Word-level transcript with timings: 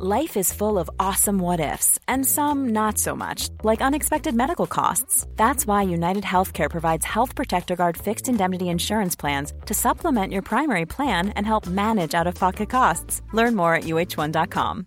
Life 0.00 0.36
is 0.36 0.52
full 0.52 0.78
of 0.78 0.88
awesome 1.00 1.40
what 1.40 1.58
ifs, 1.58 1.98
and 2.06 2.24
some 2.24 2.68
not 2.68 2.98
so 2.98 3.16
much, 3.16 3.48
like 3.64 3.80
unexpected 3.82 4.32
medical 4.32 4.68
costs. 4.68 5.26
That's 5.34 5.66
why 5.66 5.82
United 5.82 6.22
Healthcare 6.22 6.70
provides 6.70 7.04
Health 7.04 7.34
Protector 7.34 7.74
Guard 7.74 7.96
fixed 7.96 8.28
indemnity 8.28 8.68
insurance 8.68 9.16
plans 9.16 9.52
to 9.66 9.74
supplement 9.74 10.32
your 10.32 10.42
primary 10.42 10.86
plan 10.86 11.30
and 11.30 11.44
help 11.44 11.66
manage 11.66 12.14
out 12.14 12.28
of 12.28 12.36
pocket 12.36 12.70
costs. 12.70 13.22
Learn 13.32 13.56
more 13.56 13.74
at 13.74 13.84
uh1.com. 13.84 14.86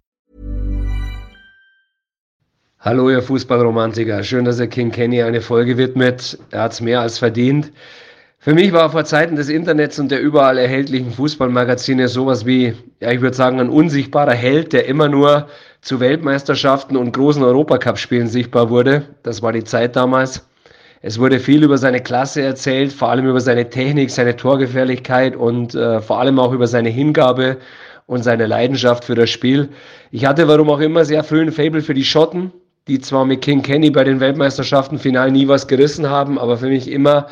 Hallo, 2.79 3.09
ihr 3.09 3.21
Fußballromantiker. 3.21 4.23
Schön, 4.23 4.45
dass 4.45 4.61
ihr 4.61 4.67
King 4.67 4.91
Kenny 4.91 5.21
eine 5.23 5.41
Folge 5.41 5.75
widmet. 5.75 6.39
Er 6.51 6.61
hat 6.61 6.71
es 6.71 6.79
mehr 6.79 7.01
als 7.01 7.17
verdient. 7.17 7.73
Für 8.43 8.55
mich 8.55 8.73
war 8.73 8.89
vor 8.89 9.05
Zeiten 9.05 9.35
des 9.35 9.49
Internets 9.49 9.99
und 9.99 10.09
der 10.09 10.19
überall 10.19 10.57
erhältlichen 10.57 11.11
Fußballmagazine 11.11 12.07
sowas 12.07 12.43
wie, 12.43 12.73
ja, 12.99 13.11
ich 13.11 13.21
würde 13.21 13.37
sagen, 13.37 13.59
ein 13.59 13.69
unsichtbarer 13.69 14.33
Held, 14.33 14.73
der 14.73 14.87
immer 14.87 15.07
nur 15.07 15.47
zu 15.81 15.99
Weltmeisterschaften 15.99 16.97
und 16.97 17.13
großen 17.13 17.43
Europacup-Spielen 17.43 18.25
sichtbar 18.27 18.71
wurde. 18.71 19.03
Das 19.21 19.43
war 19.43 19.51
die 19.53 19.63
Zeit 19.63 19.95
damals. 19.95 20.43
Es 21.03 21.19
wurde 21.19 21.39
viel 21.39 21.63
über 21.63 21.77
seine 21.77 22.01
Klasse 22.01 22.41
erzählt, 22.41 22.91
vor 22.91 23.09
allem 23.09 23.27
über 23.27 23.39
seine 23.39 23.69
Technik, 23.69 24.09
seine 24.09 24.35
Torgefährlichkeit 24.35 25.35
und 25.35 25.75
äh, 25.75 26.01
vor 26.01 26.19
allem 26.19 26.39
auch 26.39 26.51
über 26.51 26.65
seine 26.65 26.89
Hingabe 26.89 27.57
und 28.07 28.23
seine 28.23 28.47
Leidenschaft 28.47 29.05
für 29.05 29.13
das 29.13 29.29
Spiel. 29.29 29.69
Ich 30.09 30.25
hatte 30.25 30.47
warum 30.47 30.71
auch 30.71 30.79
immer 30.79 31.05
sehr 31.05 31.23
früh 31.23 31.41
ein 31.41 31.51
Fable 31.51 31.83
für 31.83 31.93
die 31.93 32.05
Schotten, 32.05 32.51
die 32.87 32.99
zwar 32.99 33.23
mit 33.23 33.41
King 33.41 33.61
Kenny 33.61 33.91
bei 33.91 34.03
den 34.03 34.19
Weltmeisterschaften 34.19 34.97
final 34.97 35.29
nie 35.29 35.47
was 35.47 35.67
gerissen 35.67 36.09
haben, 36.09 36.39
aber 36.39 36.57
für 36.57 36.69
mich 36.69 36.89
immer 36.89 37.27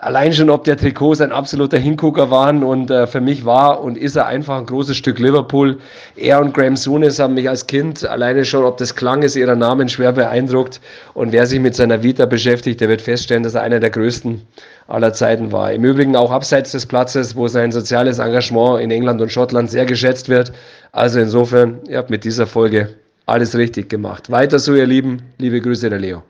allein 0.00 0.32
schon 0.32 0.50
ob 0.50 0.64
der 0.64 0.76
Trikots 0.76 1.20
ein 1.20 1.32
absoluter 1.32 1.78
Hingucker 1.78 2.30
waren 2.30 2.64
und 2.64 2.90
äh, 2.90 3.06
für 3.06 3.20
mich 3.20 3.44
war 3.44 3.82
und 3.82 3.98
ist 3.98 4.16
er 4.16 4.26
einfach 4.26 4.58
ein 4.58 4.66
großes 4.66 4.96
Stück 4.96 5.18
Liverpool. 5.18 5.78
Er 6.16 6.40
und 6.40 6.54
Graham 6.54 6.76
Souness 6.76 7.18
haben 7.18 7.34
mich 7.34 7.48
als 7.48 7.66
Kind 7.66 8.04
alleine 8.04 8.44
schon 8.44 8.64
ob 8.64 8.78
des 8.78 8.94
Klanges 8.94 9.36
ihrer 9.36 9.56
Namen 9.56 9.88
schwer 9.88 10.12
beeindruckt 10.12 10.80
und 11.14 11.32
wer 11.32 11.46
sich 11.46 11.60
mit 11.60 11.76
seiner 11.76 12.02
Vita 12.02 12.26
beschäftigt, 12.26 12.80
der 12.80 12.88
wird 12.88 13.02
feststellen, 13.02 13.42
dass 13.42 13.54
er 13.54 13.62
einer 13.62 13.80
der 13.80 13.90
größten 13.90 14.40
aller 14.88 15.12
Zeiten 15.12 15.52
war. 15.52 15.72
Im 15.72 15.84
Übrigen 15.84 16.16
auch 16.16 16.30
abseits 16.30 16.72
des 16.72 16.86
Platzes, 16.86 17.36
wo 17.36 17.46
sein 17.46 17.70
soziales 17.70 18.18
Engagement 18.18 18.80
in 18.80 18.90
England 18.90 19.20
und 19.20 19.30
Schottland 19.30 19.70
sehr 19.70 19.86
geschätzt 19.86 20.28
wird. 20.28 20.52
Also 20.92 21.20
insofern, 21.20 21.78
ihr 21.88 21.98
habt 21.98 22.10
mit 22.10 22.24
dieser 22.24 22.46
Folge 22.46 22.96
alles 23.26 23.56
richtig 23.56 23.88
gemacht. 23.88 24.30
Weiter 24.30 24.58
so, 24.58 24.74
ihr 24.74 24.86
Lieben. 24.86 25.22
Liebe 25.38 25.60
Grüße, 25.60 25.88
der 25.88 26.00
Leo. 26.00 26.22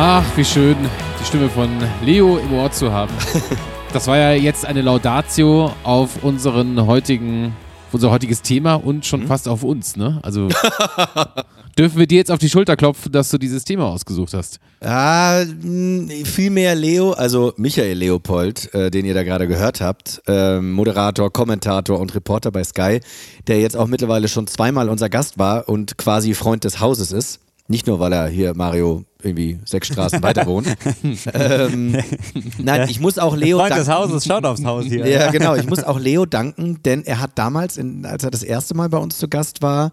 Ach, 0.00 0.24
wie 0.36 0.44
schön, 0.44 0.76
die 1.20 1.24
Stimme 1.24 1.48
von 1.48 1.68
Leo 2.04 2.38
im 2.38 2.52
Ohr 2.52 2.70
zu 2.70 2.92
haben. 2.92 3.12
Das 3.92 4.06
war 4.06 4.18
ja 4.18 4.32
jetzt 4.32 4.66
eine 4.66 4.82
Laudatio 4.82 5.72
auf 5.82 6.22
unseren 6.22 6.86
heutigen, 6.86 7.56
unser 7.90 8.10
heutiges 8.10 8.42
Thema 8.42 8.74
und 8.74 9.06
schon 9.06 9.22
mhm. 9.22 9.26
fast 9.28 9.48
auf 9.48 9.64
uns, 9.64 9.96
ne? 9.96 10.20
Also 10.22 10.48
dürfen 11.78 11.98
wir 11.98 12.06
dir 12.06 12.18
jetzt 12.18 12.30
auf 12.30 12.38
die 12.38 12.50
Schulter 12.50 12.76
klopfen, 12.76 13.10
dass 13.10 13.30
du 13.30 13.38
dieses 13.38 13.64
Thema 13.64 13.86
ausgesucht 13.86 14.34
hast? 14.34 14.60
Ah, 14.82 15.42
vielmehr 16.24 16.74
Leo, 16.74 17.12
also 17.12 17.54
Michael 17.56 17.96
Leopold, 17.96 18.72
äh, 18.74 18.90
den 18.90 19.06
ihr 19.06 19.14
da 19.14 19.22
gerade 19.22 19.48
gehört 19.48 19.80
habt, 19.80 20.20
äh, 20.28 20.60
Moderator, 20.60 21.32
Kommentator 21.32 21.98
und 21.98 22.14
Reporter 22.14 22.52
bei 22.52 22.62
Sky, 22.62 23.00
der 23.46 23.60
jetzt 23.60 23.76
auch 23.76 23.86
mittlerweile 23.86 24.28
schon 24.28 24.46
zweimal 24.46 24.90
unser 24.90 25.08
Gast 25.08 25.38
war 25.38 25.66
und 25.66 25.96
quasi 25.96 26.34
Freund 26.34 26.62
des 26.64 26.78
Hauses 26.78 27.10
ist. 27.10 27.40
Nicht 27.70 27.86
nur, 27.86 28.00
weil 28.00 28.12
er 28.14 28.28
hier 28.28 28.54
Mario 28.54 29.04
irgendwie 29.22 29.58
sechs 29.66 29.88
Straßen 29.88 30.22
weiter 30.22 30.46
wohnt. 30.46 30.68
ähm, 31.34 31.98
nein, 32.58 32.88
ich 32.88 32.98
muss 32.98 33.18
auch 33.18 33.36
Leo 33.36 33.58
Freund 33.58 33.76
des 33.76 33.88
Hauses 33.88 34.24
schaut 34.24 34.46
aufs 34.46 34.64
Haus 34.64 34.86
hier. 34.86 35.06
Ja, 35.06 35.30
genau. 35.30 35.54
Ich 35.54 35.68
muss 35.68 35.84
auch 35.84 35.98
Leo 35.98 36.24
danken, 36.24 36.82
denn 36.82 37.04
er 37.04 37.20
hat 37.20 37.32
damals, 37.34 37.76
in, 37.76 38.06
als 38.06 38.24
er 38.24 38.30
das 38.30 38.42
erste 38.42 38.74
Mal 38.74 38.88
bei 38.88 38.96
uns 38.96 39.18
zu 39.18 39.28
Gast 39.28 39.60
war, 39.60 39.92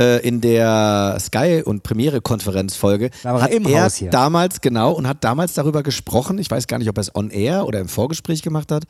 äh, 0.00 0.26
in 0.26 0.40
der 0.40 1.16
Sky- 1.20 1.62
und 1.62 1.82
Premiere-Konferenzfolge 1.82 3.10
hat 3.22 3.52
er 3.52 4.10
damals, 4.10 4.60
genau, 4.60 4.92
und 4.92 5.06
hat 5.06 5.22
damals 5.22 5.54
darüber 5.54 5.82
gesprochen, 5.82 6.38
ich 6.38 6.50
weiß 6.50 6.66
gar 6.66 6.78
nicht, 6.78 6.88
ob 6.88 6.98
er 6.98 7.02
es 7.02 7.14
on 7.14 7.30
air 7.30 7.66
oder 7.66 7.78
im 7.78 7.88
Vorgespräch 7.88 8.42
gemacht 8.42 8.72
hat, 8.72 8.84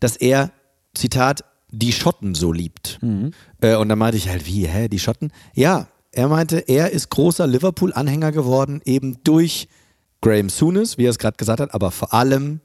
dass 0.00 0.16
er, 0.16 0.50
Zitat, 0.94 1.44
die 1.70 1.92
Schotten 1.92 2.34
so 2.34 2.52
liebt. 2.52 2.98
Mhm. 3.02 3.32
Äh, 3.60 3.76
und 3.76 3.88
dann 3.88 3.98
meinte 3.98 4.16
ich 4.16 4.28
halt, 4.28 4.46
wie, 4.46 4.66
hä, 4.66 4.88
die 4.88 4.98
Schotten? 4.98 5.30
Ja, 5.54 5.86
er 6.18 6.26
meinte, 6.26 6.58
er 6.66 6.90
ist 6.90 7.10
großer 7.10 7.46
Liverpool-Anhänger 7.46 8.32
geworden, 8.32 8.82
eben 8.84 9.22
durch 9.22 9.68
Graham 10.20 10.50
Souness, 10.50 10.98
wie 10.98 11.04
er 11.04 11.10
es 11.10 11.18
gerade 11.20 11.36
gesagt 11.36 11.60
hat, 11.60 11.72
aber 11.72 11.92
vor 11.92 12.12
allem 12.12 12.58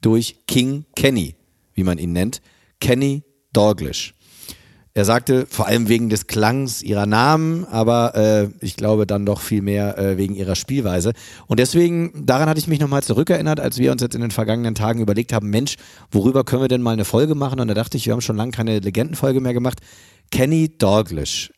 durch 0.00 0.46
King 0.46 0.86
Kenny, 0.96 1.34
wie 1.74 1.84
man 1.84 1.98
ihn 1.98 2.14
nennt. 2.14 2.40
Kenny 2.80 3.22
Dalglish. 3.52 4.14
Er 4.94 5.04
sagte, 5.04 5.46
vor 5.46 5.66
allem 5.66 5.90
wegen 5.90 6.08
des 6.08 6.26
Klangs 6.26 6.80
ihrer 6.82 7.04
Namen, 7.04 7.66
aber 7.66 8.14
äh, 8.14 8.48
ich 8.64 8.76
glaube 8.76 9.06
dann 9.06 9.26
doch 9.26 9.42
viel 9.42 9.60
mehr 9.60 9.98
äh, 9.98 10.16
wegen 10.16 10.34
ihrer 10.34 10.54
Spielweise. 10.54 11.12
Und 11.48 11.60
deswegen, 11.60 12.24
daran 12.24 12.48
hatte 12.48 12.60
ich 12.60 12.66
mich 12.66 12.80
nochmal 12.80 13.02
zurückerinnert, 13.02 13.60
als 13.60 13.76
wir 13.76 13.92
uns 13.92 14.00
jetzt 14.00 14.14
in 14.14 14.22
den 14.22 14.30
vergangenen 14.30 14.74
Tagen 14.74 15.00
überlegt 15.02 15.34
haben, 15.34 15.50
Mensch, 15.50 15.76
worüber 16.10 16.44
können 16.44 16.62
wir 16.62 16.68
denn 16.68 16.80
mal 16.80 16.92
eine 16.92 17.04
Folge 17.04 17.34
machen? 17.34 17.60
Und 17.60 17.68
da 17.68 17.74
dachte 17.74 17.98
ich, 17.98 18.06
wir 18.06 18.14
haben 18.14 18.22
schon 18.22 18.38
lange 18.38 18.52
keine 18.52 18.78
Legendenfolge 18.78 19.42
mehr 19.42 19.52
gemacht. 19.52 19.80
Kenny 20.30 20.78
Dalglish 20.78 21.50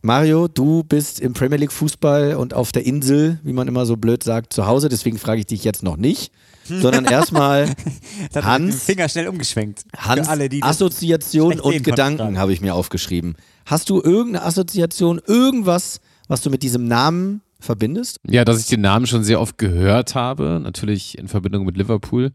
Mario, 0.00 0.46
du 0.46 0.84
bist 0.84 1.18
im 1.18 1.32
Premier 1.32 1.58
League 1.58 1.72
Fußball 1.72 2.36
und 2.36 2.54
auf 2.54 2.70
der 2.70 2.86
Insel, 2.86 3.40
wie 3.42 3.52
man 3.52 3.66
immer 3.66 3.84
so 3.84 3.96
blöd 3.96 4.22
sagt, 4.22 4.52
zu 4.52 4.66
Hause. 4.66 4.88
Deswegen 4.88 5.18
frage 5.18 5.40
ich 5.40 5.46
dich 5.46 5.64
jetzt 5.64 5.82
noch 5.82 5.96
nicht, 5.96 6.32
sondern 6.64 7.04
erstmal 7.04 7.74
Hans. 8.34 8.84
Finger 8.84 9.08
schnell 9.08 9.26
umgeschwenkt. 9.26 9.82
Hans, 9.96 10.28
alle, 10.28 10.48
Assoziation 10.60 11.58
und 11.58 11.82
Gedanken 11.82 12.38
habe 12.38 12.52
ich 12.52 12.60
mir 12.60 12.74
aufgeschrieben. 12.74 13.34
Hast 13.66 13.90
du 13.90 14.00
irgendeine 14.00 14.44
Assoziation, 14.44 15.20
irgendwas, 15.26 16.00
was 16.28 16.42
du 16.42 16.50
mit 16.50 16.62
diesem 16.62 16.86
Namen 16.86 17.40
verbindest? 17.58 18.20
Ja, 18.24 18.44
dass 18.44 18.60
ich 18.60 18.66
den 18.66 18.82
Namen 18.82 19.06
schon 19.08 19.24
sehr 19.24 19.40
oft 19.40 19.58
gehört 19.58 20.14
habe, 20.14 20.60
natürlich 20.62 21.18
in 21.18 21.26
Verbindung 21.26 21.66
mit 21.66 21.76
Liverpool 21.76 22.30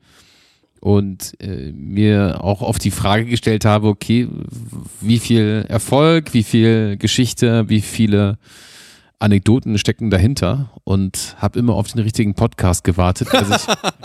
und 0.84 1.34
äh, 1.40 1.72
mir 1.72 2.44
auch 2.44 2.62
oft 2.62 2.84
die 2.84 2.92
Frage 2.92 3.24
gestellt 3.24 3.64
habe, 3.64 3.88
okay, 3.88 4.28
wie 5.00 5.18
viel 5.18 5.64
Erfolg, 5.70 6.34
wie 6.34 6.44
viel 6.44 6.98
Geschichte, 6.98 7.70
wie 7.70 7.80
viele 7.80 8.38
Anekdoten 9.18 9.78
stecken 9.78 10.10
dahinter 10.10 10.72
und 10.84 11.38
habe 11.38 11.58
immer 11.58 11.76
auf 11.76 11.88
den 11.88 12.02
richtigen 12.02 12.34
Podcast 12.34 12.84
gewartet, 12.84 13.32
der 13.32 13.46
sich 13.46 13.62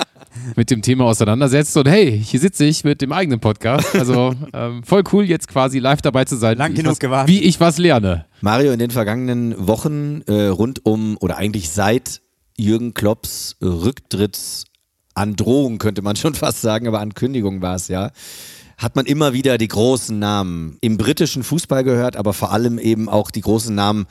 mit 0.55 0.71
dem 0.71 0.81
Thema 0.81 1.06
auseinandersetzt 1.06 1.77
und 1.77 1.89
hey, 1.89 2.22
hier 2.25 2.39
sitze 2.39 2.65
ich 2.65 2.84
mit 2.84 3.03
dem 3.03 3.10
eigenen 3.10 3.41
Podcast. 3.41 3.97
Also 3.97 4.37
ähm, 4.53 4.84
voll 4.84 5.03
cool, 5.12 5.25
jetzt 5.25 5.49
quasi 5.49 5.81
live 5.81 6.00
dabei 6.00 6.27
zu 6.27 6.37
sein, 6.37 6.59
Lang 6.59 6.71
wie, 6.71 6.77
genug 6.77 6.91
ich 6.91 6.93
was, 6.93 6.99
gewartet. 7.00 7.34
wie 7.34 7.41
ich 7.41 7.59
was 7.59 7.78
lerne. 7.78 8.27
Mario, 8.41 8.71
in 8.71 8.78
den 8.78 8.93
vergangenen 8.93 9.66
Wochen 9.66 10.22
äh, 10.28 10.47
rund 10.47 10.87
um 10.87 11.16
oder 11.19 11.39
eigentlich 11.39 11.71
seit 11.71 12.21
Jürgen 12.56 12.95
Klopps 12.95 13.56
Rücktritts 13.60 14.67
Androhung 15.18 15.78
könnte 15.78 16.02
man 16.02 16.16
schon 16.16 16.34
fast 16.34 16.60
sagen, 16.60 16.86
aber 16.88 17.00
Ankündigung 17.00 17.62
war 17.62 17.76
es 17.76 17.88
ja, 17.88 18.10
hat 18.76 18.96
man 18.96 19.06
immer 19.06 19.32
wieder 19.32 19.58
die 19.58 19.68
großen 19.68 20.18
Namen 20.18 20.78
im 20.80 20.96
britischen 20.96 21.42
Fußball 21.42 21.84
gehört, 21.84 22.16
aber 22.16 22.32
vor 22.32 22.52
allem 22.52 22.78
eben 22.78 23.08
auch 23.08 23.30
die 23.30 23.40
großen 23.40 23.74
Namen 23.74 24.06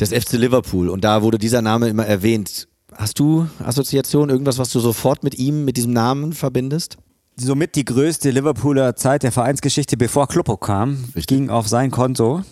des 0.00 0.10
FC 0.10 0.34
Liverpool. 0.34 0.88
Und 0.88 1.04
da 1.04 1.22
wurde 1.22 1.38
dieser 1.38 1.62
Name 1.62 1.88
immer 1.88 2.06
erwähnt. 2.06 2.68
Hast 2.94 3.18
du 3.18 3.48
Assoziation, 3.58 4.30
irgendwas, 4.30 4.58
was 4.58 4.70
du 4.70 4.78
sofort 4.78 5.24
mit 5.24 5.36
ihm, 5.38 5.64
mit 5.64 5.76
diesem 5.76 5.92
Namen 5.92 6.32
verbindest? 6.32 6.98
somit 7.36 7.76
die 7.76 7.84
größte 7.84 8.30
Liverpooler 8.30 8.96
Zeit 8.96 9.22
der 9.22 9.32
Vereinsgeschichte, 9.32 9.96
bevor 9.96 10.28
Kloppo 10.28 10.56
kam, 10.56 11.04
Richtig. 11.14 11.26
ging 11.26 11.50
auf 11.50 11.68
sein 11.68 11.90
Konto. 11.90 12.42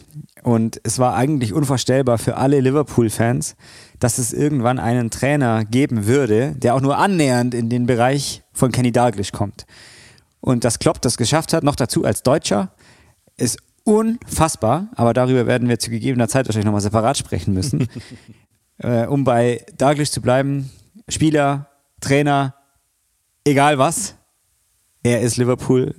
Und 0.42 0.80
es 0.84 0.98
war 0.98 1.14
eigentlich 1.14 1.52
unvorstellbar 1.52 2.18
für 2.18 2.36
alle 2.36 2.60
Liverpool-Fans, 2.60 3.56
dass 4.00 4.18
es 4.18 4.32
irgendwann 4.32 4.78
einen 4.78 5.10
Trainer 5.10 5.64
geben 5.64 6.06
würde, 6.06 6.54
der 6.56 6.74
auch 6.74 6.80
nur 6.80 6.98
annähernd 6.98 7.54
in 7.54 7.68
den 7.68 7.86
Bereich 7.86 8.42
von 8.52 8.72
Kenny 8.72 8.92
Dalglish 8.92 9.30
kommt. 9.30 9.66
Und 10.40 10.64
dass 10.64 10.78
Klopp 10.78 11.00
das 11.02 11.18
geschafft 11.18 11.52
hat, 11.52 11.62
noch 11.62 11.76
dazu 11.76 12.04
als 12.04 12.22
Deutscher, 12.22 12.72
ist 13.36 13.58
unfassbar. 13.84 14.88
Aber 14.96 15.12
darüber 15.12 15.46
werden 15.46 15.68
wir 15.68 15.78
zu 15.78 15.90
gegebener 15.90 16.28
Zeit 16.28 16.46
wahrscheinlich 16.46 16.64
nochmal 16.64 16.80
separat 16.80 17.18
sprechen 17.18 17.52
müssen. 17.52 17.88
äh, 18.78 19.06
um 19.06 19.24
bei 19.24 19.64
Dalglish 19.76 20.10
zu 20.10 20.22
bleiben, 20.22 20.70
Spieler, 21.08 21.68
Trainer, 22.00 22.54
egal 23.44 23.78
was, 23.78 24.14
er 25.02 25.20
ist 25.20 25.36
Liverpool 25.36 25.94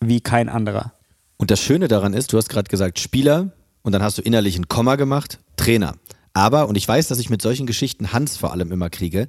wie 0.00 0.20
kein 0.20 0.48
anderer. 0.48 0.94
Und 1.36 1.50
das 1.50 1.60
Schöne 1.60 1.88
daran 1.88 2.14
ist, 2.14 2.32
du 2.32 2.38
hast 2.38 2.48
gerade 2.48 2.68
gesagt 2.68 2.98
Spieler 2.98 3.52
und 3.82 3.92
dann 3.92 4.02
hast 4.02 4.16
du 4.16 4.22
innerlich 4.22 4.56
ein 4.56 4.68
Komma 4.68 4.96
gemacht, 4.96 5.40
Trainer. 5.56 5.94
Aber, 6.34 6.68
und 6.68 6.76
ich 6.76 6.86
weiß, 6.86 7.08
dass 7.08 7.18
ich 7.18 7.30
mit 7.30 7.40
solchen 7.40 7.66
Geschichten 7.66 8.12
Hans 8.12 8.36
vor 8.36 8.52
allem 8.52 8.72
immer 8.72 8.90
kriege, 8.90 9.28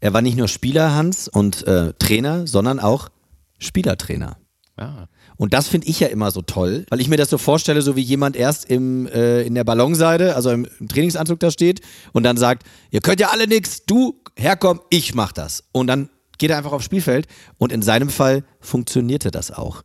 er 0.00 0.12
war 0.12 0.20
nicht 0.20 0.36
nur 0.36 0.48
Spieler 0.48 0.94
Hans 0.94 1.28
und 1.28 1.66
äh, 1.66 1.92
Trainer, 1.98 2.46
sondern 2.48 2.80
auch 2.80 3.08
Spielertrainer. 3.58 4.36
Ja. 4.78 5.06
Und 5.36 5.54
das 5.54 5.68
finde 5.68 5.86
ich 5.86 6.00
ja 6.00 6.08
immer 6.08 6.30
so 6.32 6.42
toll, 6.42 6.84
weil 6.88 7.00
ich 7.00 7.08
mir 7.08 7.16
das 7.16 7.30
so 7.30 7.38
vorstelle, 7.38 7.82
so 7.82 7.94
wie 7.94 8.00
jemand 8.00 8.36
erst 8.36 8.68
im, 8.68 9.06
äh, 9.06 9.42
in 9.42 9.54
der 9.54 9.64
Ballonseide, 9.64 10.34
also 10.34 10.50
im, 10.50 10.66
im, 10.80 10.88
Trainingsanzug 10.88 11.38
da 11.38 11.50
steht 11.50 11.80
und 12.12 12.24
dann 12.24 12.36
sagt, 12.36 12.66
ihr 12.90 13.00
könnt 13.00 13.20
ja 13.20 13.28
alle 13.30 13.46
nichts, 13.46 13.84
du 13.84 14.20
herkomm, 14.36 14.80
ich 14.90 15.14
mach 15.14 15.32
das. 15.32 15.62
Und 15.72 15.86
dann 15.86 16.10
geht 16.38 16.50
er 16.50 16.58
einfach 16.58 16.72
aufs 16.72 16.84
Spielfeld 16.84 17.28
und 17.58 17.70
in 17.70 17.82
seinem 17.82 18.08
Fall 18.08 18.44
funktionierte 18.60 19.30
das 19.30 19.52
auch. 19.52 19.82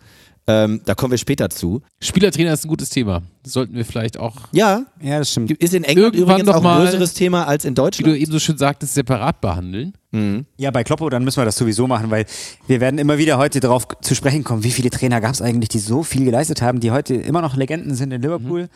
Ähm, 0.50 0.82
da 0.86 0.96
kommen 0.96 1.12
wir 1.12 1.18
später 1.18 1.50
zu. 1.50 1.82
Spielertrainer 2.00 2.54
ist 2.54 2.64
ein 2.64 2.70
gutes 2.70 2.90
Thema. 2.90 3.22
Das 3.44 3.52
sollten 3.52 3.76
wir 3.76 3.84
vielleicht 3.84 4.18
auch. 4.18 4.34
Ja, 4.54 4.86
ja, 5.02 5.20
das 5.20 5.32
stimmt. 5.32 5.52
Ist 5.52 5.74
in 5.74 5.84
England 5.84 6.16
Irgendwann 6.16 6.40
übrigens 6.40 6.56
auch 6.56 6.64
ein 6.64 6.86
größeres 6.86 7.14
Thema 7.14 7.46
als 7.46 7.66
in 7.66 7.76
Deutschland. 7.76 8.08
Wie 8.08 8.12
du 8.12 8.18
eben 8.18 8.32
so 8.32 8.40
schön 8.40 8.58
sagtest, 8.58 8.94
separat 8.94 9.42
behandeln. 9.42 9.94
Mhm. 10.12 10.46
Ja, 10.56 10.72
bei 10.72 10.86
Kloppo, 10.86 11.10
dann 11.10 11.26
müssen 11.26 11.42
wir 11.42 11.46
das 11.46 11.58
sowieso 11.58 11.86
machen, 11.86 12.10
weil 12.12 12.26
wir 12.66 12.80
werden 12.80 12.98
immer 12.98 13.18
wieder 13.18 13.38
heute 13.38 13.60
darauf 13.60 13.88
zu 14.02 14.16
sprechen 14.16 14.46
kommen, 14.46 14.64
wie 14.64 14.72
viele 14.72 14.90
Trainer 14.90 15.20
gab 15.20 15.34
es 15.34 15.42
eigentlich, 15.42 15.68
die 15.68 15.80
so 15.80 16.04
viel 16.04 16.24
geleistet 16.24 16.62
haben, 16.62 16.80
die 16.80 16.92
heute 16.92 17.16
immer 17.16 17.42
noch 17.42 17.58
Legenden 17.58 17.94
sind 17.96 18.14
in 18.14 18.22
Liverpool. 18.22 18.64
Mhm. 18.64 18.70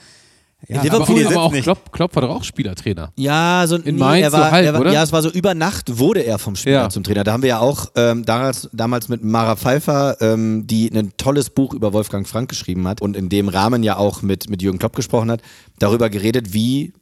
Ja, 0.67 0.81
Liverpool 0.83 1.25
aber, 1.25 1.35
aber 1.35 1.43
auch 1.43 1.53
Klopp, 1.53 1.91
Klopp 1.91 2.15
war 2.15 2.21
doch 2.21 2.29
auch 2.29 2.43
Spielertrainer. 2.43 3.11
Ja, 3.15 3.63
so 3.65 3.77
in 3.77 3.95
nee, 3.95 3.99
Mainz, 3.99 4.25
er 4.25 4.31
war, 4.31 4.45
so 4.45 4.51
halb, 4.51 4.65
er 4.65 4.73
war, 4.73 4.81
oder? 4.81 4.93
Ja, 4.93 5.01
es 5.01 5.11
war 5.11 5.21
so 5.21 5.31
über 5.31 5.55
Nacht 5.55 5.97
wurde 5.97 6.21
er 6.21 6.37
vom 6.37 6.55
Spieler 6.55 6.83
ja. 6.83 6.89
zum 6.89 7.03
Trainer. 7.03 7.23
Da 7.23 7.33
haben 7.33 7.41
wir 7.41 7.49
ja 7.49 7.59
auch 7.59 7.91
ähm, 7.95 8.25
damals, 8.25 8.69
damals 8.71 9.09
mit 9.09 9.23
Mara 9.23 9.55
Pfeiffer, 9.55 10.17
ähm, 10.21 10.67
die 10.67 10.89
ein 10.89 11.13
tolles 11.17 11.49
Buch 11.49 11.73
über 11.73 11.93
Wolfgang 11.93 12.27
Frank 12.27 12.49
geschrieben 12.49 12.87
hat 12.87 13.01
und 13.01 13.17
in 13.17 13.29
dem 13.29 13.49
Rahmen 13.49 13.81
ja 13.81 13.97
auch 13.97 14.21
mit, 14.21 14.49
mit 14.49 14.61
Jürgen 14.61 14.77
Klopp 14.77 14.95
gesprochen 14.95 15.31
hat, 15.31 15.41
darüber 15.79 16.09
geredet, 16.09 16.53
wie 16.53 16.93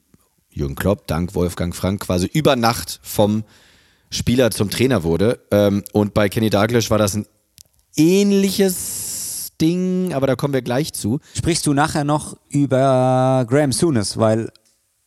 Jürgen 0.50 0.75
Klopp 0.75 1.07
dank 1.07 1.35
Wolfgang 1.35 1.75
Frank 1.75 2.01
quasi 2.01 2.29
über 2.31 2.55
Nacht 2.55 3.00
vom 3.03 3.44
Spieler 4.09 4.51
zum 4.51 4.69
Trainer 4.69 5.03
wurde. 5.03 5.39
Ähm, 5.51 5.83
und 5.91 6.13
bei 6.13 6.29
Kenny 6.29 6.50
Dalglish 6.50 6.89
war 6.89 6.97
das 6.97 7.15
ein 7.15 7.25
ähnliches 7.95 9.19
Ding, 9.61 10.13
aber 10.13 10.27
da 10.27 10.35
kommen 10.35 10.53
wir 10.53 10.61
gleich 10.61 10.94
zu. 10.94 11.19
Sprichst 11.35 11.65
du 11.67 11.73
nachher 11.73 12.03
noch 12.03 12.38
über 12.50 13.45
Graham 13.47 13.71
Souness, 13.71 14.17
weil 14.17 14.50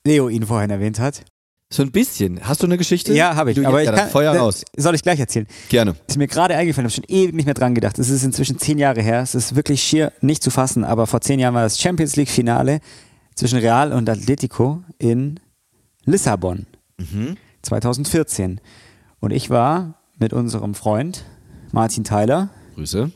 Leo 0.05 0.29
ihn 0.29 0.47
vorhin 0.47 0.71
erwähnt 0.71 0.99
hat? 0.99 1.25
So 1.73 1.83
ein 1.83 1.91
bisschen. 1.91 2.47
Hast 2.47 2.63
du 2.63 2.67
eine 2.67 2.77
Geschichte? 2.77 3.15
Ja, 3.15 3.35
habe 3.35 3.51
ich. 3.51 3.57
Du, 3.57 3.67
aber 3.67 3.81
ja, 3.83 3.91
ich 3.91 3.99
kann, 3.99 4.11
Feuer 4.11 4.37
raus. 4.37 4.63
Soll 4.77 4.95
ich 4.95 5.03
gleich 5.03 5.19
erzählen? 5.19 5.47
Gerne. 5.71 5.97
Ist 6.07 6.19
mir 6.19 6.27
gerade 6.27 6.55
eingefallen, 6.55 6.85
habe 6.85 6.95
schon 6.95 7.05
ewig 7.09 7.35
nicht 7.35 7.47
mehr 7.47 7.55
dran 7.55 7.75
gedacht. 7.75 7.99
Es 7.99 8.11
ist 8.11 8.25
inzwischen 8.25 8.59
zehn 8.59 8.77
Jahre 8.77 9.01
her. 9.01 9.23
Es 9.23 9.35
ist 9.35 9.57
wirklich 9.57 9.83
schier 9.83 10.13
nicht 10.21 10.43
zu 10.43 10.51
fassen. 10.51 10.85
Aber 10.85 11.07
vor 11.07 11.23
zehn 11.23 11.41
Jahren 11.41 11.55
war 11.55 11.63
das 11.63 11.81
Champions 11.81 12.15
League 12.17 12.29
Finale 12.29 12.81
zwischen 13.35 13.59
Real 13.59 13.95
und 13.95 14.11
Atletico 14.11 14.83
in 14.99 15.41
Lissabon. 16.05 16.67
Mhm. 16.99 17.39
2014. 17.63 18.61
Und 19.21 19.31
ich 19.31 19.49
war 19.49 19.95
mit 20.19 20.35
unserem 20.35 20.75
Freund 20.75 21.25
Martin 21.73 22.05
Tyler. 22.05 22.51
Grüße. 22.75 23.11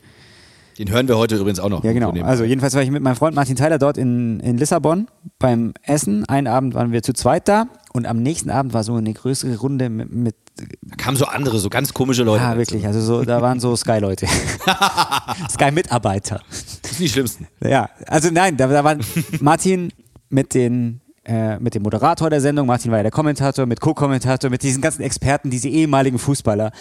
Den 0.77 0.91
hören 0.91 1.07
wir 1.07 1.17
heute 1.17 1.35
übrigens 1.35 1.59
auch 1.59 1.69
noch. 1.69 1.83
Ja, 1.83 1.91
genau. 1.91 2.11
Also 2.23 2.43
jedenfalls 2.43 2.75
war 2.75 2.83
ich 2.83 2.91
mit 2.91 3.01
meinem 3.01 3.15
Freund 3.15 3.35
Martin 3.35 3.55
Tyler 3.55 3.79
dort 3.79 3.97
in, 3.97 4.39
in 4.41 4.57
Lissabon 4.57 5.07
beim 5.39 5.73
Essen. 5.81 6.23
Einen 6.25 6.47
Abend 6.47 6.75
waren 6.75 6.91
wir 6.91 7.01
zu 7.01 7.13
zweit 7.13 7.47
da 7.47 7.67
und 7.93 8.05
am 8.05 8.17
nächsten 8.17 8.51
Abend 8.51 8.73
war 8.73 8.83
so 8.83 8.95
eine 8.95 9.11
größere 9.11 9.57
Runde 9.57 9.89
mit, 9.89 10.11
mit 10.11 10.35
da 10.81 10.95
kamen 10.95 11.17
so 11.17 11.25
andere, 11.25 11.59
so 11.59 11.69
ganz 11.69 11.93
komische 11.93 12.23
Leute. 12.23 12.43
Ja, 12.43 12.57
wirklich. 12.57 12.85
Also 12.85 13.01
so, 13.01 13.23
da 13.23 13.41
waren 13.41 13.59
so 13.59 13.75
Sky-Leute. 13.75 14.27
Sky-Mitarbeiter. 15.49 16.41
Das 16.49 16.79
sind 16.81 16.99
die 16.99 17.09
schlimmsten. 17.09 17.47
Ja, 17.63 17.89
also 18.07 18.29
nein, 18.31 18.57
da, 18.57 18.67
da 18.67 18.83
waren 18.83 19.01
Martin 19.39 19.91
mit 20.29 20.53
den 20.53 21.01
äh, 21.25 21.59
mit 21.59 21.75
dem 21.75 21.83
Moderator 21.83 22.29
der 22.29 22.41
Sendung, 22.41 22.67
Martin 22.67 22.89
war 22.89 22.99
ja 22.99 23.03
der 23.03 23.11
Kommentator, 23.11 23.65
mit 23.65 23.81
Co-Kommentator, 23.81 24.49
mit 24.49 24.63
diesen 24.63 24.81
ganzen 24.81 25.01
Experten, 25.01 25.49
diese 25.49 25.67
ehemaligen 25.67 26.17
Fußballer, 26.17 26.71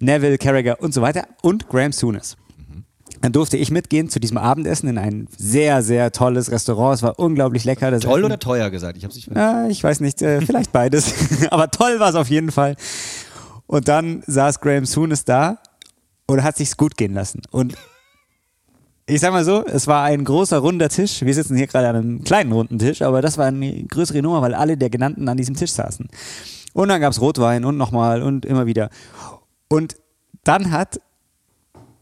Neville, 0.00 0.38
Carragher 0.38 0.80
und 0.80 0.94
so 0.94 1.02
weiter 1.02 1.26
und 1.42 1.68
Graham 1.68 1.92
Souness. 1.92 2.36
Dann 3.20 3.32
durfte 3.32 3.56
ich 3.56 3.70
mitgehen 3.70 4.08
zu 4.08 4.18
diesem 4.18 4.36
Abendessen 4.36 4.88
in 4.88 4.98
ein 4.98 5.28
sehr, 5.36 5.82
sehr 5.82 6.10
tolles 6.12 6.50
Restaurant. 6.50 6.96
Es 6.96 7.02
war 7.02 7.18
unglaublich 7.18 7.64
lecker. 7.64 7.90
Toll 8.00 8.20
Essen. 8.20 8.24
oder 8.24 8.38
teuer 8.38 8.70
gesagt? 8.70 8.96
Ich, 8.96 9.04
hab's 9.04 9.14
nicht 9.14 9.30
äh, 9.34 9.68
ich 9.68 9.84
weiß 9.84 10.00
nicht, 10.00 10.22
äh, 10.22 10.40
vielleicht 10.40 10.72
beides. 10.72 11.14
Aber 11.50 11.70
toll 11.70 12.00
war 12.00 12.10
es 12.10 12.14
auf 12.14 12.28
jeden 12.28 12.50
Fall. 12.50 12.76
Und 13.66 13.88
dann 13.88 14.22
saß 14.26 14.60
Graham 14.60 14.86
Souness 14.86 15.24
da 15.24 15.58
und 16.26 16.42
hat 16.42 16.56
sich's 16.56 16.76
gut 16.76 16.96
gehen 16.96 17.14
lassen. 17.14 17.42
Und 17.50 17.74
ich 19.06 19.20
sag 19.20 19.32
mal 19.32 19.44
so, 19.44 19.64
es 19.66 19.86
war 19.86 20.04
ein 20.04 20.24
großer 20.24 20.58
runder 20.58 20.88
Tisch. 20.88 21.22
Wir 21.22 21.34
sitzen 21.34 21.56
hier 21.56 21.66
gerade 21.66 21.88
an 21.88 21.96
einem 21.96 22.24
kleinen 22.24 22.52
runden 22.52 22.78
Tisch, 22.78 23.02
aber 23.02 23.20
das 23.20 23.36
war 23.36 23.46
eine 23.46 23.84
größere 23.84 24.22
Nummer, 24.22 24.42
weil 24.42 24.54
alle 24.54 24.76
der 24.76 24.90
genannten 24.90 25.28
an 25.28 25.36
diesem 25.36 25.56
Tisch 25.56 25.72
saßen. 25.72 26.08
Und 26.72 26.88
dann 26.88 27.00
gab's 27.00 27.20
Rotwein 27.20 27.64
und 27.64 27.76
nochmal 27.76 28.22
und 28.22 28.46
immer 28.46 28.66
wieder. 28.66 28.90
Und 29.68 29.96
dann 30.44 30.70
hat 30.70 31.00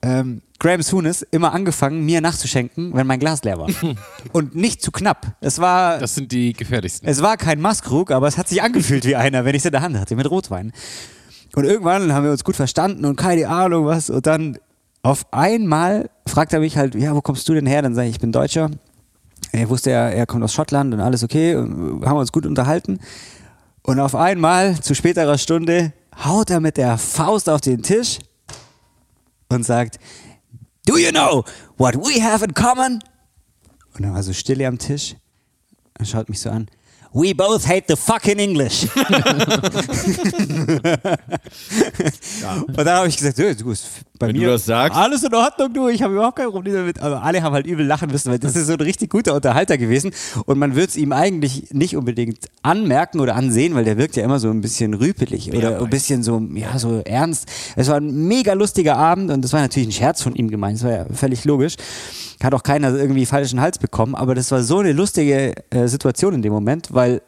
ähm, 0.03 0.43
Graham 0.59 0.83
Souness 0.83 1.23
immer 1.23 1.53
angefangen, 1.53 2.05
mir 2.05 2.21
nachzuschenken, 2.21 2.93
wenn 2.95 3.07
mein 3.07 3.19
Glas 3.19 3.43
leer 3.43 3.59
war. 3.59 3.69
Und 4.33 4.55
nicht 4.55 4.83
zu 4.83 4.93
knapp. 4.93 5.35
Es 5.41 5.59
war. 5.59 5.99
Das 5.99 6.15
sind 6.15 6.33
die 6.33 6.53
gefährlichsten. 6.53 7.09
Es 7.09 7.23
war 7.23 7.37
kein 7.37 7.61
Maskrug, 7.61 8.11
aber 8.11 8.29
es 8.29 8.39
hat 8.39 8.49
sich 8.49 8.63
angefühlt 8.63 9.05
wie 9.07 9.17
einer, 9.17 9.45
wenn 9.45 9.55
ich 9.55 9.63
es 9.63 9.67
in 9.67 9.73
der 9.73 9.83
Hand 9.83 9.99
hatte 9.99 10.17
mit 10.17 10.31
Rotwein. 10.31 10.73
Und 11.55 11.65
irgendwann 11.65 12.13
haben 12.13 12.25
wir 12.25 12.31
uns 12.31 12.45
gut 12.45 12.57
verstanden 12.57 13.05
und 13.05 13.17
keine 13.17 13.49
Ahnung 13.49 13.87
was. 13.87 14.11
Und 14.11 14.27
dann 14.27 14.59
auf 15.03 15.33
einmal 15.33 16.11
fragt 16.27 16.53
er 16.53 16.61
mich 16.61 16.77
halt, 16.77 16.95
ja, 16.95 17.15
wo 17.15 17.23
kommst 17.23 17.49
du 17.49 17.55
denn 17.55 17.67
her? 17.67 17.83
Dann 17.83 17.95
sage 17.95 18.09
ich, 18.09 18.17
ich 18.17 18.21
bin 18.21 18.33
Deutscher. 18.33 18.71
Er 19.53 19.69
wusste 19.69 19.91
ja, 19.91 20.09
er 20.09 20.27
kommt 20.27 20.45
aus 20.45 20.53
Schottland 20.53 20.95
und 20.95 21.01
alles 21.01 21.25
okay. 21.25 21.57
Und 21.57 22.05
haben 22.05 22.19
uns 22.19 22.33
gut 22.33 22.47
unterhalten. 22.47 23.01
Und 23.83 23.99
auf 23.99 24.15
einmal, 24.15 24.79
zu 24.81 24.95
späterer 24.95 25.39
Stunde, 25.39 25.93
haut 26.25 26.51
er 26.51 26.61
mit 26.61 26.77
der 26.77 26.99
Faust 26.99 27.49
auf 27.49 27.63
den 27.63 27.83
Tisch 27.83 28.19
und 29.51 29.65
sagt, 29.65 29.99
Do 30.87 30.97
you 30.97 31.11
know 31.11 31.45
what 31.77 31.95
we 31.97 32.23
have 32.23 32.45
in 32.45 32.55
common? 32.55 33.01
Und 33.95 34.03
dann 34.03 34.15
war 34.15 34.23
so 34.23 34.33
Stille 34.33 34.67
am 34.67 34.79
Tisch. 34.79 35.15
Er 35.99 36.07
schaut 36.07 36.29
mich 36.29 36.41
so 36.41 36.51
an. 36.51 36.69
We 37.13 37.35
both 37.35 37.67
hate 37.67 37.85
the 37.89 37.97
fucking 37.97 38.39
English. 38.39 38.87
ja. 42.41 42.55
Und 42.67 42.77
dann 42.79 42.89
habe 42.89 43.09
ich 43.09 43.17
gesagt, 43.17 43.39
du, 43.39 43.75
bei 44.21 44.29
Wenn 44.29 44.37
mir 44.37 44.47
du 44.47 44.53
das 44.53 44.67
sagst. 44.67 44.97
alles 44.97 45.25
in 45.25 45.35
Ordnung, 45.35 45.73
du, 45.73 45.89
ich 45.89 46.03
habe 46.03 46.15
überhaupt 46.15 46.37
kein 46.37 46.51
Problem 46.51 46.75
damit. 46.75 47.01
Aber 47.01 47.23
alle 47.25 47.43
haben 47.43 47.53
halt 47.55 47.67
übel 47.67 47.85
lachen 47.85 48.11
müssen, 48.11 48.31
weil 48.31 48.39
das 48.39 48.55
ist 48.55 48.67
so 48.69 48.75
ein 48.75 48.81
richtig 48.81 49.11
guter 49.11 49.35
Unterhalter 49.35 49.77
gewesen. 49.79 50.13
Und 50.47 50.59
man 50.59 50.77
wird 50.77 50.91
es 50.91 50.97
ihm 50.97 51.13
eigentlich 51.13 51.71
nicht 51.73 51.97
unbedingt 51.97 52.47
anmerken 52.63 53.19
oder 53.19 53.35
ansehen, 53.35 53.75
weil 53.75 53.85
der 53.85 53.97
wirkt 53.99 54.15
ja 54.17 54.23
immer 54.23 54.39
so 54.39 54.51
ein 54.51 54.61
bisschen 54.61 54.95
rüpelig 54.95 55.53
oder 55.53 55.81
ein 55.81 55.91
bisschen 55.91 56.23
so, 56.23 56.41
ja, 56.55 56.79
so 56.79 57.01
ernst. 57.05 57.49
Es 57.75 57.89
war 57.89 57.97
ein 57.97 58.29
mega 58.29 58.53
lustiger 58.53 58.97
Abend 58.97 59.31
und 59.31 59.43
das 59.43 59.53
war 59.53 59.61
natürlich 59.61 59.89
ein 59.89 59.93
Scherz 59.93 60.23
von 60.23 60.35
ihm 60.37 60.51
gemeint, 60.51 60.77
das 60.79 60.85
war 60.85 60.93
ja 60.93 61.07
völlig 61.13 61.45
logisch. 61.45 61.77
Hat 62.43 62.55
auch 62.55 62.63
keiner 62.63 62.95
irgendwie 62.95 63.27
falschen 63.27 63.61
Hals 63.61 63.79
bekommen, 63.79 64.15
aber 64.15 64.35
das 64.35 64.51
war 64.51 64.63
so 64.63 64.79
eine 64.79 64.93
lustige 64.93 65.55
äh, 65.71 65.89
Situation 65.89 66.35
in 66.35 66.43
dem 66.43 66.53
Moment, 66.53 66.89
weil 66.93 67.23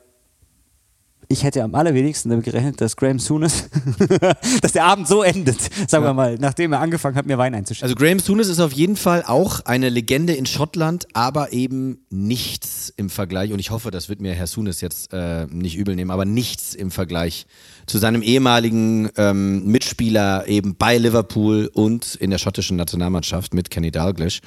ich 1.32 1.44
hätte 1.44 1.62
am 1.62 1.75
allerwenigsten 1.75 2.31
damit 2.31 2.44
gerechnet, 2.44 2.81
dass 2.81 2.96
Graham 2.96 3.19
Souness, 3.19 3.69
dass 4.62 4.73
der 4.73 4.84
Abend 4.84 5.08
so 5.08 5.23
endet, 5.23 5.61
sagen 5.88 6.05
ja. 6.05 6.11
wir 6.11 6.14
mal, 6.14 6.37
nachdem 6.38 6.73
er 6.73 6.81
angefangen 6.81 7.17
hat, 7.17 7.26
mir 7.26 7.38
Wein 7.38 7.55
einzuschenken. 7.55 7.84
Also 7.84 7.94
Graham 7.94 8.20
Souness 8.20 8.49
ist 8.49 8.61
auf 8.61 8.73
jeden 8.73 8.97
Fall 8.97 9.25
auch 9.26 9.61
eine 9.64 9.88
Legende 9.88 10.35
in 10.35 10.47
Schottland, 10.47 11.06
aber 11.14 11.52
eben 11.52 12.04
nichts 12.11 12.92
im 12.97 13.11
Vergleich, 13.11 13.52
und 13.52 13.59
ich 13.59 13.71
hoffe, 13.71 13.90
das 13.90 14.09
wird 14.09 14.21
mir 14.21 14.35
Herr 14.35 14.47
Souness 14.47 14.80
jetzt 14.80 15.12
äh, 15.12 15.47
nicht 15.47 15.76
übel 15.76 15.97
nehmen, 15.97 16.11
aber 16.11 16.25
nichts 16.25 16.75
im 16.75 16.90
Vergleich 16.90 17.47
zu 17.87 17.99
seinem 17.99 18.23
ehemaligen 18.23 19.11
ähm, 19.16 19.64
Mitspieler 19.66 20.47
eben 20.47 20.76
bei 20.76 20.99
Liverpool 20.99 21.71
und 21.73 22.14
in 22.16 22.30
der 22.30 22.38
schottischen 22.38 22.76
Nationalmannschaft 22.76 23.54
mit 23.54 23.71
Kenny 23.71 23.90
Dalglish. 23.90 24.40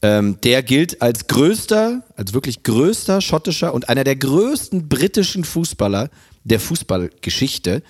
Ähm, 0.00 0.40
der 0.42 0.62
gilt 0.62 1.02
als 1.02 1.26
größter, 1.26 2.04
als 2.14 2.32
wirklich 2.32 2.62
größter 2.62 3.20
schottischer 3.20 3.74
und 3.74 3.88
einer 3.88 4.04
der 4.04 4.14
größten 4.14 4.88
britischen 4.88 5.42
Fußballer 5.42 6.08
der 6.44 6.60
Fußballgeschichte. 6.60 7.82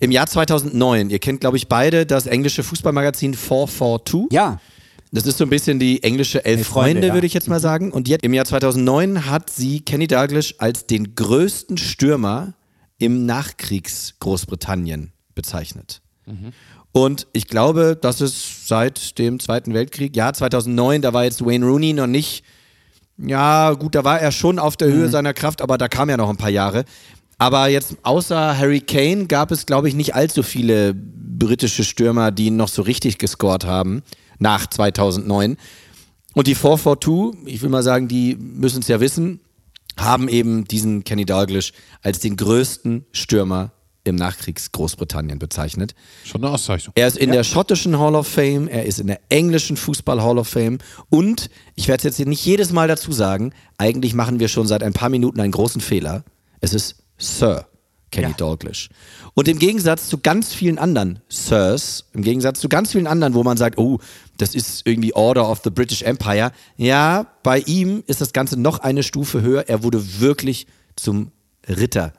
Im 0.00 0.10
Jahr 0.10 0.26
2009, 0.26 1.10
ihr 1.10 1.18
kennt 1.18 1.40
glaube 1.40 1.56
ich 1.56 1.68
beide 1.68 2.06
das 2.06 2.26
englische 2.26 2.62
Fußballmagazin 2.62 3.34
442. 3.34 4.32
Ja. 4.32 4.60
Das 5.10 5.24
ist 5.24 5.38
so 5.38 5.44
ein 5.44 5.50
bisschen 5.50 5.78
die 5.78 6.02
englische 6.02 6.44
Elf, 6.44 6.58
Elf 6.58 6.66
Freunde, 6.66 6.90
Freunde 6.90 7.06
ja. 7.08 7.14
würde 7.14 7.26
ich 7.26 7.34
jetzt 7.34 7.48
mal 7.48 7.60
sagen. 7.60 7.92
Und 7.92 8.08
jetzt, 8.08 8.24
im 8.24 8.34
Jahr 8.34 8.44
2009 8.44 9.26
hat 9.26 9.50
sie 9.50 9.80
Kenny 9.80 10.06
Dalglish 10.06 10.54
als 10.58 10.86
den 10.86 11.14
größten 11.14 11.78
Stürmer 11.78 12.54
im 12.98 13.24
Nachkriegs 13.24 14.14
Großbritannien 14.20 15.12
bezeichnet. 15.34 16.02
Mhm. 16.26 16.52
Und 16.92 17.26
ich 17.32 17.46
glaube, 17.46 17.96
dass 18.00 18.20
es 18.20 18.66
seit 18.66 19.18
dem 19.18 19.40
Zweiten 19.40 19.72
Weltkrieg, 19.72 20.16
ja, 20.16 20.32
2009, 20.32 21.02
da 21.02 21.12
war 21.12 21.24
jetzt 21.24 21.44
Wayne 21.44 21.64
Rooney 21.64 21.92
noch 21.92 22.06
nicht, 22.06 22.44
ja, 23.18 23.72
gut, 23.72 23.94
da 23.94 24.04
war 24.04 24.20
er 24.20 24.32
schon 24.32 24.58
auf 24.58 24.76
der 24.76 24.88
Höhe 24.88 25.06
mhm. 25.06 25.10
seiner 25.10 25.34
Kraft, 25.34 25.60
aber 25.60 25.78
da 25.78 25.88
kam 25.88 26.08
ja 26.08 26.16
noch 26.16 26.28
ein 26.28 26.36
paar 26.36 26.50
Jahre. 26.50 26.84
Aber 27.38 27.68
jetzt 27.68 27.96
außer 28.02 28.58
Harry 28.58 28.80
Kane 28.80 29.26
gab 29.26 29.52
es, 29.52 29.64
glaube 29.64 29.88
ich, 29.88 29.94
nicht 29.94 30.14
allzu 30.14 30.42
viele 30.42 30.92
britische 30.94 31.84
Stürmer, 31.84 32.32
die 32.32 32.46
ihn 32.46 32.56
noch 32.56 32.68
so 32.68 32.82
richtig 32.82 33.18
gescored 33.18 33.64
haben 33.64 34.02
nach 34.38 34.66
2009. 34.66 35.56
Und 36.34 36.46
die 36.46 36.56
442, 36.56 37.46
ich 37.46 37.62
will 37.62 37.70
mal 37.70 37.82
sagen, 37.82 38.08
die 38.08 38.36
müssen 38.36 38.80
es 38.80 38.88
ja 38.88 39.00
wissen, 39.00 39.40
haben 39.96 40.28
eben 40.28 40.64
diesen 40.64 41.04
Kenny 41.04 41.24
Dalglish 41.24 41.72
als 42.02 42.18
den 42.18 42.36
größten 42.36 43.06
Stürmer 43.12 43.72
im 44.04 44.16
Nachkriegs 44.16 44.72
Großbritannien 44.72 45.38
bezeichnet. 45.38 45.94
Schon 46.24 46.42
eine 46.42 46.52
Auszeichnung. 46.52 46.92
Er 46.96 47.08
ist 47.08 47.18
in 47.18 47.28
ja. 47.28 47.36
der 47.36 47.44
schottischen 47.44 47.98
Hall 47.98 48.14
of 48.14 48.26
Fame, 48.26 48.68
er 48.68 48.84
ist 48.86 49.00
in 49.00 49.06
der 49.06 49.20
englischen 49.28 49.76
Fußball 49.76 50.22
Hall 50.22 50.38
of 50.38 50.48
Fame 50.48 50.78
und 51.10 51.50
ich 51.74 51.88
werde 51.88 52.08
es 52.08 52.16
jetzt 52.16 52.26
nicht 52.26 52.44
jedes 52.44 52.72
Mal 52.72 52.88
dazu 52.88 53.12
sagen, 53.12 53.52
eigentlich 53.76 54.14
machen 54.14 54.40
wir 54.40 54.48
schon 54.48 54.66
seit 54.66 54.82
ein 54.82 54.92
paar 54.92 55.10
Minuten 55.10 55.40
einen 55.40 55.52
großen 55.52 55.80
Fehler. 55.80 56.24
Es 56.60 56.72
ist 56.74 57.04
Sir 57.18 57.66
Kenny 58.10 58.28
ja. 58.28 58.36
Dalglish. 58.36 58.88
Und 59.34 59.48
im 59.48 59.58
Gegensatz 59.58 60.08
zu 60.08 60.18
ganz 60.18 60.54
vielen 60.54 60.78
anderen 60.78 61.20
Sirs, 61.28 62.06
im 62.14 62.22
Gegensatz 62.22 62.60
zu 62.60 62.68
ganz 62.68 62.92
vielen 62.92 63.06
anderen, 63.06 63.34
wo 63.34 63.42
man 63.42 63.56
sagt, 63.56 63.78
oh, 63.78 63.98
das 64.38 64.54
ist 64.54 64.86
irgendwie 64.86 65.14
Order 65.14 65.48
of 65.48 65.60
the 65.62 65.70
British 65.70 66.02
Empire, 66.02 66.52
ja, 66.76 67.26
bei 67.42 67.60
ihm 67.60 68.02
ist 68.06 68.20
das 68.20 68.32
Ganze 68.32 68.58
noch 68.58 68.78
eine 68.78 69.02
Stufe 69.02 69.42
höher. 69.42 69.68
Er 69.68 69.82
wurde 69.82 70.20
wirklich 70.20 70.66
zum 70.96 71.32
Ritter 71.68 72.12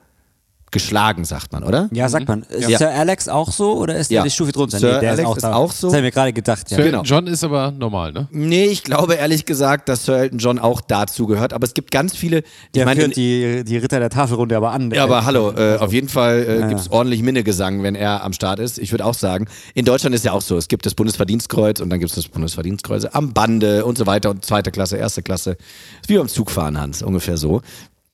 geschlagen, 0.70 1.24
sagt 1.24 1.52
man, 1.52 1.62
oder? 1.64 1.88
Ja, 1.92 2.08
sagt 2.08 2.28
man. 2.28 2.42
Ist 2.44 2.68
ja. 2.68 2.78
Sir 2.78 2.90
Alex 2.90 3.28
auch 3.28 3.50
so 3.50 3.76
oder 3.76 3.96
ist 3.96 4.10
der 4.10 4.22
die 4.22 4.30
Stufe 4.30 4.52
drunter? 4.52 4.78
Sir 4.78 4.94
nee, 4.94 5.00
der 5.00 5.10
Alex 5.12 5.20
ist 5.20 5.26
auch, 5.26 5.36
ist 5.36 5.44
auch 5.44 5.72
so. 5.72 5.88
Das 5.88 5.96
haben 5.96 6.04
wir 6.04 6.10
gerade 6.10 6.32
gedacht. 6.32 6.70
Ja. 6.70 6.76
Sir 6.76 6.84
genau. 6.84 7.02
John 7.02 7.26
ist 7.26 7.42
aber 7.42 7.72
normal, 7.72 8.12
ne? 8.12 8.28
Nee, 8.30 8.66
ich 8.66 8.84
glaube 8.84 9.14
ehrlich 9.14 9.46
gesagt, 9.46 9.88
dass 9.88 10.04
Sir 10.04 10.18
Elton 10.18 10.38
John 10.38 10.58
auch 10.58 10.80
dazu 10.80 11.26
gehört. 11.26 11.52
Aber 11.52 11.66
es 11.66 11.74
gibt 11.74 11.90
ganz 11.90 12.16
viele. 12.16 12.42
Der 12.74 12.84
meine, 12.84 13.00
führt 13.00 13.16
die, 13.16 13.64
die 13.64 13.76
Ritter 13.78 13.98
der 13.98 14.10
Tafelrunde 14.10 14.56
aber 14.56 14.70
an. 14.70 14.90
Ja, 14.92 15.04
aber 15.04 15.24
hallo, 15.24 15.52
äh, 15.52 15.78
auf 15.78 15.92
jeden 15.92 16.08
Fall 16.08 16.44
äh, 16.46 16.60
ja, 16.60 16.66
gibt 16.68 16.80
es 16.80 16.90
ordentlich 16.90 17.22
Minnegesang, 17.22 17.82
wenn 17.82 17.94
er 17.94 18.22
am 18.22 18.32
Start 18.32 18.60
ist. 18.60 18.78
Ich 18.78 18.92
würde 18.92 19.04
auch 19.04 19.14
sagen, 19.14 19.46
in 19.74 19.84
Deutschland 19.84 20.14
ist 20.14 20.24
ja 20.24 20.32
auch 20.32 20.42
so. 20.42 20.56
Es 20.56 20.68
gibt 20.68 20.86
das 20.86 20.94
Bundesverdienstkreuz 20.94 21.80
und 21.80 21.90
dann 21.90 21.98
gibt 21.98 22.10
es 22.10 22.16
das 22.16 22.28
Bundesverdienstkreuz 22.28 23.06
am 23.06 23.32
Bande 23.32 23.84
und 23.84 23.98
so 23.98 24.06
weiter 24.06 24.30
und 24.30 24.44
zweite 24.44 24.70
Klasse, 24.70 24.96
erste 24.96 25.22
Klasse. 25.22 25.56
Ist 26.00 26.08
wie 26.08 26.16
beim 26.16 26.28
Zugfahren, 26.28 26.80
Hans, 26.80 27.02
ungefähr 27.02 27.36
so. 27.36 27.62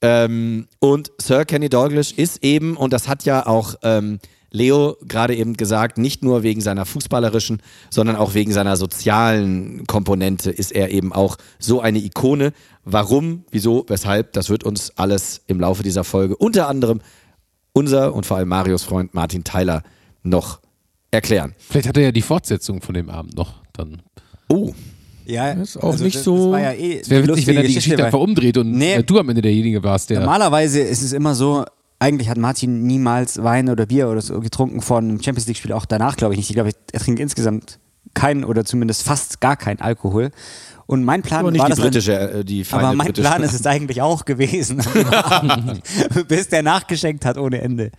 Ähm, 0.02 0.68
und 0.78 1.10
Sir 1.20 1.44
Kenny 1.44 1.68
Dalglish 1.68 2.12
ist 2.12 2.44
eben, 2.44 2.76
und 2.76 2.92
das 2.92 3.08
hat 3.08 3.24
ja 3.24 3.46
auch 3.46 3.76
ähm, 3.82 4.18
Leo 4.50 4.96
gerade 5.06 5.34
eben 5.34 5.56
gesagt, 5.56 5.98
nicht 5.98 6.22
nur 6.22 6.42
wegen 6.42 6.60
seiner 6.60 6.86
fußballerischen, 6.86 7.60
sondern 7.90 8.16
auch 8.16 8.34
wegen 8.34 8.52
seiner 8.52 8.76
sozialen 8.76 9.86
Komponente 9.86 10.50
ist 10.50 10.72
er 10.72 10.90
eben 10.90 11.12
auch 11.12 11.36
so 11.58 11.80
eine 11.80 11.98
Ikone. 11.98 12.52
Warum, 12.84 13.44
wieso, 13.50 13.84
weshalb, 13.88 14.32
das 14.32 14.48
wird 14.48 14.64
uns 14.64 14.92
alles 14.96 15.42
im 15.46 15.60
Laufe 15.60 15.82
dieser 15.82 16.04
Folge 16.04 16.36
unter 16.36 16.68
anderem 16.68 17.00
unser 17.72 18.14
und 18.14 18.24
vor 18.24 18.38
allem 18.38 18.48
Marios 18.48 18.84
Freund 18.84 19.12
Martin 19.12 19.44
Tyler 19.44 19.82
noch 20.22 20.60
erklären. 21.10 21.54
Vielleicht 21.58 21.88
hat 21.88 21.96
er 21.98 22.04
ja 22.04 22.12
die 22.12 22.22
Fortsetzung 22.22 22.80
von 22.80 22.94
dem 22.94 23.10
Abend 23.10 23.36
noch 23.36 23.62
dann. 23.74 24.02
Oh, 24.48 24.72
ja, 25.26 25.54
das 25.54 25.70
ist 25.70 25.76
auch 25.78 25.92
also 25.92 26.04
nicht 26.04 26.16
das, 26.16 26.24
so. 26.24 26.52
Das 26.52 26.62
ja 26.62 26.72
eh 26.72 27.00
es 27.00 27.10
wäre 27.10 27.26
witzig, 27.26 27.46
wenn 27.46 27.56
er 27.56 27.62
die 27.64 27.74
Geschichte, 27.74 28.04
einfach 28.04 28.18
umdreht 28.18 28.56
und 28.58 28.72
nee, 28.72 29.02
du 29.02 29.18
am 29.18 29.28
Ende 29.28 29.42
derjenige 29.42 29.82
warst, 29.82 30.10
der. 30.10 30.20
Normalerweise 30.20 30.80
ist 30.80 31.02
es 31.02 31.12
immer 31.12 31.34
so, 31.34 31.64
eigentlich 31.98 32.28
hat 32.28 32.38
Martin 32.38 32.86
niemals 32.86 33.42
Wein 33.42 33.68
oder 33.68 33.86
Bier 33.86 34.08
oder 34.08 34.20
so 34.20 34.40
getrunken 34.40 34.82
vor 34.82 34.98
einem 34.98 35.22
Champions 35.22 35.46
League-Spiel, 35.46 35.72
auch 35.72 35.86
danach 35.86 36.16
glaube 36.16 36.34
ich 36.34 36.38
nicht. 36.38 36.50
Ich 36.50 36.54
glaube, 36.54 36.70
er 36.92 37.00
trinkt 37.00 37.20
insgesamt 37.20 37.78
keinen 38.14 38.44
oder 38.44 38.64
zumindest 38.64 39.02
fast 39.02 39.40
gar 39.40 39.56
keinen 39.56 39.80
Alkohol. 39.80 40.30
Und 40.86 41.04
mein 41.04 41.22
Plan 41.22 41.40
aber 41.40 41.50
nicht 41.50 41.60
war 41.60 41.68
die 41.68 41.80
britische, 41.80 42.18
ein, 42.18 42.40
äh, 42.40 42.44
die 42.44 42.64
Aber 42.70 42.92
mein 42.94 43.12
Plan 43.12 43.42
ist 43.42 43.54
es 43.54 43.66
eigentlich 43.66 44.02
auch 44.02 44.24
gewesen, 44.24 44.78
bis 46.28 46.48
der 46.48 46.62
nachgeschenkt 46.62 47.24
hat 47.24 47.38
ohne 47.38 47.60
Ende. 47.60 47.90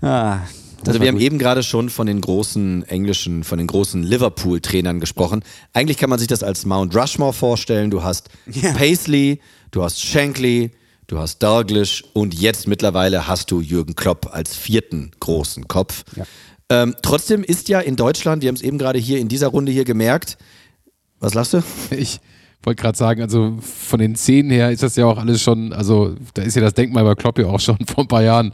Ah, 0.00 0.38
also 0.86 1.00
wir 1.00 1.08
haben 1.08 1.20
eben 1.20 1.38
gerade 1.38 1.62
schon 1.62 1.90
von 1.90 2.06
den 2.06 2.20
großen 2.20 2.84
englischen, 2.84 3.44
von 3.44 3.58
den 3.58 3.66
großen 3.66 4.02
Liverpool-Trainern 4.02 5.00
gesprochen. 5.00 5.42
Eigentlich 5.72 5.98
kann 5.98 6.10
man 6.10 6.18
sich 6.18 6.28
das 6.28 6.42
als 6.42 6.64
Mount 6.64 6.94
Rushmore 6.94 7.32
vorstellen. 7.32 7.90
Du 7.90 8.02
hast 8.02 8.30
ja. 8.46 8.72
Paisley, 8.72 9.40
du 9.70 9.82
hast 9.82 10.00
Shankly, 10.00 10.70
du 11.06 11.18
hast 11.18 11.42
Dalglish 11.42 12.04
und 12.12 12.34
jetzt 12.34 12.66
mittlerweile 12.66 13.26
hast 13.26 13.50
du 13.50 13.60
Jürgen 13.60 13.94
Klopp 13.94 14.30
als 14.32 14.56
vierten 14.56 15.10
großen 15.20 15.68
Kopf. 15.68 16.04
Ja. 16.16 16.24
Ähm, 16.70 16.94
trotzdem 17.02 17.42
ist 17.42 17.68
ja 17.68 17.80
in 17.80 17.96
Deutschland, 17.96 18.42
wir 18.42 18.48
haben 18.48 18.56
es 18.56 18.62
eben 18.62 18.78
gerade 18.78 18.98
hier 18.98 19.18
in 19.18 19.28
dieser 19.28 19.48
Runde 19.48 19.72
hier 19.72 19.84
gemerkt, 19.84 20.38
was 21.18 21.34
lachst 21.34 21.54
du? 21.54 21.62
Ich 21.90 22.20
wollte 22.62 22.82
gerade 22.82 22.98
sagen, 22.98 23.22
also 23.22 23.56
von 23.60 24.00
den 24.00 24.16
Szenen 24.16 24.50
her 24.50 24.70
ist 24.70 24.82
das 24.82 24.94
ja 24.94 25.06
auch 25.06 25.16
alles 25.16 25.40
schon, 25.40 25.72
also 25.72 26.14
da 26.34 26.42
ist 26.42 26.56
ja 26.56 26.62
das 26.62 26.74
Denkmal 26.74 27.04
bei 27.04 27.14
Klopp 27.14 27.38
ja 27.38 27.46
auch 27.46 27.58
schon 27.58 27.78
vor 27.86 28.04
ein 28.04 28.08
paar 28.08 28.22
Jahren 28.22 28.52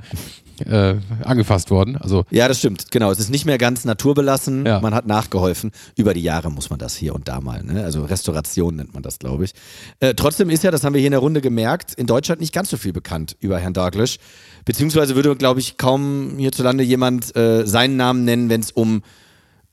äh, 0.60 0.96
angefasst 1.22 1.70
worden. 1.70 1.96
Also 1.96 2.24
ja, 2.30 2.48
das 2.48 2.58
stimmt, 2.58 2.90
genau. 2.90 3.10
Es 3.10 3.18
ist 3.18 3.30
nicht 3.30 3.44
mehr 3.44 3.58
ganz 3.58 3.84
naturbelassen. 3.84 4.66
Ja. 4.66 4.80
Man 4.80 4.94
hat 4.94 5.06
nachgeholfen. 5.06 5.72
Über 5.96 6.14
die 6.14 6.22
Jahre 6.22 6.50
muss 6.50 6.70
man 6.70 6.78
das 6.78 6.96
hier 6.96 7.14
und 7.14 7.28
da 7.28 7.40
mal. 7.40 7.62
Ne? 7.62 7.84
Also 7.84 8.04
Restauration 8.04 8.76
nennt 8.76 8.94
man 8.94 9.02
das, 9.02 9.18
glaube 9.18 9.44
ich. 9.44 9.52
Äh, 10.00 10.14
trotzdem 10.14 10.50
ist 10.50 10.64
ja, 10.64 10.70
das 10.70 10.84
haben 10.84 10.94
wir 10.94 11.00
hier 11.00 11.08
in 11.08 11.12
der 11.12 11.20
Runde 11.20 11.40
gemerkt, 11.40 11.94
in 11.94 12.06
Deutschland 12.06 12.40
nicht 12.40 12.52
ganz 12.52 12.70
so 12.70 12.76
viel 12.76 12.92
bekannt 12.92 13.36
über 13.40 13.58
Herrn 13.58 13.74
Douglas. 13.74 14.16
Beziehungsweise 14.64 15.14
würde, 15.14 15.36
glaube 15.36 15.60
ich, 15.60 15.76
kaum 15.76 16.38
hierzulande 16.38 16.84
jemand 16.84 17.36
äh, 17.36 17.66
seinen 17.66 17.96
Namen 17.96 18.24
nennen, 18.24 18.48
wenn 18.48 18.60
es 18.60 18.72
um 18.72 19.02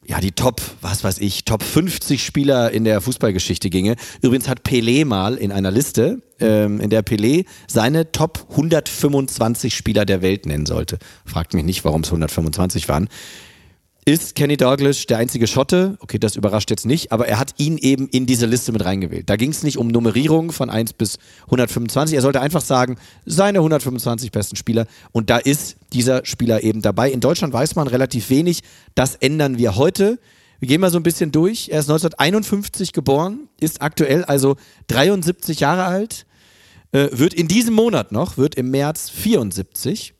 ja, 0.05 0.19
die 0.19 0.31
Top, 0.31 0.61
was 0.81 1.03
weiß 1.03 1.19
ich, 1.19 1.45
Top 1.45 1.63
50 1.63 2.23
Spieler 2.23 2.71
in 2.71 2.83
der 2.83 3.01
Fußballgeschichte 3.01 3.69
ginge. 3.69 3.95
Übrigens 4.21 4.47
hat 4.47 4.63
Pelé 4.63 5.05
mal 5.05 5.35
in 5.35 5.51
einer 5.51 5.71
Liste, 5.71 6.21
ähm, 6.39 6.79
in 6.81 6.89
der 6.89 7.03
Pelé 7.03 7.45
seine 7.67 8.11
Top 8.11 8.47
125 8.51 9.75
Spieler 9.75 10.05
der 10.05 10.21
Welt 10.21 10.45
nennen 10.45 10.65
sollte. 10.65 10.99
Fragt 11.25 11.53
mich 11.53 11.63
nicht, 11.63 11.85
warum 11.85 12.01
es 12.01 12.09
125 12.09 12.89
waren 12.89 13.07
ist 14.05 14.35
Kenny 14.35 14.57
Douglas 14.57 15.05
der 15.05 15.17
einzige 15.17 15.47
Schotte. 15.47 15.97
Okay, 15.99 16.19
das 16.19 16.35
überrascht 16.35 16.69
jetzt 16.69 16.85
nicht, 16.85 17.11
aber 17.11 17.27
er 17.27 17.39
hat 17.39 17.53
ihn 17.57 17.77
eben 17.77 18.07
in 18.09 18.25
diese 18.25 18.45
Liste 18.45 18.71
mit 18.71 18.83
reingewählt. 18.83 19.29
Da 19.29 19.35
ging 19.35 19.51
es 19.51 19.63
nicht 19.63 19.77
um 19.77 19.87
Nummerierung 19.87 20.51
von 20.51 20.69
1 20.69 20.93
bis 20.93 21.19
125. 21.45 22.15
Er 22.15 22.21
sollte 22.21 22.41
einfach 22.41 22.61
sagen, 22.61 22.97
seine 23.25 23.59
125 23.59 24.31
besten 24.31 24.55
Spieler. 24.55 24.87
Und 25.11 25.29
da 25.29 25.37
ist 25.37 25.77
dieser 25.93 26.25
Spieler 26.25 26.63
eben 26.63 26.81
dabei. 26.81 27.11
In 27.11 27.19
Deutschland 27.19 27.53
weiß 27.53 27.75
man 27.75 27.87
relativ 27.87 28.29
wenig. 28.29 28.61
Das 28.95 29.15
ändern 29.15 29.57
wir 29.57 29.75
heute. 29.75 30.19
Wir 30.59 30.67
gehen 30.67 30.81
mal 30.81 30.91
so 30.91 30.97
ein 30.97 31.03
bisschen 31.03 31.31
durch. 31.31 31.69
Er 31.69 31.79
ist 31.79 31.89
1951 31.89 32.93
geboren, 32.93 33.49
ist 33.59 33.81
aktuell 33.81 34.23
also 34.23 34.55
73 34.87 35.59
Jahre 35.59 35.85
alt, 35.85 36.25
äh, 36.93 37.09
wird 37.11 37.33
in 37.33 37.47
diesem 37.47 37.73
Monat 37.73 38.11
noch, 38.11 38.37
wird 38.37 38.55
im 38.55 38.71
März 38.71 39.09
74 39.09 40.13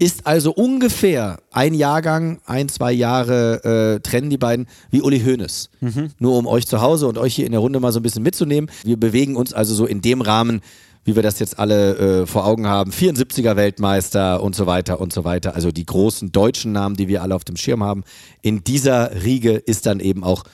ist 0.00 0.26
also 0.26 0.52
ungefähr 0.52 1.40
ein 1.52 1.74
Jahrgang, 1.74 2.40
ein, 2.46 2.70
zwei 2.70 2.90
Jahre 2.90 3.96
äh, 3.96 4.00
trennen 4.00 4.30
die 4.30 4.38
beiden 4.38 4.66
wie 4.90 5.02
Uli 5.02 5.20
Hoeneß. 5.20 5.68
Mhm. 5.80 6.10
Nur 6.18 6.38
um 6.38 6.46
euch 6.46 6.66
zu 6.66 6.80
Hause 6.80 7.06
und 7.06 7.18
euch 7.18 7.34
hier 7.34 7.44
in 7.44 7.52
der 7.52 7.60
Runde 7.60 7.80
mal 7.80 7.92
so 7.92 8.00
ein 8.00 8.02
bisschen 8.02 8.22
mitzunehmen. 8.22 8.70
Wir 8.82 8.98
bewegen 8.98 9.36
uns 9.36 9.52
also 9.52 9.74
so 9.74 9.84
in 9.84 10.00
dem 10.00 10.22
Rahmen, 10.22 10.62
wie 11.04 11.16
wir 11.16 11.22
das 11.22 11.38
jetzt 11.38 11.58
alle 11.58 12.22
äh, 12.22 12.26
vor 12.26 12.46
Augen 12.46 12.66
haben. 12.66 12.92
74er 12.92 13.56
Weltmeister 13.56 14.42
und 14.42 14.56
so 14.56 14.66
weiter 14.66 15.00
und 15.00 15.12
so 15.12 15.24
weiter. 15.24 15.54
Also 15.54 15.70
die 15.70 15.84
großen 15.84 16.32
deutschen 16.32 16.72
Namen, 16.72 16.96
die 16.96 17.06
wir 17.06 17.22
alle 17.22 17.34
auf 17.34 17.44
dem 17.44 17.56
Schirm 17.56 17.84
haben. 17.84 18.04
In 18.40 18.64
dieser 18.64 19.22
Riege 19.22 19.52
ist 19.52 19.84
dann 19.84 20.00
eben 20.00 20.24
auch 20.24 20.44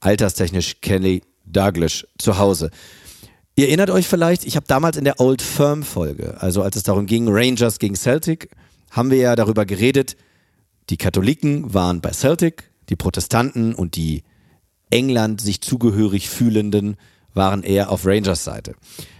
alterstechnisch 0.00 0.80
Kelly 0.80 1.22
Douglas 1.44 2.06
zu 2.18 2.38
Hause. 2.38 2.70
Ihr 3.56 3.66
erinnert 3.66 3.90
euch 3.90 4.06
vielleicht, 4.06 4.46
ich 4.46 4.54
habe 4.54 4.66
damals 4.68 4.96
in 4.96 5.04
der 5.04 5.18
Old 5.18 5.42
Firm 5.42 5.82
Folge, 5.82 6.40
also 6.40 6.62
als 6.62 6.76
es 6.76 6.84
darum 6.84 7.06
ging, 7.06 7.26
Rangers 7.28 7.80
gegen 7.80 7.96
Celtic, 7.96 8.48
haben 8.92 9.10
wir 9.10 9.18
ja 9.18 9.34
darüber 9.34 9.66
geredet, 9.66 10.16
die 10.90 10.96
Katholiken 10.96 11.74
waren 11.74 12.00
bei 12.00 12.12
Celtic, 12.12 12.70
die 12.88 12.96
Protestanten 12.96 13.74
und 13.74 13.96
die 13.96 14.22
England 14.90 15.40
sich 15.40 15.60
zugehörig 15.62 16.28
fühlenden 16.28 16.96
waren 17.34 17.62
eher 17.62 17.90
auf 17.90 18.04
Rangers 18.06 18.44
Seite. 18.44 18.74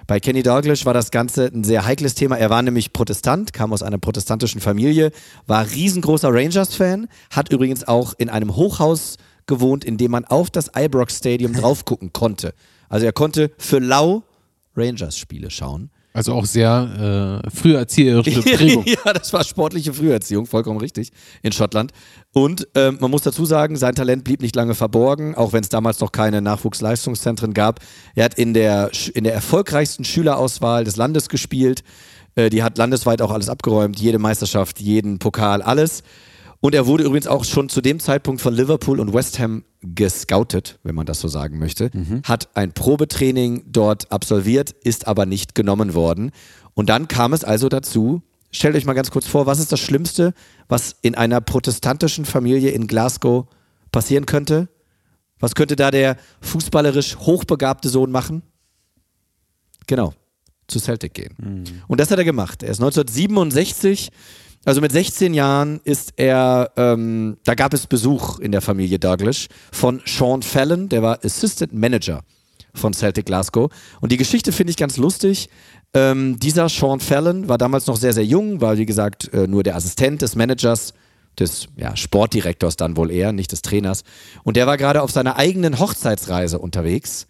Bei 0.07 0.21
Kenny 0.21 0.43
Douglas 0.43 0.85
war 0.85 0.93
das 0.93 1.11
Ganze 1.11 1.47
ein 1.47 1.65
sehr 1.65 1.87
heikles 1.87 2.15
Thema. 2.15 2.37
Er 2.37 2.51
war 2.51 2.61
nämlich 2.61 2.93
Protestant, 2.93 3.55
kam 3.55 3.73
aus 3.73 3.83
einer 3.83 3.97
protestantischen 3.97 4.61
Familie, 4.61 5.13
war 5.47 5.71
riesengroßer 5.71 6.29
Rangers-Fan, 6.31 7.09
hat 7.31 7.51
übrigens 7.51 7.89
auch 7.89 8.13
in 8.19 8.29
einem 8.29 8.55
Hochhaus 8.55 9.17
gewohnt, 9.47 9.85
in 9.85 9.97
dem 9.97 10.11
man 10.11 10.27
auf 10.27 10.51
das 10.51 10.71
Ibrox 10.77 11.19
Stadium 11.19 11.55
drauf 11.55 11.87
gucken 11.87 12.13
konnte. 12.13 12.53
Also 12.91 13.07
er 13.07 13.13
konnte 13.13 13.51
für 13.57 13.79
lau 13.79 14.25
Rangers-Spiele 14.77 15.51
schauen. 15.51 15.91
Also 16.15 16.35
auch 16.35 16.45
sehr 16.45 17.43
äh, 17.45 17.51
früherzieherische 17.51 18.43
Prägung. 18.57 18.85
ja, 18.87 19.13
das 19.15 19.33
war 19.33 19.45
sportliche 19.45 19.95
Früherziehung, 19.95 20.47
vollkommen 20.47 20.79
richtig, 20.79 21.11
in 21.43 21.53
Schottland. 21.53 21.93
Und 22.33 22.69
äh, 22.75 22.93
man 22.93 23.11
muss 23.11 23.23
dazu 23.23 23.45
sagen, 23.47 23.77
sein 23.77 23.95
Talent 23.95 24.25
blieb 24.25 24.43
nicht 24.43 24.55
lange 24.55 24.75
verborgen, 24.75 25.35
auch 25.35 25.53
wenn 25.53 25.63
es 25.63 25.71
damals 25.71 26.01
noch 26.01 26.13
keine 26.13 26.43
Nachwuchsleistungszentren 26.43 27.55
gab. 27.55 27.81
Er 28.15 28.27
hat 28.27 28.35
in 28.35 28.53
der, 28.53 28.91
in 29.15 29.25
der 29.25 29.35
erfolgreichsten 29.35 30.05
Schülerauswahl 30.05 30.85
des 30.85 30.97
Landes 30.97 31.29
gespielt. 31.29 31.83
Äh, 32.35 32.51
die 32.51 32.63
hat 32.63 32.77
landesweit 32.77 33.23
auch 33.23 33.31
alles 33.31 33.49
abgeräumt, 33.49 33.99
jede 33.99 34.19
Meisterschaft, 34.19 34.81
jeden 34.81 35.19
Pokal, 35.19 35.63
alles. 35.63 36.03
Und 36.63 36.77
er 36.77 36.87
wurde 36.87 37.03
übrigens 37.03 37.27
auch 37.27 37.45
schon 37.45 37.69
zu 37.69 37.81
dem 37.81 37.99
Zeitpunkt 37.99 38.41
von 38.41 38.55
Liverpool 38.55 39.01
und 39.01 39.13
West 39.13 39.41
Ham 39.41 39.65
gescoutet, 39.81 40.79
wenn 40.85 40.95
man 40.95 41.07
das 41.07 41.19
so 41.19 41.27
sagen 41.27 41.59
möchte, 41.59 41.91
mhm. 41.93 42.23
hat 42.23 42.51
ein 42.55 42.71
Probetraining 42.73 43.65
dort 43.67 44.13
absolviert, 44.13 44.71
ist 44.71 45.09
aber 45.09 45.27
nicht 45.27 45.57
genommen 45.57 45.93
worden. 45.95 46.31
Und 46.75 46.89
dann 46.89 47.09
kam 47.09 47.33
es 47.33 47.43
also 47.43 47.69
dazu, 47.69 48.23
stellt 48.53 48.77
euch 48.77 48.85
mal 48.85 48.93
ganz 48.93 49.11
kurz 49.11 49.27
vor, 49.27 49.47
was 49.47 49.59
ist 49.59 49.73
das 49.73 49.81
Schlimmste, 49.81 50.35
was 50.69 50.95
in 51.03 51.17
einer 51.17 51.41
protestantischen 51.41 52.25
Familie 52.25 52.71
in 52.71 52.87
Glasgow 52.87 53.47
passieren 53.91 54.25
könnte? 54.25 54.69
Was 55.41 55.57
könnte 55.57 55.75
da 55.75 55.91
der 55.91 56.17
fußballerisch 56.43 57.17
hochbegabte 57.17 57.89
Sohn 57.89 58.13
machen? 58.13 58.43
Genau, 59.89 60.15
zu 60.69 60.79
Celtic 60.79 61.15
gehen. 61.15 61.35
Mhm. 61.39 61.65
Und 61.89 61.99
das 61.99 62.13
hat 62.13 62.21
er 62.21 62.25
gemacht. 62.25 62.63
Er 62.63 62.71
ist 62.71 62.79
1967 62.79 64.11
also 64.65 64.81
mit 64.81 64.93
16 64.93 65.35
Jahren 65.35 65.81
ist 65.85 66.15
er, 66.17 66.71
ähm, 66.77 67.39
da 67.45 67.55
gab 67.55 67.75
es 67.75 67.87
Besuch 67.87 68.39
in 68.39 68.53
der 68.53 68.61
Familie 68.61 68.99
Douglas 68.99 69.49
von 69.73 70.01
Sean 70.07 70.43
Fallon, 70.43 70.89
der 70.89 71.03
war 71.03 71.19
Assistant 71.25 71.73
Manager 71.73 72.23
von 72.75 72.93
Celtic 72.93 73.27
Glasgow. 73.27 73.71
Und 74.01 74.13
die 74.13 74.17
Geschichte 74.17 74.53
finde 74.53 74.71
ich 74.71 74.77
ganz 74.77 74.97
lustig. 74.97 75.49
Ähm, 75.95 76.39
dieser 76.39 76.69
Sean 76.69 77.01
Fallon 77.01 77.49
war 77.49 77.59
damals 77.59 77.87
noch 77.87 77.97
sehr, 77.97 78.13
sehr 78.13 78.25
jung, 78.25 78.61
war 78.61 78.79
wie 78.79 78.87
gesagt 78.87 79.33
äh, 79.35 79.47
nur 79.47 79.63
der 79.63 79.77
Assistent 79.77 80.23
des 80.23 80.37
Managers, 80.37 80.95
des 81.39 81.69
ja, 81.77 81.97
Sportdirektors 81.97 82.77
dann 82.77 82.97
wohl 82.97 83.11
eher, 83.11 83.33
nicht 83.33 83.53
des 83.53 83.63
Trainers. 83.63 84.05
Und 84.43 84.57
der 84.57 84.67
war 84.67 84.77
gerade 84.77 85.03
auf 85.03 85.11
seiner 85.11 85.37
eigenen 85.37 85.79
Hochzeitsreise 85.79 86.59
unterwegs. 86.59 87.27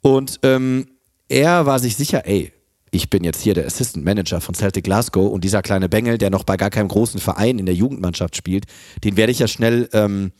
Und 0.00 0.40
ähm, 0.42 0.86
er 1.28 1.66
war 1.66 1.78
sich 1.78 1.96
sicher, 1.96 2.26
ey, 2.26 2.52
ich 2.94 3.08
bin 3.08 3.24
jetzt 3.24 3.40
hier 3.40 3.54
der 3.54 3.66
Assistant 3.66 4.04
Manager 4.04 4.40
von 4.42 4.54
Celtic 4.54 4.84
Glasgow 4.84 5.32
und 5.32 5.42
dieser 5.42 5.62
kleine 5.62 5.88
Bengel, 5.88 6.18
der 6.18 6.28
noch 6.28 6.44
bei 6.44 6.58
gar 6.58 6.68
keinem 6.68 6.88
großen 6.88 7.20
Verein 7.20 7.58
in 7.58 7.64
der 7.64 7.74
Jugendmannschaft 7.74 8.36
spielt, 8.36 8.66
den 9.02 9.16
werde 9.16 9.32
ich 9.32 9.38
ja 9.38 9.48
schnell, 9.48 9.88
ähm, 9.94 10.32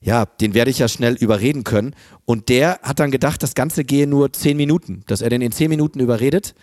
ja, 0.00 0.24
den 0.24 0.54
werde 0.54 0.70
ich 0.70 0.78
ja 0.78 0.88
schnell 0.88 1.14
überreden 1.14 1.64
können. 1.64 1.94
Und 2.24 2.48
der 2.48 2.80
hat 2.82 2.98
dann 2.98 3.10
gedacht, 3.10 3.42
das 3.42 3.54
Ganze 3.54 3.84
gehe 3.84 4.06
nur 4.06 4.32
zehn 4.32 4.56
Minuten, 4.56 5.02
dass 5.06 5.20
er 5.20 5.28
den 5.28 5.42
in 5.42 5.52
zehn 5.52 5.68
Minuten 5.68 6.00
überredet. 6.00 6.54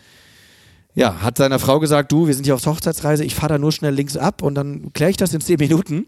Ja, 0.95 1.21
hat 1.21 1.37
seiner 1.37 1.59
Frau 1.59 1.79
gesagt, 1.79 2.11
du, 2.11 2.25
wir 2.25 2.33
sind 2.33 2.45
hier 2.45 2.55
auf 2.55 2.65
Hochzeitsreise, 2.65 3.23
ich 3.23 3.35
fahre 3.35 3.53
da 3.53 3.57
nur 3.59 3.71
schnell 3.71 3.93
links 3.93 4.17
ab 4.17 4.41
und 4.41 4.55
dann 4.55 4.91
kläre 4.93 5.11
ich 5.11 5.17
das 5.17 5.31
in 5.35 5.41
zehn 5.41 5.59
Minuten. 5.59 6.07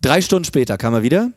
Drei 0.00 0.22
Stunden 0.22 0.46
später 0.46 0.78
kam 0.78 0.94
er 0.94 1.02
wieder, 1.02 1.30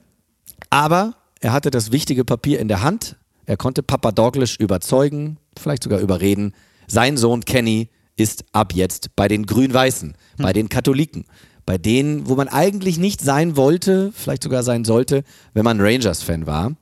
aber 0.70 1.18
er 1.42 1.52
hatte 1.52 1.70
das 1.70 1.92
wichtige 1.92 2.24
Papier 2.24 2.62
in 2.62 2.70
der 2.70 2.82
Hand. 2.82 3.18
Er 3.46 3.58
konnte 3.58 3.84
Papa 3.84 4.14
Douglas 4.14 4.56
überzeugen, 4.56 5.38
vielleicht 5.60 5.84
sogar 5.84 6.00
überreden, 6.00 6.54
sein 6.88 7.18
Sohn 7.18 7.46
Kenny 7.46 7.90
ist 8.16 8.46
ab 8.52 8.74
jetzt 8.74 9.16
bei 9.16 9.28
den 9.28 9.46
Grün-Weißen, 9.46 10.10
hm. 10.10 10.44
bei 10.44 10.54
den 10.54 10.70
Katholiken, 10.70 11.26
bei 11.66 11.78
denen, 11.78 12.28
wo 12.28 12.36
man 12.36 12.48
eigentlich 12.48 12.98
nicht 12.98 13.22
sein 13.22 13.56
wollte, 13.56 14.12
vielleicht 14.14 14.44
sogar 14.44 14.64
sein 14.64 14.86
sollte, 14.86 15.24
wenn 15.54 15.64
man 15.64 15.80
Rangers-Fan 15.80 16.46
war. 16.46 16.74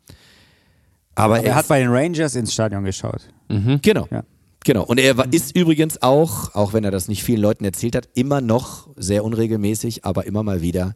Aber, 1.16 1.36
Aber 1.36 1.38
er, 1.40 1.46
er, 1.46 1.56
hat 1.56 1.68
bei 1.68 1.80
den 1.80 1.90
Rangers 1.90 2.36
ins 2.36 2.54
Stadion 2.54 2.84
geschaut. 2.84 3.22
Mhm. 3.50 3.80
Genau. 3.82 4.08
Ja. 4.12 4.24
Genau. 4.64 4.84
Und 4.84 5.00
er 5.00 5.18
war, 5.18 5.32
ist 5.32 5.56
übrigens 5.56 6.02
auch, 6.02 6.54
auch 6.54 6.74
wenn 6.74 6.84
er 6.84 6.92
das 6.92 7.08
nicht 7.08 7.24
vielen 7.24 7.42
Leuten 7.42 7.66
erzählt 7.66 7.96
hat, 7.96 8.10
immer 8.14 8.42
noch 8.42 8.90
sehr 8.96 9.24
unregelmäßig, 9.24 10.06
aber 10.06 10.26
immer 10.26 10.44
mal 10.44 10.62
wieder 10.62 10.96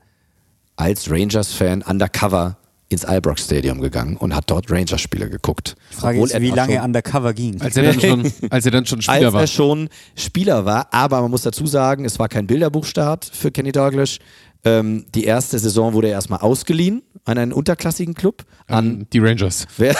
als 0.75 1.09
Rangers-Fan 1.09 1.81
undercover 1.81 2.57
ins 2.89 3.03
Albrox 3.03 3.45
Stadium 3.45 3.81
gegangen 3.81 4.15
und 4.17 4.35
hat 4.35 4.49
dort 4.49 4.69
Rangers-Spiele 4.69 5.29
geguckt. 5.29 5.75
Die 5.91 5.95
Frage 5.95 6.21
ist, 6.21 6.39
wie 6.39 6.51
lange 6.51 6.81
undercover 6.81 7.33
ging. 7.33 7.59
Als 7.61 7.75
er 7.77 7.83
dann 7.83 7.99
schon, 7.99 8.31
als 8.49 8.65
er 8.65 8.71
dann 8.71 8.85
schon 8.85 9.01
Spieler 9.01 9.25
als 9.25 9.33
war. 9.33 9.41
Als 9.41 9.51
er 9.51 9.53
schon 9.55 9.89
Spieler 10.15 10.65
war, 10.65 10.87
aber 10.93 11.21
man 11.21 11.31
muss 11.31 11.41
dazu 11.41 11.65
sagen, 11.65 12.05
es 12.05 12.19
war 12.19 12.29
kein 12.29 12.45
Bilderbuchstart 12.47 13.25
für 13.25 13.51
Kenny 13.51 13.71
Douglas. 13.71 14.19
Ähm, 14.63 15.05
die 15.13 15.25
erste 15.25 15.57
Saison 15.59 15.93
wurde 15.93 16.07
er 16.07 16.13
erstmal 16.13 16.39
ausgeliehen 16.39 17.03
an 17.23 17.37
einen 17.37 17.53
unterklassigen 17.53 18.13
Club. 18.13 18.45
An 18.67 18.95
um, 18.95 19.09
die 19.11 19.19
Rangers. 19.19 19.67
Wer, 19.77 19.95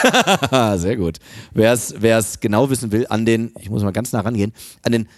sehr 0.78 0.96
gut. 0.96 1.18
Wer 1.52 1.72
es 1.72 2.40
genau 2.40 2.70
wissen 2.70 2.92
will, 2.92 3.06
an 3.08 3.26
den, 3.26 3.52
ich 3.58 3.70
muss 3.70 3.82
mal 3.82 3.92
ganz 3.92 4.12
nah 4.12 4.20
rangehen, 4.20 4.52
an 4.82 4.92
den 4.92 5.08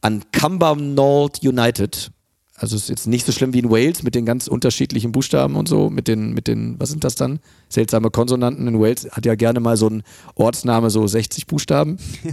an 0.00 0.22
Cumbernauld 0.30 1.42
United 1.42 2.12
also 2.56 2.76
es 2.76 2.82
ist 2.82 2.88
jetzt 2.88 3.06
nicht 3.06 3.26
so 3.26 3.32
schlimm 3.32 3.52
wie 3.52 3.58
in 3.58 3.70
Wales 3.70 4.02
mit 4.02 4.14
den 4.14 4.24
ganz 4.24 4.46
unterschiedlichen 4.46 5.12
Buchstaben 5.12 5.56
und 5.56 5.68
so, 5.68 5.90
mit 5.90 6.08
den, 6.08 6.32
mit 6.32 6.48
den, 6.48 6.80
was 6.80 6.88
sind 6.90 7.04
das 7.04 7.14
dann? 7.14 7.38
Seltsame 7.68 8.10
Konsonanten. 8.10 8.66
In 8.66 8.80
Wales 8.80 9.08
hat 9.10 9.26
ja 9.26 9.34
gerne 9.34 9.60
mal 9.60 9.76
so 9.76 9.88
ein 9.88 10.02
Ortsname 10.34 10.90
so 10.90 11.06
60 11.06 11.46
Buchstaben. 11.46 11.98
Ja. 12.24 12.32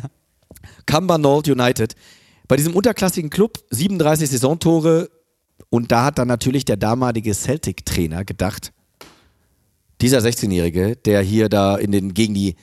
Cumbernauld 0.85 1.49
United. 1.49 1.95
Bei 2.47 2.55
diesem 2.55 2.75
unterklassigen 2.75 3.29
Club 3.29 3.59
37 3.71 4.29
Saisontore 4.29 5.09
und 5.69 5.91
da 5.91 6.05
hat 6.05 6.17
dann 6.19 6.27
natürlich 6.27 6.65
der 6.65 6.77
damalige 6.77 7.33
Celtic-Trainer 7.33 8.23
gedacht, 8.23 8.71
dieser 10.01 10.19
16-Jährige, 10.19 10.95
der 10.95 11.21
hier 11.21 11.49
da 11.49 11.75
in 11.75 11.91
den, 11.91 12.13
gegen 12.13 12.33
die 12.33 12.55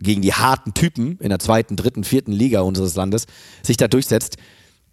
gegen 0.00 0.20
die 0.20 0.34
harten 0.34 0.74
Typen 0.74 1.18
in 1.20 1.30
der 1.30 1.38
zweiten, 1.38 1.76
dritten, 1.76 2.04
vierten 2.04 2.32
Liga 2.32 2.60
unseres 2.60 2.94
Landes 2.96 3.26
sich 3.62 3.76
da 3.76 3.88
durchsetzt, 3.88 4.36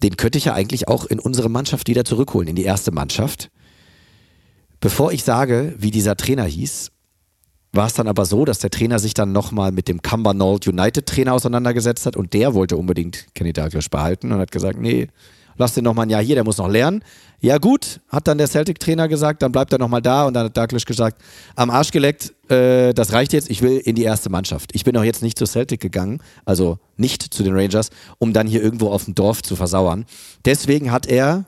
den 0.04 0.18
könnte 0.18 0.38
ich 0.38 0.46
ja 0.46 0.54
eigentlich 0.54 0.88
auch 0.88 1.06
in 1.06 1.20
unsere 1.20 1.50
Mannschaft 1.50 1.88
wieder 1.88 2.06
zurückholen, 2.06 2.50
in 2.50 2.56
die 2.56 2.64
erste 2.64 2.92
Mannschaft. 2.92 3.50
Bevor 4.80 5.14
ich 5.14 5.24
sage, 5.24 5.74
wie 5.78 5.92
dieser 5.92 6.18
Trainer 6.18 6.44
hieß, 6.44 6.92
war 7.72 7.88
es 7.88 7.94
dann 7.94 8.08
aber 8.08 8.26
so, 8.26 8.46
dass 8.46 8.60
der 8.60 8.70
Trainer 8.70 9.00
sich 9.00 9.14
dann 9.14 9.32
nochmal 9.32 9.72
mit 9.72 9.88
dem 9.88 10.02
Cumbernauld 10.02 10.68
United 10.68 11.08
Trainer 11.08 11.34
auseinandergesetzt 11.34 12.06
hat 12.06 12.16
und 12.16 12.34
der 12.34 12.54
wollte 12.54 12.78
unbedingt 12.78 13.28
Kenny 13.34 13.54
Dalglish 13.54 13.90
behalten 13.90 14.32
und 14.32 14.40
hat 14.40 14.52
gesagt, 14.52 14.80
nee, 14.80 15.08
lass 15.58 15.74
den 15.74 15.84
nochmal 15.84 16.06
ein 16.06 16.10
Jahr 16.10 16.22
hier, 16.22 16.36
der 16.36 16.44
muss 16.44 16.58
noch 16.58 16.70
lernen. 16.70 17.04
Ja 17.40 17.58
gut, 17.58 18.00
hat 18.10 18.28
dann 18.28 18.38
der 18.38 18.48
Celtic-Trainer 18.48 19.08
gesagt, 19.08 19.42
dann 19.42 19.52
bleibt 19.52 19.74
er 19.74 19.80
nochmal 19.80 20.02
da 20.02 20.26
und 20.26 20.34
dann 20.34 20.46
hat 20.46 20.58
Douglas 20.58 20.86
gesagt, 20.86 21.22
am 21.56 21.70
Arsch 21.70 21.92
geleckt, 21.92 22.34
äh, 22.50 22.94
das 22.94 23.12
reicht 23.12 23.34
jetzt, 23.34 23.50
ich 23.50 23.62
will 23.62 23.78
in 23.78 23.96
die 23.96 24.04
erste 24.04 24.30
Mannschaft. 24.30 24.72
Ich 24.74 24.84
bin 24.84 24.96
auch 24.96 25.04
jetzt 25.04 25.22
nicht 25.22 25.38
zu 25.38 25.46
Celtic 25.46 25.82
gegangen, 25.82 26.22
also 26.46 26.80
nicht 26.96 27.34
zu 27.34 27.44
den 27.44 27.54
Rangers, 27.54 27.90
um 28.18 28.32
dann 28.32 28.48
hier 28.48 28.64
irgendwo 28.64 28.90
auf 28.90 29.06
dem 29.06 29.16
Dorf 29.16 29.42
zu 29.44 29.56
versauern. 29.56 30.06
Deswegen 30.46 30.92
hat 30.92 31.06
er 31.06 31.44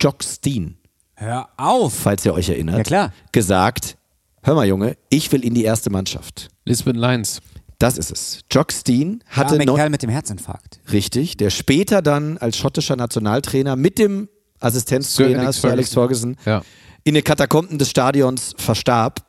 Jock 0.00 0.24
Steen, 0.24 0.76
Hör 1.18 1.48
auf! 1.56 1.94
Falls 1.94 2.26
ihr 2.26 2.34
euch 2.34 2.50
erinnert. 2.50 2.76
Ja, 2.76 2.82
klar. 2.82 3.12
Gesagt, 3.32 3.96
hör 4.42 4.54
mal 4.54 4.66
Junge, 4.66 4.98
ich 5.08 5.32
will 5.32 5.42
in 5.42 5.54
die 5.54 5.64
erste 5.64 5.88
Mannschaft. 5.88 6.50
Lisbon 6.66 6.94
Lions. 6.94 7.40
Das 7.78 7.98
ist 7.98 8.10
es. 8.10 8.40
Jock 8.50 8.72
Steen 8.72 9.22
hatte 9.28 9.58
ja, 9.58 9.74
Kerl 9.74 9.90
mit 9.90 10.02
dem 10.02 10.10
Herzinfarkt. 10.10 10.80
Richtig, 10.92 11.36
der 11.36 11.50
später 11.50 12.00
dann 12.00 12.38
als 12.38 12.56
schottischer 12.56 12.96
Nationaltrainer 12.96 13.76
mit 13.76 13.98
dem 13.98 14.28
Assistenztrainer 14.60 15.30
Sir 15.30 15.40
Alex, 15.40 15.60
Sir 15.60 15.70
Alex 15.70 15.92
Ferguson 15.92 16.36
ja. 16.46 16.62
in 17.04 17.14
den 17.14 17.24
Katakomben 17.24 17.78
des 17.78 17.90
Stadions 17.90 18.54
verstarb. 18.56 19.26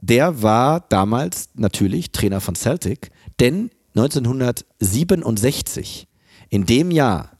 Der 0.00 0.42
war 0.42 0.80
damals 0.88 1.50
natürlich 1.54 2.10
Trainer 2.10 2.40
von 2.40 2.56
Celtic, 2.56 3.12
denn 3.38 3.70
1967, 3.94 6.08
in 6.48 6.66
dem 6.66 6.90
Jahr, 6.90 7.30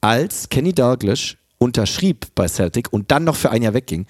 als 0.00 0.48
Kenny 0.48 0.72
Dalglish 0.72 1.36
unterschrieb 1.58 2.28
bei 2.36 2.46
Celtic 2.46 2.92
und 2.92 3.10
dann 3.10 3.24
noch 3.24 3.34
für 3.34 3.50
ein 3.50 3.62
Jahr 3.62 3.74
wegging, 3.74 4.06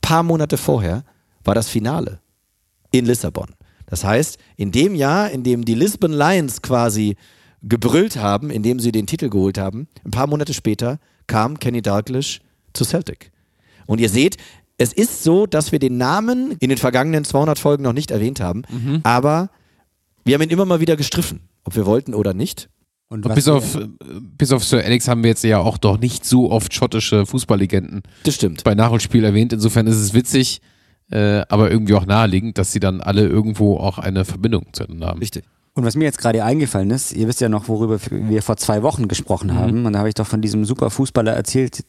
paar 0.00 0.22
Monate 0.22 0.56
vorher 0.56 1.02
war 1.42 1.56
das 1.56 1.68
Finale 1.68 2.20
in 2.92 3.06
Lissabon. 3.06 3.48
Das 3.92 4.04
heißt, 4.04 4.38
in 4.56 4.72
dem 4.72 4.94
Jahr, 4.94 5.30
in 5.32 5.42
dem 5.42 5.66
die 5.66 5.74
Lisbon 5.74 6.14
Lions 6.14 6.62
quasi 6.62 7.16
gebrüllt 7.62 8.16
haben, 8.16 8.48
in 8.48 8.62
dem 8.62 8.80
sie 8.80 8.90
den 8.90 9.06
Titel 9.06 9.28
geholt 9.28 9.58
haben, 9.58 9.86
ein 10.02 10.10
paar 10.10 10.26
Monate 10.26 10.54
später 10.54 10.98
kam 11.26 11.58
Kenny 11.58 11.82
Dalglish 11.82 12.40
zu 12.72 12.86
Celtic. 12.86 13.32
Und 13.84 14.00
ihr 14.00 14.08
seht, 14.08 14.38
es 14.78 14.94
ist 14.94 15.22
so, 15.22 15.44
dass 15.44 15.72
wir 15.72 15.78
den 15.78 15.98
Namen 15.98 16.52
in 16.52 16.70
den 16.70 16.78
vergangenen 16.78 17.26
200 17.26 17.58
Folgen 17.58 17.82
noch 17.82 17.92
nicht 17.92 18.10
erwähnt 18.10 18.40
haben, 18.40 18.62
mhm. 18.70 19.00
aber 19.02 19.50
wir 20.24 20.36
haben 20.36 20.42
ihn 20.42 20.48
immer 20.48 20.64
mal 20.64 20.80
wieder 20.80 20.96
gestriffen, 20.96 21.40
ob 21.64 21.76
wir 21.76 21.84
wollten 21.84 22.14
oder 22.14 22.32
nicht. 22.32 22.70
Und, 23.08 23.28
bis, 23.34 23.46
auf, 23.46 23.78
bis 24.38 24.52
auf 24.52 24.64
Sir 24.64 24.82
Alex 24.82 25.06
haben 25.06 25.22
wir 25.22 25.28
jetzt 25.28 25.44
ja 25.44 25.58
auch 25.58 25.76
doch 25.76 26.00
nicht 26.00 26.24
so 26.24 26.50
oft 26.50 26.72
schottische 26.72 27.26
Fußballlegenden 27.26 28.04
das 28.22 28.36
stimmt. 28.36 28.64
bei 28.64 28.74
Nach- 28.74 28.90
und 28.90 29.02
Spiel 29.02 29.22
erwähnt. 29.22 29.52
Insofern 29.52 29.86
ist 29.86 29.98
es 29.98 30.14
witzig, 30.14 30.62
äh, 31.12 31.44
aber 31.48 31.70
irgendwie 31.70 31.94
auch 31.94 32.06
naheliegend, 32.06 32.58
dass 32.58 32.72
sie 32.72 32.80
dann 32.80 33.00
alle 33.00 33.26
irgendwo 33.26 33.76
auch 33.76 33.98
eine 33.98 34.24
Verbindung 34.24 34.66
zueinander 34.72 35.08
haben. 35.08 35.18
Richtig. 35.18 35.44
Und 35.74 35.84
was 35.84 35.94
mir 35.94 36.04
jetzt 36.04 36.18
gerade 36.18 36.44
eingefallen 36.44 36.90
ist, 36.90 37.12
ihr 37.12 37.28
wisst 37.28 37.40
ja 37.40 37.48
noch, 37.48 37.68
worüber 37.68 37.98
wir 38.10 38.42
vor 38.42 38.56
zwei 38.56 38.82
Wochen 38.82 39.08
gesprochen 39.08 39.48
mhm. 39.48 39.54
haben, 39.54 39.86
und 39.86 39.92
da 39.92 40.00
habe 40.00 40.08
ich 40.08 40.14
doch 40.14 40.26
von 40.26 40.42
diesem 40.42 40.64
super 40.64 40.90
Fußballer 40.90 41.32
erzählt, 41.32 41.84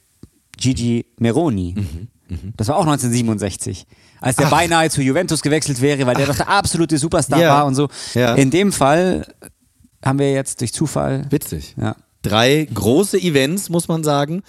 Gigi 0.57 1.05
Meroni. 1.19 1.75
Mhm. 1.77 2.07
Mhm. 2.29 2.53
Das 2.57 2.67
war 2.67 2.75
auch 2.75 2.85
1967, 2.85 3.85
als 4.21 4.37
der 4.37 4.47
Ach. 4.47 4.51
beinahe 4.51 4.89
zu 4.89 5.01
Juventus 5.01 5.41
gewechselt 5.41 5.81
wäre, 5.81 6.05
weil 6.05 6.15
der 6.15 6.25
Ach. 6.25 6.29
doch 6.29 6.37
der 6.37 6.49
absolute 6.49 6.97
Superstar 6.97 7.39
ja. 7.39 7.49
war 7.49 7.65
und 7.65 7.75
so. 7.75 7.89
Ja. 8.13 8.35
In 8.35 8.51
dem 8.51 8.71
Fall 8.71 9.25
haben 10.03 10.19
wir 10.19 10.31
jetzt 10.31 10.61
durch 10.61 10.73
Zufall. 10.73 11.25
Witzig. 11.29 11.75
Ja 11.77 11.95
drei 12.23 12.67
große 12.73 13.19
Events, 13.19 13.69
muss 13.69 13.87
man 13.87 14.03
sagen. 14.03 14.41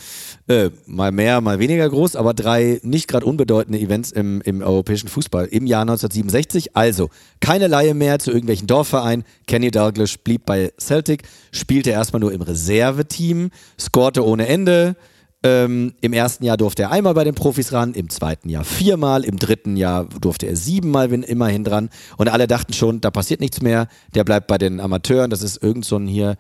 Äh, 0.49 0.71
mal 0.87 1.13
mehr, 1.13 1.41
mal 1.43 1.59
weniger 1.59 1.89
groß, 1.89 2.17
aber 2.17 2.33
drei 2.33 2.81
nicht 2.83 3.09
gerade 3.09 3.27
unbedeutende 3.27 3.79
Events 3.79 4.11
im, 4.11 4.41
im 4.41 4.63
europäischen 4.63 5.09
Fußball 5.09 5.47
im 5.47 5.67
Jahr 5.67 5.83
1967. 5.83 6.75
Also 6.77 7.11
keine 7.41 7.67
Laie 7.67 7.93
mehr 7.93 8.19
zu 8.19 8.31
irgendwelchen 8.31 8.67
Dorfvereinen. 8.67 9.25
Kenny 9.47 9.71
Dalglish 9.71 10.19
blieb 10.19 10.47
bei 10.47 10.73
Celtic, 10.81 11.25
spielte 11.53 11.91
erstmal 11.91 12.21
nur 12.21 12.33
im 12.33 12.41
Reserveteam, 12.41 13.51
scorte 13.79 14.25
ohne 14.25 14.47
Ende. 14.47 14.97
Ähm, 15.45 15.93
Im 16.01 16.15
ersten 16.15 16.43
Jahr 16.45 16.57
durfte 16.57 16.85
er 16.85 16.91
einmal 16.91 17.13
bei 17.13 17.23
den 17.23 17.35
Profis 17.35 17.75
ran, 17.75 17.93
im 17.93 18.09
zweiten 18.09 18.49
Jahr 18.49 18.65
viermal, 18.65 19.25
im 19.25 19.39
dritten 19.39 19.77
Jahr 19.77 20.07
durfte 20.23 20.47
er 20.47 20.57
siebenmal 20.57 21.13
immerhin 21.13 21.65
dran. 21.65 21.91
Und 22.17 22.31
alle 22.31 22.47
dachten 22.47 22.73
schon, 22.73 23.03
da 23.03 23.11
passiert 23.11 23.41
nichts 23.41 23.61
mehr, 23.61 23.89
der 24.15 24.25
bleibt 24.25 24.47
bei 24.47 24.57
den 24.57 24.81
Amateuren, 24.81 25.29
das 25.29 25.43
ist 25.43 25.63
irgend 25.63 25.85
so 25.85 25.97
ein 25.97 26.07
hier 26.07 26.37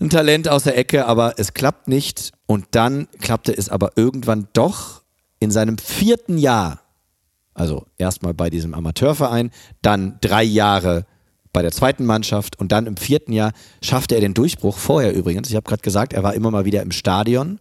ein 0.00 0.10
Talent 0.10 0.48
aus 0.48 0.64
der 0.64 0.78
Ecke, 0.78 1.06
aber 1.06 1.34
es 1.36 1.54
klappt 1.54 1.86
nicht. 1.88 2.32
Und 2.46 2.66
dann 2.72 3.06
klappte 3.20 3.56
es 3.56 3.68
aber 3.68 3.92
irgendwann 3.96 4.48
doch 4.52 5.02
in 5.38 5.50
seinem 5.50 5.78
vierten 5.78 6.38
Jahr. 6.38 6.80
Also 7.54 7.86
erstmal 7.98 8.34
bei 8.34 8.48
diesem 8.48 8.74
Amateurverein, 8.74 9.50
dann 9.82 10.18
drei 10.20 10.42
Jahre 10.42 11.04
bei 11.52 11.62
der 11.62 11.72
zweiten 11.72 12.06
Mannschaft 12.06 12.58
und 12.58 12.72
dann 12.72 12.86
im 12.86 12.96
vierten 12.96 13.32
Jahr 13.32 13.52
schaffte 13.82 14.14
er 14.14 14.20
den 14.20 14.34
Durchbruch. 14.34 14.78
Vorher 14.78 15.14
übrigens, 15.14 15.50
ich 15.50 15.56
habe 15.56 15.68
gerade 15.68 15.82
gesagt, 15.82 16.12
er 16.12 16.22
war 16.22 16.34
immer 16.34 16.50
mal 16.50 16.64
wieder 16.64 16.80
im 16.80 16.92
Stadion 16.92 17.58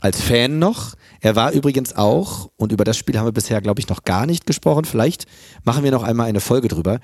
als 0.00 0.20
Fan 0.20 0.58
noch. 0.58 0.94
Er 1.20 1.36
war 1.36 1.52
übrigens 1.52 1.94
auch, 1.94 2.50
und 2.56 2.72
über 2.72 2.84
das 2.84 2.96
Spiel 2.96 3.18
haben 3.18 3.26
wir 3.26 3.32
bisher, 3.32 3.60
glaube 3.60 3.80
ich, 3.80 3.88
noch 3.88 4.04
gar 4.04 4.26
nicht 4.26 4.46
gesprochen. 4.46 4.84
Vielleicht 4.84 5.26
machen 5.64 5.84
wir 5.84 5.90
noch 5.90 6.04
einmal 6.04 6.28
eine 6.28 6.40
Folge 6.40 6.68
drüber. 6.68 7.00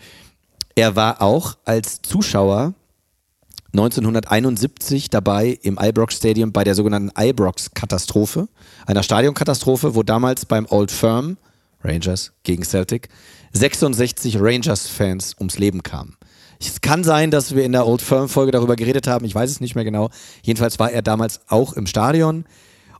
Er 0.75 0.97
war 0.97 1.21
auch 1.21 1.59
als 1.64 2.01
Zuschauer 2.03 2.75
1971 3.78 5.10
dabei 5.10 5.58
im 5.62 5.78
Ibrox 5.78 6.16
Stadium 6.16 6.50
bei 6.50 6.64
der 6.64 6.74
sogenannten 6.74 7.10
Ibrox-Katastrophe, 7.14 8.48
einer 8.86 9.02
Stadionkatastrophe, 9.02 9.94
wo 9.94 10.02
damals 10.02 10.46
beim 10.46 10.66
Old 10.70 10.90
Firm, 10.90 11.36
Rangers 11.84 12.32
gegen 12.42 12.64
Celtic, 12.64 13.08
66 13.52 14.40
Rangers-Fans 14.40 15.36
ums 15.38 15.58
Leben 15.58 15.82
kamen. 15.82 16.16
Es 16.58 16.80
kann 16.80 17.04
sein, 17.04 17.30
dass 17.30 17.54
wir 17.54 17.64
in 17.64 17.72
der 17.72 17.86
Old 17.86 18.00
Firm-Folge 18.00 18.50
darüber 18.50 18.76
geredet 18.76 19.06
haben, 19.06 19.26
ich 19.26 19.34
weiß 19.34 19.50
es 19.50 19.60
nicht 19.60 19.74
mehr 19.74 19.84
genau. 19.84 20.08
Jedenfalls 20.42 20.78
war 20.78 20.90
er 20.90 21.02
damals 21.02 21.40
auch 21.48 21.74
im 21.74 21.86
Stadion. 21.86 22.46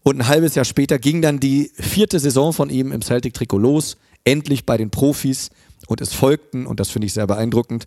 Und 0.03 0.21
ein 0.21 0.29
halbes 0.29 0.55
Jahr 0.55 0.67
später 0.67 0.99
ging 0.99 1.23
dann 1.23 1.41
die 1.41 1.73
vierte 1.75 2.21
Saison 2.21 2.53
von 2.53 2.69
ihm 2.69 2.93
im 2.93 3.01
Celtic-Trikot 3.01 3.59
los, 3.59 3.97
endlich 4.25 4.67
bei 4.67 4.77
den 4.77 4.91
Profis. 4.91 5.49
Und 5.87 6.03
es 6.03 6.13
folgten, 6.13 6.67
und 6.67 6.81
das 6.81 6.91
finde 6.91 7.07
ich 7.07 7.15
sehr 7.15 7.27
beeindruckend, 7.27 7.87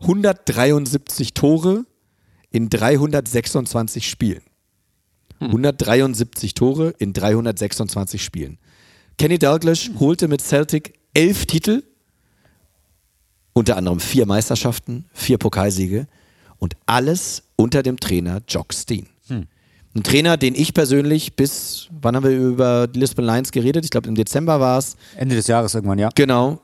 173 0.00 1.34
Tore 1.34 1.84
in 2.50 2.68
326 2.68 4.08
Spielen. 4.08 4.42
173 5.40 6.50
hm. 6.50 6.54
Tore 6.54 6.94
in 6.98 7.12
326 7.12 8.22
Spielen. 8.22 8.58
Kenny 9.18 9.38
Dalglish 9.38 9.90
holte 9.98 10.28
mit 10.28 10.40
Celtic 10.40 10.94
elf 11.14 11.46
Titel, 11.46 11.82
unter 13.52 13.76
anderem 13.76 14.00
vier 14.00 14.26
Meisterschaften, 14.26 15.06
vier 15.12 15.38
Pokalsiege 15.38 16.06
und 16.58 16.74
alles 16.86 17.42
unter 17.56 17.82
dem 17.82 17.98
Trainer 17.98 18.40
Jock 18.48 18.72
Steen. 18.72 19.06
Hm. 19.28 19.46
Ein 19.94 20.02
Trainer, 20.02 20.36
den 20.36 20.54
ich 20.54 20.74
persönlich 20.74 21.34
bis, 21.34 21.88
wann 21.90 22.14
haben 22.14 22.24
wir 22.24 22.36
über 22.36 22.86
die 22.86 23.00
Lisbon 23.00 23.24
Lions 23.24 23.50
geredet? 23.50 23.84
Ich 23.84 23.90
glaube 23.90 24.08
im 24.08 24.14
Dezember 24.14 24.60
war 24.60 24.78
es. 24.78 24.96
Ende 25.16 25.34
des 25.34 25.46
Jahres 25.46 25.74
irgendwann, 25.74 25.98
ja. 25.98 26.10
Genau. 26.14 26.60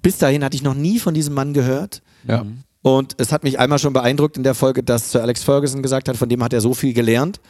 Bis 0.00 0.18
dahin 0.18 0.44
hatte 0.44 0.56
ich 0.56 0.62
noch 0.62 0.74
nie 0.74 0.98
von 0.98 1.12
diesem 1.14 1.34
Mann 1.34 1.52
gehört. 1.52 2.02
Ja. 2.26 2.46
Und 2.86 3.16
es 3.18 3.32
hat 3.32 3.42
mich 3.42 3.58
einmal 3.58 3.80
schon 3.80 3.92
beeindruckt 3.92 4.36
in 4.36 4.44
der 4.44 4.54
Folge, 4.54 4.84
dass 4.84 5.10
Sir 5.10 5.20
Alex 5.20 5.42
Ferguson 5.42 5.82
gesagt 5.82 6.08
hat, 6.08 6.16
von 6.16 6.28
dem 6.28 6.40
hat 6.44 6.52
er 6.52 6.60
so 6.60 6.72
viel 6.72 6.94
gelernt. 6.94 7.40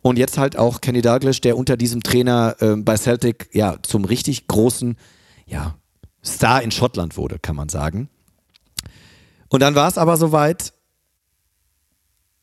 Und 0.00 0.16
jetzt 0.16 0.38
halt 0.38 0.56
auch 0.56 0.80
Kenny 0.80 1.02
Dalglish, 1.02 1.40
der 1.40 1.56
unter 1.56 1.76
diesem 1.76 2.04
Trainer 2.04 2.54
äh, 2.60 2.76
bei 2.76 2.96
Celtic 2.96 3.48
ja 3.52 3.78
zum 3.82 4.04
richtig 4.04 4.46
großen 4.46 4.96
ja, 5.44 5.74
Star 6.24 6.62
in 6.62 6.70
Schottland 6.70 7.16
wurde, 7.16 7.40
kann 7.40 7.56
man 7.56 7.68
sagen. 7.68 8.08
Und 9.48 9.58
dann 9.58 9.74
war 9.74 9.88
es 9.88 9.98
aber 9.98 10.16
soweit, 10.16 10.72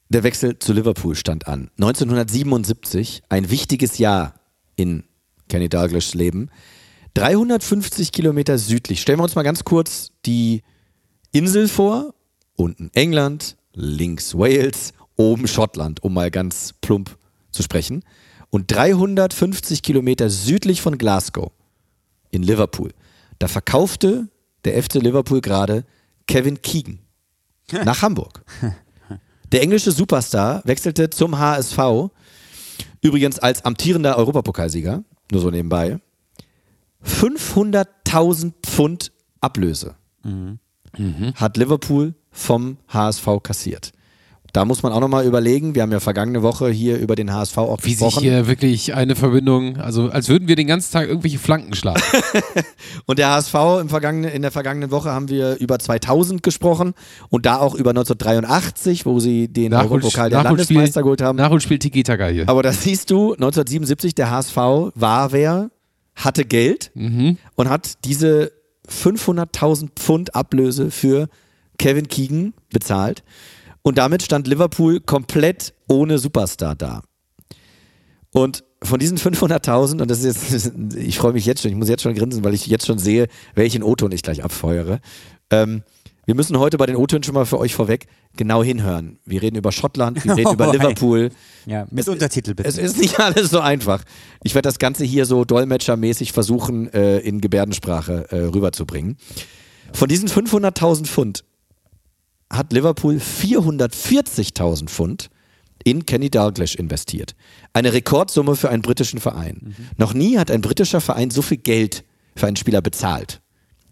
der 0.09 0.23
Wechsel 0.23 0.59
zu 0.59 0.73
Liverpool 0.73 1.15
stand 1.15 1.47
an. 1.47 1.71
1977, 1.77 3.23
ein 3.29 3.51
wichtiges 3.51 3.99
Jahr 3.99 4.33
in 4.75 5.05
Kenny 5.47 5.69
Dalglishs 5.69 6.13
Leben. 6.13 6.49
350 7.13 8.11
Kilometer 8.11 8.57
südlich. 8.57 9.01
Stellen 9.01 9.19
wir 9.19 9.23
uns 9.23 9.35
mal 9.35 9.43
ganz 9.43 9.63
kurz 9.63 10.11
die 10.25 10.61
Insel 11.31 11.69
vor 11.69 12.13
unten 12.55 12.89
England, 12.93 13.57
links 13.73 14.35
Wales, 14.35 14.93
oben 15.15 15.47
Schottland, 15.47 16.03
um 16.03 16.13
mal 16.13 16.31
ganz 16.31 16.73
plump 16.81 17.17
zu 17.51 17.63
sprechen. 17.63 18.03
Und 18.49 18.71
350 18.71 19.81
Kilometer 19.81 20.29
südlich 20.29 20.81
von 20.81 20.97
Glasgow, 20.97 21.51
in 22.29 22.43
Liverpool, 22.43 22.91
da 23.39 23.47
verkaufte 23.47 24.27
der 24.65 24.81
FC 24.81 24.95
Liverpool 24.95 25.41
gerade 25.41 25.85
Kevin 26.27 26.61
Keegan 26.61 26.99
nach 27.71 28.01
Hamburg. 28.01 28.43
Der 29.51 29.61
englische 29.61 29.91
Superstar 29.91 30.61
wechselte 30.65 31.11
zum 31.11 31.37
HSV, 31.37 32.09
übrigens 33.01 33.37
als 33.37 33.63
amtierender 33.65 34.17
Europapokalsieger, 34.17 35.03
nur 35.31 35.41
so 35.41 35.51
nebenbei. 35.51 35.99
500.000 37.05 38.53
Pfund 38.63 39.11
Ablöse. 39.41 39.95
Mhm. 40.23 40.59
Mhm. 40.97 41.33
hat 41.35 41.57
Liverpool 41.57 42.13
vom 42.33 42.77
HSV 42.89 43.27
kassiert. 43.41 43.93
Da 44.53 44.65
muss 44.65 44.83
man 44.83 44.93
auch 44.93 44.99
nochmal 44.99 45.25
überlegen. 45.25 45.73
Wir 45.73 45.81
haben 45.81 45.91
ja 45.91 45.99
vergangene 45.99 46.43
Woche 46.43 46.69
hier 46.69 46.99
über 46.99 47.15
den 47.15 47.33
HSV 47.33 47.57
auch 47.57 47.79
Wie 47.81 47.89
gesprochen. 47.89 48.17
Wie 48.17 48.19
sich 48.19 48.29
hier 48.29 48.47
wirklich 48.47 48.93
eine 48.93 49.15
Verbindung, 49.15 49.77
also 49.77 50.11
als 50.11 50.29
würden 50.29 50.47
wir 50.47 50.55
den 50.55 50.67
ganzen 50.67 50.93
Tag 50.93 51.07
irgendwelche 51.07 51.39
Flanken 51.39 51.73
schlagen. 51.73 52.03
und 53.07 53.17
der 53.17 53.31
HSV 53.31 53.55
im 53.81 53.89
vergangenen, 53.89 54.29
in 54.29 54.43
der 54.43 54.51
vergangenen 54.51 54.91
Woche 54.91 55.09
haben 55.09 55.27
wir 55.27 55.57
über 55.59 55.79
2000 55.79 56.43
gesprochen 56.43 56.93
und 57.29 57.47
da 57.47 57.57
auch 57.57 57.73
über 57.73 57.89
1983, 57.89 59.07
wo 59.07 59.19
sie 59.19 59.47
den 59.47 59.73
Europapokal 59.73 60.29
der 60.29 60.43
Landesmeister 60.43 61.01
geholt 61.01 61.23
haben. 61.23 61.37
Nachholspiel 61.39 61.79
Tiki 61.79 62.03
Taka 62.03 62.27
hier. 62.27 62.47
Aber 62.47 62.61
das 62.61 62.83
siehst 62.83 63.09
du, 63.09 63.33
1977, 63.33 64.13
der 64.13 64.29
HSV 64.29 64.55
war 64.93 65.31
wer, 65.31 65.71
hatte 66.13 66.45
Geld 66.45 66.91
mhm. 66.93 67.39
und 67.55 67.69
hat 67.69 68.05
diese 68.05 68.51
500.000 68.87 69.89
Pfund 69.95 70.35
Ablöse 70.35 70.91
für 70.91 71.27
Kevin 71.77 72.07
Keegan 72.07 72.53
bezahlt. 72.71 73.23
Und 73.81 73.97
damit 73.97 74.23
stand 74.23 74.47
Liverpool 74.47 74.99
komplett 75.01 75.73
ohne 75.87 76.17
Superstar 76.17 76.75
da. 76.75 77.01
Und 78.31 78.63
von 78.81 78.99
diesen 78.99 79.17
500.000, 79.17 80.01
und 80.01 80.09
das 80.09 80.23
ist 80.23 80.51
jetzt, 80.51 80.73
ich 80.95 81.17
freue 81.17 81.33
mich 81.33 81.45
jetzt 81.45 81.61
schon, 81.61 81.71
ich 81.71 81.77
muss 81.77 81.89
jetzt 81.89 82.03
schon 82.03 82.15
grinsen, 82.15 82.43
weil 82.43 82.53
ich 82.53 82.65
jetzt 82.67 82.85
schon 82.85 82.97
sehe, 82.97 83.27
welchen 83.55 83.83
O-Ton 83.83 84.11
ich 84.11 84.23
gleich 84.23 84.43
abfeuere. 84.43 84.99
Ähm, 85.49 85.83
wir 86.25 86.35
müssen 86.35 86.57
heute 86.57 86.77
bei 86.77 86.85
den 86.85 86.95
O-Tönen 86.95 87.23
schon 87.23 87.33
mal 87.33 87.45
für 87.45 87.59
euch 87.59 87.75
vorweg 87.75 88.07
genau 88.37 88.63
hinhören. 88.63 89.19
Wir 89.25 89.41
reden 89.41 89.57
über 89.57 89.73
Schottland, 89.73 90.23
wir 90.23 90.37
reden 90.37 90.47
oh, 90.47 90.53
über 90.53 90.71
Liverpool. 90.71 91.29
Ja, 91.65 91.85
mit 91.91 91.99
es, 91.99 92.07
Untertitel 92.07 92.53
bitte. 92.53 92.69
Es 92.69 92.77
ist 92.77 92.97
nicht 92.97 93.19
alles 93.19 93.49
so 93.49 93.59
einfach. 93.59 94.03
Ich 94.43 94.55
werde 94.55 94.67
das 94.67 94.79
Ganze 94.79 95.03
hier 95.03 95.25
so 95.25 95.43
dolmetschermäßig 95.43 96.31
versuchen, 96.31 96.91
äh, 96.93 97.19
in 97.19 97.41
Gebärdensprache 97.41 98.31
äh, 98.31 98.37
rüberzubringen. 98.45 99.17
Von 99.91 100.07
diesen 100.07 100.29
500.000 100.29 101.05
Pfund 101.05 101.43
hat 102.53 102.73
Liverpool 102.73 103.17
440.000 103.17 104.87
Pfund 104.87 105.29
in 105.83 106.05
Kenny 106.05 106.29
Dalglish 106.29 106.75
investiert. 106.75 107.35
Eine 107.73 107.93
Rekordsumme 107.93 108.55
für 108.55 108.69
einen 108.69 108.81
britischen 108.81 109.19
Verein. 109.19 109.59
Mhm. 109.61 109.75
Noch 109.97 110.13
nie 110.13 110.37
hat 110.37 110.49
ein 110.49 110.61
britischer 110.61 111.01
Verein 111.01 111.29
so 111.29 111.41
viel 111.41 111.57
Geld 111.57 112.03
für 112.35 112.47
einen 112.47 112.55
Spieler 112.55 112.81
bezahlt. 112.81 113.41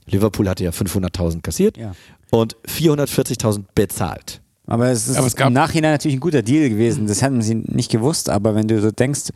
Liverpool 0.08 0.48
hatte 0.50 0.64
ja 0.64 0.72
500.000 0.72 1.42
kassiert 1.42 1.78
ja. 1.78 1.94
und 2.32 2.56
440.000 2.68 3.64
bezahlt. 3.76 4.42
Aber 4.68 4.90
es 4.90 5.08
ist 5.08 5.18
aber 5.18 5.28
es 5.28 5.34
im 5.34 5.54
Nachhinein 5.54 5.92
natürlich 5.92 6.18
ein 6.18 6.22
guter 6.22 6.42
Deal 6.42 6.70
gewesen. 6.70 7.08
Das 7.08 7.22
hätten 7.22 7.42
sie 7.42 7.56
nicht 7.56 7.92
gewusst, 7.92 8.30
aber 8.30 8.56
wenn 8.56 8.68
du 8.68 8.80
so 8.82 8.92
denkst, 8.92 9.30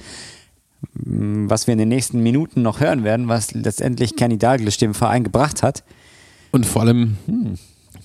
mm, 0.93 1.49
was 1.49 1.67
wir 1.67 1.73
in 1.73 1.79
den 1.79 1.89
nächsten 1.89 2.21
Minuten 2.21 2.61
noch 2.61 2.79
hören 2.79 3.03
werden, 3.03 3.27
was 3.27 3.53
letztendlich 3.53 4.15
Kenny 4.15 4.37
Dalglish 4.37 4.77
dem 4.77 4.93
Verein 4.93 5.23
gebracht 5.23 5.61
hat. 5.61 5.83
Und 6.51 6.65
vor 6.65 6.83
allem, 6.83 7.17
hm, 7.25 7.55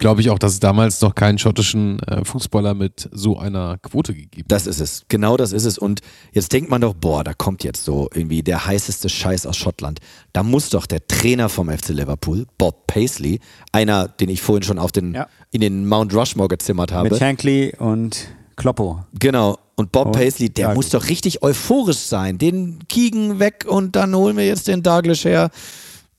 glaube 0.00 0.20
ich 0.20 0.30
auch, 0.30 0.38
dass 0.38 0.54
es 0.54 0.60
damals 0.60 1.00
noch 1.00 1.14
keinen 1.14 1.38
schottischen 1.38 2.00
äh, 2.00 2.24
Fußballer 2.24 2.74
mit 2.74 3.08
so 3.12 3.38
einer 3.38 3.78
Quote 3.78 4.14
gegeben 4.14 4.46
hat. 4.46 4.50
Das 4.50 4.66
ist 4.66 4.80
es. 4.80 5.04
Genau 5.08 5.36
das 5.36 5.52
ist 5.52 5.64
es. 5.64 5.78
Und 5.78 6.00
jetzt 6.32 6.52
denkt 6.52 6.70
man 6.70 6.80
doch, 6.80 6.94
boah, 6.94 7.22
da 7.22 7.34
kommt 7.34 7.62
jetzt 7.62 7.84
so 7.84 8.08
irgendwie 8.12 8.42
der 8.42 8.66
heißeste 8.66 9.08
Scheiß 9.08 9.46
aus 9.46 9.56
Schottland. 9.56 10.00
Da 10.32 10.42
muss 10.42 10.70
doch 10.70 10.86
der 10.86 11.06
Trainer 11.06 11.48
vom 11.48 11.70
FC 11.70 11.90
Liverpool, 11.90 12.46
Bob 12.58 12.88
Paisley, 12.88 13.38
einer, 13.70 14.08
den 14.08 14.28
ich 14.28 14.42
vorhin 14.42 14.64
schon 14.64 14.78
auf 14.78 14.90
den, 14.90 15.14
ja. 15.14 15.28
in 15.52 15.60
den 15.60 15.86
Mount 15.86 16.12
Rushmore 16.14 16.48
gezimmert 16.48 16.90
habe. 16.90 17.10
Mit 17.10 17.18
Shankly 17.18 17.74
und 17.78 18.28
Kloppo. 18.56 19.04
Genau. 19.18 19.58
Und 19.76 19.92
Bob 19.92 20.08
oh, 20.08 20.12
Paisley, 20.12 20.50
der 20.50 20.74
muss 20.74 20.90
doch 20.90 21.08
richtig 21.08 21.42
euphorisch 21.42 21.98
sein. 21.98 22.36
Den 22.36 22.80
Kiegen 22.88 23.38
weg 23.38 23.64
und 23.68 23.96
dann 23.96 24.14
holen 24.14 24.36
wir 24.36 24.46
jetzt 24.46 24.66
den 24.68 24.82
Douglas 24.82 25.24
her. 25.24 25.50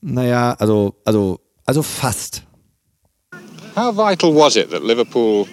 Naja, 0.00 0.54
also, 0.58 0.96
also, 1.04 1.40
also 1.64 1.82
fast. 1.82 2.44
How 3.74 3.90
vital 3.90 4.34
was 4.34 4.58
it 4.58 4.68
that 4.68 4.84
Liverpool 4.84 5.48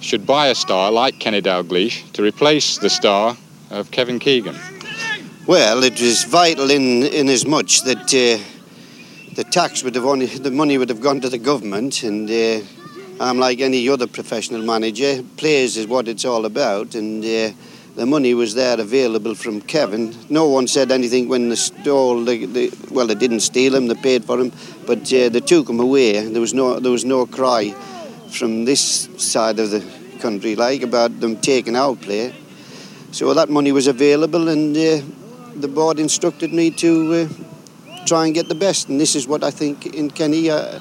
should 0.00 0.26
buy 0.26 0.48
a 0.48 0.54
star 0.54 0.92
like 0.92 1.18
Kenny 1.18 1.40
Dalglish 1.40 2.12
to 2.12 2.22
replace 2.22 2.76
the 2.76 2.90
star 2.90 3.38
of 3.70 3.90
Kevin 3.90 4.18
Keegan? 4.18 4.54
Well, 5.46 5.82
it 5.82 5.98
was 5.98 6.24
vital 6.24 6.70
in, 6.70 7.04
in 7.04 7.30
as 7.30 7.46
much 7.46 7.82
that 7.84 8.02
uh, 8.12 8.44
the 9.34 9.44
tax 9.44 9.82
would 9.82 9.94
have 9.94 10.04
only, 10.04 10.26
the 10.26 10.50
money 10.50 10.76
would 10.76 10.90
have 10.90 11.00
gone 11.00 11.22
to 11.22 11.30
the 11.30 11.38
government 11.38 12.02
and 12.02 12.30
uh, 12.30 12.60
I'm 13.18 13.38
like 13.38 13.60
any 13.60 13.88
other 13.88 14.06
professional 14.06 14.60
manager, 14.60 15.22
players 15.38 15.78
is 15.78 15.86
what 15.86 16.06
it's 16.06 16.26
all 16.26 16.44
about 16.44 16.94
and 16.94 17.24
uh, 17.24 17.50
the 17.96 18.06
money 18.06 18.34
was 18.34 18.54
there 18.54 18.80
available 18.80 19.34
from 19.34 19.60
Kevin. 19.60 20.14
No 20.28 20.48
one 20.48 20.66
said 20.66 20.90
anything 20.90 21.28
when 21.28 21.48
they 21.48 21.56
stole. 21.56 22.24
The, 22.24 22.46
the, 22.46 22.72
well, 22.90 23.06
they 23.06 23.14
didn't 23.14 23.40
steal 23.40 23.74
him; 23.74 23.86
they 23.86 23.94
paid 23.94 24.24
for 24.24 24.40
him, 24.40 24.52
but 24.86 25.00
uh, 25.12 25.28
they 25.28 25.40
took 25.40 25.68
him 25.68 25.80
away. 25.80 26.26
There 26.26 26.40
was 26.40 26.54
no 26.54 26.80
there 26.80 26.92
was 26.92 27.04
no 27.04 27.26
cry 27.26 27.70
from 28.30 28.64
this 28.64 29.08
side 29.16 29.58
of 29.60 29.70
the 29.70 29.84
country 30.18 30.56
like 30.56 30.82
about 30.82 31.20
them 31.20 31.36
taking 31.36 31.76
our 31.76 31.94
player. 31.94 32.32
So 33.12 33.32
that 33.34 33.48
money 33.48 33.70
was 33.70 33.86
available, 33.86 34.48
and 34.48 34.76
uh, 34.76 35.00
the 35.54 35.68
board 35.68 36.00
instructed 36.00 36.52
me 36.52 36.70
to 36.72 36.90
uh, 37.14 38.04
try 38.06 38.26
and 38.26 38.34
get 38.34 38.48
the 38.48 38.56
best. 38.56 38.88
And 38.88 39.00
this 39.00 39.14
is 39.14 39.28
what 39.28 39.44
I 39.44 39.50
think 39.50 39.86
in 39.86 40.10
Kenny. 40.10 40.50
Uh, 40.50 40.80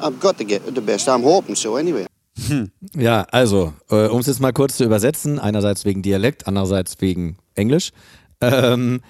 I've 0.00 0.20
got 0.20 0.38
to 0.38 0.44
get 0.44 0.62
the 0.74 0.80
best. 0.80 1.08
I'm 1.08 1.22
hoping 1.22 1.54
so 1.54 1.76
anyway. 1.76 2.06
Hm. 2.48 2.70
Ja, 2.94 3.22
also, 3.30 3.72
äh, 3.90 4.06
um 4.08 4.20
es 4.20 4.26
jetzt 4.26 4.40
mal 4.40 4.52
kurz 4.52 4.76
zu 4.76 4.84
übersetzen, 4.84 5.38
einerseits 5.38 5.84
wegen 5.84 6.02
Dialekt, 6.02 6.46
andererseits 6.46 7.00
wegen 7.00 7.38
Englisch. 7.54 7.92
Ähm, 8.40 9.00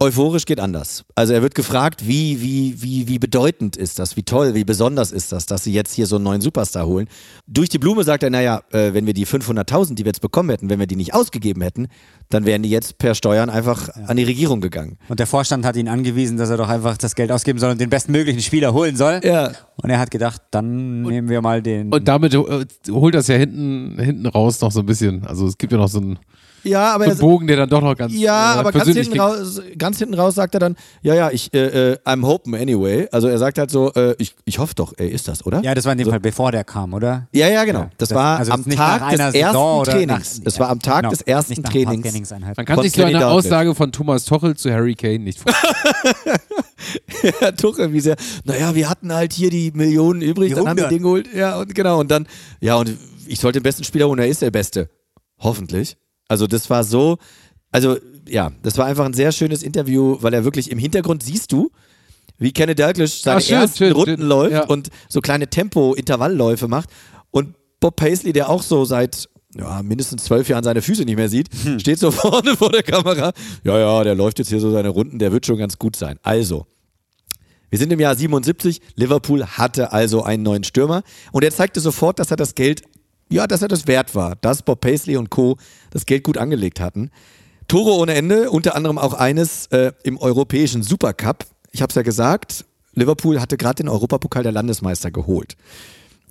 Euphorisch 0.00 0.44
geht 0.44 0.58
anders. 0.58 1.04
Also 1.14 1.34
er 1.34 1.42
wird 1.42 1.54
gefragt, 1.54 2.06
wie, 2.06 2.42
wie, 2.42 2.82
wie, 2.82 3.06
wie 3.06 3.20
bedeutend 3.20 3.76
ist 3.76 4.00
das, 4.00 4.16
wie 4.16 4.24
toll, 4.24 4.54
wie 4.54 4.64
besonders 4.64 5.12
ist 5.12 5.30
das, 5.30 5.46
dass 5.46 5.62
sie 5.62 5.72
jetzt 5.72 5.94
hier 5.94 6.06
so 6.06 6.16
einen 6.16 6.24
neuen 6.24 6.40
Superstar 6.40 6.84
holen. 6.84 7.06
Durch 7.46 7.68
die 7.68 7.78
Blume 7.78 8.02
sagt 8.02 8.24
er, 8.24 8.30
naja, 8.30 8.62
äh, 8.72 8.92
wenn 8.92 9.06
wir 9.06 9.14
die 9.14 9.24
500.000, 9.24 9.94
die 9.94 10.04
wir 10.04 10.10
jetzt 10.10 10.20
bekommen 10.20 10.50
hätten, 10.50 10.68
wenn 10.68 10.80
wir 10.80 10.88
die 10.88 10.96
nicht 10.96 11.14
ausgegeben 11.14 11.62
hätten, 11.62 11.86
dann 12.28 12.44
wären 12.44 12.64
die 12.64 12.70
jetzt 12.70 12.98
per 12.98 13.14
Steuern 13.14 13.50
einfach 13.50 13.86
ja. 13.86 14.06
an 14.06 14.16
die 14.16 14.24
Regierung 14.24 14.60
gegangen. 14.60 14.98
Und 15.08 15.20
der 15.20 15.28
Vorstand 15.28 15.64
hat 15.64 15.76
ihn 15.76 15.88
angewiesen, 15.88 16.38
dass 16.38 16.50
er 16.50 16.56
doch 16.56 16.68
einfach 16.68 16.96
das 16.96 17.14
Geld 17.14 17.30
ausgeben 17.30 17.60
soll 17.60 17.70
und 17.70 17.80
den 17.80 17.90
bestmöglichen 17.90 18.42
Spieler 18.42 18.74
holen 18.74 18.96
soll. 18.96 19.20
Ja. 19.22 19.52
Und 19.76 19.90
er 19.90 20.00
hat 20.00 20.10
gedacht, 20.10 20.42
dann 20.50 21.04
und, 21.04 21.12
nehmen 21.12 21.28
wir 21.28 21.40
mal 21.40 21.62
den. 21.62 21.92
Und 21.92 22.08
damit 22.08 22.34
äh, 22.34 22.66
holt 22.90 23.14
das 23.14 23.28
ja 23.28 23.36
hinten, 23.36 23.96
hinten 24.00 24.26
raus 24.26 24.60
noch 24.60 24.72
so 24.72 24.80
ein 24.80 24.86
bisschen. 24.86 25.24
Also 25.24 25.46
es 25.46 25.56
gibt 25.56 25.72
ja 25.72 25.78
noch 25.78 25.88
so 25.88 26.00
ein 26.00 26.18
ja, 26.64 26.94
aber 26.94 27.04
so 27.06 27.10
ein 27.10 27.18
Bogen, 27.18 27.46
der 27.46 27.56
dann 27.56 27.68
doch 27.68 27.82
noch 27.82 27.96
ganz 27.96 28.12
Ja, 28.14 28.54
äh, 28.54 28.58
aber 28.58 28.72
ganz 28.72 28.88
hinten, 28.88 29.18
raus, 29.18 29.60
ganz 29.78 29.98
hinten 29.98 30.14
raus 30.14 30.34
sagt 30.34 30.54
er 30.54 30.60
dann, 30.60 30.76
ja, 31.02 31.14
ja, 31.14 31.30
ich, 31.30 31.52
äh, 31.54 31.92
äh, 31.92 31.98
I'm 32.04 32.24
hoping 32.26 32.54
anyway. 32.54 33.06
Also 33.12 33.28
er 33.28 33.38
sagt 33.38 33.58
halt 33.58 33.70
so, 33.70 33.92
äh, 33.92 34.14
ich, 34.18 34.34
ich 34.44 34.58
hoffe 34.58 34.74
doch, 34.74 34.92
ey, 34.96 35.08
ist 35.08 35.28
das, 35.28 35.44
oder? 35.46 35.62
Ja, 35.62 35.74
das 35.74 35.84
war 35.84 35.92
in 35.92 35.98
dem 35.98 36.06
so. 36.06 36.10
Fall 36.10 36.20
bevor 36.20 36.52
der 36.52 36.64
kam, 36.64 36.94
oder? 36.94 37.28
Ja, 37.32 37.48
ja, 37.48 37.64
genau. 37.64 37.90
Das, 37.98 38.08
das 38.08 38.16
war 38.16 38.38
also 38.38 38.52
am 38.52 38.68
Tag 38.68 39.10
des 39.10 39.34
ersten 39.34 39.84
Trainings. 39.84 40.40
Das 40.42 40.58
war 40.58 40.70
am 40.70 40.80
Tag 40.80 41.02
genau, 41.02 41.10
des 41.10 41.22
ersten 41.22 41.62
Trainings. 41.62 42.30
Man 42.30 42.66
kann 42.66 42.82
sich 42.82 42.92
so 42.92 43.04
eine 43.04 43.26
Aussage 43.26 43.74
von 43.74 43.92
Thomas 43.92 44.24
Tochel 44.24 44.56
zu 44.56 44.72
Harry 44.72 44.94
Kane 44.94 45.20
nicht 45.20 45.40
vorstellen. 45.40 46.38
ja, 47.40 47.52
Tuchel, 47.52 47.92
wie 47.92 48.00
sehr, 48.00 48.16
naja, 48.44 48.74
wir 48.74 48.88
hatten 48.88 49.12
halt 49.12 49.32
hier 49.32 49.50
die 49.50 49.72
Millionen 49.74 50.22
übrig, 50.22 50.48
die 50.50 50.54
dann 50.54 50.66
100. 50.66 50.84
haben 50.84 50.90
wir 50.90 50.96
den 50.96 51.02
geholt. 51.02 51.28
Ja, 51.34 51.58
und 51.58 51.74
genau, 51.74 52.00
und 52.00 52.10
dann, 52.10 52.26
ja, 52.60 52.76
und 52.76 52.96
ich 53.26 53.40
sollte 53.40 53.60
den 53.60 53.62
besten 53.62 53.84
Spieler 53.84 54.08
holen, 54.08 54.18
er 54.18 54.28
ist 54.28 54.42
der 54.42 54.50
Beste. 54.50 54.88
Hoffentlich. 55.38 55.96
Also 56.28 56.46
das 56.46 56.70
war 56.70 56.84
so, 56.84 57.18
also 57.70 57.96
ja, 58.28 58.52
das 58.62 58.78
war 58.78 58.86
einfach 58.86 59.04
ein 59.04 59.14
sehr 59.14 59.32
schönes 59.32 59.62
Interview, 59.62 60.16
weil 60.20 60.34
er 60.34 60.44
wirklich 60.44 60.70
im 60.70 60.78
Hintergrund 60.78 61.22
siehst 61.22 61.52
du, 61.52 61.70
wie 62.38 62.52
Kenneth 62.52 62.78
Dalglish 62.78 63.22
seine 63.22 63.38
Ach, 63.38 63.42
schön, 63.42 63.56
ersten 63.56 63.78
schön, 63.78 63.92
Runden 63.92 64.16
schön. 64.18 64.28
läuft 64.28 64.52
ja. 64.52 64.66
und 64.66 64.88
so 65.08 65.20
kleine 65.20 65.48
Tempo-Intervallläufe 65.48 66.68
macht. 66.68 66.88
Und 67.30 67.54
Bob 67.80 67.96
Paisley, 67.96 68.32
der 68.32 68.48
auch 68.48 68.62
so 68.62 68.84
seit 68.84 69.28
ja, 69.56 69.82
mindestens 69.82 70.24
zwölf 70.24 70.48
Jahren 70.48 70.64
seine 70.64 70.82
Füße 70.82 71.04
nicht 71.04 71.16
mehr 71.16 71.28
sieht, 71.28 71.48
hm. 71.62 71.78
steht 71.78 71.98
so 71.98 72.10
vorne 72.10 72.56
vor 72.56 72.70
der 72.70 72.82
Kamera. 72.82 73.32
Ja, 73.62 73.78
ja, 73.78 74.04
der 74.04 74.14
läuft 74.14 74.38
jetzt 74.38 74.48
hier 74.48 74.60
so 74.60 74.72
seine 74.72 74.88
Runden, 74.88 75.18
der 75.18 75.32
wird 75.32 75.46
schon 75.46 75.58
ganz 75.58 75.78
gut 75.78 75.96
sein. 75.96 76.18
Also, 76.22 76.66
wir 77.70 77.78
sind 77.78 77.92
im 77.92 78.00
Jahr 78.00 78.14
77, 78.14 78.80
Liverpool 78.94 79.44
hatte 79.44 79.92
also 79.92 80.22
einen 80.22 80.42
neuen 80.42 80.64
Stürmer 80.64 81.02
und 81.32 81.44
er 81.44 81.50
zeigte 81.50 81.80
sofort, 81.80 82.18
dass 82.18 82.30
er 82.30 82.36
das 82.36 82.54
Geld 82.54 82.82
ja, 83.30 83.46
dass 83.46 83.62
er 83.62 83.68
das 83.68 83.86
wert 83.86 84.14
war, 84.14 84.36
dass 84.36 84.62
Bob 84.62 84.80
Paisley 84.80 85.16
und 85.16 85.30
Co. 85.30 85.56
das 85.90 86.06
Geld 86.06 86.24
gut 86.24 86.38
angelegt 86.38 86.80
hatten. 86.80 87.10
Tore 87.68 87.92
ohne 87.92 88.14
Ende, 88.14 88.50
unter 88.50 88.76
anderem 88.76 88.98
auch 88.98 89.14
eines 89.14 89.66
äh, 89.66 89.92
im 90.02 90.18
europäischen 90.18 90.82
Supercup. 90.82 91.46
Ich 91.72 91.82
habe 91.82 91.90
es 91.90 91.96
ja 91.96 92.02
gesagt, 92.02 92.64
Liverpool 92.92 93.40
hatte 93.40 93.56
gerade 93.56 93.76
den 93.76 93.88
Europapokal 93.88 94.42
der 94.42 94.52
Landesmeister 94.52 95.10
geholt. 95.10 95.56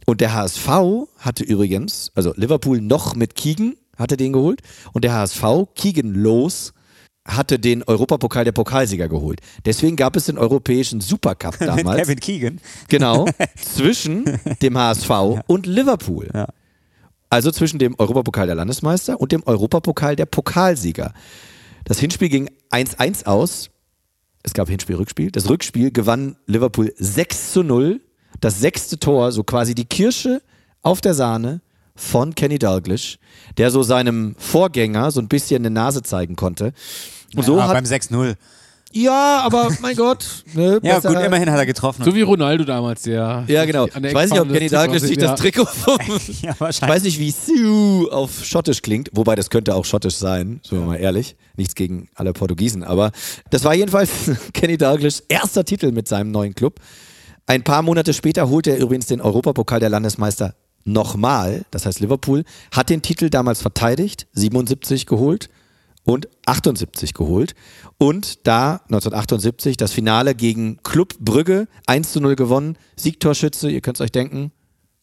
Und 0.06 0.22
der 0.22 0.34
HSV 0.34 0.68
hatte 1.18 1.44
übrigens, 1.44 2.12
also 2.16 2.34
Liverpool 2.36 2.82
noch 2.82 3.16
mit 3.16 3.36
Keegan 3.36 3.76
hatte 3.98 4.18
den 4.18 4.34
geholt 4.34 4.62
und 4.92 5.04
der 5.04 5.14
HSV, 5.14 5.44
Keegan 5.76 6.14
los, 6.14 6.74
hatte 7.26 7.58
den 7.58 7.84
Europapokal 7.84 8.44
der 8.44 8.52
Pokalsieger 8.52 9.08
geholt. 9.08 9.40
Deswegen 9.66 9.96
gab 9.96 10.16
es 10.16 10.26
den 10.26 10.38
europäischen 10.38 11.00
Supercup 11.00 11.58
damals. 11.60 11.86
Mit 11.86 11.98
Kevin 11.98 12.20
Keegan. 12.20 12.60
Genau, 12.90 13.26
zwischen 13.56 14.26
dem 14.62 14.78
HSV 14.78 15.10
ja. 15.10 15.44
und 15.48 15.66
Liverpool. 15.66 16.30
Ja. 16.34 16.48
Also 17.34 17.50
zwischen 17.50 17.80
dem 17.80 17.96
Europapokal 17.98 18.46
der 18.46 18.54
Landesmeister 18.54 19.20
und 19.20 19.32
dem 19.32 19.42
Europapokal 19.48 20.16
der 20.16 20.28
Pokalsieger. 20.28 21.14
Das 21.84 21.98
Hinspiel 21.98 22.30
ging 22.30 22.52
1-1 22.70 23.26
aus. 23.26 23.72
Es 24.44 24.54
gab 24.54 24.70
Hinspiel-Rückspiel. 24.70 25.32
Das 25.32 25.50
Rückspiel 25.50 25.90
gewann 25.90 26.36
Liverpool 26.46 26.94
6 26.96 27.54
zu 27.54 27.64
0. 27.64 28.02
Das 28.40 28.60
sechste 28.60 29.00
Tor, 29.00 29.32
so 29.32 29.44
quasi 29.44 29.74
die 29.74 29.86
Kirsche 29.86 30.44
auf 30.84 31.02
der 31.02 31.16
Sahne 31.16 31.62
von 31.96 32.36
Kenny 32.36 32.60
Dalglish, 32.60 33.18
der 33.58 33.72
so 33.72 33.82
seinem 33.82 34.36
Vorgänger 34.38 35.10
so 35.10 35.20
ein 35.20 35.28
bisschen 35.28 35.64
eine 35.64 35.72
Nase 35.72 36.04
zeigen 36.04 36.36
konnte. 36.36 36.74
Und 37.34 37.42
ja, 37.42 37.44
so 37.44 37.64
hat, 37.64 37.74
beim 37.74 37.86
6-0. 37.86 38.36
Ja, 38.94 39.42
aber 39.44 39.70
mein 39.82 39.96
Gott. 39.96 40.44
Ne, 40.54 40.80
ja, 40.84 41.00
gut, 41.00 41.20
immerhin 41.20 41.50
hat 41.50 41.58
er 41.58 41.66
getroffen. 41.66 42.04
So 42.04 42.14
wie 42.14 42.22
Ronaldo 42.22 42.64
damals, 42.64 43.02
der. 43.02 43.44
Ja, 43.48 43.66
genau. 43.66 43.88
Ich 43.88 44.14
weiß 44.14 44.30
nicht, 44.30 44.40
ob 44.40 44.52
Kenny 44.52 44.70
Dalglish 44.70 45.02
sich 45.02 45.18
das 45.18 45.40
Trikot 45.40 45.66
vom. 45.66 45.98
ja, 46.42 46.54
wahrscheinlich. 46.60 46.82
Ich 46.82 46.82
weiß 46.82 47.04
nicht, 47.04 47.20
wie 47.20 47.32
Sue 47.32 48.12
auf 48.12 48.46
Schottisch 48.46 48.82
klingt. 48.82 49.10
Wobei, 49.14 49.36
das 49.36 49.50
könnte 49.50 49.74
auch 49.76 49.86
Schottisch 49.86 50.16
sein, 50.16 50.62
sind 50.64 50.80
wir 50.80 50.86
mal 50.86 50.98
ehrlich. 50.98 51.36
Nichts 51.58 51.74
gegen 51.76 52.08
alle 52.14 52.34
Portugiesen. 52.34 52.84
Aber 52.84 53.12
das 53.50 53.64
war 53.64 53.74
jedenfalls 53.74 54.10
Kenny 54.54 54.78
Dalglish 54.78 55.24
erster 55.28 55.66
Titel 55.66 55.92
mit 55.92 56.08
seinem 56.08 56.32
neuen 56.32 56.54
Club. 56.54 56.80
Ein 57.48 57.64
paar 57.64 57.82
Monate 57.82 58.14
später 58.14 58.50
holte 58.50 58.72
er 58.72 58.78
übrigens 58.78 59.08
den 59.08 59.22
Europapokal 59.22 59.80
der 59.80 59.90
Landesmeister 59.90 60.56
nochmal. 60.86 61.66
Das 61.72 61.86
heißt, 61.86 62.00
Liverpool 62.00 62.44
hat 62.72 62.90
den 62.90 63.02
Titel 63.02 63.30
damals 63.30 63.62
verteidigt, 63.62 64.28
77 64.34 65.06
geholt 65.08 65.50
und 66.04 66.28
78 66.46 67.14
geholt. 67.14 67.56
Und 67.98 68.46
da 68.48 68.82
1978 68.86 69.78
das 69.78 69.94
Finale 69.94 70.36
gegen 70.36 70.82
Club 70.84 71.16
Brügge 71.20 71.68
1 71.88 72.12
zu 72.12 72.20
0 72.20 72.36
gewonnen. 72.36 72.78
Siegtorschütze, 72.96 73.70
ihr 73.70 73.82
könnt 73.82 73.98
es 73.98 74.02
euch 74.02 74.12
denken. 74.12 74.52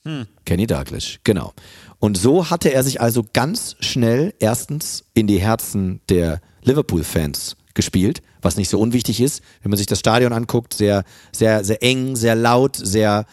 Hm. 0.04 0.26
Kenny 0.44 0.66
Douglas, 0.66 1.18
genau. 1.24 1.52
Und 1.98 2.16
so 2.16 2.48
hatte 2.48 2.72
er 2.72 2.82
sich 2.82 3.00
also 3.00 3.24
ganz 3.32 3.76
schnell 3.80 4.34
erstens 4.40 5.04
in 5.12 5.26
die 5.26 5.40
Herzen 5.40 6.00
der 6.08 6.40
Liverpool-Fans 6.62 7.56
gespielt, 7.74 8.22
was 8.40 8.56
nicht 8.56 8.70
so 8.70 8.80
unwichtig 8.80 9.20
ist, 9.20 9.42
wenn 9.62 9.70
man 9.70 9.78
sich 9.78 9.86
das 9.86 10.00
Stadion 10.00 10.32
anguckt, 10.32 10.74
sehr, 10.74 11.04
sehr, 11.32 11.64
sehr 11.64 11.82
eng, 11.82 12.16
sehr 12.16 12.34
laut, 12.34 12.76
sehr 12.76 13.26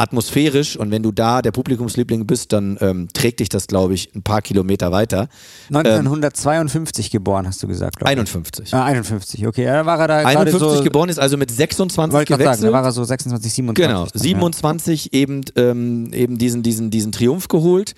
atmosphärisch 0.00 0.76
und 0.76 0.90
wenn 0.90 1.02
du 1.02 1.12
da 1.12 1.42
der 1.42 1.52
Publikumsliebling 1.52 2.26
bist, 2.26 2.52
dann 2.52 2.78
ähm, 2.80 3.08
trägt 3.12 3.40
dich 3.40 3.50
das, 3.50 3.66
glaube 3.66 3.94
ich, 3.94 4.14
ein 4.14 4.22
paar 4.22 4.40
Kilometer 4.40 4.92
weiter. 4.92 5.28
1952 5.68 7.06
ähm, 7.06 7.10
geboren, 7.10 7.46
hast 7.46 7.62
du 7.62 7.68
gesagt. 7.68 8.04
51. 8.04 8.72
Ah, 8.72 8.86
51, 8.86 9.46
okay. 9.46 9.64
Ja, 9.64 9.84
war 9.84 10.00
er 10.00 10.08
da 10.08 10.16
51 10.18 10.58
so, 10.58 10.82
geboren 10.82 11.10
ist 11.10 11.18
also 11.18 11.36
mit 11.36 11.50
26 11.50 12.26
gewechselt. 12.26 12.46
Sagen, 12.46 12.62
da 12.62 12.72
war 12.72 12.84
er 12.84 12.92
so 12.92 13.04
26, 13.04 13.52
27. 13.52 13.86
Genau, 13.86 14.06
27 14.12 15.04
ja. 15.04 15.10
eben, 15.12 15.42
ähm, 15.56 16.12
eben 16.14 16.38
diesen, 16.38 16.62
diesen, 16.62 16.90
diesen 16.90 17.12
Triumph 17.12 17.48
geholt. 17.48 17.94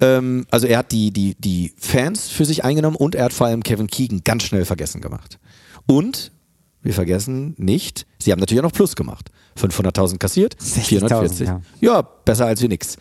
Ähm, 0.00 0.46
also 0.50 0.66
er 0.66 0.78
hat 0.78 0.92
die, 0.92 1.10
die, 1.10 1.36
die 1.38 1.72
Fans 1.78 2.28
für 2.28 2.44
sich 2.44 2.64
eingenommen 2.64 2.96
und 2.96 3.14
er 3.14 3.24
hat 3.24 3.32
vor 3.32 3.46
allem 3.46 3.62
Kevin 3.62 3.86
Keegan 3.86 4.20
ganz 4.24 4.42
schnell 4.42 4.66
vergessen 4.66 5.00
gemacht. 5.00 5.38
Und 5.86 6.32
wir 6.86 6.94
vergessen 6.94 7.54
nicht, 7.58 8.06
sie 8.20 8.30
haben 8.30 8.38
natürlich 8.38 8.60
auch 8.60 8.68
noch 8.68 8.72
Plus 8.72 8.94
gemacht. 8.94 9.30
500.000 9.58 10.18
kassiert, 10.18 10.56
440. 10.60 11.48
Ja. 11.48 11.60
ja. 11.80 12.02
besser 12.02 12.46
als 12.46 12.62
wie 12.62 12.68
nix. 12.68 12.96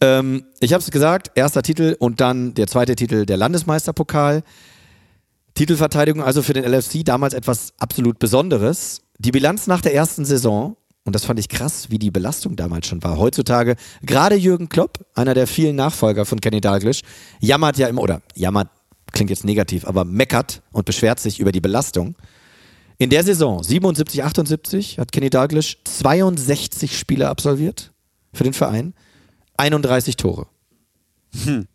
Ähm, 0.00 0.44
ich 0.58 0.72
habe 0.72 0.82
es 0.82 0.90
gesagt, 0.90 1.30
erster 1.36 1.62
Titel 1.62 1.94
und 2.00 2.20
dann 2.20 2.54
der 2.54 2.66
zweite 2.66 2.96
Titel 2.96 3.26
der 3.26 3.36
Landesmeisterpokal. 3.36 4.42
Titelverteidigung 5.54 6.20
also 6.20 6.42
für 6.42 6.52
den 6.52 6.64
LFC 6.64 7.04
damals 7.04 7.32
etwas 7.32 7.74
absolut 7.78 8.18
Besonderes. 8.18 9.02
Die 9.18 9.30
Bilanz 9.30 9.68
nach 9.68 9.82
der 9.82 9.94
ersten 9.94 10.24
Saison, 10.24 10.76
und 11.04 11.14
das 11.14 11.24
fand 11.24 11.38
ich 11.38 11.48
krass, 11.48 11.90
wie 11.90 11.98
die 12.00 12.10
Belastung 12.10 12.56
damals 12.56 12.88
schon 12.88 13.04
war. 13.04 13.18
Heutzutage, 13.18 13.76
gerade 14.02 14.34
Jürgen 14.34 14.68
Klopp, 14.68 14.98
einer 15.14 15.34
der 15.34 15.46
vielen 15.46 15.76
Nachfolger 15.76 16.24
von 16.24 16.40
Kenny 16.40 16.60
Dalglish, 16.60 17.02
jammert 17.40 17.78
ja 17.78 17.86
immer, 17.86 18.02
oder 18.02 18.20
jammert, 18.34 18.68
klingt 19.12 19.30
jetzt 19.30 19.44
negativ, 19.44 19.86
aber 19.86 20.04
meckert 20.04 20.62
und 20.72 20.86
beschwert 20.86 21.20
sich 21.20 21.38
über 21.38 21.52
die 21.52 21.60
Belastung. 21.60 22.16
In 23.00 23.10
der 23.10 23.22
Saison 23.22 23.62
77, 23.62 24.24
78 24.24 24.98
hat 24.98 25.12
Kenny 25.12 25.30
Dalglish 25.30 25.78
62 25.84 26.98
Spiele 26.98 27.28
absolviert 27.28 27.92
für 28.32 28.42
den 28.42 28.52
Verein, 28.52 28.92
31 29.56 30.16
Tore. 30.16 30.48
Hm. 31.44 31.68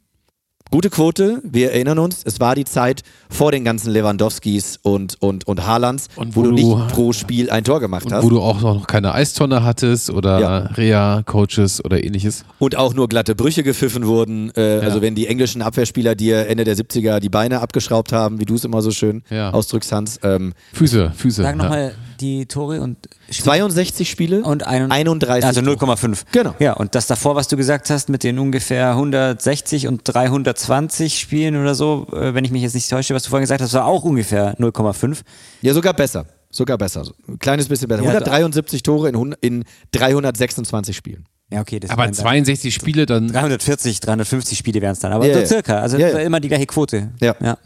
Gute 0.73 0.89
Quote, 0.89 1.39
wir 1.43 1.71
erinnern 1.71 1.99
uns, 1.99 2.23
es 2.25 2.39
war 2.39 2.55
die 2.55 2.65
Zeit 2.65 3.03
vor 3.29 3.51
den 3.51 3.63
ganzen 3.63 3.91
Lewandowskis 3.91 4.79
und, 4.81 5.21
und, 5.21 5.45
und 5.45 5.67
Haalands, 5.67 6.07
und 6.15 6.35
wo, 6.35 6.39
wo, 6.39 6.45
du 6.45 6.51
nicht 6.51 6.87
pro 6.87 7.13
Spiel 7.13 7.51
ein 7.51 7.63
Tor 7.63 7.79
gemacht 7.79 8.11
hast. 8.11 8.23
Wo 8.23 8.29
du 8.29 8.41
auch 8.41 8.59
noch 8.59 8.87
keine 8.87 9.13
Eistonne 9.13 9.63
hattest 9.63 10.09
oder 10.09 10.39
ja. 10.39 10.57
Reha-Coaches 10.57 11.85
oder 11.85 12.03
ähnliches. 12.03 12.43
Und 12.57 12.75
auch 12.75 12.95
nur 12.95 13.07
glatte 13.07 13.35
Brüche 13.35 13.61
gepfiffen 13.61 14.07
wurden. 14.07 14.49
Äh, 14.55 14.77
ja. 14.77 14.81
Also 14.81 15.03
wenn 15.03 15.13
die 15.13 15.27
englischen 15.27 15.61
Abwehrspieler 15.61 16.15
dir 16.15 16.47
Ende 16.47 16.63
der 16.63 16.75
70er 16.75 17.19
die 17.19 17.29
Beine 17.29 17.61
abgeschraubt 17.61 18.11
haben, 18.11 18.39
wie 18.39 18.45
du 18.45 18.55
es 18.55 18.65
immer 18.65 18.81
so 18.81 18.89
schön 18.89 19.21
ja. 19.29 19.51
ausdrückst, 19.51 19.91
Hans. 19.91 20.19
Ähm, 20.23 20.53
Füße, 20.73 21.11
Füße. 21.15 21.43
Sag 21.43 21.55
nochmal 21.55 21.93
die 22.23 22.45
Tore 22.45 22.81
und 22.81 23.09
62 23.29 24.09
Spiele 24.09 24.43
und 24.43 24.65
31. 24.65 25.45
Also 25.45 25.61
0,5. 25.61 26.23
Genau. 26.31 26.55
Ja, 26.59 26.73
und 26.73 26.95
das 26.95 27.07
davor, 27.07 27.35
was 27.35 27.47
du 27.49 27.57
gesagt 27.57 27.89
hast, 27.89 28.09
mit 28.09 28.23
den 28.23 28.39
ungefähr 28.39 28.91
160 28.91 29.87
und 29.87 30.01
320 30.05 31.19
Spielen 31.19 31.61
oder 31.61 31.75
so, 31.75 32.07
äh, 32.13 32.33
wenn 32.33 32.45
ich 32.45 32.51
mich 32.51 32.63
jetzt 32.63 32.75
nicht 32.75 32.89
täusche, 32.89 33.13
was 33.13 33.23
du 33.23 33.29
vorhin 33.29 33.43
gesagt 33.43 33.61
hast, 33.61 33.73
war 33.73 33.85
auch 33.85 34.03
ungefähr 34.03 34.55
0,5. 34.57 35.19
Ja, 35.61 35.73
sogar 35.73 35.93
besser. 35.93 36.25
Sogar 36.49 36.77
besser. 36.77 37.03
Ein 37.27 37.39
kleines 37.39 37.67
bisschen 37.67 37.87
besser. 37.87 38.03
Ja, 38.03 38.09
173 38.09 38.83
Tore 38.83 39.09
in, 39.09 39.35
in 39.41 39.63
326 39.91 40.95
Spielen. 40.95 41.25
Ja, 41.51 41.61
okay. 41.61 41.79
Das 41.79 41.89
aber 41.89 42.11
62 42.11 42.73
Spiele 42.73 43.05
dann. 43.05 43.27
340, 43.27 43.99
350 43.99 44.57
Spiele 44.57 44.81
wären 44.81 44.93
es 44.93 44.99
dann. 44.99 45.11
Aber 45.11 45.25
yeah, 45.25 45.39
so 45.41 45.45
circa. 45.45 45.79
Also 45.79 45.97
yeah. 45.97 46.19
immer 46.19 46.39
die 46.39 46.47
gleiche 46.47 46.65
Quote. 46.65 47.11
Ja. 47.19 47.35
ja. 47.41 47.57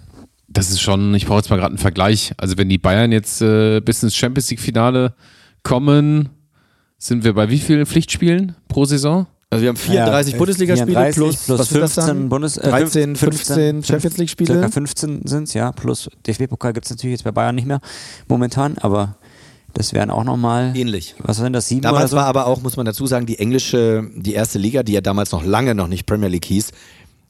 Das 0.47 0.69
ist 0.69 0.81
schon, 0.81 1.13
ich 1.13 1.25
brauche 1.25 1.39
jetzt 1.39 1.49
mal 1.49 1.57
gerade 1.57 1.71
einen 1.71 1.77
Vergleich. 1.77 2.33
Also 2.37 2.57
wenn 2.57 2.69
die 2.69 2.77
Bayern 2.77 3.11
jetzt 3.11 3.41
äh, 3.41 3.81
bis 3.81 4.01
ins 4.03 4.15
Champions 4.15 4.49
League 4.49 4.61
Finale 4.61 5.13
kommen, 5.63 6.29
sind 6.97 7.23
wir 7.23 7.33
bei 7.33 7.49
wie 7.49 7.59
vielen 7.59 7.85
Pflichtspielen 7.85 8.55
pro 8.67 8.85
Saison? 8.85 9.27
Also 9.49 9.61
wir 9.61 9.69
haben 9.69 9.77
34 9.77 10.33
ja, 10.33 10.37
Bundesligaspiele 10.37 11.11
plus, 11.13 11.45
plus 11.45 11.59
was 11.59 11.67
15 11.69 12.27
Bundes, 12.27 12.57
äh, 12.57 12.69
13, 12.69 13.15
15, 13.15 13.83
Champions 13.83 14.17
League 14.17 14.29
Spiele. 14.29 14.53
Circa 14.53 14.69
15 14.69 15.21
sind 15.25 15.43
es, 15.43 15.53
ja, 15.53 15.71
plus 15.71 16.09
DFB-Pokal 16.25 16.73
gibt 16.73 16.85
es 16.85 16.91
natürlich 16.91 17.13
jetzt 17.13 17.23
bei 17.23 17.31
Bayern 17.31 17.55
nicht 17.55 17.67
mehr 17.67 17.79
momentan, 18.27 18.77
aber 18.79 19.15
das 19.73 19.93
wären 19.93 20.09
auch 20.09 20.25
nochmal. 20.25 20.75
Ähnlich. 20.75 21.15
Was 21.19 21.37
sind 21.37 21.53
das, 21.53 21.69
sieben 21.69 21.81
Damals 21.81 22.11
so? 22.11 22.17
war 22.17 22.25
aber 22.25 22.47
auch, 22.47 22.61
muss 22.61 22.75
man 22.75 22.85
dazu 22.85 23.05
sagen, 23.05 23.25
die 23.25 23.39
englische, 23.39 24.09
die 24.15 24.33
erste 24.33 24.59
Liga, 24.59 24.83
die 24.83 24.93
ja 24.93 25.01
damals 25.01 25.31
noch 25.31 25.45
lange 25.45 25.75
noch 25.75 25.87
nicht 25.87 26.05
Premier 26.05 26.29
League 26.29 26.45
hieß, 26.45 26.71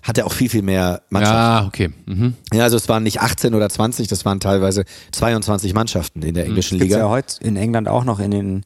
hatte 0.03 0.25
auch 0.25 0.31
viel, 0.31 0.49
viel 0.49 0.61
mehr 0.61 1.01
Mannschaften. 1.09 1.37
Ja, 1.37 1.65
okay. 1.67 1.89
Mhm. 2.05 2.33
Ja, 2.53 2.63
also 2.63 2.77
es 2.77 2.87
waren 2.87 3.03
nicht 3.03 3.21
18 3.21 3.53
oder 3.53 3.69
20, 3.69 4.07
das 4.07 4.25
waren 4.25 4.39
teilweise 4.39 4.85
22 5.11 5.73
Mannschaften 5.73 6.21
in 6.21 6.33
der 6.33 6.45
mhm. 6.45 6.51
englischen 6.51 6.77
mhm. 6.77 6.83
Liga. 6.83 6.97
ja 6.99 7.09
heute 7.09 7.43
in 7.43 7.57
England 7.57 7.87
auch 7.87 8.03
noch 8.03 8.19
in 8.19 8.31
den 8.31 8.63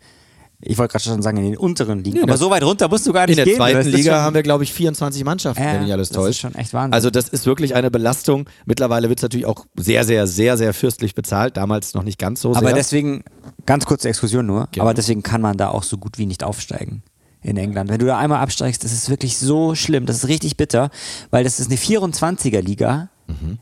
ich 0.63 0.77
wollte 0.77 0.91
gerade 0.91 1.03
schon 1.03 1.21
sagen, 1.21 1.37
in 1.37 1.43
den 1.43 1.57
unteren 1.57 2.03
Ligen. 2.03 2.17
Ja, 2.17 2.23
aber 2.23 2.37
so 2.37 2.51
weit 2.51 2.63
runter 2.63 2.87
musst 2.87 3.07
du 3.07 3.13
gar 3.13 3.25
nicht 3.25 3.35
gehen. 3.35 3.47
In 3.53 3.57
der 3.57 3.57
zweiten 3.57 3.89
Liga 3.89 4.21
haben 4.21 4.35
wir, 4.35 4.43
glaube 4.43 4.63
ich, 4.63 4.71
24 4.71 5.23
Mannschaften, 5.23 5.61
äh, 5.61 5.73
wenn 5.73 5.87
ich 5.87 5.91
alles 5.91 6.09
täusche. 6.09 6.21
Das 6.21 6.29
ist 6.29 6.39
schon 6.39 6.55
echt 6.55 6.73
Wahnsinn. 6.73 6.93
Also 6.93 7.09
das 7.09 7.29
ist 7.29 7.47
wirklich 7.47 7.73
eine 7.73 7.89
Belastung. 7.89 8.47
Mittlerweile 8.65 9.09
wird 9.09 9.17
es 9.19 9.23
natürlich 9.23 9.47
auch 9.47 9.65
sehr, 9.75 10.03
sehr, 10.03 10.27
sehr, 10.27 10.57
sehr 10.57 10.75
fürstlich 10.75 11.15
bezahlt. 11.15 11.57
Damals 11.57 11.95
noch 11.95 12.03
nicht 12.03 12.19
ganz 12.19 12.41
so 12.41 12.53
sehr. 12.53 12.61
Aber 12.61 12.73
deswegen, 12.73 13.23
ganz 13.65 13.85
kurze 13.85 14.09
Exkursion 14.09 14.45
nur, 14.45 14.67
genau. 14.71 14.85
aber 14.85 14.93
deswegen 14.93 15.23
kann 15.23 15.41
man 15.41 15.57
da 15.57 15.69
auch 15.69 15.83
so 15.83 15.97
gut 15.97 16.19
wie 16.19 16.27
nicht 16.27 16.43
aufsteigen 16.43 17.01
in 17.41 17.57
England. 17.57 17.89
Wenn 17.89 17.99
du 17.99 18.05
da 18.05 18.17
einmal 18.17 18.39
absteigst, 18.39 18.83
das 18.83 18.93
ist 18.93 19.09
wirklich 19.09 19.37
so 19.37 19.75
schlimm. 19.75 20.05
Das 20.05 20.17
ist 20.17 20.27
richtig 20.27 20.57
bitter, 20.57 20.89
weil 21.29 21.43
das 21.43 21.59
ist 21.59 21.67
eine 21.67 21.77
24er 21.77 22.61
Liga. 22.61 23.09
Mhm. 23.27 23.57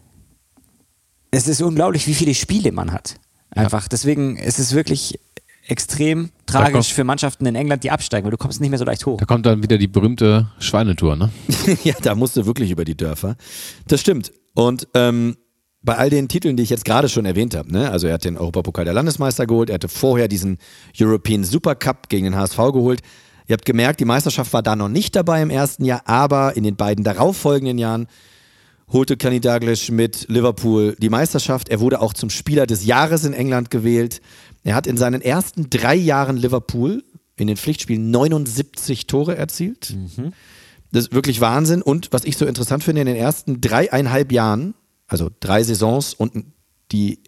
Es 1.31 1.47
ist 1.47 1.61
unglaublich, 1.61 2.07
wie 2.07 2.13
viele 2.13 2.33
Spiele 2.33 2.71
man 2.71 2.91
hat. 2.91 3.15
Einfach. 3.51 3.83
Ja. 3.83 3.89
Deswegen 3.91 4.37
ist 4.37 4.59
es 4.59 4.73
wirklich 4.73 5.19
extrem 5.67 6.31
tragisch 6.45 6.93
für 6.93 7.03
Mannschaften 7.03 7.45
in 7.45 7.55
England, 7.55 7.83
die 7.83 7.91
absteigen, 7.91 8.25
weil 8.25 8.31
du 8.31 8.37
kommst 8.37 8.59
nicht 8.59 8.69
mehr 8.69 8.79
so 8.79 8.85
leicht 8.85 9.05
hoch. 9.05 9.19
Da 9.19 9.25
kommt 9.25 9.45
dann 9.45 9.61
wieder 9.61 9.77
die 9.77 9.87
berühmte 9.87 10.49
Schweinetour, 10.59 11.15
ne? 11.15 11.29
ja, 11.83 11.93
da 12.01 12.15
musst 12.15 12.35
du 12.37 12.45
wirklich 12.45 12.71
über 12.71 12.85
die 12.85 12.97
Dörfer. 12.97 13.35
Das 13.87 14.01
stimmt. 14.01 14.31
Und 14.55 14.87
ähm, 14.95 15.37
bei 15.81 15.95
all 15.95 16.09
den 16.09 16.27
Titeln, 16.27 16.57
die 16.57 16.63
ich 16.63 16.69
jetzt 16.69 16.85
gerade 16.85 17.07
schon 17.07 17.25
erwähnt 17.25 17.55
habe, 17.55 17.71
ne? 17.71 17.91
also 17.91 18.07
er 18.07 18.15
hat 18.15 18.25
den 18.25 18.37
Europapokal 18.37 18.83
der 18.83 18.93
Landesmeister 18.93 19.45
geholt, 19.45 19.69
er 19.69 19.75
hatte 19.75 19.87
vorher 19.87 20.27
diesen 20.27 20.57
European 20.99 21.43
Super 21.43 21.75
Cup 21.75 22.09
gegen 22.09 22.25
den 22.25 22.35
HSV 22.35 22.57
geholt. 22.57 23.01
Ihr 23.49 23.53
habt 23.53 23.65
gemerkt, 23.65 23.99
die 23.99 24.05
Meisterschaft 24.05 24.53
war 24.53 24.61
da 24.61 24.75
noch 24.75 24.89
nicht 24.89 25.15
dabei 25.15 25.41
im 25.41 25.49
ersten 25.49 25.83
Jahr, 25.83 26.03
aber 26.05 26.55
in 26.55 26.63
den 26.63 26.75
beiden 26.75 27.03
darauffolgenden 27.03 27.79
Jahren 27.79 28.05
holte 28.91 29.17
Kenny 29.17 29.39
Douglas 29.39 29.89
mit 29.89 30.27
Liverpool 30.29 30.95
die 30.99 31.09
Meisterschaft. 31.09 31.67
Er 31.67 31.79
wurde 31.79 31.99
auch 31.99 32.13
zum 32.13 32.29
Spieler 32.29 32.67
des 32.67 32.85
Jahres 32.85 33.25
in 33.25 33.33
England 33.33 33.71
gewählt. 33.71 34.21
Er 34.63 34.75
hat 34.75 34.85
in 34.85 34.97
seinen 34.97 35.21
ersten 35.21 35.67
drei 35.71 35.95
Jahren 35.95 36.37
Liverpool 36.37 37.03
in 37.37 37.47
den 37.47 37.57
Pflichtspielen 37.57 38.11
79 38.11 39.07
Tore 39.07 39.35
erzielt. 39.35 39.95
Mhm. 39.95 40.31
Das 40.91 41.05
ist 41.05 41.13
wirklich 41.13 41.41
Wahnsinn. 41.41 41.81
Und 41.81 42.09
was 42.11 42.25
ich 42.25 42.37
so 42.37 42.45
interessant 42.45 42.83
finde, 42.83 43.01
in 43.01 43.07
den 43.07 43.15
ersten 43.15 43.61
dreieinhalb 43.61 44.31
Jahren, 44.31 44.75
also 45.07 45.31
drei 45.39 45.63
Saisons 45.63 46.13
und 46.13 46.45
die 46.91 47.23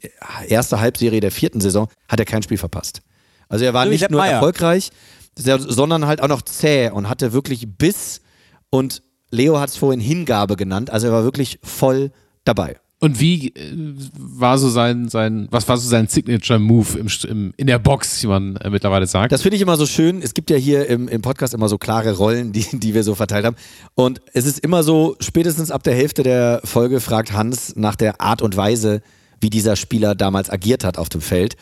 erste 0.47 0.79
Halbserie 0.79 1.19
der 1.19 1.31
vierten 1.31 1.62
Saison, 1.62 1.88
hat 2.07 2.19
er 2.19 2.25
kein 2.25 2.43
Spiel 2.43 2.60
verpasst. 2.60 3.01
Also 3.49 3.65
er 3.65 3.73
war 3.73 3.86
nicht 3.86 4.10
nur 4.10 4.21
Meier. 4.21 4.36
erfolgreich, 4.36 4.91
sondern 5.35 6.05
halt 6.05 6.21
auch 6.21 6.27
noch 6.27 6.41
zäh 6.41 6.89
und 6.89 7.09
hatte 7.09 7.33
wirklich 7.33 7.67
Biss 7.77 8.21
und 8.69 9.01
Leo 9.31 9.59
hat 9.59 9.69
es 9.69 9.77
vorhin 9.77 10.01
Hingabe 10.01 10.55
genannt. 10.55 10.89
Also 10.89 11.07
er 11.07 11.13
war 11.13 11.23
wirklich 11.23 11.59
voll 11.63 12.11
dabei. 12.43 12.77
Und 13.03 13.19
wie 13.19 13.47
äh, 13.47 13.73
war 14.15 14.59
so 14.59 14.69
sein, 14.69 15.09
sein, 15.09 15.47
was 15.49 15.67
war 15.67 15.75
so 15.77 15.89
sein 15.89 16.07
Signature-Move 16.07 16.99
im, 16.99 17.07
im, 17.27 17.53
in 17.57 17.65
der 17.65 17.79
Box, 17.79 18.21
wie 18.21 18.27
man 18.27 18.57
äh, 18.57 18.69
mittlerweile 18.69 19.07
sagt? 19.07 19.31
Das 19.31 19.41
finde 19.41 19.55
ich 19.55 19.61
immer 19.63 19.75
so 19.75 19.87
schön. 19.87 20.21
Es 20.21 20.35
gibt 20.35 20.51
ja 20.51 20.55
hier 20.55 20.87
im, 20.87 21.07
im 21.07 21.23
Podcast 21.23 21.55
immer 21.55 21.67
so 21.67 21.79
klare 21.79 22.15
Rollen, 22.15 22.51
die, 22.51 22.63
die 22.71 22.93
wir 22.93 23.03
so 23.03 23.15
verteilt 23.15 23.43
haben. 23.45 23.55
Und 23.95 24.21
es 24.33 24.45
ist 24.45 24.59
immer 24.59 24.83
so, 24.83 25.15
spätestens 25.19 25.71
ab 25.71 25.81
der 25.81 25.95
Hälfte 25.95 26.21
der 26.21 26.61
Folge 26.63 26.99
fragt 26.99 27.31
Hans 27.31 27.75
nach 27.75 27.95
der 27.95 28.21
Art 28.21 28.43
und 28.43 28.55
Weise, 28.55 29.01
wie 29.39 29.49
dieser 29.49 29.75
Spieler 29.77 30.13
damals 30.13 30.51
agiert 30.51 30.83
hat 30.83 30.99
auf 30.99 31.09
dem 31.09 31.21
Feld. 31.21 31.55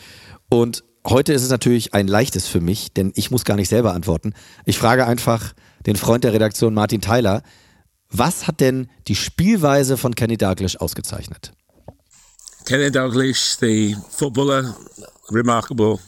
Und 0.50 0.84
heute 1.06 1.32
ist 1.32 1.42
es 1.42 1.50
natürlich 1.50 1.94
ein 1.94 2.08
leichtes 2.08 2.46
für 2.46 2.60
mich, 2.60 2.92
denn 2.92 3.12
ich 3.14 3.30
muss 3.30 3.44
gar 3.44 3.56
nicht 3.56 3.68
selber 3.68 3.94
antworten. 3.94 4.34
Ich 4.64 4.78
frage 4.78 5.06
einfach 5.06 5.54
den 5.86 5.96
Freund 5.96 6.24
der 6.24 6.32
Redaktion 6.32 6.74
Martin 6.74 7.00
Tyler, 7.00 7.42
Was 8.10 8.48
hat 8.48 8.60
denn 8.60 8.88
die 9.06 9.14
Spielweise 9.14 9.96
von 9.96 10.14
Kenny 10.14 10.36
Dalglish 10.36 10.76
ausgezeichnet? 10.76 11.52
Kenny 12.64 12.90
Dalglish, 12.90 13.56
the 13.60 13.96
footballer, 14.10 14.74
remarkable. 15.30 16.00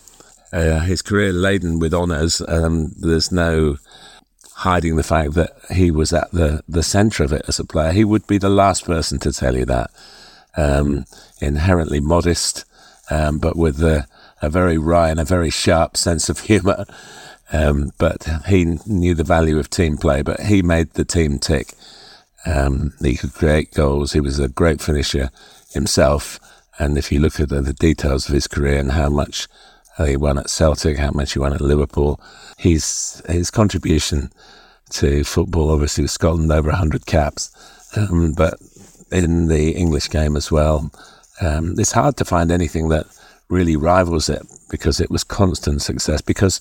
Uh, 0.53 0.81
his 0.81 1.03
career 1.03 1.33
laden 1.33 1.81
with 1.81 1.95
honours. 1.95 2.43
Um, 2.47 2.93
there's 3.01 3.31
no 3.31 3.77
hiding 4.57 4.97
the 4.97 5.03
fact 5.03 5.35
that 5.35 5.53
he 5.71 5.91
was 5.91 6.13
at 6.13 6.31
the, 6.33 6.63
the 6.69 6.83
centre 6.83 7.25
of 7.25 7.33
it 7.33 7.43
as 7.49 7.59
a 7.59 7.65
player. 7.65 7.93
He 7.93 8.05
would 8.05 8.27
be 8.27 8.39
the 8.39 8.51
last 8.51 8.85
person 8.85 9.19
to 9.21 9.33
tell 9.33 9.57
you 9.57 9.65
that. 9.67 9.91
Um, 10.55 11.05
inherently 11.41 12.01
modest, 12.01 12.67
um, 13.11 13.39
but 13.39 13.57
with 13.57 13.81
a, 13.81 14.07
a 14.43 14.51
very 14.51 14.77
wry 14.77 15.09
and 15.09 15.21
a 15.21 15.25
very 15.25 15.51
sharp 15.51 15.97
sense 15.97 16.29
of 16.29 16.41
humour. 16.41 16.85
Um, 17.53 17.93
but 17.99 18.27
he 18.47 18.79
knew 18.87 19.15
the 19.15 19.25
value 19.25 19.59
of 19.59 19.71
team 19.71 19.97
play, 19.97 20.23
but 20.23 20.41
he 20.41 20.63
made 20.63 20.91
the 20.95 21.05
team 21.05 21.39
tick. 21.39 21.75
Um, 22.45 22.93
he 23.01 23.17
could 23.17 23.35
create 23.35 23.73
goals. 23.73 24.13
He 24.13 24.21
was 24.21 24.39
a 24.39 24.49
great 24.49 24.81
finisher 24.81 25.31
himself. 25.73 26.41
And 26.79 26.99
if 26.99 27.13
you 27.13 27.21
look 27.21 27.39
at 27.39 27.51
the, 27.51 27.61
the 27.61 27.75
details 27.75 28.29
of 28.29 28.35
his 28.35 28.49
career 28.49 28.79
and 28.79 28.93
how 28.93 29.09
much 29.09 29.47
he 29.99 30.17
won 30.17 30.39
at 30.39 30.51
Celtic, 30.51 30.97
how 30.97 31.11
much 31.11 31.35
he 31.35 31.39
won 31.39 31.53
at 31.53 31.61
Liverpool, 31.61 32.21
his 32.57 33.23
his 33.29 33.51
contribution 33.51 34.33
to 34.91 35.23
football, 35.25 35.71
obviously, 35.71 36.03
with 36.03 36.11
Scotland 36.11 36.51
over 36.51 36.71
100 36.71 37.07
caps, 37.07 37.51
um, 37.97 38.33
but 38.33 38.55
in 39.11 39.49
the 39.49 39.73
English 39.73 40.09
game 40.09 40.37
as 40.37 40.51
well. 40.51 40.91
Um, 41.41 41.75
it's 41.79 41.93
hard 41.93 42.17
to 42.19 42.25
find 42.25 42.51
anything 42.51 42.89
that 42.89 43.07
really 43.53 43.77
rivals 43.77 44.29
it 44.29 44.43
because 44.71 44.99
it 44.99 45.11
was 45.11 45.23
constant 45.23 45.83
success. 45.83 46.21
Because 46.23 46.61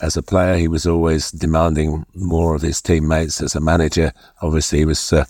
as 0.00 0.16
a 0.16 0.22
player, 0.22 0.56
he 0.56 0.68
was 0.68 0.86
always 0.86 1.30
demanding 1.30 2.04
more 2.14 2.54
of 2.54 2.62
his 2.62 2.80
teammates. 2.80 3.40
As 3.40 3.56
a 3.56 3.60
manager, 3.60 4.12
obviously, 4.42 4.78
he 4.80 4.84
was 4.84 5.12
uh, 5.12 5.24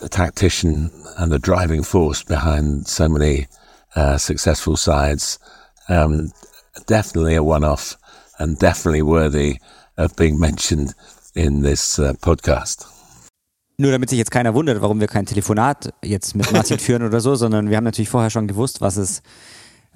the 0.00 0.08
tactician 0.08 0.90
and 1.18 1.30
the 1.30 1.38
driving 1.38 1.82
force 1.82 2.22
behind 2.22 2.86
so 2.86 3.08
many 3.08 3.48
uh, 3.96 4.16
successful 4.16 4.76
sides. 4.76 5.38
Um, 5.88 6.32
definitely 6.86 7.34
a 7.34 7.42
one-off 7.42 7.96
and 8.38 8.58
definitely 8.58 9.02
worthy 9.02 9.58
of 9.96 10.16
being 10.16 10.38
mentioned 10.38 10.94
in 11.34 11.62
this 11.62 11.98
uh, 11.98 12.14
podcast. 12.22 12.86
Nur 13.76 13.92
damit 13.92 14.10
sich 14.10 14.18
jetzt 14.18 14.30
keiner 14.30 14.52
wundert, 14.52 14.82
warum 14.82 15.00
wir 15.00 15.08
kein 15.08 15.24
Telefonat 15.24 15.94
jetzt 16.02 16.34
mit 16.36 16.52
Martin 16.52 16.78
führen 16.86 17.02
oder 17.02 17.20
so, 17.20 17.34
sondern 17.34 17.70
wir 17.70 17.78
haben 17.78 17.84
natürlich 17.84 18.10
vorher 18.10 18.28
schon 18.28 18.46
gewusst, 18.46 18.82
was 18.82 18.98
es, 18.98 19.22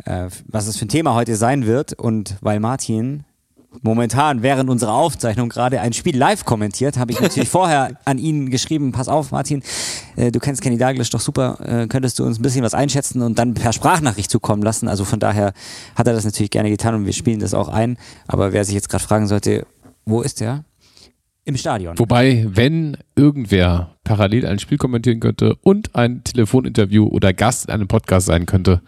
äh, 0.04 0.28
was 0.46 0.66
es 0.66 0.76
für 0.76 0.86
ein 0.86 0.88
Thema 0.88 1.14
heute 1.14 1.36
sein 1.36 1.66
wird. 1.66 1.92
Und 1.92 2.36
weil 2.40 2.60
Martin 2.60 3.24
momentan 3.82 4.42
während 4.42 4.70
unserer 4.70 4.92
Aufzeichnung 4.92 5.48
gerade 5.48 5.80
ein 5.80 5.92
Spiel 5.92 6.16
live 6.16 6.44
kommentiert, 6.44 6.96
habe 6.96 7.12
ich 7.12 7.20
natürlich 7.20 7.48
vorher 7.50 7.98
an 8.04 8.18
ihn 8.18 8.50
geschrieben, 8.50 8.92
pass 8.92 9.08
auf 9.08 9.32
Martin, 9.32 9.62
äh, 10.16 10.30
du 10.30 10.38
kennst 10.38 10.62
Kenny 10.62 10.78
Douglas 10.78 11.10
doch 11.10 11.20
super, 11.20 11.58
äh, 11.60 11.86
könntest 11.86 12.18
du 12.18 12.24
uns 12.24 12.38
ein 12.38 12.42
bisschen 12.42 12.64
was 12.64 12.74
einschätzen 12.74 13.22
und 13.22 13.38
dann 13.38 13.54
per 13.54 13.72
Sprachnachricht 13.72 14.30
zukommen 14.30 14.62
lassen. 14.62 14.88
Also 14.88 15.04
von 15.04 15.20
daher 15.20 15.52
hat 15.96 16.06
er 16.06 16.12
das 16.12 16.24
natürlich 16.24 16.50
gerne 16.50 16.70
getan 16.70 16.94
und 16.94 17.06
wir 17.06 17.12
spielen 17.12 17.40
das 17.40 17.54
auch 17.54 17.68
ein. 17.68 17.96
Aber 18.26 18.52
wer 18.52 18.64
sich 18.64 18.74
jetzt 18.74 18.88
gerade 18.88 19.04
fragen 19.04 19.26
sollte, 19.26 19.66
wo 20.04 20.22
ist 20.22 20.40
er? 20.40 20.64
Im 21.46 21.58
Stadion. 21.58 21.98
Wobei, 21.98 22.46
wenn 22.48 22.96
irgendwer 23.16 23.96
parallel 24.02 24.46
ein 24.46 24.58
Spiel 24.58 24.78
kommentieren 24.78 25.20
könnte 25.20 25.56
und 25.56 25.94
ein 25.94 26.24
Telefoninterview 26.24 27.06
oder 27.06 27.34
Gast 27.34 27.66
in 27.66 27.74
einem 27.74 27.86
Podcast 27.86 28.26
sein 28.26 28.46
könnte, 28.46 28.80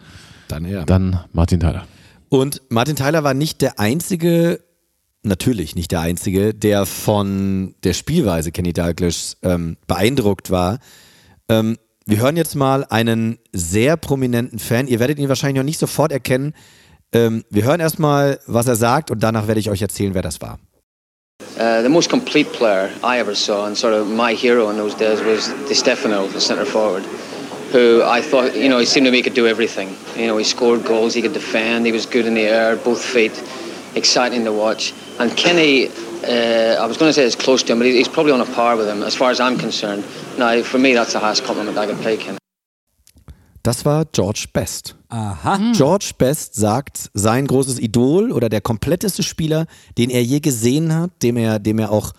dann, 0.47 0.65
ja. 0.65 0.85
dann 0.85 1.19
Martin 1.33 1.59
Tyler. 1.59 1.85
Und 2.29 2.61
Martin 2.69 2.95
Tyler 2.95 3.23
war 3.23 3.33
nicht 3.33 3.61
der 3.61 3.79
einzige 3.79 4.59
natürlich 5.23 5.75
nicht 5.75 5.91
der 5.91 6.01
Einzige, 6.01 6.53
der 6.53 6.85
von 6.85 7.75
der 7.83 7.93
Spielweise 7.93 8.51
Kenny 8.51 8.73
Dalglish 8.73 9.35
ähm, 9.43 9.77
beeindruckt 9.87 10.51
war. 10.51 10.79
Ähm, 11.49 11.77
wir 12.05 12.19
hören 12.19 12.37
jetzt 12.37 12.55
mal 12.55 12.85
einen 12.85 13.37
sehr 13.51 13.97
prominenten 13.97 14.59
Fan. 14.59 14.87
Ihr 14.87 14.99
werdet 14.99 15.19
ihn 15.19 15.29
wahrscheinlich 15.29 15.57
noch 15.57 15.65
nicht 15.65 15.79
sofort 15.79 16.11
erkennen. 16.11 16.53
Ähm, 17.13 17.43
wir 17.49 17.63
hören 17.63 17.79
erstmal, 17.79 18.39
was 18.47 18.67
er 18.67 18.75
sagt 18.75 19.11
und 19.11 19.21
danach 19.21 19.47
werde 19.47 19.59
ich 19.59 19.69
euch 19.69 19.81
erzählen, 19.81 20.13
wer 20.13 20.21
das 20.21 20.41
war. 20.41 20.59
Uh, 21.59 21.81
the 21.83 21.89
most 21.89 22.09
complete 22.09 22.49
player 22.51 22.89
I 23.03 23.19
ever 23.19 23.35
saw, 23.35 23.65
and 23.65 23.77
sort 23.77 23.93
of 23.93 24.07
my 24.07 24.35
hero 24.35 24.69
in 24.71 24.77
those 24.77 24.95
days 24.95 25.19
was 25.23 25.51
Di 25.67 25.75
Stefano, 25.75 26.27
the 26.33 26.39
centre 26.39 26.65
forward, 26.65 27.03
who 27.71 28.01
I 28.03 28.21
thought, 28.21 28.55
you 28.55 28.69
know, 28.69 28.79
he 28.79 28.85
seemed 28.85 29.05
to 29.05 29.11
me 29.11 29.17
he 29.17 29.23
could 29.23 29.33
do 29.33 29.47
everything. 29.47 29.95
You 30.15 30.27
know, 30.27 30.37
he 30.37 30.43
scored 30.43 30.85
goals, 30.85 31.13
he 31.13 31.21
could 31.21 31.33
defend, 31.33 31.85
he 31.85 31.91
was 31.91 32.05
good 32.05 32.25
in 32.25 32.33
the 32.33 32.41
air, 32.41 32.75
both 32.75 33.03
feet, 33.03 33.33
exciting 33.95 34.43
to 34.45 34.53
watch. 34.53 34.93
And 35.19 35.35
Kenny, 35.35 35.87
uh, 35.87 36.83
I 36.83 36.85
was 36.85 36.97
going 36.97 37.09
to 37.09 37.13
say 37.13 37.23
is 37.23 37.35
close 37.35 37.63
to 37.63 37.73
him, 37.73 37.79
but 37.79 37.87
he's 37.87 38.07
probably 38.07 38.31
on 38.31 38.41
a 38.41 38.45
par 38.45 38.77
with 38.77 38.87
him 38.87 39.03
as 39.03 39.15
far 39.15 39.31
as 39.31 39.39
I'm 39.39 39.57
concerned. 39.57 40.03
Now, 40.37 40.61
for 40.63 40.79
me, 40.79 40.93
that's 40.93 41.13
the 41.13 41.19
highest 41.19 41.43
compliment 41.43 41.77
I 41.77 41.85
can 41.85 41.97
pay 41.97 42.17
Kenny. 42.17 42.37
Das 43.63 43.83
war 43.83 44.05
George 44.13 44.47
Best. 44.53 44.95
Aha. 45.09 45.57
Hm. 45.57 45.73
George 45.73 46.11
Best 46.17 46.55
sagt, 46.55 47.09
sein 47.13 47.47
großes 47.47 47.79
Idol 47.79 48.31
oder 48.31 48.47
der 48.47 48.61
kompletteste 48.61 49.23
Spieler, 49.23 49.65
den 49.97 50.09
er 50.09 50.23
je 50.23 50.39
gesehen 50.39 50.95
hat, 50.95 51.11
dem 51.21 51.35
er, 51.35 51.59
dem 51.59 51.79
er 51.79 51.91
auch, 51.91 52.13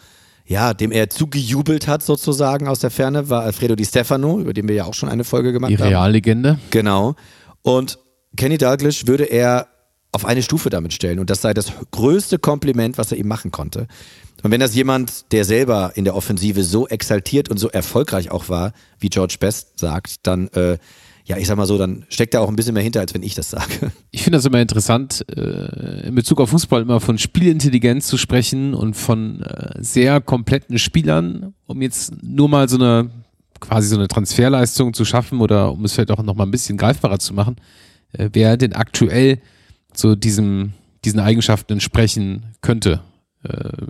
ja, 0.49 0.72
dem 0.72 0.90
er 0.90 1.11
zugejubelt 1.11 1.86
hat 1.86 2.03
sozusagen 2.03 2.68
aus 2.68 2.80
der 2.80 2.90
Ferne, 2.90 3.28
war 3.28 3.42
Alfredo 3.42 3.76
Di 3.76 3.84
Stefano, 3.84 4.40
über 4.40 4.55
den 4.55 4.66
wir 4.66 4.74
ja 4.74 4.84
auch 4.86 4.94
schon 4.94 5.11
eine 5.11 5.22
Folge 5.24 5.53
gemacht 5.53 5.70
Die 5.70 5.76
haben. 5.76 5.88
Die 5.88 5.94
Reallegende. 5.94 6.59
Genau. 6.70 7.16
Und 7.61 7.99
Kenny 8.34 8.57
Dalglish 8.57 9.07
würde 9.07 9.24
er 9.24 9.68
auf 10.11 10.24
eine 10.24 10.42
Stufe 10.42 10.70
damit 10.70 10.94
stellen 10.94 11.18
und 11.18 11.28
das 11.28 11.42
sei 11.42 11.53
das 11.53 11.70
größte 11.90 12.38
Kompliment, 12.38 12.96
was 12.96 13.12
er 13.12 13.18
ihm 13.18 13.28
machen 13.28 13.51
konnte. 13.51 13.88
Und 14.42 14.51
wenn 14.51 14.61
das 14.61 14.74
jemand, 14.74 15.32
der 15.32 15.44
selber 15.44 15.92
in 15.96 16.05
der 16.05 16.16
Offensive 16.16 16.64
so 16.64 16.88
exaltiert 16.88 17.51
und 17.51 17.59
so 17.59 17.68
erfolgreich 17.68 18.30
auch 18.30 18.49
war, 18.49 18.72
wie 18.99 19.11
George 19.11 19.36
Best 19.38 19.78
sagt, 19.78 20.26
dann, 20.26 20.49
äh, 20.49 20.78
ja, 21.29 21.37
ich 21.37 21.47
sag 21.47 21.59
mal 21.59 21.66
so, 21.66 21.76
dann 21.76 22.07
steckt 22.09 22.33
da 22.33 22.41
auch 22.41 22.49
ein 22.49 22.57
bisschen 22.57 22.72
mehr 22.72 22.83
hinter, 22.83 23.01
als 23.01 23.12
wenn 23.12 23.22
ich 23.22 23.35
das 23.35 23.51
sage. 23.51 23.93
Ich 24.11 24.22
finde 24.22 24.39
das 24.39 24.47
immer 24.47 24.61
interessant, 24.61 25.24
äh, 25.37 26.09
in 26.09 26.14
Bezug 26.14 26.41
auf 26.41 26.49
Fußball 26.51 26.83
immer 26.83 27.01
von 27.01 27.18
Spielintelligenz 27.18 28.07
zu 28.07 28.16
sprechen 28.16 28.72
und 28.72 28.95
von 28.95 29.43
äh, 29.43 29.74
sehr 29.79 30.22
kompletten 30.22 30.79
Spielern, 30.79 31.55
um 31.66 31.83
jetzt 31.83 32.14
nur 32.22 32.49
mal 32.49 32.68
so 32.68 32.76
eine 32.76 33.11
quasi 33.61 33.89
so 33.89 33.97
eine 33.97 34.09
Transferleistung 34.09 34.95
zu 34.95 35.05
schaffen 35.05 35.41
oder 35.41 35.72
um 35.72 35.85
es 35.85 35.93
vielleicht 35.93 36.11
auch 36.11 36.22
noch 36.22 36.35
mal 36.35 36.45
ein 36.45 36.51
bisschen 36.51 36.79
greifbarer 36.79 37.18
zu 37.18 37.35
machen, 37.35 37.57
äh, 38.12 38.31
wer 38.33 38.57
denn 38.57 38.72
aktuell 38.72 39.41
so 39.93 40.14
diesem, 40.14 40.72
diesen 41.05 41.20
Eigenschaften 41.20 41.74
entsprechen 41.74 42.47
könnte 42.61 43.01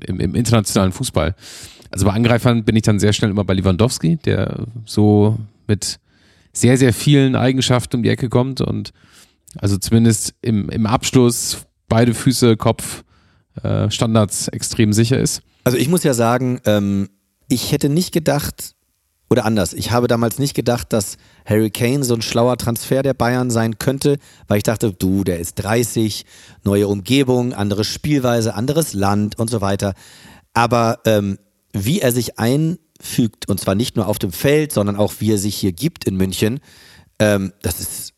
im, 0.07 0.20
im 0.20 0.34
internationalen 0.34 0.93
Fußball. 0.93 1.34
Also 1.91 2.05
bei 2.05 2.12
Angreifern 2.12 2.64
bin 2.64 2.76
ich 2.76 2.82
dann 2.82 3.01
sehr 3.01 3.14
schnell 3.14 3.30
immer 3.30 3.45
bei 3.45 3.55
Lewandowski, 3.55 4.16
der 4.16 4.66
so 4.84 5.39
mit 5.66 5.99
sehr, 6.61 6.76
sehr 6.76 6.92
vielen 6.92 7.36
Eigenschaften 7.36 7.96
um 7.96 8.02
die 8.02 8.09
Ecke 8.09 8.28
kommt 8.28 8.61
und 8.61 8.90
also 9.59 9.78
zumindest 9.78 10.34
im, 10.42 10.68
im 10.68 10.86
Abschluss 10.86 11.66
beide 11.88 12.14
Füße, 12.14 12.56
Kopf, 12.56 13.04
äh, 13.62 13.90
Standards 13.90 14.48
extrem 14.48 14.92
sicher 14.92 15.18
ist. 15.18 15.42
Also 15.64 15.78
ich 15.78 15.88
muss 15.88 16.04
ja 16.04 16.14
sagen, 16.14 16.61
ähm, 16.64 17.09
ich 17.48 17.72
hätte 17.72 17.88
nicht 17.88 18.12
gedacht, 18.12 18.74
oder 19.30 19.44
anders, 19.44 19.74
ich 19.74 19.90
habe 19.90 20.06
damals 20.06 20.38
nicht 20.38 20.54
gedacht, 20.54 20.92
dass 20.92 21.16
Harry 21.44 21.70
Kane 21.70 22.04
so 22.04 22.14
ein 22.14 22.22
schlauer 22.22 22.56
Transfer 22.56 23.02
der 23.02 23.14
Bayern 23.14 23.50
sein 23.50 23.78
könnte, 23.78 24.18
weil 24.46 24.59
ich 24.59 24.62
dachte, 24.62 24.92
du, 24.92 25.24
der 25.24 25.38
ist 25.38 25.56
30, 25.56 26.24
neue 26.64 26.88
Umgebung, 26.88 27.52
andere 27.52 27.84
Spielweise, 27.84 28.54
anderes 28.54 28.94
Land 28.94 29.38
und 29.38 29.50
so 29.50 29.61
weiter. 29.61 29.94
Aber 30.54 31.00
ähm, 31.04 31.38
wie 31.72 32.00
er 32.00 32.12
sich 32.12 32.38
einfügt, 33.01 33.49
und 33.49 33.61
zwar 33.61 33.74
nicht 33.74 33.96
nur 33.96 34.07
auf 34.07 34.18
dem 34.18 34.32
Feld, 34.32 34.72
sondern 34.72 34.96
auch 34.96 35.14
wie 35.18 35.32
er 35.32 35.38
sich 35.38 35.57
hier 35.57 35.72
gibt 35.72 36.05
in 36.05 36.16
München, 36.16 36.61
ähm, 37.18 37.53
das 37.62 37.80
ist 37.80 38.14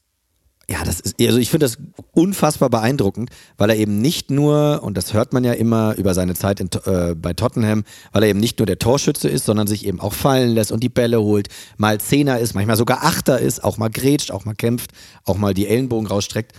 ja, 0.68 0.84
das 0.84 1.00
ist, 1.00 1.20
also 1.20 1.38
ich 1.38 1.50
finde 1.50 1.66
das 1.66 1.78
unfassbar 2.12 2.70
beeindruckend, 2.70 3.30
weil 3.58 3.70
er 3.70 3.76
eben 3.76 4.00
nicht 4.00 4.30
nur, 4.30 4.84
und 4.84 4.96
das 4.96 5.12
hört 5.12 5.32
man 5.32 5.42
ja 5.42 5.52
immer 5.52 5.96
über 5.96 6.14
seine 6.14 6.34
Zeit 6.34 6.60
in, 6.60 6.70
äh, 6.84 7.16
bei 7.16 7.32
Tottenham, 7.32 7.82
weil 8.12 8.22
er 8.22 8.28
eben 8.28 8.38
nicht 8.38 8.60
nur 8.60 8.66
der 8.66 8.78
Torschütze 8.78 9.28
ist, 9.28 9.46
sondern 9.46 9.66
sich 9.66 9.84
eben 9.84 9.98
auch 9.98 10.12
fallen 10.12 10.50
lässt 10.50 10.70
und 10.70 10.84
die 10.84 10.88
Bälle 10.88 11.20
holt, 11.20 11.48
mal 11.76 11.98
Zehner 11.98 12.38
ist, 12.38 12.54
manchmal 12.54 12.76
sogar 12.76 13.02
Achter 13.02 13.40
ist, 13.40 13.64
auch 13.64 13.78
mal 13.78 13.90
grätscht, 13.90 14.30
auch 14.30 14.44
mal 14.44 14.54
kämpft, 14.54 14.92
auch 15.24 15.36
mal 15.36 15.54
die 15.54 15.66
Ellenbogen 15.66 16.06
rausstreckt. 16.06 16.52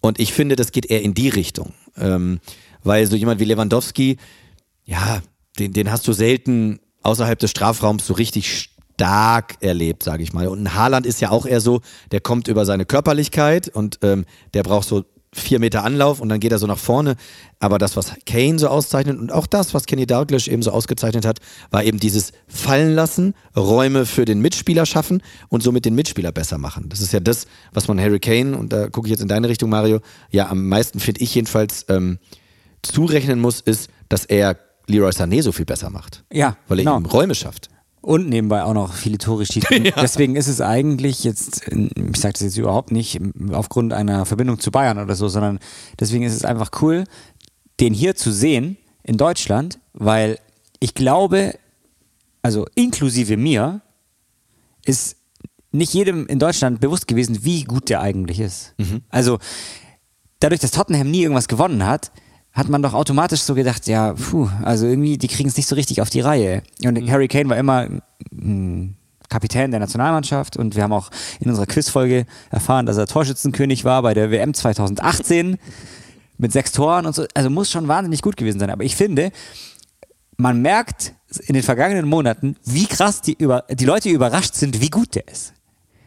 Und 0.00 0.18
ich 0.20 0.32
finde, 0.32 0.56
das 0.56 0.72
geht 0.72 0.86
eher 0.86 1.02
in 1.02 1.12
die 1.12 1.28
Richtung. 1.28 1.74
Ähm, 1.98 2.40
weil 2.82 3.06
so 3.06 3.14
jemand 3.14 3.40
wie 3.40 3.44
Lewandowski, 3.44 4.16
ja, 4.86 5.20
den, 5.58 5.74
den 5.74 5.92
hast 5.92 6.08
du 6.08 6.14
selten 6.14 6.80
außerhalb 7.02 7.38
des 7.38 7.50
Strafraums 7.50 8.06
so 8.06 8.14
richtig 8.14 8.70
stark 9.00 9.56
erlebt, 9.60 10.02
sage 10.02 10.22
ich 10.22 10.32
mal. 10.32 10.48
Und 10.48 10.62
ein 10.62 10.74
Haaland 10.74 11.06
ist 11.06 11.20
ja 11.20 11.30
auch 11.30 11.46
eher 11.46 11.60
so, 11.60 11.80
der 12.12 12.20
kommt 12.20 12.48
über 12.48 12.66
seine 12.66 12.84
Körperlichkeit 12.84 13.68
und 13.68 13.98
ähm, 14.02 14.26
der 14.52 14.62
braucht 14.62 14.86
so 14.86 15.04
vier 15.32 15.60
Meter 15.60 15.84
Anlauf 15.84 16.20
und 16.20 16.28
dann 16.28 16.40
geht 16.40 16.52
er 16.52 16.58
so 16.58 16.66
nach 16.66 16.78
vorne. 16.78 17.16
Aber 17.60 17.78
das, 17.78 17.96
was 17.96 18.12
Kane 18.26 18.58
so 18.58 18.68
auszeichnet 18.68 19.18
und 19.18 19.30
auch 19.30 19.46
das, 19.46 19.74
was 19.74 19.86
Kenny 19.86 20.06
Dalglish 20.06 20.48
eben 20.48 20.62
so 20.62 20.72
ausgezeichnet 20.72 21.24
hat, 21.24 21.38
war 21.70 21.84
eben 21.84 22.00
dieses 22.00 22.32
Fallen 22.48 22.94
lassen, 22.94 23.34
Räume 23.56 24.06
für 24.06 24.24
den 24.24 24.40
Mitspieler 24.40 24.86
schaffen 24.86 25.22
und 25.48 25.62
somit 25.62 25.84
den 25.84 25.94
Mitspieler 25.94 26.32
besser 26.32 26.58
machen. 26.58 26.88
Das 26.88 27.00
ist 27.00 27.12
ja 27.12 27.20
das, 27.20 27.46
was 27.72 27.86
man 27.86 28.00
Harry 28.00 28.18
Kane, 28.18 28.56
und 28.56 28.72
da 28.72 28.88
gucke 28.88 29.06
ich 29.06 29.12
jetzt 29.12 29.22
in 29.22 29.28
deine 29.28 29.48
Richtung, 29.48 29.70
Mario, 29.70 30.00
ja 30.30 30.48
am 30.48 30.68
meisten, 30.68 30.98
finde 30.98 31.20
ich 31.20 31.34
jedenfalls, 31.34 31.86
ähm, 31.88 32.18
zurechnen 32.82 33.40
muss, 33.40 33.60
ist, 33.60 33.90
dass 34.08 34.24
er 34.24 34.56
Leroy 34.90 35.10
Sané 35.10 35.42
so 35.42 35.52
viel 35.52 35.64
besser 35.64 35.90
macht. 35.90 36.24
Ja, 36.32 36.56
Weil 36.68 36.78
er 36.80 36.84
genau. 36.84 36.98
ihm 36.98 37.06
Räume 37.06 37.34
schafft. 37.34 37.70
Und 38.02 38.30
nebenbei 38.30 38.62
auch 38.62 38.72
noch 38.72 38.94
viele 38.94 39.18
Tore 39.18 39.44
schießt. 39.44 39.70
Ja. 39.70 39.92
Deswegen 40.00 40.36
ist 40.36 40.48
es 40.48 40.60
eigentlich 40.60 41.22
jetzt, 41.24 41.68
ich 41.68 42.16
sage 42.20 42.32
das 42.32 42.40
jetzt 42.40 42.56
überhaupt 42.56 42.92
nicht 42.92 43.20
aufgrund 43.52 43.92
einer 43.92 44.24
Verbindung 44.24 44.58
zu 44.58 44.70
Bayern 44.70 44.98
oder 44.98 45.14
so, 45.14 45.28
sondern 45.28 45.58
deswegen 45.98 46.24
ist 46.24 46.34
es 46.34 46.44
einfach 46.44 46.70
cool, 46.80 47.04
den 47.78 47.92
hier 47.92 48.16
zu 48.16 48.32
sehen 48.32 48.78
in 49.02 49.16
Deutschland, 49.16 49.78
weil 49.92 50.38
ich 50.80 50.94
glaube, 50.94 51.54
also 52.42 52.66
inklusive 52.74 53.36
mir, 53.36 53.82
ist 54.84 55.16
nicht 55.72 55.92
jedem 55.92 56.26
in 56.26 56.38
Deutschland 56.38 56.80
bewusst 56.80 57.06
gewesen, 57.06 57.44
wie 57.44 57.64
gut 57.64 57.90
der 57.90 58.00
eigentlich 58.00 58.40
ist. 58.40 58.74
Also 59.10 59.38
dadurch, 60.40 60.60
dass 60.60 60.70
Tottenham 60.70 61.10
nie 61.10 61.22
irgendwas 61.22 61.48
gewonnen 61.48 61.86
hat, 61.86 62.10
hat 62.52 62.68
man 62.68 62.82
doch 62.82 62.94
automatisch 62.94 63.42
so 63.42 63.54
gedacht, 63.54 63.86
ja, 63.86 64.14
puh, 64.14 64.48
also 64.62 64.86
irgendwie, 64.86 65.18
die 65.18 65.28
kriegen 65.28 65.48
es 65.48 65.56
nicht 65.56 65.68
so 65.68 65.76
richtig 65.76 66.00
auf 66.00 66.10
die 66.10 66.20
Reihe. 66.20 66.62
Und 66.84 67.10
Harry 67.10 67.28
Kane 67.28 67.48
war 67.48 67.56
immer 67.56 67.88
mm, 68.32 68.90
Kapitän 69.28 69.70
der 69.70 69.80
Nationalmannschaft 69.80 70.56
und 70.56 70.74
wir 70.74 70.82
haben 70.82 70.92
auch 70.92 71.10
in 71.38 71.48
unserer 71.48 71.66
Quizfolge 71.66 72.26
erfahren, 72.50 72.86
dass 72.86 72.96
er 72.96 73.06
Torschützenkönig 73.06 73.84
war 73.84 74.02
bei 74.02 74.12
der 74.12 74.30
WM 74.30 74.52
2018 74.52 75.56
mit 76.36 76.52
sechs 76.52 76.72
Toren 76.72 77.06
und 77.06 77.14
so. 77.14 77.24
Also 77.34 77.48
muss 77.48 77.70
schon 77.70 77.86
wahnsinnig 77.86 78.22
gut 78.22 78.36
gewesen 78.36 78.58
sein. 78.58 78.70
Aber 78.70 78.82
ich 78.82 78.96
finde, 78.96 79.30
man 80.36 80.60
merkt 80.60 81.14
in 81.46 81.54
den 81.54 81.62
vergangenen 81.62 82.08
Monaten, 82.08 82.56
wie 82.64 82.86
krass 82.86 83.22
die, 83.22 83.34
über, 83.34 83.64
die 83.70 83.84
Leute 83.84 84.08
überrascht 84.08 84.54
sind, 84.54 84.80
wie 84.80 84.90
gut 84.90 85.14
der 85.14 85.28
ist. 85.28 85.52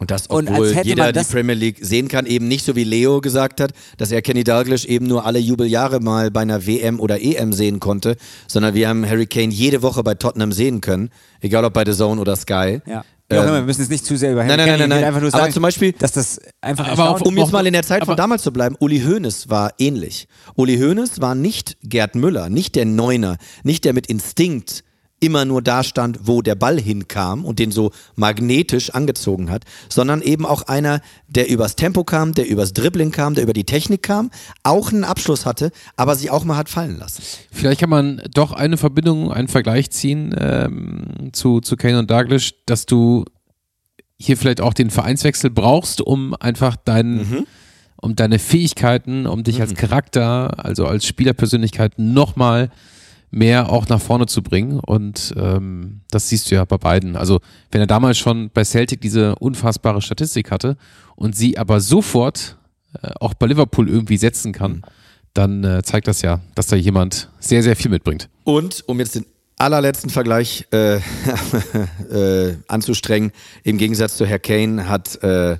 Und 0.03 0.11
das, 0.11 0.27
Und 0.27 0.49
obwohl 0.49 0.73
hätte 0.75 0.87
jeder 0.89 1.13
die 1.13 1.23
Premier 1.23 1.55
League 1.55 1.77
sehen 1.81 2.09
kann, 2.09 2.25
eben 2.25 2.49
nicht 2.49 2.65
so 2.65 2.75
wie 2.75 2.83
Leo 2.83 3.21
gesagt 3.21 3.61
hat, 3.61 3.71
dass 3.97 4.11
er 4.11 4.21
Kenny 4.21 4.43
Dalglish 4.43 4.83
eben 4.83 5.07
nur 5.07 5.25
alle 5.25 5.39
Jubeljahre 5.39 6.01
mal 6.01 6.29
bei 6.29 6.41
einer 6.41 6.67
WM 6.67 6.99
oder 6.99 7.21
EM 7.21 7.53
sehen 7.53 7.79
konnte, 7.79 8.17
sondern 8.47 8.73
wir 8.73 8.89
haben 8.89 9.07
Harry 9.09 9.27
Kane 9.27 9.53
jede 9.53 9.81
Woche 9.81 10.03
bei 10.03 10.13
Tottenham 10.15 10.51
sehen 10.51 10.81
können, 10.81 11.09
egal 11.39 11.63
ob 11.63 11.71
bei 11.73 11.85
The 11.85 11.93
Zone 11.93 12.19
oder 12.19 12.35
Sky. 12.35 12.81
Ja. 12.85 12.99
Auch 13.31 13.37
Ähm, 13.45 13.53
wir 13.53 13.61
müssen 13.61 13.79
jetzt 13.79 13.89
nicht 13.89 14.05
zu 14.05 14.17
sehr 14.17 14.33
über 14.33 14.43
Nein, 14.43 14.51
Harry 14.51 14.57
nein, 14.59 14.67
Kane 14.67 14.79
nein, 14.79 14.89
nein, 14.89 14.99
nein. 14.99 15.07
einfach 15.07 15.21
nur 15.21 15.33
Aber 15.33 15.41
sagen, 15.43 15.53
zum 15.53 15.63
Beispiel- 15.63 15.93
dass 15.93 16.11
das 16.11 16.39
einfach 16.59 16.85
Aber 16.89 17.03
erstaunlich- 17.03 17.27
Um 17.27 17.37
jetzt 17.37 17.53
mal 17.53 17.65
in 17.65 17.71
der 17.73 17.83
Zeit 17.83 18.01
von 18.01 18.09
aber- 18.09 18.15
damals 18.17 18.43
zu 18.43 18.51
bleiben, 18.51 18.75
Uli 18.79 18.99
Hoeneß 19.01 19.49
war 19.49 19.71
ähnlich. 19.79 20.27
Uli 20.55 20.77
Hoeneß 20.77 21.21
war 21.21 21.33
nicht 21.33 21.77
Gerd 21.81 22.15
Müller, 22.15 22.49
nicht 22.49 22.75
der 22.75 22.83
Neuner, 22.85 23.37
nicht 23.63 23.85
der 23.85 23.93
mit 23.93 24.07
Instinkt 24.07 24.83
immer 25.23 25.45
nur 25.45 25.61
da 25.61 25.83
stand, 25.83 26.27
wo 26.27 26.41
der 26.41 26.55
Ball 26.55 26.77
hinkam 26.77 27.45
und 27.45 27.57
den 27.57 27.71
so 27.71 27.91
magnetisch 28.15 28.89
angezogen 28.89 29.49
hat, 29.49 29.63
sondern 29.87 30.21
eben 30.21 30.45
auch 30.45 30.63
einer, 30.63 30.99
der 31.29 31.49
übers 31.49 31.77
Tempo 31.77 32.03
kam, 32.03 32.33
der 32.33 32.49
übers 32.49 32.73
Dribbling 32.73 33.11
kam, 33.11 33.33
der 33.33 33.43
über 33.45 33.53
die 33.53 33.63
Technik 33.63 34.03
kam, 34.03 34.31
auch 34.63 34.91
einen 34.91 35.05
Abschluss 35.05 35.45
hatte, 35.45 35.71
aber 35.95 36.15
sich 36.15 36.29
auch 36.29 36.43
mal 36.43 36.57
hat 36.57 36.67
fallen 36.67 36.99
lassen. 36.99 37.23
Vielleicht 37.51 37.79
kann 37.79 37.89
man 37.89 38.21
doch 38.33 38.51
eine 38.51 38.75
Verbindung, 38.75 39.31
einen 39.31 39.47
Vergleich 39.47 39.91
ziehen 39.91 40.35
ähm, 40.37 41.29
zu, 41.31 41.61
zu 41.61 41.77
Kane 41.77 41.99
und 41.99 42.11
Douglas, 42.11 42.51
dass 42.65 42.85
du 42.85 43.23
hier 44.19 44.35
vielleicht 44.35 44.59
auch 44.59 44.73
den 44.73 44.89
Vereinswechsel 44.89 45.51
brauchst, 45.51 46.01
um 46.01 46.35
einfach 46.35 46.75
deinen, 46.75 47.45
um 47.95 48.17
deine 48.17 48.39
Fähigkeiten, 48.39 49.25
um 49.25 49.43
dich 49.43 49.61
als 49.61 49.73
Charakter, 49.73 50.65
also 50.65 50.85
als 50.85 51.05
Spielerpersönlichkeit 51.05 51.93
nochmal 51.97 52.71
mehr 53.33 53.71
auch 53.71 53.87
nach 53.89 53.99
vorne 53.99 54.27
zu 54.27 54.43
bringen. 54.43 54.79
Und 54.79 55.33
ähm, 55.37 56.01
das 56.11 56.29
siehst 56.29 56.49
du 56.49 56.55
ja 56.55 56.65
bei 56.65 56.77
beiden. 56.77 57.15
Also 57.15 57.39
wenn 57.71 57.81
er 57.81 57.87
damals 57.87 58.17
schon 58.17 58.49
bei 58.51 58.63
Celtic 58.63 59.01
diese 59.01 59.35
unfassbare 59.35 60.01
Statistik 60.01 60.51
hatte 60.51 60.77
und 61.15 61.35
sie 61.35 61.57
aber 61.57 61.79
sofort 61.81 62.57
äh, 63.01 63.09
auch 63.19 63.33
bei 63.33 63.47
Liverpool 63.47 63.89
irgendwie 63.89 64.17
setzen 64.17 64.53
kann, 64.53 64.83
dann 65.33 65.63
äh, 65.63 65.81
zeigt 65.83 66.07
das 66.07 66.21
ja, 66.21 66.41
dass 66.53 66.67
da 66.67 66.75
jemand 66.75 67.29
sehr, 67.39 67.63
sehr 67.63 67.75
viel 67.75 67.89
mitbringt. 67.89 68.29
Und 68.43 68.83
um 68.87 68.99
jetzt 68.99 69.15
den 69.15 69.25
allerletzten 69.57 70.11
Vergleich 70.11 70.67
äh, 70.71 70.97
äh, 72.11 72.57
anzustrengen, 72.67 73.31
im 73.63 73.79
Gegensatz 73.79 74.15
zu 74.15 74.27
Herr 74.27 74.39
Kane 74.39 74.87
hat 74.87 75.21
äh, 75.23 75.53
äh, 75.53 75.57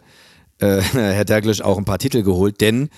Herr 0.94 1.26
Dalglish 1.26 1.62
auch 1.62 1.80
ein 1.80 1.86
paar 1.86 2.00
Titel 2.00 2.22
geholt, 2.22 2.62
denn 2.62 2.90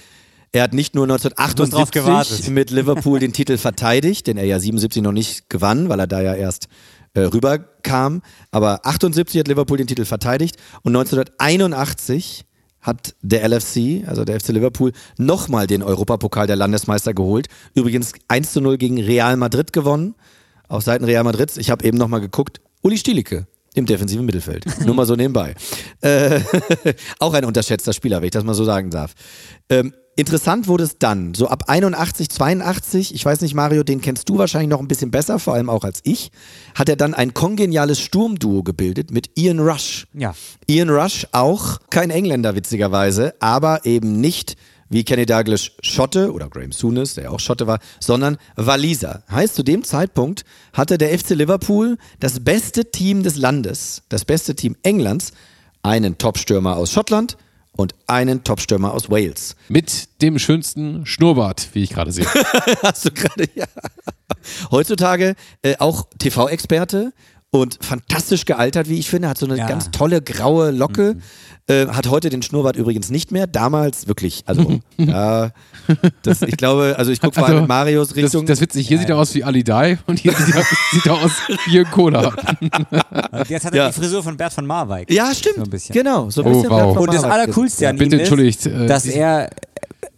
er 0.56 0.64
hat 0.64 0.74
nicht 0.74 0.96
nur 0.96 1.06
drauf 1.06 1.26
1978 1.26 1.92
gewartet. 1.92 2.50
mit 2.50 2.72
Liverpool 2.72 3.20
den 3.20 3.34
Titel 3.34 3.58
verteidigt, 3.58 4.28
den 4.28 4.38
er 4.38 4.46
ja 4.46 4.58
77 4.58 5.04
noch 5.04 5.12
nicht 5.12 5.50
gewann, 5.50 5.90
weil 5.90 6.00
er 6.00 6.08
da 6.08 6.22
ja 6.22 6.34
erst 6.34 6.70
äh, 7.14 7.22
rüberkam, 7.22 8.22
aber 8.52 8.86
78 8.86 9.38
hat 9.40 9.50
Liverpool 9.50 9.78
den 9.78 9.88
Titel 9.88 10.06
verteidigt 10.06 10.56
und 10.82 10.96
1981 10.96 12.46
hat 12.80 13.16
der 13.22 13.44
LFC, 13.50 14.08
also 14.08 14.24
der 14.24 14.40
FC 14.40 14.50
Liverpool, 14.50 14.94
nochmal 15.18 15.68
den 15.68 15.84
Europapokal 15.84 16.48
der 16.48 16.56
Landesmeister 16.56 17.14
geholt. 17.14 17.48
Übrigens 17.74 18.14
1 18.30 18.54
zu 18.54 18.62
0 18.62 18.78
gegen 18.78 19.02
Real 19.02 19.36
Madrid 19.36 19.74
gewonnen. 19.74 20.16
Auf 20.68 20.84
Seiten 20.84 21.04
Real 21.04 21.24
Madrids. 21.24 21.58
Ich 21.58 21.70
habe 21.70 21.84
eben 21.84 21.98
nochmal 21.98 22.22
geguckt. 22.22 22.62
Uli 22.82 22.98
Stielicke 22.98 23.48
im 23.74 23.86
defensiven 23.88 24.26
Mittelfeld. 24.26 24.66
Nur 24.86 24.96
mal 24.96 25.06
so 25.06 25.16
nebenbei. 25.16 25.56
Äh, 26.02 26.40
auch 27.20 27.34
ein 27.34 27.44
unterschätzter 27.44 27.92
Spieler, 27.92 28.18
wenn 28.18 28.26
ich 28.26 28.32
das 28.32 28.44
mal 28.44 28.54
so 28.54 28.66
sagen 28.66 28.92
darf. 28.92 29.14
Ähm, 29.70 29.94
interessant 30.16 30.68
wurde 30.68 30.84
es 30.84 30.98
dann, 30.98 31.34
so 31.34 31.48
ab 31.48 31.66
81, 31.68 32.30
82, 32.30 33.14
ich 33.14 33.26
weiß 33.26 33.42
nicht, 33.42 33.54
Mario, 33.54 33.84
den 33.84 34.02
kennst 34.02 34.30
du 34.30 34.38
wahrscheinlich 34.38 34.70
noch 34.70 34.80
ein 34.80 34.88
bisschen 34.88 35.12
besser, 35.12 35.40
vor 35.40 35.54
allem 35.54 35.70
auch 35.70 35.84
als 35.84 36.00
ich, 36.04 36.32
hat 36.74 36.90
er 36.90 36.96
dann 36.96 37.14
ein 37.14 37.34
kongeniales 37.34 38.00
Sturmduo 38.00 38.64
gebildet 38.64 39.12
mit 39.12 39.32
Ian 39.36 39.60
Rush. 39.60 40.08
Ja. 40.14 40.34
Ian 40.68 40.90
Rush, 40.90 41.28
auch 41.32 41.80
kein 41.90 42.10
Engländer 42.10 42.56
witzigerweise, 42.56 43.36
aber 43.40 43.86
eben 43.86 44.20
nicht 44.22 44.56
wie 44.90 45.04
Kenny 45.04 45.26
Douglas 45.26 45.72
Schotte 45.82 46.32
oder 46.32 46.48
Graham 46.48 46.72
Souness, 46.72 47.16
der 47.16 47.26
ja 47.26 47.30
auch 47.32 47.40
Schotte 47.40 47.68
war, 47.68 47.80
sondern 48.00 48.38
Waliser. 48.56 49.24
Heißt, 49.30 49.56
zu 49.56 49.64
dem 49.64 49.84
Zeitpunkt 49.84 50.46
hatte 50.74 50.98
der 50.98 51.18
FC 51.18 51.32
Liverpool 51.32 51.98
das 52.20 52.44
beste 52.44 52.92
Team 52.92 53.24
des 53.24 53.36
Landes, 53.36 54.04
das 54.10 54.26
beste 54.26 54.56
Team 54.56 54.76
Englands, 54.84 55.32
einen 55.82 56.18
Topstürmer 56.18 56.78
aus 56.78 56.92
Schottland 56.92 57.38
und 57.76 57.96
einen 58.08 58.44
Topstürmer 58.44 58.94
aus 58.94 59.10
Wales. 59.10 59.56
Mit 59.68 60.22
dem 60.22 60.40
schönsten 60.40 61.06
Schnurrbart, 61.06 61.70
wie 61.74 61.84
ich 61.84 61.90
gerade 61.90 62.12
sehe. 62.12 62.26
Hast 62.84 63.06
du 63.06 63.12
gerade, 63.12 63.50
ja. 63.56 63.66
Heutzutage 64.72 65.36
äh, 65.62 65.76
auch 65.80 66.08
TV-Experte 66.18 67.14
und 67.62 67.78
fantastisch 67.82 68.46
gealtert, 68.46 68.90
wie 68.90 69.00
ich 69.00 69.10
finde. 69.10 69.30
Hat 69.30 69.38
so 69.38 69.46
eine 69.46 69.58
ja. 69.58 69.68
ganz 69.68 69.92
tolle 69.92 70.22
graue 70.22 70.72
Locke. 70.72 71.16
Mhm. 71.16 71.22
Äh, 71.68 71.88
hat 71.88 72.08
heute 72.10 72.30
den 72.30 72.44
Schnurrbart 72.44 72.76
übrigens 72.76 73.10
nicht 73.10 73.32
mehr. 73.32 73.48
Damals 73.48 74.08
wirklich, 74.08 74.44
also 74.46 74.82
ja, 74.98 75.50
das, 76.22 76.44
ich 76.44 76.58
glaube, 76.58 76.94
also 76.96 77.12
ich 77.12 77.20
gucke 77.20 77.42
also, 77.42 77.54
mal 77.54 77.62
in 77.62 77.68
Marios 77.68 78.16
Richtung. 78.16 78.46
Das, 78.46 78.60
das 78.60 78.62
witzig, 78.62 78.88
hier 78.88 78.98
ja. 78.98 79.02
sieht 79.02 79.10
er 79.10 79.18
aus 79.18 79.34
wie 79.34 79.44
Ali 79.44 79.64
Dai 79.64 79.98
und 80.06 80.20
hier 80.20 80.34
sieht 80.34 80.54
er, 80.54 80.64
sieht 80.92 81.06
er 81.08 81.14
aus 81.14 81.32
wie 81.48 81.72
Jürgen 81.72 81.90
Cola. 81.90 82.32
Jetzt 83.48 83.66
hat 83.66 83.74
er 83.74 83.78
ja. 83.78 83.88
die 83.88 83.94
Frisur 83.94 84.22
von 84.22 84.38
Bert 84.38 84.54
von 84.54 84.66
Marwijk. 84.68 85.12
Ja, 85.12 85.34
stimmt. 85.34 85.66
So 85.82 85.94
genau, 85.94 86.30
so 86.30 86.44
ein 86.44 86.52
bisschen. 86.52 86.72
Oh, 86.72 86.96
wow. 86.96 86.98
Und 86.98 87.14
das 87.14 87.24
Allercoolste 87.24 87.90
an 87.90 87.98
ihm 87.98 88.14
entschuldigt. 88.14 88.68
Ist, 88.68 88.90
dass 88.90 89.08
er 89.08 89.50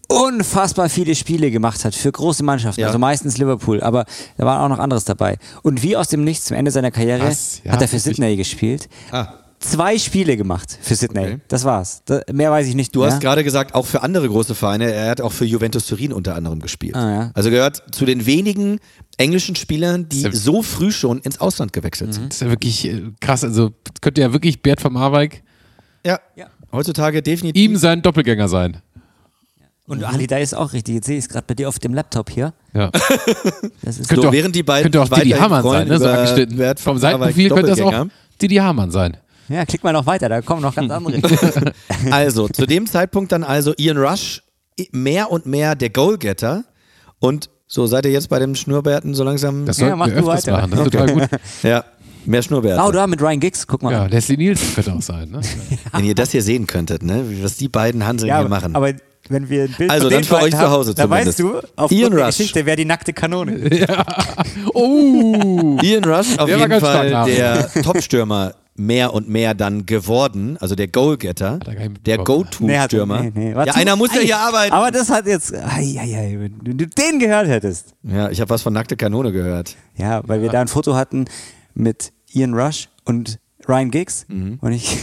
unfassbar 0.08 0.90
viele 0.90 1.16
Spiele 1.16 1.52
gemacht 1.52 1.84
hat 1.86 1.96
für 1.96 2.12
große 2.12 2.44
Mannschaften, 2.44 2.82
ja. 2.82 2.88
also 2.88 3.00
meistens 3.00 3.38
Liverpool, 3.38 3.82
aber 3.82 4.06
da 4.38 4.46
war 4.46 4.64
auch 4.64 4.70
noch 4.70 4.80
anderes 4.80 5.06
dabei. 5.06 5.38
Und 5.64 5.84
wie 5.84 5.98
aus 5.98 6.08
dem 6.08 6.24
Nichts 6.24 6.46
zum 6.46 6.58
Ende 6.58 6.72
seiner 6.72 6.92
Karriere 6.92 7.30
ja, 7.64 7.72
hat 7.72 7.82
er 7.82 7.88
für 7.88 8.00
Sydney 8.00 8.36
gespielt. 8.36 8.88
Ah 9.12 9.34
zwei 9.60 9.98
Spiele 9.98 10.38
gemacht 10.38 10.78
für 10.82 10.96
Sydney. 10.96 11.20
Okay. 11.20 11.40
Das 11.48 11.64
war's. 11.64 12.02
Das, 12.06 12.22
mehr 12.32 12.52
weiß 12.52 12.68
ich 12.68 12.76
nicht. 12.76 12.96
Du 12.96 13.04
ja? 13.04 13.12
hast 13.12 13.22
gerade 13.22 13.44
gesagt, 13.44 13.74
auch 13.76 13.86
für 13.86 14.04
andere 14.04 14.28
große 14.28 14.56
Vereine. 14.56 14.92
Er 14.92 15.10
hat 15.10 15.22
auch 15.22 15.32
für 15.32 15.46
Juventus 15.46 15.88
Turin 15.88 16.14
unter 16.14 16.36
anderem 16.36 16.60
gespielt. 16.60 16.96
Ah, 16.96 17.12
ja. 17.12 17.32
Also 17.34 17.50
gehört 17.50 17.84
zu 17.92 18.06
den 18.06 18.26
wenigen 18.26 18.80
englischen 19.18 19.56
Spielern, 19.56 20.10
die 20.10 20.30
so 20.32 20.62
früh 20.62 20.92
schon 20.92 21.20
ins 21.20 21.40
Ausland 21.42 21.74
gewechselt 21.74 22.14
sind. 22.14 22.28
Das 22.28 22.36
ist 22.36 22.42
ja 22.42 22.50
wirklich 22.50 22.86
äh, 22.86 23.02
krass. 23.20 23.44
Also 23.44 23.72
könnte 24.02 24.22
ja 24.22 24.34
wirklich 24.34 24.62
Bert 24.62 24.82
von 24.82 24.94
Marwijk 24.94 25.44
ja. 26.06 26.20
ja. 26.36 26.48
heutzutage 26.72 27.22
definitiv 27.22 27.62
ihm 27.62 27.76
sein 27.78 28.02
Doppelgänger 28.02 28.48
sein. 28.48 28.82
Und 29.88 30.04
Ali, 30.04 30.28
da 30.28 30.38
ist 30.38 30.54
auch 30.54 30.74
richtig. 30.74 30.96
Jetzt 30.96 31.08
sehe 31.08 31.18
ich 31.18 31.24
es 31.24 31.30
gerade 31.30 31.46
bei 31.48 31.54
dir 31.54 31.70
auf 31.70 31.80
dem 31.80 31.94
Laptop 31.94 32.30
hier. 32.30 32.54
Ja. 32.74 32.92
Das 33.82 34.00
ist 34.00 34.10
könnte 34.10 34.24
so, 34.24 34.28
auch, 34.28 34.34
während 34.34 34.54
die 34.54 34.64
beiden 34.64 34.92
könnte 34.92 35.02
auch 35.02 35.18
Didi 35.18 35.32
Hamann 35.32 35.64
sein, 35.64 35.88
ne? 35.88 35.98
so 35.98 36.08
angeschnitten. 36.08 36.78
Vom 36.78 36.98
Seitenprofil 36.98 37.50
könnte 37.50 37.68
das 37.68 37.80
auch 37.80 38.08
Didi 38.42 38.56
Hamann 38.56 38.92
sein. 38.92 39.18
Ja, 39.48 39.66
klick 39.66 39.84
mal 39.84 39.94
noch 39.94 40.06
weiter, 40.06 40.28
da 40.28 40.42
kommen 40.42 40.62
noch 40.62 40.76
ganz 40.76 40.92
andere. 40.92 41.22
also, 42.12 42.50
zu 42.50 42.66
dem 42.66 42.86
Zeitpunkt 42.86 43.32
dann 43.32 43.44
also 43.44 43.74
Ian 43.78 43.98
Rush 43.98 44.44
mehr 44.92 45.32
und 45.32 45.46
mehr 45.46 45.76
der 45.76 45.90
Goalgetter 45.90 46.66
und 47.20 47.50
so 47.66 47.88
seid 47.88 48.06
ihr 48.06 48.12
jetzt 48.12 48.30
bei 48.30 48.40
dem 48.40 48.56
Schnurrbärten 48.56 49.14
so 49.14 49.24
langsam. 49.24 49.66
Das 49.66 49.78
sollten 49.78 50.00
ja, 50.00 50.06
wir 50.06 50.14
öfters 50.14 50.48
weiter. 50.48 50.52
machen, 50.52 50.72
das 50.72 50.80
ist 50.80 50.88
okay. 50.88 50.98
total 50.98 51.14
gut. 51.14 51.30
Ja, 51.64 51.86
mehr 52.26 52.42
Schnurrbärte. 52.42 52.84
Oh, 52.84 52.92
da 52.92 53.08
mit 53.08 53.22
Ryan 53.22 53.40
Giggs, 53.40 53.66
guck 53.66 53.84
mal. 53.84 53.92
Ja, 53.92 54.06
Leslie 54.06 54.38
Nielsen 54.38 54.76
könnte 54.76 54.94
auch 54.94 55.02
sein. 55.02 55.30
Ne? 55.30 55.42
Wenn 55.94 56.06
ihr 56.06 56.16
das 56.16 56.32
hier 56.32 56.44
sehen 56.44 56.68
könntet, 56.68 57.04
ne? 57.04 57.24
was 57.42 57.56
die 57.56 57.70
beiden 57.70 58.06
Hanseln 58.06 58.30
ja, 58.30 58.40
hier 58.40 58.50
machen. 58.50 58.76
Aber 58.76 58.94
wenn 59.30 59.50
wir 59.50 59.64
ein 59.64 59.76
Bild 59.78 59.92
also, 59.92 60.10
dann 60.10 60.24
für 60.24 60.38
euch 60.38 60.52
zu 60.52 60.70
Hause 60.70 60.90
haben, 60.92 60.96
dann 60.96 61.10
weißt 61.10 61.40
du, 61.40 61.60
auf 61.76 61.92
Ian 61.92 62.14
Rush. 62.14 62.38
Geschichte, 62.38 62.66
wer 62.66 62.76
die 62.76 62.86
nackte 62.86 63.14
Kanone 63.14 63.74
Ja. 63.76 64.06
Oh. 64.74 65.78
Ian 65.82 66.04
Rush 66.04 66.38
auf 66.38 66.48
der 66.48 66.58
jeden 66.58 66.80
Fall 66.80 67.26
der 67.26 67.72
Topstürmer 67.84 68.54
mehr 68.78 69.14
und 69.14 69.28
mehr 69.28 69.54
dann 69.56 69.86
geworden, 69.86 70.58
also 70.60 70.76
der 70.76 70.88
Goalgetter, 70.88 71.60
der 72.06 72.20
Go-To-Stürmer. 72.20 73.22
Nee, 73.22 73.32
nee, 73.34 73.54
nee. 73.56 73.66
Ja, 73.66 73.74
einer 73.74 73.96
muss 73.96 74.14
ja 74.14 74.22
hier 74.22 74.38
arbeiten. 74.38 74.74
Aber 74.74 74.92
das 74.92 75.10
hat 75.10 75.26
jetzt, 75.26 75.54
ai, 75.54 75.96
ai, 76.00 76.16
ai, 76.16 76.38
wenn 76.40 76.78
du 76.78 76.88
den 76.88 77.20
gehört 77.20 77.48
hättest. 77.48 77.96
Ja, 78.04 78.30
ich 78.30 78.40
habe 78.40 78.50
was 78.52 78.62
von 78.62 78.74
nackte 78.74 78.96
Kanone 78.96 79.32
gehört. 79.32 79.76
Ja, 79.96 80.22
weil 80.26 80.42
wir 80.42 80.50
da 80.50 80.62
ein 80.62 80.68
Foto 80.68 80.96
hatten 80.96 81.26
mit 81.74 82.14
Ian 82.32 82.54
Rush 82.54 82.90
und 83.04 83.40
Ryan 83.68 83.92
Giggs 83.92 84.26
mhm. 84.28 84.60
und 84.62 84.72
ich 84.72 84.98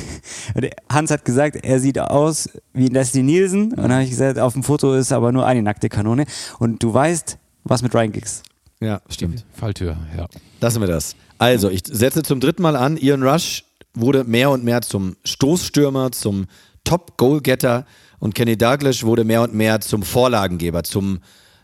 Hans 0.90 1.10
hat 1.10 1.24
gesagt, 1.24 1.56
er 1.62 1.80
sieht 1.80 1.98
aus 1.98 2.48
wie 2.72 2.88
Leslie 2.88 3.22
Nielsen 3.22 3.72
und 3.72 3.78
dann 3.78 3.92
habe 3.92 4.04
ich 4.04 4.10
gesagt, 4.10 4.38
auf 4.38 4.54
dem 4.54 4.62
Foto 4.62 4.94
ist 4.94 5.12
aber 5.12 5.32
nur 5.32 5.46
eine 5.46 5.62
nackte 5.62 5.88
Kanone 5.88 6.24
und 6.58 6.82
du 6.82 6.92
weißt, 6.92 7.38
was 7.64 7.82
mit 7.82 7.94
Ryan 7.94 8.12
Giggs. 8.12 8.42
Ja, 8.80 9.00
stimmt. 9.08 9.44
Falltür, 9.52 9.96
ja. 10.16 10.26
Lassen 10.60 10.80
wir 10.80 10.88
das. 10.88 11.16
Also, 11.38 11.70
ich 11.70 11.82
setze 11.90 12.22
zum 12.22 12.40
dritten 12.40 12.62
Mal 12.62 12.76
an, 12.76 12.96
Ian 12.96 13.22
Rush 13.22 13.64
wurde 13.94 14.24
mehr 14.24 14.50
und 14.50 14.64
mehr 14.64 14.82
zum 14.82 15.16
Stoßstürmer, 15.24 16.12
zum 16.12 16.46
Top-Goalgetter 16.84 17.86
und 18.18 18.34
Kenny 18.34 18.56
Douglas 18.56 19.02
wurde 19.04 19.24
mehr 19.24 19.42
und 19.42 19.54
mehr 19.54 19.80
zum 19.80 20.02
Vorlagengeber, 20.02 20.82
zum, 20.82 21.20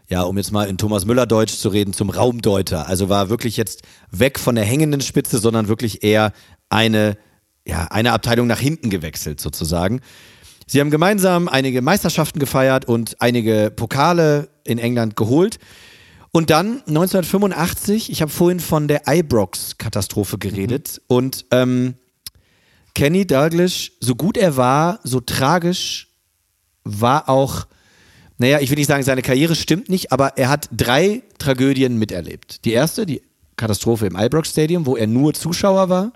ja, 0.08 0.22
um 0.22 0.36
jetzt 0.38 0.52
mal 0.52 0.68
in 0.68 0.78
Thomas 0.78 1.04
Müller 1.04 1.26
Deutsch 1.26 1.54
zu 1.54 1.68
reden, 1.68 1.92
zum 1.92 2.10
Raumdeuter. 2.10 2.88
Also 2.88 3.08
war 3.08 3.28
wirklich 3.28 3.56
jetzt 3.56 3.82
weg 4.10 4.38
von 4.38 4.54
der 4.54 4.64
hängenden 4.64 5.00
Spitze, 5.00 5.38
sondern 5.38 5.68
wirklich 5.68 6.02
eher 6.02 6.32
eine, 6.70 7.18
ja, 7.66 7.88
eine 7.90 8.12
Abteilung 8.12 8.46
nach 8.46 8.58
hinten 8.58 8.88
gewechselt 8.88 9.40
sozusagen. 9.40 10.00
Sie 10.66 10.80
haben 10.80 10.90
gemeinsam 10.90 11.48
einige 11.48 11.82
Meisterschaften 11.82 12.38
gefeiert 12.38 12.86
und 12.86 13.20
einige 13.20 13.72
Pokale 13.74 14.48
in 14.64 14.78
England 14.78 15.16
geholt. 15.16 15.58
Und 16.32 16.50
dann 16.50 16.82
1985, 16.86 18.10
ich 18.10 18.22
habe 18.22 18.30
vorhin 18.30 18.60
von 18.60 18.86
der 18.86 19.02
Ibrox-Katastrophe 19.06 20.38
geredet 20.38 21.00
mhm. 21.08 21.16
und 21.16 21.46
ähm, 21.50 21.94
Kenny 22.94 23.26
Douglas, 23.26 23.90
so 24.00 24.14
gut 24.14 24.36
er 24.36 24.56
war, 24.56 25.00
so 25.02 25.20
tragisch 25.20 26.08
war 26.84 27.28
auch, 27.28 27.66
naja, 28.38 28.60
ich 28.60 28.70
will 28.70 28.78
nicht 28.78 28.86
sagen, 28.86 29.02
seine 29.02 29.22
Karriere 29.22 29.54
stimmt 29.54 29.88
nicht, 29.88 30.12
aber 30.12 30.38
er 30.38 30.48
hat 30.48 30.68
drei 30.72 31.22
Tragödien 31.38 31.98
miterlebt. 31.98 32.64
Die 32.64 32.72
erste, 32.72 33.06
die 33.06 33.22
Katastrophe 33.56 34.06
im 34.06 34.16
Ibrox 34.16 34.50
Stadium, 34.50 34.86
wo 34.86 34.96
er 34.96 35.06
nur 35.06 35.34
Zuschauer 35.34 35.88
war. 35.88 36.12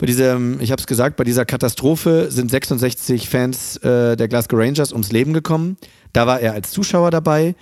Bei 0.00 0.06
diesem, 0.06 0.58
ich 0.62 0.72
habe 0.72 0.80
es 0.80 0.86
gesagt, 0.86 1.16
bei 1.16 1.24
dieser 1.24 1.44
Katastrophe 1.44 2.28
sind 2.30 2.50
66 2.50 3.28
Fans 3.28 3.76
äh, 3.76 4.16
der 4.16 4.28
Glasgow 4.28 4.58
Rangers 4.58 4.92
ums 4.92 5.12
Leben 5.12 5.34
gekommen. 5.34 5.76
Da 6.14 6.26
war 6.26 6.40
er 6.40 6.54
als 6.54 6.70
Zuschauer 6.70 7.10
dabei. 7.10 7.54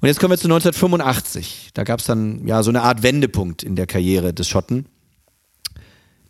Und 0.00 0.08
jetzt 0.08 0.18
kommen 0.18 0.30
wir 0.30 0.38
zu 0.38 0.46
1985. 0.46 1.72
Da 1.74 1.84
gab 1.84 2.00
es 2.00 2.06
dann 2.06 2.46
ja 2.48 2.62
so 2.62 2.70
eine 2.70 2.80
Art 2.80 3.02
Wendepunkt 3.02 3.62
in 3.62 3.76
der 3.76 3.86
Karriere 3.86 4.32
des 4.32 4.48
Schotten. 4.48 4.86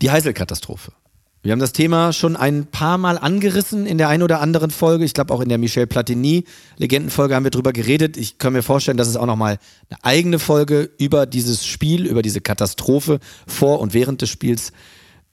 Die 0.02 0.10
Heisel-Katastrophe. 0.10 0.90
Wir 1.42 1.52
haben 1.52 1.60
das 1.60 1.72
Thema 1.72 2.12
schon 2.12 2.34
ein 2.34 2.66
paar 2.66 2.98
Mal 2.98 3.16
angerissen 3.16 3.86
in 3.86 3.98
der 3.98 4.08
einen 4.08 4.24
oder 4.24 4.40
anderen 4.40 4.72
Folge. 4.72 5.04
Ich 5.04 5.14
glaube 5.14 5.32
auch 5.32 5.40
in 5.40 5.48
der 5.48 5.58
Michel 5.58 5.86
Platini-Legendenfolge 5.86 7.36
haben 7.36 7.44
wir 7.44 7.52
drüber 7.52 7.72
geredet. 7.72 8.16
Ich 8.16 8.38
kann 8.38 8.52
mir 8.52 8.64
vorstellen, 8.64 8.96
dass 8.96 9.06
es 9.06 9.16
auch 9.16 9.26
nochmal 9.26 9.58
eine 9.90 10.04
eigene 10.04 10.40
Folge 10.40 10.90
über 10.98 11.24
dieses 11.24 11.64
Spiel, 11.64 12.04
über 12.04 12.22
diese 12.22 12.40
Katastrophe 12.40 13.20
vor 13.46 13.78
und 13.78 13.94
während 13.94 14.22
des 14.22 14.28
Spiels, 14.28 14.72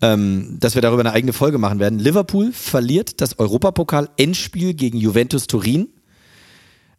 ähm, 0.04 0.58
dass 0.60 0.76
wir 0.76 0.84
darüber 0.84 1.00
eine 1.00 1.14
eigene 1.14 1.34
Folge 1.34 1.58
machen 1.58 1.80
werden. 1.80 1.98
Liverpool 1.98 2.52
verliert 2.52 3.22
das 3.22 3.40
Europapokal-Endspiel 3.40 4.76
gegen 4.76 5.00
Juventus 5.00 5.48
Turin 5.48 5.90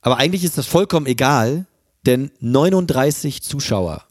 aber 0.05 0.19
eigentlich 0.19 0.45
ist 0.45 0.59
das 0.59 0.67
vollkommen 0.67 1.07
egal, 1.07 1.67
denn 2.05 2.31
39 2.41 3.43
Zuschauer 3.43 4.07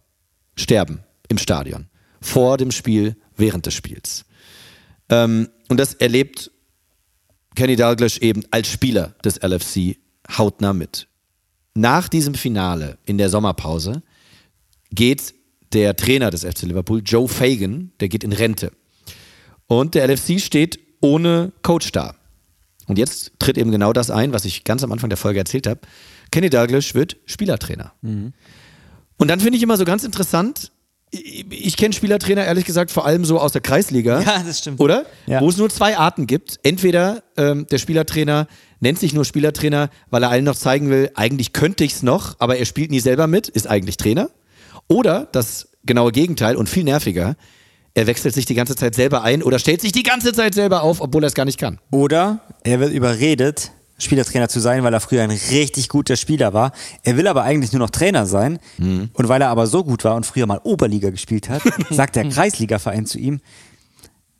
sterben 0.55 1.03
im 1.29 1.37
Stadion. 1.37 1.85
Vor 2.19 2.57
dem 2.57 2.71
Spiel, 2.71 3.15
während 3.37 3.67
des 3.67 3.75
Spiels. 3.75 4.25
Ähm, 5.09 5.49
und 5.69 5.79
das 5.79 5.93
erlebt 5.93 6.49
Kenny 7.55 7.75
Dalglish 7.75 8.17
eben 8.17 8.43
als 8.49 8.69
Spieler 8.69 9.13
des 9.23 9.37
LFC 9.43 9.97
hautnah 10.35 10.73
mit. 10.73 11.07
Nach 11.75 12.07
diesem 12.07 12.33
Finale 12.33 12.97
in 13.05 13.19
der 13.19 13.29
Sommerpause 13.29 14.01
geht 14.89 15.35
der 15.73 15.95
Trainer 15.95 16.31
des 16.31 16.43
FC 16.43 16.63
Liverpool, 16.63 17.03
Joe 17.05 17.27
Fagan, 17.27 17.91
der 17.99 18.09
geht 18.09 18.23
in 18.23 18.33
Rente. 18.33 18.71
Und 19.67 19.95
der 19.95 20.07
LFC 20.07 20.39
steht 20.39 20.79
ohne 21.01 21.51
Coach 21.61 21.91
da. 21.91 22.15
Und 22.87 22.97
jetzt 22.97 23.31
tritt 23.39 23.57
eben 23.57 23.71
genau 23.71 23.93
das 23.93 24.11
ein, 24.11 24.33
was 24.33 24.45
ich 24.45 24.63
ganz 24.63 24.83
am 24.83 24.91
Anfang 24.91 25.09
der 25.09 25.17
Folge 25.17 25.39
erzählt 25.39 25.67
habe. 25.67 25.81
Kenny 26.31 26.49
Douglas 26.49 26.93
wird 26.95 27.17
Spielertrainer. 27.25 27.93
Mhm. 28.01 28.33
Und 29.17 29.27
dann 29.29 29.39
finde 29.39 29.57
ich 29.57 29.63
immer 29.63 29.77
so 29.77 29.85
ganz 29.85 30.03
interessant, 30.03 30.71
ich, 31.13 31.77
kenne 31.77 31.93
Spielertrainer 31.93 32.43
ehrlich 32.43 32.65
gesagt 32.65 32.89
vor 32.89 33.05
allem 33.05 33.23
so 33.23 33.39
aus 33.39 33.51
der 33.51 33.61
Kreisliga. 33.61 34.21
Ja, 34.21 34.41
das 34.43 34.59
stimmt. 34.59 34.79
Oder? 34.79 35.05
Ja. 35.27 35.41
Wo 35.41 35.49
es 35.49 35.57
nur 35.57 35.69
zwei 35.69 35.97
Arten 35.97 36.25
gibt. 36.25 36.59
Entweder 36.63 37.21
ähm, 37.37 37.67
der 37.69 37.77
Spielertrainer 37.77 38.47
nennt 38.79 38.97
sich 38.97 39.13
nur 39.13 39.23
Spielertrainer, 39.23 39.89
weil 40.09 40.23
er 40.23 40.31
allen 40.31 40.43
noch 40.43 40.55
zeigen 40.55 40.89
will, 40.89 41.11
eigentlich 41.13 41.53
könnte 41.53 41.83
ich 41.83 41.93
es 41.93 42.03
noch, 42.03 42.35
aber 42.39 42.57
er 42.57 42.65
spielt 42.65 42.89
nie 42.89 42.99
selber 42.99 43.27
mit, 43.27 43.47
ist 43.47 43.67
eigentlich 43.67 43.97
Trainer. 43.97 44.31
Oder 44.87 45.27
das 45.31 45.69
genaue 45.85 46.11
Gegenteil 46.11 46.55
und 46.55 46.67
viel 46.67 46.83
nerviger, 46.83 47.35
er 47.95 48.07
wechselt 48.07 48.33
sich 48.33 48.45
die 48.45 48.55
ganze 48.55 48.75
Zeit 48.75 48.95
selber 48.95 49.23
ein 49.23 49.43
oder 49.43 49.59
stellt 49.59 49.81
sich 49.81 49.91
die 49.91 50.03
ganze 50.03 50.33
Zeit 50.33 50.53
selber 50.53 50.83
auf, 50.83 51.01
obwohl 51.01 51.23
er 51.23 51.27
es 51.27 51.33
gar 51.33 51.45
nicht 51.45 51.59
kann. 51.59 51.79
Oder 51.91 52.39
er 52.63 52.79
wird 52.79 52.91
überredet, 52.91 53.71
Spielertrainer 53.99 54.49
zu 54.49 54.59
sein, 54.59 54.83
weil 54.83 54.93
er 54.93 54.99
früher 54.99 55.21
ein 55.23 55.29
richtig 55.29 55.89
guter 55.89 56.15
Spieler 56.15 56.53
war. 56.53 56.71
Er 57.03 57.17
will 57.17 57.27
aber 57.27 57.43
eigentlich 57.43 57.71
nur 57.71 57.79
noch 57.79 57.91
Trainer 57.91 58.25
sein. 58.25 58.59
Mhm. 58.77 59.09
Und 59.13 59.29
weil 59.29 59.41
er 59.41 59.49
aber 59.49 59.67
so 59.67 59.83
gut 59.83 60.03
war 60.03 60.15
und 60.15 60.25
früher 60.25 60.47
mal 60.47 60.59
Oberliga 60.63 61.11
gespielt 61.11 61.49
hat, 61.49 61.61
sagt 61.89 62.15
der 62.15 62.27
Kreisligaverein 62.29 63.05
zu 63.05 63.19
ihm, 63.19 63.41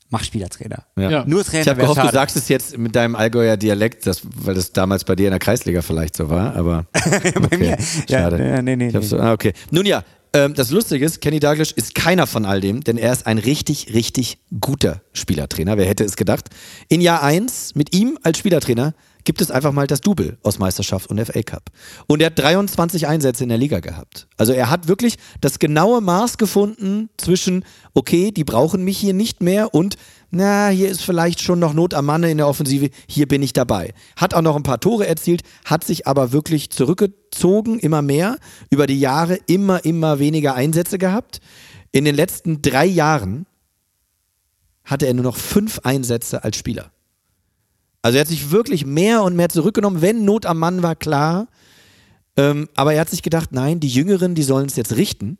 mach 0.10 0.24
Spielertrainer. 0.24 0.84
Ja. 0.95 1.10
Ja. 1.10 1.26
Nur 1.26 1.43
Trainer. 1.43 1.62
Ich 1.62 1.70
habe 1.70 1.82
gehofft, 1.82 1.97
schade. 1.97 2.10
du 2.10 2.14
sagst 2.14 2.36
es 2.36 2.49
jetzt 2.49 2.78
mit 2.78 2.95
deinem 2.95 3.16
Allgäuer 3.16 3.56
Dialekt, 3.56 4.08
das, 4.08 4.22
weil 4.24 4.56
das 4.56 4.72
damals 4.72 5.04
bei 5.04 5.16
dir 5.16 5.28
in 5.28 5.32
der 5.32 5.39
Kreisliga 5.39 5.84
vielleicht 5.84 6.16
so 6.16 6.30
war, 6.30 6.56
aber. 6.56 6.86
Okay. 7.06 7.34
bei 7.49 7.58
mir. 7.58 7.78
Schade. 8.10 8.38
Ja, 8.43 8.62
nee, 8.62 8.76
nee, 8.76 8.91
nee. 8.91 9.01
So, 9.01 9.20
ah, 9.20 9.34
okay. 9.34 9.54
Nun 9.72 9.86
ja, 9.86 10.04
ähm, 10.34 10.54
das 10.54 10.72
Lustige 10.72 11.06
ist, 11.06 11.22
Kenny 11.22 11.40
Douglas 11.40 11.72
ist 11.72 11.96
keiner 11.96 12.28
von 12.28 12.46
all 12.46 12.60
dem, 12.60 12.84
denn 12.84 12.98
er 12.98 13.14
ist 13.14 13.28
ein 13.28 13.38
richtig, 13.38 13.94
richtig 13.94 14.40
guter 14.60 15.02
Spielertrainer. 15.14 15.78
Wer 15.78 15.86
hätte 15.86 16.04
es 16.04 16.16
gedacht? 16.16 16.50
In 16.90 17.02
Jahr 17.02 17.22
1 17.22 17.76
mit 17.76 17.96
ihm 17.96 18.18
als 18.24 18.40
Spielertrainer 18.40 18.94
gibt 19.24 19.42
es 19.42 19.52
einfach 19.52 19.72
mal 19.72 19.88
das 19.88 20.02
Double 20.02 20.38
aus 20.44 20.60
Meisterschaft 20.60 21.10
und 21.10 21.24
FA 21.26 21.42
Cup. 21.44 21.70
Und 22.08 22.22
er 22.22 22.28
hat 22.28 22.40
23 22.40 23.08
Einsätze 23.08 23.44
in 23.44 23.50
der 23.50 23.58
Liga 23.58 23.80
gehabt. 23.80 24.28
Also 24.38 24.54
er 24.54 24.70
hat 24.70 24.88
wirklich 24.88 25.16
das 25.42 25.60
genaue 25.60 26.02
Maß 26.02 26.38
gefunden 26.38 27.10
zwischen, 27.18 27.66
okay, 27.94 28.32
die 28.32 28.44
brauchen 28.44 28.84
mich 28.84 28.98
hier 28.98 29.14
nicht 29.14 29.42
mehr 29.42 29.74
und, 29.74 29.96
na, 30.32 30.70
hier 30.70 30.90
ist 30.90 31.04
vielleicht 31.04 31.42
schon 31.42 31.60
noch 31.60 31.74
Not 31.74 31.94
am 31.94 32.06
Manne 32.06 32.32
in 32.32 32.38
der 32.38 32.48
Offensive, 32.48 32.90
hier 33.08 33.28
bin 33.28 33.42
ich 33.44 33.54
dabei. 33.54 33.94
Hat 34.16 34.34
auch 34.34 34.42
noch 34.42 34.56
ein 34.56 34.64
paar 34.64 34.80
Tore 34.80 35.08
erzielt, 35.08 35.42
hat 35.66 35.84
sich 35.84 36.08
aber 36.08 36.32
wirklich 36.32 36.70
zurückgezogen, 36.70 37.80
immer 37.80 38.02
mehr, 38.02 38.38
über 38.70 38.88
die 38.88 39.00
Jahre 39.00 39.38
immer, 39.48 39.86
immer 39.86 40.20
weniger 40.20 40.56
Einsätze 40.56 40.98
gehabt. 40.98 41.40
In 41.92 42.06
den 42.06 42.16
letzten 42.16 42.62
drei 42.62 42.86
Jahren 42.86 43.46
hatte 44.84 45.06
er 45.08 45.14
nur 45.14 45.24
noch 45.24 45.38
fünf 45.38 45.80
Einsätze 45.84 46.44
als 46.44 46.58
Spieler. 46.58 46.92
Also 48.04 48.18
er 48.18 48.22
hat 48.22 48.28
sich 48.28 48.51
wirklich 48.51 48.86
mehr 48.86 49.24
und 49.24 49.36
mehr 49.36 49.49
zurückgenommen, 49.49 50.01
wenn 50.01 50.26
Not 50.26 50.45
am 50.45 50.60
Mann 50.60 50.84
war, 50.84 50.95
klar. 50.95 51.47
Ähm, 52.36 52.68
aber 52.76 52.93
er 52.93 53.01
hat 53.01 53.10
sich 53.10 53.24
gedacht, 53.24 53.51
nein, 53.51 53.80
die 53.80 53.88
Jüngeren, 53.88 54.36
die 54.36 54.43
sollen 54.43 54.68
es 54.68 54.76
jetzt 54.76 54.95
richten. 54.97 55.38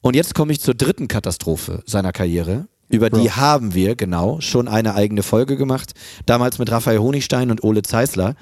Und 0.00 0.14
jetzt 0.14 0.34
komme 0.34 0.52
ich 0.52 0.60
zur 0.60 0.74
dritten 0.74 1.08
Katastrophe 1.08 1.82
seiner 1.84 2.12
Karriere. 2.12 2.68
Über 2.90 3.10
die 3.10 3.32
haben 3.32 3.74
wir, 3.74 3.96
genau, 3.96 4.40
schon 4.40 4.68
eine 4.68 4.94
eigene 4.94 5.22
Folge 5.22 5.56
gemacht. 5.56 5.94
Damals 6.26 6.58
mit 6.58 6.70
Raphael 6.70 6.98
Honigstein 6.98 7.50
und 7.50 7.64
Ole 7.64 7.82
Zeisler. 7.82 8.36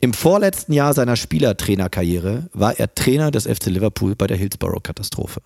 Im 0.00 0.12
vorletzten 0.12 0.72
Jahr 0.72 0.94
seiner 0.94 1.16
Spielertrainerkarriere 1.16 2.50
war 2.52 2.78
er 2.78 2.94
Trainer 2.94 3.30
des 3.30 3.46
FC 3.46 3.66
Liverpool 3.66 4.14
bei 4.14 4.26
der 4.26 4.36
Hillsborough-Katastrophe. 4.36 5.40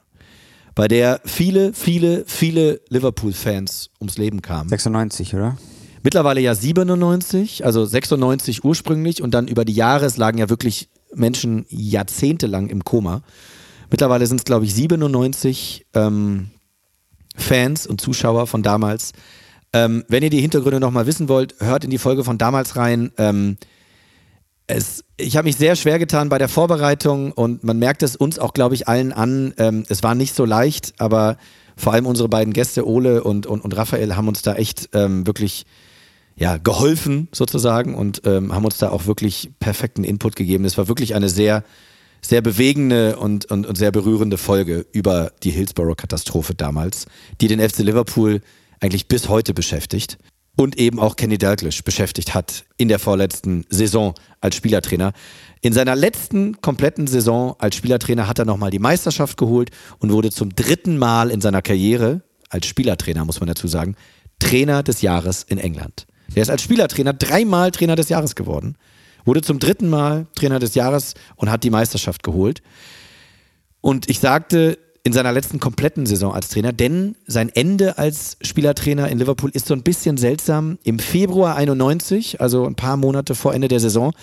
Bei 0.74 0.88
der 0.88 1.20
viele, 1.24 1.72
viele, 1.72 2.24
viele 2.26 2.80
Liverpool-Fans 2.90 3.90
ums 4.00 4.18
Leben 4.18 4.42
kamen. 4.42 4.68
96, 4.68 5.34
oder? 5.34 5.56
Mittlerweile 6.04 6.42
ja 6.42 6.54
97, 6.54 7.64
also 7.64 7.86
96 7.86 8.62
ursprünglich 8.62 9.22
und 9.22 9.32
dann 9.32 9.48
über 9.48 9.64
die 9.64 9.72
Jahre, 9.72 10.04
es 10.04 10.18
lagen 10.18 10.36
ja 10.36 10.50
wirklich 10.50 10.90
Menschen 11.14 11.64
jahrzehntelang 11.70 12.68
im 12.68 12.84
Koma. 12.84 13.22
Mittlerweile 13.90 14.26
sind 14.26 14.36
es, 14.36 14.44
glaube 14.44 14.66
ich, 14.66 14.74
97 14.74 15.86
ähm, 15.94 16.50
Fans 17.34 17.86
und 17.86 18.02
Zuschauer 18.02 18.46
von 18.46 18.62
damals. 18.62 19.12
Ähm, 19.72 20.04
wenn 20.08 20.22
ihr 20.22 20.28
die 20.28 20.42
Hintergründe 20.42 20.78
nochmal 20.78 21.06
wissen 21.06 21.30
wollt, 21.30 21.54
hört 21.60 21.84
in 21.84 21.90
die 21.90 21.96
Folge 21.96 22.22
von 22.22 22.36
damals 22.36 22.76
rein. 22.76 23.10
Ähm, 23.16 23.56
es, 24.66 25.04
ich 25.16 25.38
habe 25.38 25.46
mich 25.46 25.56
sehr 25.56 25.74
schwer 25.74 25.98
getan 25.98 26.28
bei 26.28 26.36
der 26.36 26.50
Vorbereitung 26.50 27.32
und 27.32 27.64
man 27.64 27.78
merkt 27.78 28.02
es 28.02 28.14
uns 28.14 28.38
auch, 28.38 28.52
glaube 28.52 28.74
ich, 28.74 28.88
allen 28.88 29.14
an. 29.14 29.54
Ähm, 29.56 29.84
es 29.88 30.02
war 30.02 30.14
nicht 30.14 30.34
so 30.34 30.44
leicht, 30.44 30.92
aber 30.98 31.38
vor 31.78 31.94
allem 31.94 32.04
unsere 32.04 32.28
beiden 32.28 32.52
Gäste, 32.52 32.86
Ole 32.86 33.24
und, 33.24 33.46
und, 33.46 33.64
und 33.64 33.74
Raphael, 33.74 34.16
haben 34.16 34.28
uns 34.28 34.42
da 34.42 34.54
echt 34.54 34.90
ähm, 34.92 35.26
wirklich 35.26 35.64
ja, 36.36 36.56
geholfen 36.56 37.28
sozusagen 37.32 37.94
und 37.94 38.22
ähm, 38.24 38.52
haben 38.52 38.64
uns 38.64 38.78
da 38.78 38.90
auch 38.90 39.06
wirklich 39.06 39.50
perfekten 39.60 40.04
Input 40.04 40.36
gegeben. 40.36 40.64
Es 40.64 40.76
war 40.76 40.88
wirklich 40.88 41.14
eine 41.14 41.28
sehr, 41.28 41.62
sehr 42.20 42.42
bewegende 42.42 43.16
und, 43.16 43.44
und, 43.46 43.66
und 43.66 43.76
sehr 43.76 43.92
berührende 43.92 44.36
Folge 44.36 44.86
über 44.92 45.32
die 45.42 45.50
Hillsborough-Katastrophe 45.50 46.54
damals, 46.54 47.06
die 47.40 47.48
den 47.48 47.60
FC 47.60 47.78
Liverpool 47.78 48.40
eigentlich 48.80 49.06
bis 49.06 49.28
heute 49.28 49.54
beschäftigt 49.54 50.18
und 50.56 50.78
eben 50.78 50.98
auch 50.98 51.16
Kenny 51.16 51.38
Dalglish 51.38 51.82
beschäftigt 51.82 52.34
hat 52.34 52.64
in 52.76 52.88
der 52.88 52.98
vorletzten 52.98 53.64
Saison 53.70 54.14
als 54.40 54.56
Spielertrainer. 54.56 55.12
In 55.62 55.72
seiner 55.72 55.96
letzten 55.96 56.60
kompletten 56.60 57.06
Saison 57.06 57.56
als 57.58 57.76
Spielertrainer 57.76 58.28
hat 58.28 58.38
er 58.38 58.44
nochmal 58.44 58.70
die 58.70 58.78
Meisterschaft 58.78 59.36
geholt 59.36 59.70
und 59.98 60.12
wurde 60.12 60.30
zum 60.30 60.54
dritten 60.54 60.98
Mal 60.98 61.30
in 61.30 61.40
seiner 61.40 61.62
Karriere 61.62 62.22
als 62.50 62.66
Spielertrainer, 62.66 63.24
muss 63.24 63.40
man 63.40 63.48
dazu 63.48 63.66
sagen, 63.66 63.96
Trainer 64.38 64.82
des 64.82 65.02
Jahres 65.02 65.42
in 65.42 65.58
England. 65.58 66.06
Der 66.34 66.42
ist 66.42 66.50
als 66.50 66.62
Spielertrainer 66.62 67.12
dreimal 67.12 67.70
Trainer 67.70 67.96
des 67.96 68.08
Jahres 68.08 68.34
geworden, 68.34 68.76
wurde 69.24 69.42
zum 69.42 69.58
dritten 69.58 69.88
Mal 69.88 70.26
Trainer 70.34 70.58
des 70.58 70.74
Jahres 70.74 71.14
und 71.36 71.50
hat 71.50 71.64
die 71.64 71.70
Meisterschaft 71.70 72.22
geholt. 72.22 72.62
Und 73.80 74.08
ich 74.08 74.18
sagte 74.20 74.78
in 75.02 75.12
seiner 75.12 75.32
letzten 75.32 75.60
kompletten 75.60 76.06
Saison 76.06 76.32
als 76.32 76.48
Trainer, 76.48 76.72
denn 76.72 77.14
sein 77.26 77.50
Ende 77.50 77.98
als 77.98 78.38
Spielertrainer 78.40 79.10
in 79.10 79.18
Liverpool 79.18 79.50
ist 79.50 79.66
so 79.66 79.74
ein 79.74 79.82
bisschen 79.82 80.16
seltsam. 80.16 80.78
Im 80.82 80.98
Februar 80.98 81.56
91, 81.56 82.40
also 82.40 82.66
ein 82.66 82.74
paar 82.74 82.96
Monate 82.96 83.34
vor 83.34 83.54
Ende 83.54 83.68
der 83.68 83.80
Saison, 83.80 84.14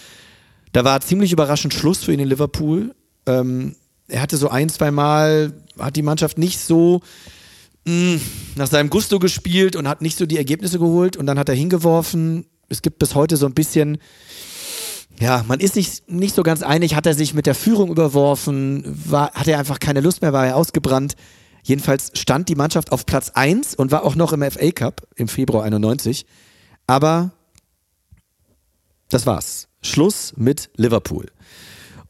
da 0.74 0.84
war 0.84 0.99
ziemlich 1.02 1.32
überraschend 1.32 1.76
Schluss 1.76 2.04
für 2.04 2.14
ihn 2.14 2.20
in 2.20 2.30
Liverpool. 2.30 2.95
Ähm, 3.28 3.76
er 4.08 4.22
hatte 4.22 4.38
so 4.38 4.49
ein, 4.49 4.70
zwei 4.70 4.89
Mal, 4.89 5.54
hat 5.78 5.95
die 5.95 6.02
Mannschaft 6.02 6.39
nicht 6.39 6.60
so 6.60 7.02
mm, 7.86 8.16
nach 8.56 8.68
seinem 8.68 8.90
Gusto 8.90 9.20
gespielt 9.20 9.76
und 9.76 9.88
hat 9.88 10.02
nicht 10.02 10.18
so 10.18 10.26
die 10.26 10.38
Ergebnisse 10.38 10.80
geholt 10.80 11.18
und 11.18 11.26
dann 11.26 11.40
hat 11.40 11.50
er 11.50 11.56
hingeworfen. 11.56 12.46
Es 12.70 12.82
gibt 12.82 13.00
bis 13.00 13.16
heute 13.16 13.38
so 13.38 13.46
ein 13.46 13.54
bisschen, 13.54 13.98
ja, 15.20 15.44
man 15.48 15.60
ist 15.60 15.76
nicht, 15.76 16.10
nicht 16.10 16.36
so 16.36 16.44
ganz 16.44 16.64
einig, 16.64 16.96
hat 16.96 17.06
er 17.06 17.14
sich 17.14 17.34
mit 17.34 17.46
der 17.46 17.56
Führung 17.56 17.92
überworfen, 17.92 18.84
war, 19.06 19.32
hat 19.34 19.48
er 19.48 19.60
einfach 19.60 19.80
keine 19.80 20.02
Lust 20.02 20.22
mehr, 20.22 20.34
war 20.34 20.48
er 20.48 20.56
ausgebrannt. 20.56 21.16
Jedenfalls 21.64 22.12
stand 22.16 22.50
die 22.50 22.56
Mannschaft 22.56 22.92
auf 22.92 23.06
Platz 23.06 23.30
1 23.30 23.76
und 23.76 23.92
war 23.92 24.04
auch 24.04 24.16
noch 24.16 24.34
im 24.34 24.42
FA 24.42 24.72
Cup 24.72 25.08
im 25.16 25.28
Februar 25.28 25.64
91. 25.64 26.26
Aber 26.88 27.32
das 29.10 29.26
war's. 29.26 29.68
Schluss 29.82 30.34
mit 30.38 30.70
Liverpool. 30.76 31.28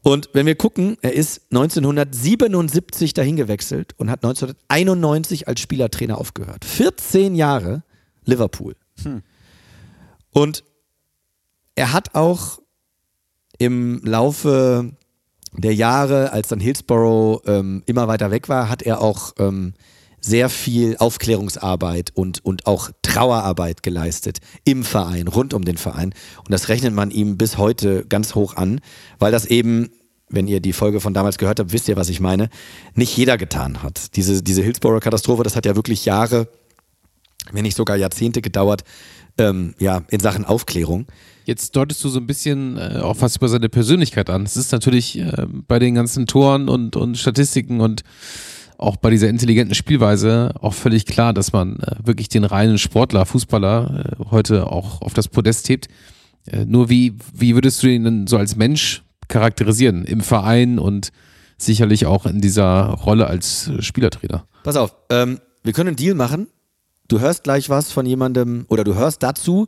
Und 0.04 0.30
wenn 0.34 0.46
wir 0.46 0.56
gucken, 0.56 0.98
er 1.02 1.14
ist 1.14 1.42
1977 1.52 3.14
dahin 3.14 3.36
gewechselt 3.36 3.94
und 3.98 4.10
hat 4.10 4.24
1991 4.24 5.48
als 5.48 5.60
Spielertrainer 5.60 6.18
aufgehört. 6.18 6.66
14 6.66 7.36
Jahre 7.36 7.84
Liverpool. 8.26 8.76
Hm. 9.04 9.22
Und 10.32 10.64
er 11.76 11.94
hat 11.94 12.16
auch 12.16 12.60
im 13.60 14.02
Laufe 14.04 14.92
der 15.54 15.76
Jahre, 15.76 16.32
als 16.32 16.48
dann 16.48 16.60
Hillsborough 16.60 17.42
ähm, 17.46 17.84
immer 17.86 18.08
weiter 18.08 18.32
weg 18.32 18.50
war, 18.50 18.70
hat 18.70 18.82
er 18.82 19.02
auch 19.02 19.34
ähm, 19.38 19.74
sehr 20.20 20.50
viel 20.50 20.98
Aufklärungsarbeit 20.98 22.12
und, 22.16 22.44
und 22.46 22.68
auch 22.68 22.90
Trauerarbeit 23.12 23.84
geleistet 23.84 24.40
im 24.64 24.84
Verein, 24.84 25.28
rund 25.28 25.54
um 25.54 25.66
den 25.66 25.78
Verein. 25.78 26.14
Und 26.38 26.52
das 26.52 26.70
rechnet 26.70 26.94
man 26.94 27.12
ihm 27.12 27.38
bis 27.38 27.58
heute 27.58 28.06
ganz 28.08 28.36
hoch 28.36 28.56
an, 28.56 28.80
weil 29.20 29.32
das 29.32 29.46
eben, 29.46 29.90
wenn 30.30 30.48
ihr 30.48 30.62
die 30.62 30.72
Folge 30.72 31.02
von 31.02 31.14
damals 31.14 31.38
gehört 31.38 31.60
habt, 31.60 31.74
wisst 31.74 31.90
ihr, 31.90 31.98
was 31.98 32.08
ich 32.08 32.22
meine, 32.22 32.50
nicht 32.96 33.16
jeder 33.18 33.38
getan 33.38 33.84
hat. 33.84 34.16
Diese, 34.16 34.42
diese 34.42 34.62
Hillsborough-Katastrophe, 34.62 35.44
das 35.44 35.58
hat 35.58 35.66
ja 35.66 35.76
wirklich 35.76 36.06
Jahre, 36.06 36.48
wenn 37.52 37.64
nicht 37.64 37.76
sogar 37.76 37.98
Jahrzehnte 37.98 38.42
gedauert, 38.42 38.84
ähm, 39.38 39.76
ja, 39.78 40.04
in 40.10 40.22
Sachen 40.22 40.46
Aufklärung. 40.46 41.08
Jetzt 41.44 41.76
deutest 41.76 42.02
du 42.04 42.10
so 42.10 42.20
ein 42.20 42.28
bisschen 42.28 42.78
äh, 42.78 43.00
auch 43.02 43.18
was 43.20 43.38
über 43.38 43.50
seine 43.50 43.68
Persönlichkeit 43.68 44.30
an. 44.30 44.44
Es 44.44 44.56
ist 44.56 44.72
natürlich 44.72 45.18
äh, 45.18 45.48
bei 45.68 45.80
den 45.80 45.96
ganzen 45.96 46.28
Toren 46.28 46.70
und, 46.70 46.96
und 46.96 47.18
Statistiken 47.18 47.82
und 47.82 48.04
auch 48.82 48.98
bei 48.98 49.10
dieser 49.10 49.30
intelligenten 49.30 49.76
Spielweise 49.76 50.54
auch 50.60 50.74
völlig 50.74 51.06
klar, 51.06 51.34
dass 51.34 51.54
man 51.54 51.80
äh, 51.80 51.96
wirklich 52.04 52.30
den 52.30 52.44
reinen 52.44 52.78
Sportler, 52.78 53.26
Fußballer 53.26 54.18
äh, 54.20 54.24
heute 54.32 54.68
auch 54.68 55.02
auf 55.02 55.14
das 55.14 55.28
Podest 55.28 55.70
hebt. 55.70 55.88
Äh, 56.48 56.66
nur 56.66 56.90
wie, 56.90 57.16
wie 57.34 57.56
würdest 57.56 57.82
du 57.84 57.88
ihn 57.88 58.04
denn 58.04 58.28
so 58.28 58.38
als 58.38 58.56
Mensch 58.56 59.04
charakterisieren 59.28 60.04
im 60.06 60.22
Verein 60.22 60.80
und 60.80 61.12
sicherlich 61.58 62.06
auch 62.06 62.26
in 62.26 62.42
dieser 62.42 62.86
Rolle 62.86 63.28
als 63.28 63.72
Spielertrainer? 63.80 64.46
Pass 64.64 64.76
auf, 64.76 64.96
ähm, 65.10 65.40
wir 65.64 65.74
können 65.74 65.90
einen 65.90 65.98
Deal 65.98 66.16
machen. 66.16 66.48
Du 67.08 67.20
hörst 67.20 67.44
gleich 67.44 67.70
was 67.70 67.92
von 67.92 68.06
jemandem 68.06 68.66
oder 68.68 68.84
du 68.84 68.96
hörst 68.96 69.22
dazu 69.22 69.68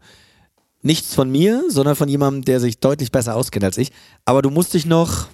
nichts 0.81 1.13
von 1.13 1.31
mir, 1.31 1.63
sondern 1.69 1.95
von 1.95 2.09
jemandem, 2.09 2.43
der 2.45 2.59
sich 2.59 2.79
deutlich 2.79 3.11
besser 3.11 3.35
auskennt 3.35 3.63
als 3.63 3.77
ich. 3.77 3.91
Aber 4.25 4.41
du 4.41 4.49
musst 4.49 4.73
dich 4.73 4.85
noch 4.85 5.27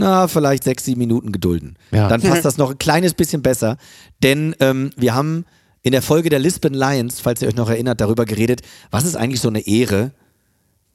na, 0.00 0.28
vielleicht 0.28 0.64
sechs, 0.64 0.84
sieben 0.84 0.98
Minuten 0.98 1.30
gedulden. 1.30 1.76
Ja. 1.92 2.08
Dann 2.08 2.20
passt 2.20 2.44
das 2.46 2.58
noch 2.58 2.70
ein 2.70 2.78
kleines 2.78 3.14
bisschen 3.14 3.42
besser. 3.42 3.76
Denn 4.22 4.56
ähm, 4.60 4.90
wir 4.96 5.14
haben 5.14 5.44
in 5.82 5.92
der 5.92 6.02
Folge 6.02 6.30
der 6.30 6.38
Lisbon 6.38 6.74
Lions, 6.74 7.20
falls 7.20 7.42
ihr 7.42 7.48
euch 7.48 7.56
noch 7.56 7.68
erinnert, 7.70 8.00
darüber 8.00 8.24
geredet, 8.24 8.62
was 8.90 9.04
ist 9.04 9.16
eigentlich 9.16 9.40
so 9.40 9.48
eine 9.48 9.66
Ehre, 9.66 10.12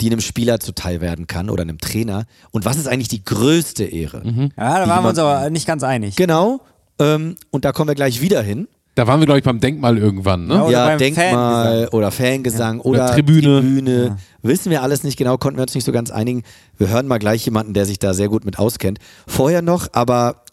die 0.02 0.08
einem 0.08 0.22
Spieler 0.22 0.60
zuteil 0.60 1.02
werden 1.02 1.28
kann 1.28 1.50
oder 1.50 1.62
einem 1.62 1.78
Trainer 1.78 2.26
und 2.52 2.66
was 2.66 2.78
ist 2.78 2.88
eigentlich 2.88 3.08
die 3.08 3.24
größte 3.24 3.86
Ehre? 3.86 4.22
Mhm. 4.26 4.52
Ja, 4.58 4.80
da 4.80 4.90
waren 4.90 5.04
wir 5.04 5.10
uns 5.10 5.20
aber 5.20 5.50
nicht 5.50 5.66
ganz 5.66 5.84
einig. 5.84 6.16
Genau. 6.16 6.62
Ähm, 7.00 7.36
und 7.52 7.64
da 7.64 7.72
kommen 7.72 7.90
wir 7.90 7.96
gleich 7.96 8.22
wieder 8.22 8.42
hin. 8.42 8.68
Da 8.96 9.08
waren 9.08 9.20
wir, 9.20 9.26
glaube 9.26 9.40
ich, 9.40 9.44
beim 9.44 9.60
Denkmal 9.60 9.98
irgendwann, 9.98 10.48
ne? 10.48 10.56
Ja, 10.56 10.70
ja 10.70 10.98
Denkmal 10.98 11.34
Fangesang. 11.34 11.88
oder 11.90 12.12
Fangesang 12.12 12.78
ja. 12.78 12.84
oder, 12.86 13.04
oder, 13.04 13.14
Tribüne. 13.14 13.60
Tribüne. 13.60 14.06
Ja. 14.06 14.18
Wissen 14.42 14.72
wir 14.72 14.82
alles 14.82 15.04
nicht 15.04 15.18
genau, 15.18 15.38
konnten 15.38 15.58
wir 15.58 15.64
uns 15.64 15.76
nicht 15.76 15.84
so 15.84 15.92
ganz 15.92 16.12
einigen. 16.12 16.44
Wir 16.78 16.88
hören 16.88 17.06
mal 17.08 17.18
gleich 17.18 17.44
jemanden, 17.46 17.74
der 17.74 17.86
sich 17.86 18.00
da 18.00 18.14
sehr 18.14 18.30
gut 18.30 18.46
mit 18.46 18.58
auskennt. 18.58 19.00
Vorher 19.28 19.62
noch, 19.62 19.90
aber 19.92 20.46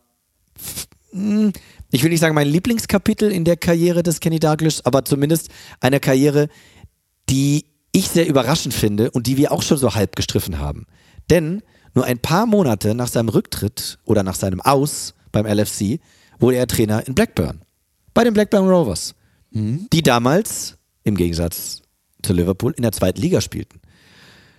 hm, 1.12 1.53
ich 1.93 2.03
will 2.03 2.11
nicht 2.11 2.20
sagen 2.20 2.34
mein 2.34 2.49
Lieblingskapitel 2.49 3.30
in 3.30 3.45
der 3.45 3.57
Karriere 3.57 4.03
des 4.03 4.18
Kenny 4.18 4.40
Douglas, 4.40 4.84
aber 4.84 5.05
zumindest 5.05 5.49
eine 5.80 6.01
Karriere, 6.01 6.49
die 7.28 7.66
ich 7.93 8.09
sehr 8.09 8.26
überraschend 8.26 8.74
finde 8.74 9.11
und 9.12 9.26
die 9.28 9.36
wir 9.36 9.53
auch 9.53 9.62
schon 9.62 9.76
so 9.78 9.95
halb 9.95 10.16
gestriffen 10.16 10.59
haben. 10.59 10.86
Denn 11.30 11.62
nur 11.95 12.07
ein 12.07 12.18
paar 12.18 12.47
Monate 12.47 12.95
nach 12.95 13.09
seinem 13.09 13.28
Rücktritt 13.28 13.99
oder 14.05 14.22
nach 14.22 14.34
seinem 14.34 14.61
Aus 14.61 15.14
beim 15.30 15.47
LFC 15.47 16.01
wurde 16.40 16.57
er 16.57 16.66
Trainer 16.66 17.07
in 17.07 17.14
Blackburn. 17.14 17.61
Bei 18.14 18.24
den 18.24 18.34
Blackburn 18.34 18.68
Rovers. 18.68 19.14
Mhm. 19.50 19.88
Die 19.92 20.02
damals, 20.02 20.76
im 21.04 21.16
Gegensatz 21.16 21.82
zu 22.22 22.32
Liverpool, 22.32 22.72
in 22.76 22.82
der 22.82 22.92
zweiten 22.92 23.20
Liga 23.20 23.40
spielten. 23.40 23.80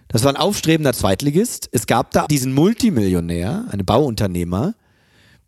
Das 0.08 0.24
war 0.24 0.32
ein 0.32 0.38
aufstrebender 0.38 0.94
Zweitligist. 0.94 1.70
Es 1.72 1.88
gab 1.88 2.12
da 2.12 2.28
diesen 2.28 2.54
Multimillionär, 2.54 3.66
einen 3.72 3.86
Bauunternehmer. 3.86 4.76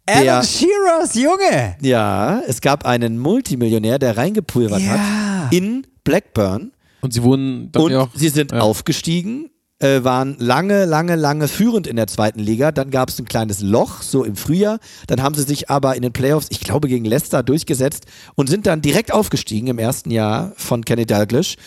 Alan 0.07 0.43
Shearers 0.43 1.15
Junge! 1.15 1.77
Ja, 1.81 2.41
es 2.47 2.61
gab 2.61 2.85
einen 2.85 3.17
Multimillionär, 3.17 3.99
der 3.99 4.17
reingepulvert 4.17 4.81
ja. 4.81 4.87
hat 4.89 5.53
in 5.53 5.85
Blackburn. 6.03 6.71
Und 7.01 7.13
sie 7.13 7.23
wurden 7.23 7.71
dann 7.71 7.83
Und 7.83 7.95
auch, 7.95 8.09
sie 8.15 8.29
sind 8.29 8.51
ja. 8.51 8.59
aufgestiegen 8.59 9.49
äh, 9.85 10.03
waren 10.03 10.35
lange, 10.39 10.85
lange, 10.85 11.15
lange 11.15 11.47
führend 11.47 11.85
in 11.85 11.95
der 11.95 12.07
zweiten 12.07 12.39
Liga. 12.39 12.71
Dann 12.71 12.89
gab 12.89 13.09
es 13.09 13.19
ein 13.19 13.25
kleines 13.25 13.61
Loch, 13.61 14.01
so 14.01 14.23
im 14.23 14.35
Frühjahr. 14.35 14.79
Dann 15.07 15.21
haben 15.21 15.35
sie 15.35 15.43
sich 15.43 15.69
aber 15.69 15.95
in 15.95 16.01
den 16.01 16.13
Playoffs, 16.13 16.47
ich 16.49 16.59
glaube, 16.59 16.87
gegen 16.87 17.05
Leicester 17.05 17.43
durchgesetzt 17.43 18.05
und 18.35 18.49
sind 18.49 18.65
dann 18.65 18.81
direkt 18.81 19.13
aufgestiegen 19.13 19.67
im 19.67 19.79
ersten 19.79 20.11
Jahr 20.11 20.53
von 20.57 20.83
Kenny 20.83 21.05
Dalglish. 21.05 21.57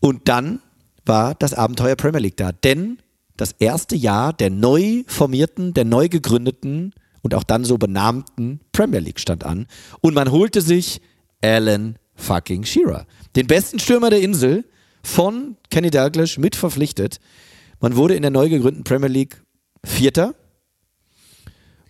Und 0.00 0.28
dann 0.28 0.60
war 1.04 1.34
das 1.34 1.54
Abenteuer 1.54 1.96
Premier 1.96 2.20
League 2.20 2.36
da. 2.36 2.52
Denn 2.52 2.98
das 3.36 3.52
erste 3.58 3.96
Jahr 3.96 4.32
der 4.32 4.50
neu 4.50 5.04
formierten, 5.06 5.74
der 5.74 5.84
neu 5.84 6.08
gegründeten 6.08 6.94
und 7.22 7.34
auch 7.34 7.44
dann 7.44 7.64
so 7.64 7.78
benannten 7.78 8.60
Premier 8.72 9.00
League 9.00 9.20
stand 9.20 9.44
an. 9.44 9.66
Und 10.00 10.14
man 10.14 10.30
holte 10.30 10.60
sich 10.60 11.00
Alan 11.42 11.98
fucking 12.14 12.64
Shearer. 12.64 13.06
Den 13.36 13.46
besten 13.46 13.78
Stürmer 13.78 14.10
der 14.10 14.20
Insel 14.20 14.64
von 15.02 15.56
Kenny 15.70 15.90
Dalglish 15.90 16.38
mit 16.38 16.56
verpflichtet. 16.56 17.20
Man 17.80 17.96
wurde 17.96 18.14
in 18.14 18.22
der 18.22 18.30
neu 18.30 18.48
gegründeten 18.48 18.84
Premier 18.84 19.08
League 19.08 19.42
Vierter. 19.84 20.34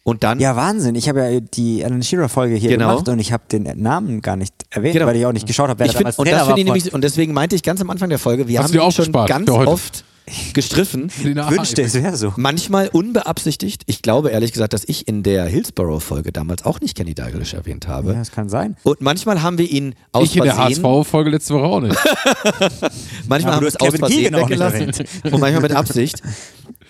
Und 0.03 0.22
dann. 0.22 0.41
Ja, 0.41 0.57
Wahnsinn. 0.57 0.95
Ich 0.95 1.09
habe 1.09 1.20
ja 1.20 1.41
die 1.41 1.84
Alan 1.84 2.03
Shearer-Folge 2.03 2.55
hier 2.55 2.70
genau. 2.70 2.91
gemacht 2.91 3.09
und 3.09 3.18
ich 3.18 3.32
habe 3.32 3.45
den 3.51 3.64
Namen 3.82 4.22
gar 4.22 4.36
nicht 4.36 4.55
erwähnt, 4.70 4.95
genau. 4.95 5.07
weil 5.07 5.16
ich 5.16 5.26
auch 5.26 5.32
nicht 5.32 5.47
geschaut 5.47 5.68
habe, 5.68 5.80
wer 5.80 5.86
ich 5.86 5.93
da 5.93 5.99
damals 5.99 6.18
und, 6.18 6.30
das 6.30 6.47
war. 6.47 6.55
Nämlich, 6.55 6.93
und 6.95 7.05
deswegen 7.05 7.34
meinte 7.34 7.57
ich 7.57 7.62
ganz 7.62 7.80
am 7.80 7.91
Anfang 7.91 8.09
der 8.09 8.18
Folge, 8.18 8.49
wir 8.49 8.59
Hast 8.59 8.74
haben 8.74 8.86
ihn 8.86 8.93
schon 8.93 9.12
ganz 9.12 9.51
oft 9.51 10.05
gestriffen. 10.53 11.11
Wünschte, 11.22 11.83
es 11.83 11.95
wäre 11.95 12.16
so. 12.16 12.33
Manchmal 12.37 12.89
unbeabsichtigt. 12.89 13.83
Ich 13.87 14.03
glaube 14.03 14.31
ehrlich 14.31 14.53
gesagt, 14.53 14.72
dass 14.72 14.85
ich 14.87 15.09
in 15.09 15.22
der 15.22 15.45
Hillsborough-Folge 15.47 16.33
damals 16.33 16.64
auch 16.64 16.81
nicht 16.81 16.97
Kenny 16.97 17.14
Dalglish 17.14 17.55
erwähnt 17.55 17.89
habe. 17.89 18.12
Ja, 18.12 18.18
das 18.18 18.33
kann 18.33 18.49
sein. 18.49 18.76
Und 18.83 19.01
manchmal 19.01 19.43
haben 19.43 19.59
wir 19.59 19.70
ihn 19.70 19.95
aus 20.12 20.24
Ich 20.24 20.37
in 20.37 20.45
der 20.45 20.57
HSV-Folge 20.57 21.31
letzte 21.31 21.55
Woche 21.55 21.64
auch 21.64 21.81
nicht. 21.81 21.97
manchmal 23.29 23.55
haben 23.55 23.62
wir 23.62 23.68
es 23.68 23.76
aus 23.76 23.95
Versehen 23.97 24.35
weggelassen 24.35 24.93
und 25.24 25.41
manchmal 25.41 25.61
mit 25.61 25.72
Absicht. 25.76 26.22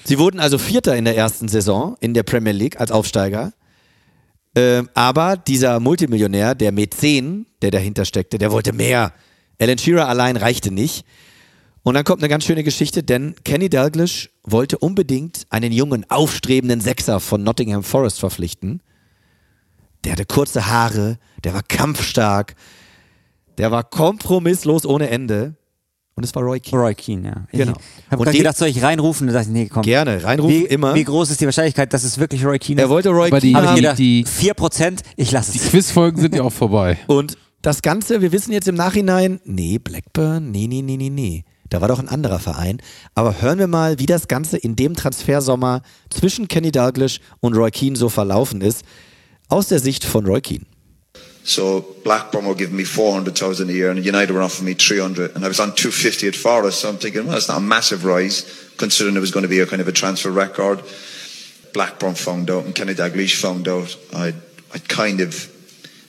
Sie 0.05 0.19
wurden 0.19 0.41
also 0.41 0.59
Vierter 0.59 0.97
in 0.97 1.05
der 1.05 1.17
ersten 1.17 1.49
Saison 1.49 1.97
in 2.01 2.15
der 2.15 2.23
Premier 2.23 2.53
League 2.53 2.81
als 2.81 2.91
Aufsteiger. 2.91 3.53
Ähm, 4.55 4.89
aber 4.95 5.37
dieser 5.37 5.81
Multimillionär, 5.81 6.55
der 6.55 6.73
Mäzen, 6.73 7.47
der 7.63 7.71
dahinter 7.71 8.05
steckte, 8.05 8.39
der 8.39 8.51
wollte 8.51 8.73
mehr. 8.73 9.13
Alan 9.61 9.79
Shearer 9.79 10.09
allein 10.09 10.37
reichte 10.37 10.71
nicht. 10.71 11.05
Und 11.83 11.95
dann 11.95 12.05
kommt 12.05 12.23
eine 12.23 12.29
ganz 12.29 12.45
schöne 12.45 12.65
Geschichte, 12.65 13.03
denn 13.03 13.35
Kenny 13.45 13.71
Dalglish 13.71 14.31
wollte 14.43 14.79
unbedingt 14.79 15.47
einen 15.51 15.73
jungen, 15.73 16.05
aufstrebenden 16.11 16.81
Sechser 16.81 17.21
von 17.21 17.43
Nottingham 17.43 17.83
Forest 17.83 18.21
verpflichten. 18.21 18.83
Der 20.05 20.13
hatte 20.13 20.27
kurze 20.27 20.69
Haare, 20.69 21.19
der 21.45 21.55
war 21.55 21.63
kampfstark, 21.63 22.55
der 23.59 23.71
war 23.71 23.85
kompromisslos 23.85 24.87
ohne 24.87 25.11
Ende. 25.11 25.55
Und 26.15 26.25
es 26.25 26.35
war 26.35 26.43
Roy 26.43 26.59
Keane. 26.59 26.83
Roy 26.83 26.95
Keane, 26.97 27.29
ja. 27.29 27.47
Genau. 27.53 27.77
Ich 27.77 28.11
habe 28.11 28.33
gedacht, 28.33 28.57
soll 28.57 28.67
ich 28.67 28.83
reinrufen? 28.83 29.29
Und 29.29 29.35
dachte 29.35 29.47
ich, 29.47 29.53
nee, 29.53 29.69
komm. 29.69 29.83
Gerne, 29.83 30.25
reinrufen 30.25 30.53
wie, 30.53 30.65
immer. 30.65 30.93
Wie 30.97 31.05
groß 31.05 31.31
ist 31.31 31.41
die 31.41 31.45
Wahrscheinlichkeit, 31.45 31.93
dass 31.93 32.03
es 32.03 32.19
wirklich 32.19 32.45
Roy 32.45 32.59
Keane 32.59 32.81
ist? 32.81 32.87
Er 32.87 32.91
wollte 32.91 33.11
Roy 33.11 33.29
Aber 33.29 33.39
Keane 33.39 33.77
die, 33.77 33.89
haben. 33.89 33.97
Die, 33.97 34.25
die, 34.25 34.51
4%, 34.53 34.99
ich 35.15 35.31
lasse 35.31 35.53
es. 35.55 35.63
Die 35.63 35.69
Quizfolgen 35.69 36.21
sind 36.21 36.35
ja 36.35 36.43
auch 36.43 36.53
vorbei. 36.53 36.99
Und 37.07 37.39
das 37.63 37.83
Ganze, 37.83 38.21
wir 38.21 38.33
wissen 38.33 38.53
jetzt 38.53 38.67
im 38.67 38.75
Nachhinein, 38.75 39.41
nee, 39.45 39.79
Blackburn, 39.79 40.51
nee, 40.51 40.67
nee, 40.67 40.83
nee, 40.83 40.97
nee, 40.97 41.11
nee. 41.11 41.45
Da 41.71 41.81
war 41.81 41.89
doch 41.89 41.99
ein 41.99 42.09
anderer 42.09 42.39
Verein. 42.39 42.81
Aber 43.15 43.41
hören 43.41 43.59
wir 43.59 43.67
mal, 43.67 43.99
wie 43.99 44.07
das 44.07 44.29
Ganze 44.29 44.57
in 44.57 44.77
dem 44.77 44.95
Transfersommer 44.95 45.83
zwischen 46.11 46.49
Kenny 46.49 46.73
Dalglish 46.73 47.21
und 47.41 47.55
Roy 47.55 47.71
Keane 47.71 47.97
so 47.97 48.09
verlaufen 48.09 48.61
ist, 48.61 48.85
aus 49.49 49.69
der 49.69 49.79
Sicht 49.79 50.05
von 50.05 50.27
Roy 50.27 50.41
Keane. 50.41 50.67
So 51.45 51.97
Blackburn 52.05 52.45
were 52.45 52.55
giving 52.55 52.77
me 52.77 52.85
400,000 52.85 53.71
a 53.71 53.73
year 53.73 53.91
and 53.91 53.99
United 54.05 54.35
were 54.35 54.43
offering 54.43 54.67
me 54.67 54.75
300 54.75 55.35
and 55.35 55.43
I 55.43 55.49
was 55.49 55.61
on 55.61 55.75
250 55.75 56.29
at 56.29 56.37
Forest 56.37 56.81
so 56.81 56.91
I'm 56.91 56.99
thinking 56.99 57.27
well 57.27 57.39
it's 57.39 57.49
not 57.49 57.57
a 57.57 57.61
massive 57.61 58.05
rise 58.05 58.45
considering 58.77 59.17
it 59.17 59.21
was 59.21 59.31
going 59.31 59.45
to 59.45 59.49
be 59.49 59.61
a 59.61 59.67
kind 59.67 59.81
of 59.81 59.89
a 59.89 59.93
transfer 59.93 60.31
record 60.31 60.83
Blackburn 61.73 62.17
found 62.17 62.51
out 62.51 62.67
and 62.67 62.75
Kenny 62.75 62.93
Dalglish 62.93 63.41
found 63.41 63.67
out 63.67 63.97
I'd, 64.15 64.35
I'd 64.75 64.87
kind 64.91 65.23
of 65.23 65.51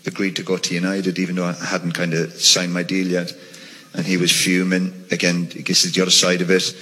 agreed 0.05 0.35
to 0.35 0.43
go 0.43 0.57
to 0.57 0.75
United 0.75 1.17
even 1.17 1.37
though 1.37 1.45
I 1.45 1.53
hadn't 1.53 1.93
kind 1.93 2.13
of 2.13 2.33
signed 2.33 2.73
my 2.73 2.83
deal 2.83 3.07
yet 3.07 3.31
and 3.99 4.07
he 4.07 4.15
was 4.15 4.31
fuming. 4.31 5.05
Again, 5.11 5.49
I 5.53 5.59
guess 5.59 5.83
it's 5.83 5.93
the 5.93 6.01
other 6.01 6.09
side 6.09 6.39
of 6.39 6.49
it. 6.49 6.73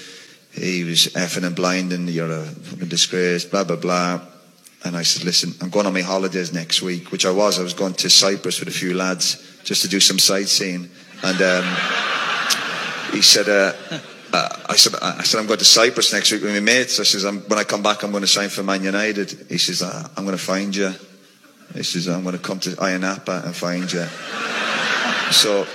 He 0.52 0.84
was 0.84 1.08
effing 1.08 1.46
and 1.46 1.56
blinding. 1.56 2.08
You're 2.08 2.32
a 2.32 2.44
fucking 2.44 2.90
disgrace. 2.90 3.44
Blah 3.44 3.64
blah 3.64 3.76
blah. 3.76 4.22
And 4.84 4.96
I 4.96 5.02
said, 5.02 5.26
listen, 5.26 5.54
I'm 5.60 5.72
going 5.72 5.88
on 5.88 5.94
my 5.94 6.02
holidays 6.02 6.54
next 6.54 6.84
week, 6.84 7.12
which 7.12 7.26
I 7.26 7.32
was. 7.32 7.60
I 7.60 7.64
was 7.64 7.74
going 7.74 7.96
to 7.96 8.10
Cyprus 8.12 8.60
with 8.60 8.70
a 8.70 8.72
few 8.72 8.94
lads 8.94 9.44
just 9.64 9.82
to 9.82 9.88
do 9.88 10.00
some 10.00 10.20
sightseeing. 10.20 10.92
And 11.24 11.42
um, 11.42 11.66
he 13.12 13.24
said, 13.24 13.50
uh, 13.50 13.74
uh, 14.32 14.50
I 14.70 14.76
said, 14.76 14.94
I 15.02 15.24
said, 15.24 15.40
I'm 15.40 15.48
going 15.48 15.58
to 15.58 15.66
Cyprus 15.66 16.14
next 16.14 16.32
week 16.32 16.44
with 16.44 16.54
my 16.54 16.60
mates. 16.60 17.00
I 17.00 17.04
says, 17.04 17.26
when 17.26 17.58
I 17.58 17.64
come 17.64 17.82
back, 17.82 18.04
I'm 18.04 18.12
going 18.12 18.22
to 18.22 18.28
sign 18.28 18.50
for 18.50 18.62
Man 18.62 18.84
United. 18.84 19.48
He 19.50 19.58
says, 19.58 19.82
uh, 19.82 20.08
I'm 20.16 20.24
going 20.24 20.38
to 20.38 20.44
find 20.44 20.76
you. 20.76 20.94
He 21.74 21.82
says, 21.82 22.08
I'm 22.08 22.22
going 22.22 22.38
to 22.38 22.42
come 22.42 22.60
to 22.60 22.70
Ayanapa 22.70 23.44
and 23.44 23.56
find 23.56 23.92
you. 23.92 24.06
So 25.32 25.66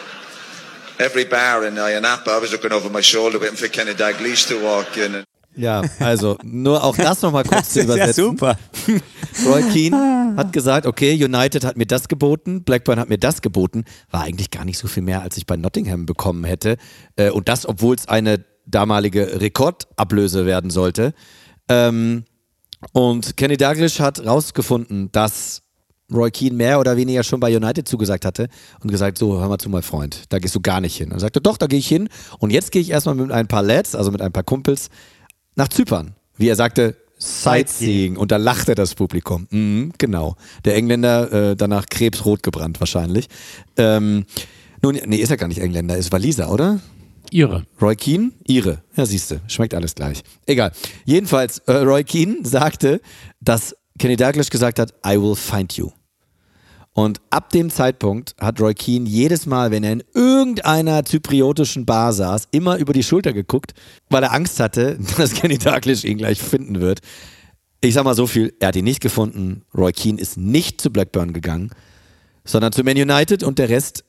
every 0.99 1.25
bar 1.25 1.65
in 1.65 1.75
Ayanapa, 1.75 2.29
I 2.29 2.41
was 2.41 2.53
looking 2.53 2.73
over 2.73 2.91
my 2.91 3.03
shoulder 3.03 3.41
waiting 3.41 3.57
for 3.57 3.69
Kenny 3.69 3.95
Dalglish 3.95 4.49
to 4.49 4.61
walk 4.63 4.97
in. 4.97 5.25
Ja, 5.55 5.83
also 5.99 6.39
nur 6.43 6.83
auch 6.83 6.97
das 6.97 7.21
nochmal 7.21 7.45
kurz 7.45 7.75
zu 7.75 7.81
übersetzen. 7.83 8.25
Ja 8.25 8.31
super. 8.31 8.59
Roy 9.47 9.63
Keane 9.73 10.35
hat 10.37 10.53
gesagt, 10.53 10.87
okay, 10.87 11.13
United 11.13 11.65
hat 11.65 11.77
mir 11.77 11.87
das 11.87 12.09
geboten, 12.09 12.65
Blackburn 12.65 12.99
hat 12.99 13.09
mir 13.09 13.19
das 13.19 13.43
geboten, 13.43 13.85
war 14.11 14.23
eigentlich 14.23 14.51
gar 14.51 14.65
nicht 14.65 14.79
so 14.79 14.89
viel 14.89 15.03
mehr, 15.03 15.21
als 15.21 15.37
ich 15.37 15.47
bei 15.47 15.57
Nottingham 15.57 16.07
bekommen 16.07 16.45
hätte. 16.45 16.77
Äh, 17.17 17.31
und 17.31 17.49
das, 17.49 17.67
obwohl 17.67 17.95
es 17.95 18.09
eine 18.09 18.45
damalige 18.67 19.41
Rekordablöse 19.41 20.47
werden 20.47 20.71
sollte. 20.71 21.13
Ähm, 21.69 22.25
und 22.93 23.37
Kenny 23.37 23.57
Douglas 23.57 24.01
hat 24.01 24.25
rausgefunden, 24.25 25.13
dass 25.13 25.62
Roy 26.15 26.31
Keane 26.31 26.55
mehr 26.55 26.81
oder 26.81 26.97
weniger 26.97 27.23
schon 27.23 27.41
bei 27.41 27.55
United 27.55 27.89
zugesagt 27.89 28.25
hatte 28.25 28.49
und 28.81 28.91
gesagt, 28.91 29.19
so, 29.19 29.41
hör 29.41 29.49
mal 29.49 29.59
zu, 29.59 29.69
mein 29.69 29.83
Freund, 29.83 30.25
da 30.29 30.39
gehst 30.39 30.55
du 30.55 30.61
gar 30.61 30.81
nicht 30.81 30.97
hin. 30.97 31.09
Und 31.09 31.19
er 31.19 31.21
sagte, 31.21 31.41
doch, 31.41 31.57
da 31.57 31.67
gehe 31.67 31.79
ich 31.79 31.89
hin. 31.89 32.09
Und 32.39 32.51
jetzt 32.51 32.73
gehe 32.73 32.83
ich 32.83 32.91
erstmal 32.91 33.15
mit 33.15 33.31
ein 33.31 33.49
paar 33.49 33.63
Lads, 33.63 33.95
also 33.95 34.11
mit 34.11 34.21
ein 34.21 34.33
paar 34.33 34.45
Kumpels, 34.45 34.89
nach 35.55 35.69
Zypern. 35.69 36.15
Wie 36.37 36.49
er 36.49 36.57
sagte, 36.57 36.97
Sightseeing. 37.19 38.17
Und 38.17 38.33
da 38.33 38.37
lachte 38.37 38.75
das 38.75 38.95
Publikum. 38.95 39.47
Mhm, 39.51 39.93
genau. 39.99 40.37
Der 40.65 40.75
Engländer 40.75 41.51
äh, 41.51 41.57
danach 41.57 41.87
krebsrot 41.87 42.43
gebrannt 42.43 42.81
wahrscheinlich. 42.81 43.29
Ähm, 43.77 44.25
nun, 44.83 44.99
nee, 45.07 45.17
ist 45.17 45.31
er 45.31 45.37
gar 45.37 45.47
nicht 45.47 45.61
Engländer, 45.61 45.97
ist 45.97 46.11
Waliser, 46.11 46.51
oder? 46.51 46.81
Ihre. 47.31 47.65
Roy 47.81 47.97
Keane? 47.97 48.33
Ihre. 48.47 48.83
Ja, 48.97 49.07
siehste, 49.07 49.41
schmeckt 49.47 49.75
alles 49.75 49.95
gleich. 49.95 50.23
Egal. 50.47 50.73
Jedenfalls, 51.05 51.59
äh, 51.61 51.73
Roy 51.73 52.05
Keane 52.05 52.39
sagte, 52.43 53.01
dass 53.41 53.77
Kenny 53.99 54.17
Douglas 54.17 54.51
gesagt 54.51 54.79
hat, 54.79 54.93
I 55.07 55.21
will 55.21 55.37
find 55.37 55.73
you. 55.75 55.91
Und 56.95 57.21
ab 57.31 57.51
dem 57.51 57.71
Zeitpunkt 57.71 58.35
hat 58.39 58.61
Roy 58.61 58.75
Keane 58.75 59.09
jedes 59.09 59.47
Mal, 59.47 59.71
wenn 59.71 59.83
er 59.83 59.93
in 59.93 60.05
irgendeiner 60.13 61.05
zypriotischen 61.05 61.87
Bar 61.87 62.13
saß, 62.13 62.49
immer 62.51 62.77
über 62.77 62.93
die 62.93 63.03
Schulter 63.03 63.33
geguckt, 63.33 63.73
weil 64.11 64.23
er 64.23 64.33
Angst 64.33 64.61
hatte, 64.61 64.99
dass 65.17 65.33
Kenny 65.33 65.59
Dalglish 65.59 66.05
ihn 66.05 66.19
gleich 66.19 66.41
finden 66.41 66.81
wird. 66.81 67.01
Ich 67.81 67.95
sag 67.95 68.05
mal 68.05 68.15
so 68.15 68.27
viel, 68.27 68.55
er 68.61 68.69
hat 68.69 68.77
ihn 68.77 68.85
nicht 68.85 69.01
gefunden. 69.01 69.63
Roy 69.75 69.93
Keane 69.93 70.21
ist 70.21 70.37
nicht 70.37 70.81
zu 70.81 70.91
Blackburn 70.91 71.33
gegangen, 71.33 71.71
sondern 72.45 72.73
zu 72.73 72.85
Man 72.85 72.97
United 72.97 73.43
und 73.43 73.59
der 73.59 73.71
Rest 73.71 74.05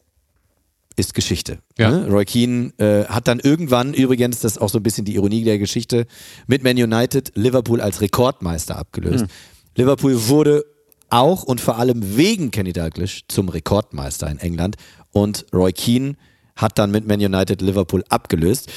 ist 0.95 1.13
Geschichte. 1.13 1.59
Ja. 1.77 1.89
Ne? 1.89 2.07
Roy 2.07 2.25
Keane 2.25 2.73
äh, 2.77 3.05
hat 3.05 3.27
dann 3.27 3.39
irgendwann, 3.39 3.93
übrigens, 3.93 4.41
das 4.41 4.53
ist 4.53 4.61
auch 4.61 4.69
so 4.69 4.77
ein 4.77 4.83
bisschen 4.83 5.05
die 5.05 5.15
Ironie 5.15 5.43
der 5.43 5.57
Geschichte, 5.57 6.05
mit 6.47 6.63
Man 6.63 6.77
United 6.77 7.31
Liverpool 7.35 7.81
als 7.81 8.01
Rekordmeister 8.01 8.77
abgelöst. 8.77 9.25
Mhm. 9.25 9.29
Liverpool 9.75 10.27
wurde 10.27 10.65
auch 11.13 11.43
und 11.43 11.61
vor 11.61 11.77
allem 11.77 12.17
wegen 12.17 12.49
Kenny 12.51 12.73
Dalglish 12.73 13.25
zum 13.27 13.49
Rekordmeister 13.49 14.29
in 14.29 14.39
England 14.39 14.77
und 15.11 15.45
Roy 15.53 15.71
Keane 15.71 16.15
hat 16.55 16.79
dann 16.79 16.91
mit 16.91 17.07
Man 17.07 17.19
United 17.19 17.61
Liverpool 17.61 18.03
abgelöst. 18.09 18.71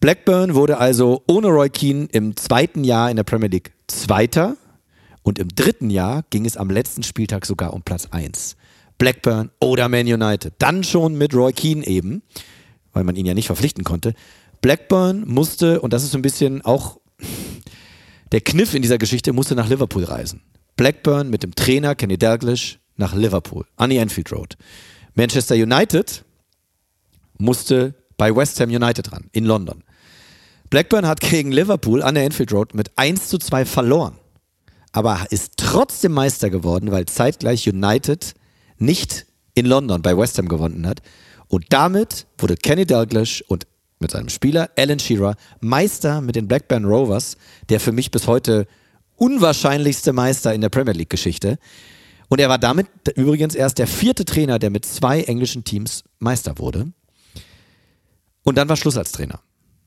Blackburn 0.00 0.54
wurde 0.54 0.78
also 0.78 1.22
ohne 1.28 1.48
Roy 1.48 1.70
Keane 1.70 2.08
im 2.12 2.36
zweiten 2.36 2.82
Jahr 2.82 3.10
in 3.10 3.16
der 3.16 3.22
Premier 3.22 3.48
League 3.48 3.72
Zweiter 3.86 4.56
und 5.22 5.38
im 5.38 5.48
dritten 5.48 5.90
Jahr 5.90 6.24
ging 6.30 6.46
es 6.46 6.56
am 6.56 6.68
letzten 6.68 7.04
Spieltag 7.04 7.46
sogar 7.46 7.72
um 7.72 7.82
Platz 7.82 8.08
1. 8.10 8.56
Blackburn 8.98 9.50
oder 9.60 9.88
Man 9.88 10.06
United. 10.06 10.54
Dann 10.58 10.82
schon 10.82 11.16
mit 11.16 11.32
Roy 11.32 11.52
Keane 11.52 11.86
eben, 11.86 12.22
weil 12.92 13.04
man 13.04 13.14
ihn 13.14 13.26
ja 13.26 13.34
nicht 13.34 13.46
verpflichten 13.46 13.84
konnte. 13.84 14.14
Blackburn 14.60 15.24
musste, 15.28 15.80
und 15.80 15.92
das 15.92 16.02
ist 16.02 16.10
so 16.10 16.18
ein 16.18 16.22
bisschen 16.22 16.62
auch 16.62 16.98
der 18.32 18.40
Kniff 18.40 18.74
in 18.74 18.82
dieser 18.82 18.98
Geschichte, 18.98 19.32
musste 19.32 19.54
nach 19.54 19.68
Liverpool 19.68 20.02
reisen. 20.02 20.42
Blackburn 20.78 21.28
mit 21.28 21.42
dem 21.42 21.56
Trainer 21.56 21.96
Kenny 21.96 22.16
Dalglish 22.16 22.78
nach 22.96 23.12
Liverpool, 23.12 23.66
an 23.76 23.90
die 23.90 23.98
Anfield 23.98 24.32
Road. 24.32 24.56
Manchester 25.14 25.56
United 25.56 26.24
musste 27.36 27.94
bei 28.16 28.34
West 28.34 28.60
Ham 28.60 28.70
United 28.70 29.12
ran, 29.12 29.28
in 29.32 29.44
London. 29.44 29.82
Blackburn 30.70 31.06
hat 31.06 31.20
gegen 31.20 31.50
Liverpool 31.50 32.00
an 32.00 32.14
der 32.14 32.24
Anfield 32.24 32.52
Road 32.52 32.74
mit 32.74 32.92
1 32.94 33.28
zu 33.28 33.38
2 33.38 33.64
verloren, 33.64 34.18
aber 34.92 35.26
ist 35.30 35.54
trotzdem 35.56 36.12
Meister 36.12 36.48
geworden, 36.48 36.92
weil 36.92 37.06
zeitgleich 37.06 37.68
United 37.68 38.34
nicht 38.78 39.26
in 39.54 39.66
London 39.66 40.00
bei 40.00 40.16
West 40.16 40.38
Ham 40.38 40.48
gewonnen 40.48 40.86
hat. 40.86 41.02
Und 41.48 41.66
damit 41.70 42.26
wurde 42.38 42.56
Kenny 42.56 42.86
Dalglish 42.86 43.42
und 43.48 43.66
mit 43.98 44.12
seinem 44.12 44.28
Spieler 44.28 44.70
Alan 44.76 45.00
Shearer 45.00 45.34
Meister 45.58 46.20
mit 46.20 46.36
den 46.36 46.46
Blackburn 46.46 46.84
Rovers, 46.84 47.36
der 47.68 47.80
für 47.80 47.90
mich 47.90 48.12
bis 48.12 48.28
heute 48.28 48.68
unwahrscheinlichste 49.18 50.12
Meister 50.12 50.54
in 50.54 50.60
der 50.60 50.68
Premier 50.68 50.94
League 50.94 51.10
Geschichte. 51.10 51.58
Und 52.28 52.40
er 52.40 52.48
war 52.48 52.58
damit 52.58 52.86
übrigens 53.16 53.54
erst 53.54 53.78
der 53.78 53.86
vierte 53.86 54.24
Trainer, 54.24 54.58
der 54.58 54.70
mit 54.70 54.84
zwei 54.84 55.22
englischen 55.22 55.64
Teams 55.64 56.04
Meister 56.18 56.58
wurde. 56.58 56.92
Und 58.44 58.56
dann 58.56 58.68
war 58.68 58.76
Schluss 58.76 58.96
als 58.96 59.12
Trainer. 59.12 59.40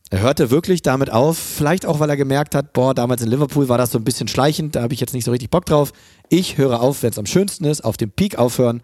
Er 0.10 0.20
hörte 0.20 0.52
wirklich 0.52 0.82
damit 0.82 1.10
auf, 1.10 1.38
vielleicht 1.38 1.86
auch, 1.86 2.02
weil 2.02 2.10
er 2.10 2.18
gemerkt 2.18 2.54
hat, 2.54 2.74
boah, 2.74 2.94
damals 2.94 3.22
in 3.22 3.30
Liverpool 3.30 3.70
war 3.70 3.78
das 3.78 3.92
so 3.92 3.98
ein 3.98 4.04
bisschen 4.04 4.28
schleichend, 4.28 4.76
da 4.76 4.82
habe 4.82 4.94
ich 4.94 5.00
jetzt 5.00 5.14
nicht 5.14 5.24
so 5.24 5.32
richtig 5.32 5.50
Bock 5.50 5.66
drauf. 5.66 5.94
Ich 6.28 6.58
höre 6.58 6.82
auf, 6.82 7.02
wenn 7.02 7.12
es 7.12 7.18
am 7.18 7.26
schönsten 7.26 7.64
ist, 7.64 7.82
auf 7.82 7.96
dem 7.96 8.12
Peak 8.12 8.38
aufhören. 8.38 8.84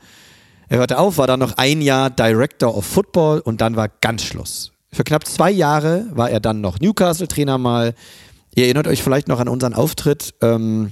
Er 0.70 0.78
hörte 0.78 0.98
auf, 0.98 1.18
war 1.18 1.28
dann 1.28 1.42
noch 1.42 1.58
ein 1.58 1.82
Jahr 1.82 2.10
Director 2.10 2.78
of 2.78 2.86
Football 2.86 3.42
und 3.42 3.60
dann 3.60 3.76
war 3.76 3.90
ganz 3.90 4.24
Schluss. 4.24 4.72
Für 4.92 5.04
knapp 5.04 5.28
zwei 5.28 5.52
Jahre 5.52 6.08
war 6.12 6.30
er 6.30 6.40
dann 6.40 6.62
noch 6.62 6.80
Newcastle-Trainer 6.80 7.58
mal. 7.58 7.94
Ihr 8.56 8.66
erinnert 8.66 8.88
euch 8.88 9.04
vielleicht 9.04 9.28
noch 9.28 9.40
an 9.40 9.48
unseren 9.48 9.74
Auftritt 9.74 10.34
ähm, 10.42 10.92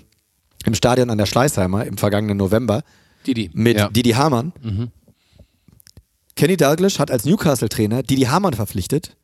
im 0.65 0.73
Stadion 0.75 1.09
an 1.09 1.17
der 1.17 1.25
Schleißheimer 1.25 1.85
im 1.85 1.97
vergangenen 1.97 2.37
November. 2.37 2.83
Didi. 3.25 3.49
Mit 3.53 3.77
ja. 3.77 3.89
Didi 3.89 4.11
Hamann. 4.11 4.53
Mhm. 4.61 4.91
Kenny 6.35 6.57
Dalglish 6.57 6.99
hat 6.99 7.11
als 7.11 7.25
Newcastle-Trainer 7.25 8.03
Didi 8.03 8.23
Hamann 8.23 8.53
verpflichtet 8.53 9.15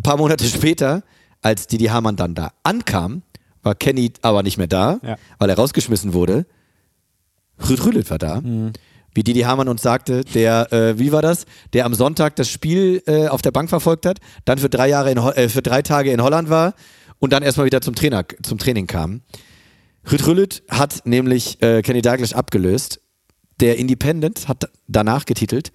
ein 0.00 0.02
paar 0.02 0.16
Monate 0.16 0.44
später, 0.44 1.02
als 1.42 1.66
Didi 1.66 1.86
Hamann 1.86 2.16
dann 2.16 2.34
da 2.34 2.52
ankam, 2.62 3.22
war 3.62 3.74
Kenny 3.74 4.12
aber 4.22 4.42
nicht 4.42 4.56
mehr 4.56 4.66
da, 4.66 4.98
ja. 5.02 5.16
weil 5.38 5.50
er 5.50 5.56
rausgeschmissen 5.56 6.14
wurde. 6.14 6.46
Rüd 7.68 7.84
Rüdet 7.84 8.10
war 8.10 8.18
da. 8.18 8.40
Mhm. 8.40 8.72
Wie 9.12 9.22
Didi 9.22 9.40
Hamann 9.40 9.68
uns 9.68 9.82
sagte, 9.82 10.24
der, 10.24 10.72
äh, 10.72 10.98
wie 10.98 11.12
war 11.12 11.20
das? 11.20 11.44
Der 11.72 11.84
am 11.84 11.94
Sonntag 11.94 12.36
das 12.36 12.48
Spiel 12.48 13.02
äh, 13.06 13.28
auf 13.28 13.42
der 13.42 13.50
Bank 13.50 13.68
verfolgt 13.68 14.06
hat, 14.06 14.20
dann 14.44 14.58
für 14.58 14.70
drei, 14.70 14.88
Jahre 14.88 15.10
in, 15.10 15.18
äh, 15.18 15.48
für 15.48 15.62
drei 15.62 15.82
Tage 15.82 16.12
in 16.12 16.22
Holland 16.22 16.48
war 16.48 16.74
und 17.20 17.32
dann 17.32 17.42
erstmal 17.44 17.66
wieder 17.66 17.80
zum, 17.80 17.94
Trainer, 17.94 18.24
zum 18.42 18.58
Training 18.58 18.86
kam. 18.86 19.22
Rüd 20.10 20.62
hat 20.68 21.06
nämlich 21.06 21.62
äh, 21.62 21.82
Kenny 21.82 22.02
Douglas 22.02 22.32
abgelöst. 22.32 23.00
Der 23.60 23.78
Independent 23.78 24.48
hat 24.48 24.70
danach 24.88 25.26
getitelt, 25.26 25.70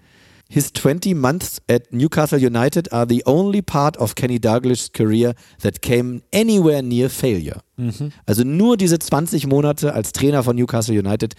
His 0.48 0.74
20 0.74 1.16
months 1.16 1.60
at 1.68 1.92
Newcastle 1.92 2.38
United 2.38 2.94
are 2.94 3.08
the 3.10 3.24
only 3.26 3.64
part 3.64 3.98
of 3.98 4.14
Kenny 4.14 4.40
Douglas' 4.40 4.92
career 4.92 5.34
that 5.64 5.82
came 5.82 6.22
anywhere 6.34 6.84
near 6.84 7.10
failure. 7.10 7.62
Mhm. 7.78 8.12
Also 8.28 8.44
nur 8.44 8.78
diese 8.78 9.00
20 9.00 9.48
Monate 9.48 9.94
als 9.94 10.12
Trainer 10.12 10.44
von 10.44 10.56
Newcastle 10.56 10.98
United 10.98 11.34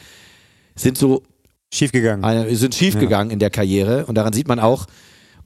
sind 0.74 0.98
so 0.98 1.22
schiefgegangen. 1.72 2.56
sind 2.56 2.74
schiefgegangen 2.74 3.30
ja. 3.30 3.34
in 3.34 3.38
der 3.38 3.50
Karriere 3.50 4.06
und 4.06 4.16
daran 4.16 4.32
sieht 4.32 4.48
man 4.48 4.58
auch, 4.58 4.86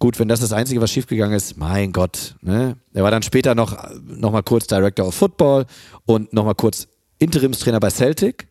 gut, 0.01 0.19
wenn 0.19 0.27
das 0.27 0.41
das 0.41 0.53
Einzige, 0.53 0.81
was 0.81 0.91
schiefgegangen 0.91 1.37
ist, 1.37 1.57
mein 1.57 1.93
Gott. 1.93 2.35
Ne? 2.41 2.77
Er 2.93 3.05
war 3.05 3.13
dann 3.13 3.23
später 3.23 3.55
noch, 3.55 3.77
noch 4.03 4.33
mal 4.33 4.43
kurz 4.43 4.67
Director 4.67 5.07
of 5.07 5.15
Football 5.15 5.67
und 6.07 6.33
noch 6.33 6.45
mal 6.45 6.55
kurz 6.55 6.89
Interimstrainer 7.19 7.79
bei 7.79 7.91
Celtic. 7.91 8.49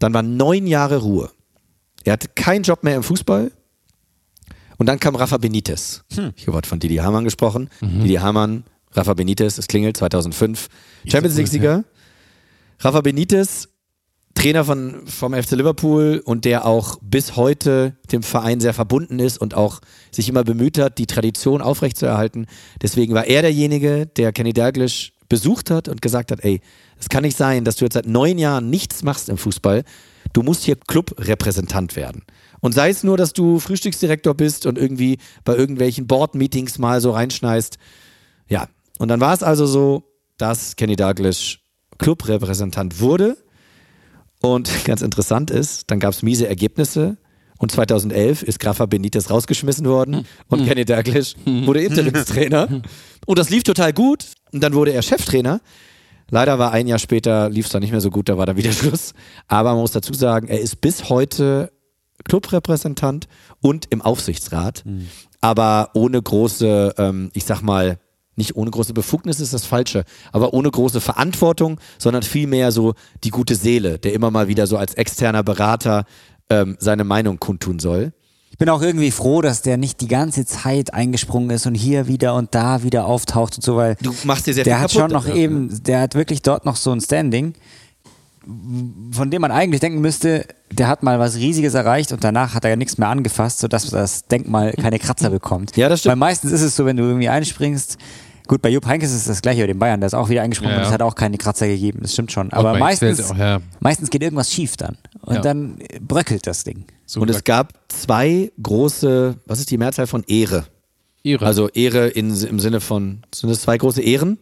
Dann 0.00 0.12
waren 0.12 0.36
neun 0.36 0.66
Jahre 0.66 0.96
Ruhe. 0.96 1.30
Er 2.02 2.14
hatte 2.14 2.28
keinen 2.34 2.64
Job 2.64 2.82
mehr 2.82 2.96
im 2.96 3.04
Fußball, 3.04 3.52
und 4.78 4.86
dann 4.86 5.00
kam 5.00 5.14
Rafa 5.16 5.38
Benitez. 5.38 6.04
Hm. 6.14 6.32
Ich 6.36 6.46
habe 6.46 6.66
von 6.66 6.78
Didi 6.78 6.96
Hamann 6.96 7.24
gesprochen. 7.24 7.70
Mhm. 7.80 8.02
Didi 8.02 8.14
Hamann, 8.14 8.64
Rafa 8.92 9.14
Benitez, 9.14 9.58
es 9.58 9.68
klingelt 9.68 9.96
2005. 9.96 10.68
Champions 11.06 11.36
League-Sieger. 11.36 11.84
Rafa 12.80 13.00
Benitez, 13.00 13.68
Trainer 14.36 14.64
von, 14.64 15.06
vom 15.06 15.34
FC 15.34 15.52
Liverpool 15.52 16.22
und 16.24 16.44
der 16.44 16.66
auch 16.66 16.98
bis 17.00 17.36
heute 17.36 17.96
dem 18.12 18.22
Verein 18.22 18.60
sehr 18.60 18.74
verbunden 18.74 19.18
ist 19.18 19.38
und 19.38 19.54
auch 19.54 19.80
sich 20.12 20.28
immer 20.28 20.44
bemüht 20.44 20.78
hat, 20.78 20.98
die 20.98 21.06
Tradition 21.06 21.62
aufrechtzuerhalten. 21.62 22.46
Deswegen 22.80 23.14
war 23.14 23.26
er 23.26 23.42
derjenige, 23.42 24.06
der 24.06 24.32
Kenny 24.32 24.52
Dalglish 24.52 25.12
besucht 25.28 25.70
hat 25.70 25.88
und 25.88 26.02
gesagt 26.02 26.30
hat, 26.30 26.44
ey, 26.44 26.60
es 27.00 27.08
kann 27.08 27.22
nicht 27.22 27.36
sein, 27.36 27.64
dass 27.64 27.76
du 27.76 27.86
jetzt 27.86 27.94
seit 27.94 28.06
neun 28.06 28.38
Jahren 28.38 28.70
nichts 28.70 29.02
machst 29.02 29.28
im 29.28 29.38
Fußball. 29.38 29.84
Du 30.32 30.42
musst 30.42 30.64
hier 30.64 30.76
Clubrepräsentant 30.76 31.96
werden. 31.96 32.22
Und 32.60 32.72
sei 32.72 32.90
es 32.90 33.02
nur, 33.02 33.16
dass 33.16 33.32
du 33.32 33.58
Frühstücksdirektor 33.58 34.34
bist 34.34 34.66
und 34.66 34.78
irgendwie 34.78 35.18
bei 35.44 35.56
irgendwelchen 35.56 36.06
Board-Meetings 36.06 36.78
mal 36.78 37.00
so 37.00 37.10
reinschneist. 37.10 37.78
Ja, 38.48 38.68
und 38.98 39.08
dann 39.08 39.20
war 39.20 39.34
es 39.34 39.42
also 39.42 39.66
so, 39.66 40.04
dass 40.36 40.76
Kenny 40.76 40.94
Douglas 40.94 41.58
Clubrepräsentant 41.98 43.00
wurde. 43.00 43.36
Und 44.54 44.70
ganz 44.84 45.02
interessant 45.02 45.50
ist, 45.50 45.90
dann 45.90 45.98
gab 45.98 46.12
es 46.12 46.22
miese 46.22 46.48
Ergebnisse. 46.48 47.16
Und 47.58 47.72
2011 47.72 48.42
ist 48.42 48.60
Grafa 48.60 48.86
Benitez 48.86 49.30
rausgeschmissen 49.30 49.86
worden 49.86 50.26
und 50.48 50.60
hm. 50.60 50.66
Kenny 50.66 50.84
Douglas 50.84 51.34
wurde 51.46 51.82
Interimstrainer. 51.82 52.82
Und 53.24 53.38
das 53.38 53.48
lief 53.50 53.62
total 53.62 53.92
gut. 53.92 54.26
Und 54.52 54.62
dann 54.62 54.74
wurde 54.74 54.92
er 54.92 55.02
Cheftrainer. 55.02 55.60
Leider 56.30 56.58
war 56.58 56.72
ein 56.72 56.86
Jahr 56.86 56.98
später, 56.98 57.48
lief 57.48 57.66
es 57.66 57.72
dann 57.72 57.82
nicht 57.82 57.92
mehr 57.92 58.00
so 58.00 58.10
gut, 58.10 58.28
da 58.28 58.36
war 58.36 58.46
dann 58.46 58.56
wieder 58.56 58.72
Schluss. 58.72 59.14
Aber 59.48 59.70
man 59.70 59.80
muss 59.80 59.92
dazu 59.92 60.12
sagen, 60.12 60.48
er 60.48 60.60
ist 60.60 60.80
bis 60.80 61.08
heute 61.08 61.72
Clubrepräsentant 62.24 63.26
und 63.60 63.86
im 63.90 64.02
Aufsichtsrat, 64.02 64.84
mhm. 64.84 65.08
aber 65.40 65.90
ohne 65.94 66.20
große, 66.20 66.94
ähm, 66.98 67.30
ich 67.34 67.44
sag 67.44 67.62
mal, 67.62 67.98
nicht 68.36 68.56
ohne 68.56 68.70
große 68.70 68.92
Befugnis 68.92 69.40
ist 69.40 69.52
das 69.52 69.64
Falsche, 69.64 70.04
aber 70.32 70.54
ohne 70.54 70.70
große 70.70 71.00
Verantwortung, 71.00 71.80
sondern 71.98 72.22
vielmehr 72.22 72.70
so 72.70 72.94
die 73.24 73.30
gute 73.30 73.54
Seele, 73.54 73.98
der 73.98 74.12
immer 74.12 74.30
mal 74.30 74.48
wieder 74.48 74.66
so 74.66 74.76
als 74.76 74.94
externer 74.94 75.42
Berater 75.42 76.04
ähm, 76.50 76.76
seine 76.78 77.04
Meinung 77.04 77.40
kundtun 77.40 77.78
soll. 77.78 78.12
Ich 78.50 78.58
bin 78.58 78.68
auch 78.68 78.80
irgendwie 78.80 79.10
froh, 79.10 79.42
dass 79.42 79.62
der 79.62 79.76
nicht 79.76 80.00
die 80.00 80.08
ganze 80.08 80.46
Zeit 80.46 80.94
eingesprungen 80.94 81.50
ist 81.50 81.66
und 81.66 81.74
hier 81.74 82.06
wieder 82.06 82.34
und 82.34 82.54
da 82.54 82.82
wieder 82.82 83.06
auftaucht 83.06 83.56
und 83.56 83.62
so, 83.62 83.76
weil 83.76 83.96
du 84.00 84.14
machst 84.24 84.46
dir 84.46 84.54
sehr 84.54 84.64
der 84.64 84.80
hat 84.80 84.92
kaputt, 84.92 85.10
schon 85.10 85.10
noch 85.10 85.28
eben, 85.28 85.82
der 85.82 86.00
hat 86.00 86.14
wirklich 86.14 86.42
dort 86.42 86.64
noch 86.64 86.76
so 86.76 86.92
ein 86.92 87.00
Standing 87.00 87.54
von 89.10 89.30
dem 89.30 89.42
man 89.42 89.50
eigentlich 89.50 89.80
denken 89.80 90.00
müsste, 90.00 90.46
der 90.70 90.86
hat 90.86 91.02
mal 91.02 91.18
was 91.18 91.36
Riesiges 91.36 91.74
erreicht 91.74 92.12
und 92.12 92.22
danach 92.22 92.54
hat 92.54 92.64
er 92.64 92.70
ja 92.70 92.76
nichts 92.76 92.96
mehr 92.96 93.08
angefasst, 93.08 93.58
sodass 93.58 93.90
das 93.90 94.26
Denkmal 94.26 94.72
keine 94.72 94.98
Kratzer 94.98 95.30
bekommt. 95.30 95.76
Ja, 95.76 95.88
das 95.88 96.00
stimmt. 96.00 96.12
Weil 96.12 96.16
meistens 96.16 96.52
ist 96.52 96.62
es 96.62 96.76
so, 96.76 96.86
wenn 96.86 96.96
du 96.96 97.04
irgendwie 97.04 97.28
einspringst, 97.28 97.98
gut, 98.46 98.62
bei 98.62 98.68
Jupp 98.68 98.86
Heynckes 98.86 99.10
ist 99.10 99.20
es 99.20 99.24
das 99.26 99.42
gleiche 99.42 99.62
bei 99.62 99.66
den 99.68 99.78
Bayern, 99.78 100.00
der 100.00 100.06
ist 100.06 100.14
auch 100.14 100.28
wieder 100.28 100.42
eingesprungen 100.42 100.72
ja, 100.72 100.78
ja. 100.78 100.82
und 100.84 100.88
es 100.88 100.92
hat 100.92 101.02
auch 101.02 101.14
keine 101.14 101.38
Kratzer 101.38 101.66
gegeben, 101.66 102.00
das 102.02 102.12
stimmt 102.12 102.32
schon. 102.32 102.52
Aber 102.52 102.76
meistens, 102.78 103.30
auch, 103.30 103.36
ja. 103.36 103.60
meistens 103.80 104.10
geht 104.10 104.22
irgendwas 104.22 104.52
schief 104.52 104.76
dann 104.76 104.96
und 105.22 105.44
dann 105.44 105.78
bröckelt 106.00 106.46
das 106.46 106.64
Ding. 106.64 106.84
So 107.04 107.20
und 107.20 107.30
es 107.30 107.44
gab 107.44 107.72
zwei 107.88 108.50
große, 108.62 109.36
was 109.46 109.58
ist 109.58 109.70
die 109.70 109.78
Mehrzahl 109.78 110.06
von 110.06 110.24
Ehre? 110.26 110.66
Ehre. 111.22 111.44
Also 111.44 111.68
Ehre 111.68 112.08
in, 112.08 112.28
im 112.28 112.60
Sinne 112.60 112.80
von, 112.80 113.22
sind 113.34 113.50
das 113.50 113.62
zwei 113.62 113.78
große 113.78 114.02
Ehren? 114.02 114.38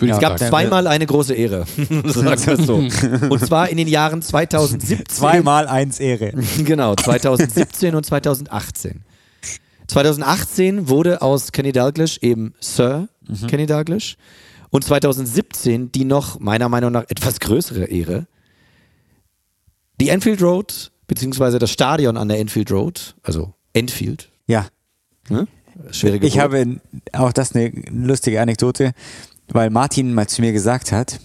es 0.00 0.18
gab 0.18 0.38
zweimal 0.38 0.86
eine 0.86 1.06
große 1.06 1.34
Ehre. 1.34 1.66
Sagen 2.04 2.46
wir 2.46 2.56
so. 2.56 2.74
Und 3.28 3.46
zwar 3.46 3.68
in 3.68 3.76
den 3.76 3.88
Jahren 3.88 4.22
2017. 4.22 5.04
Zweimal 5.08 5.68
eins 5.68 6.00
Ehre. 6.00 6.32
Genau, 6.64 6.96
2017 6.96 7.94
und 7.94 8.04
2018. 8.04 9.02
2018 9.86 10.88
wurde 10.88 11.22
aus 11.22 11.52
Kenny 11.52 11.72
Dalglish 11.72 12.18
eben 12.22 12.54
Sir 12.58 13.08
mhm. 13.26 13.46
Kenny 13.46 13.66
Dalglish. 13.66 14.16
Und 14.70 14.84
2017 14.84 15.92
die 15.92 16.04
noch 16.04 16.40
meiner 16.40 16.68
Meinung 16.68 16.92
nach 16.92 17.04
etwas 17.08 17.40
größere 17.40 17.84
Ehre. 17.84 18.26
Die 20.00 20.08
Enfield 20.08 20.42
Road, 20.42 20.90
beziehungsweise 21.06 21.58
das 21.58 21.70
Stadion 21.70 22.16
an 22.16 22.28
der 22.28 22.40
Enfield 22.40 22.72
Road, 22.72 23.14
also 23.22 23.54
Enfield. 23.72 24.30
Ja. 24.46 24.66
Hm? 25.28 25.46
Schwere 25.90 26.18
Ich 26.18 26.38
habe 26.38 26.80
auch 27.12 27.32
das 27.32 27.54
eine 27.54 27.70
lustige 27.90 28.40
Anekdote 28.40 28.94
weil 29.48 29.70
Martin 29.70 30.14
mal 30.14 30.28
zu 30.28 30.42
mir 30.42 30.52
gesagt 30.52 30.92
hat, 30.92 31.20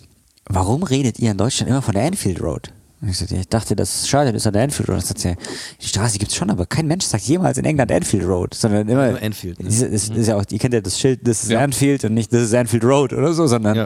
warum 0.45 0.83
redet 0.83 1.19
ihr 1.19 1.31
in 1.31 1.37
Deutschland 1.37 1.69
immer 1.69 1.81
von 1.81 1.93
der 1.93 2.03
Anfield 2.05 2.41
Road? 2.41 2.73
Ich, 3.07 3.17
so, 3.17 3.33
ich 3.33 3.47
dachte, 3.47 3.75
das 3.75 4.07
Stadion 4.07 4.35
ist 4.35 4.45
an 4.45 4.53
der 4.53 4.63
Anfield 4.63 4.89
Road. 4.89 5.05
Sagt 5.05 5.19
sie, 5.19 5.35
die 5.81 5.87
Straße 5.87 6.17
gibt 6.19 6.31
es 6.31 6.37
schon, 6.37 6.49
aber 6.49 6.65
kein 6.65 6.85
Mensch 6.85 7.05
sagt 7.05 7.23
jemals 7.23 7.57
in 7.57 7.65
England 7.65 7.91
Anfield 7.91 8.25
Road, 8.25 8.53
sondern 8.53 8.87
immer, 8.89 9.09
immer 9.09 9.21
Anfield. 9.21 9.59
Ne? 9.59 9.65
Das, 9.65 9.81
ist, 9.81 10.13
ist 10.13 10.27
ja 10.27 10.35
auch, 10.35 10.43
ihr 10.49 10.59
kennt 10.59 10.73
ja 10.73 10.81
das 10.81 10.99
Schild, 10.99 11.25
das 11.25 11.43
ist 11.43 11.51
ja. 11.51 11.59
Anfield 11.59 12.03
und 12.03 12.13
nicht 12.13 12.33
das 12.33 12.43
ist 12.43 12.53
Anfield 12.53 12.83
Road 12.83 13.13
oder 13.13 13.33
so, 13.33 13.47
sondern 13.47 13.75
ja. 13.77 13.85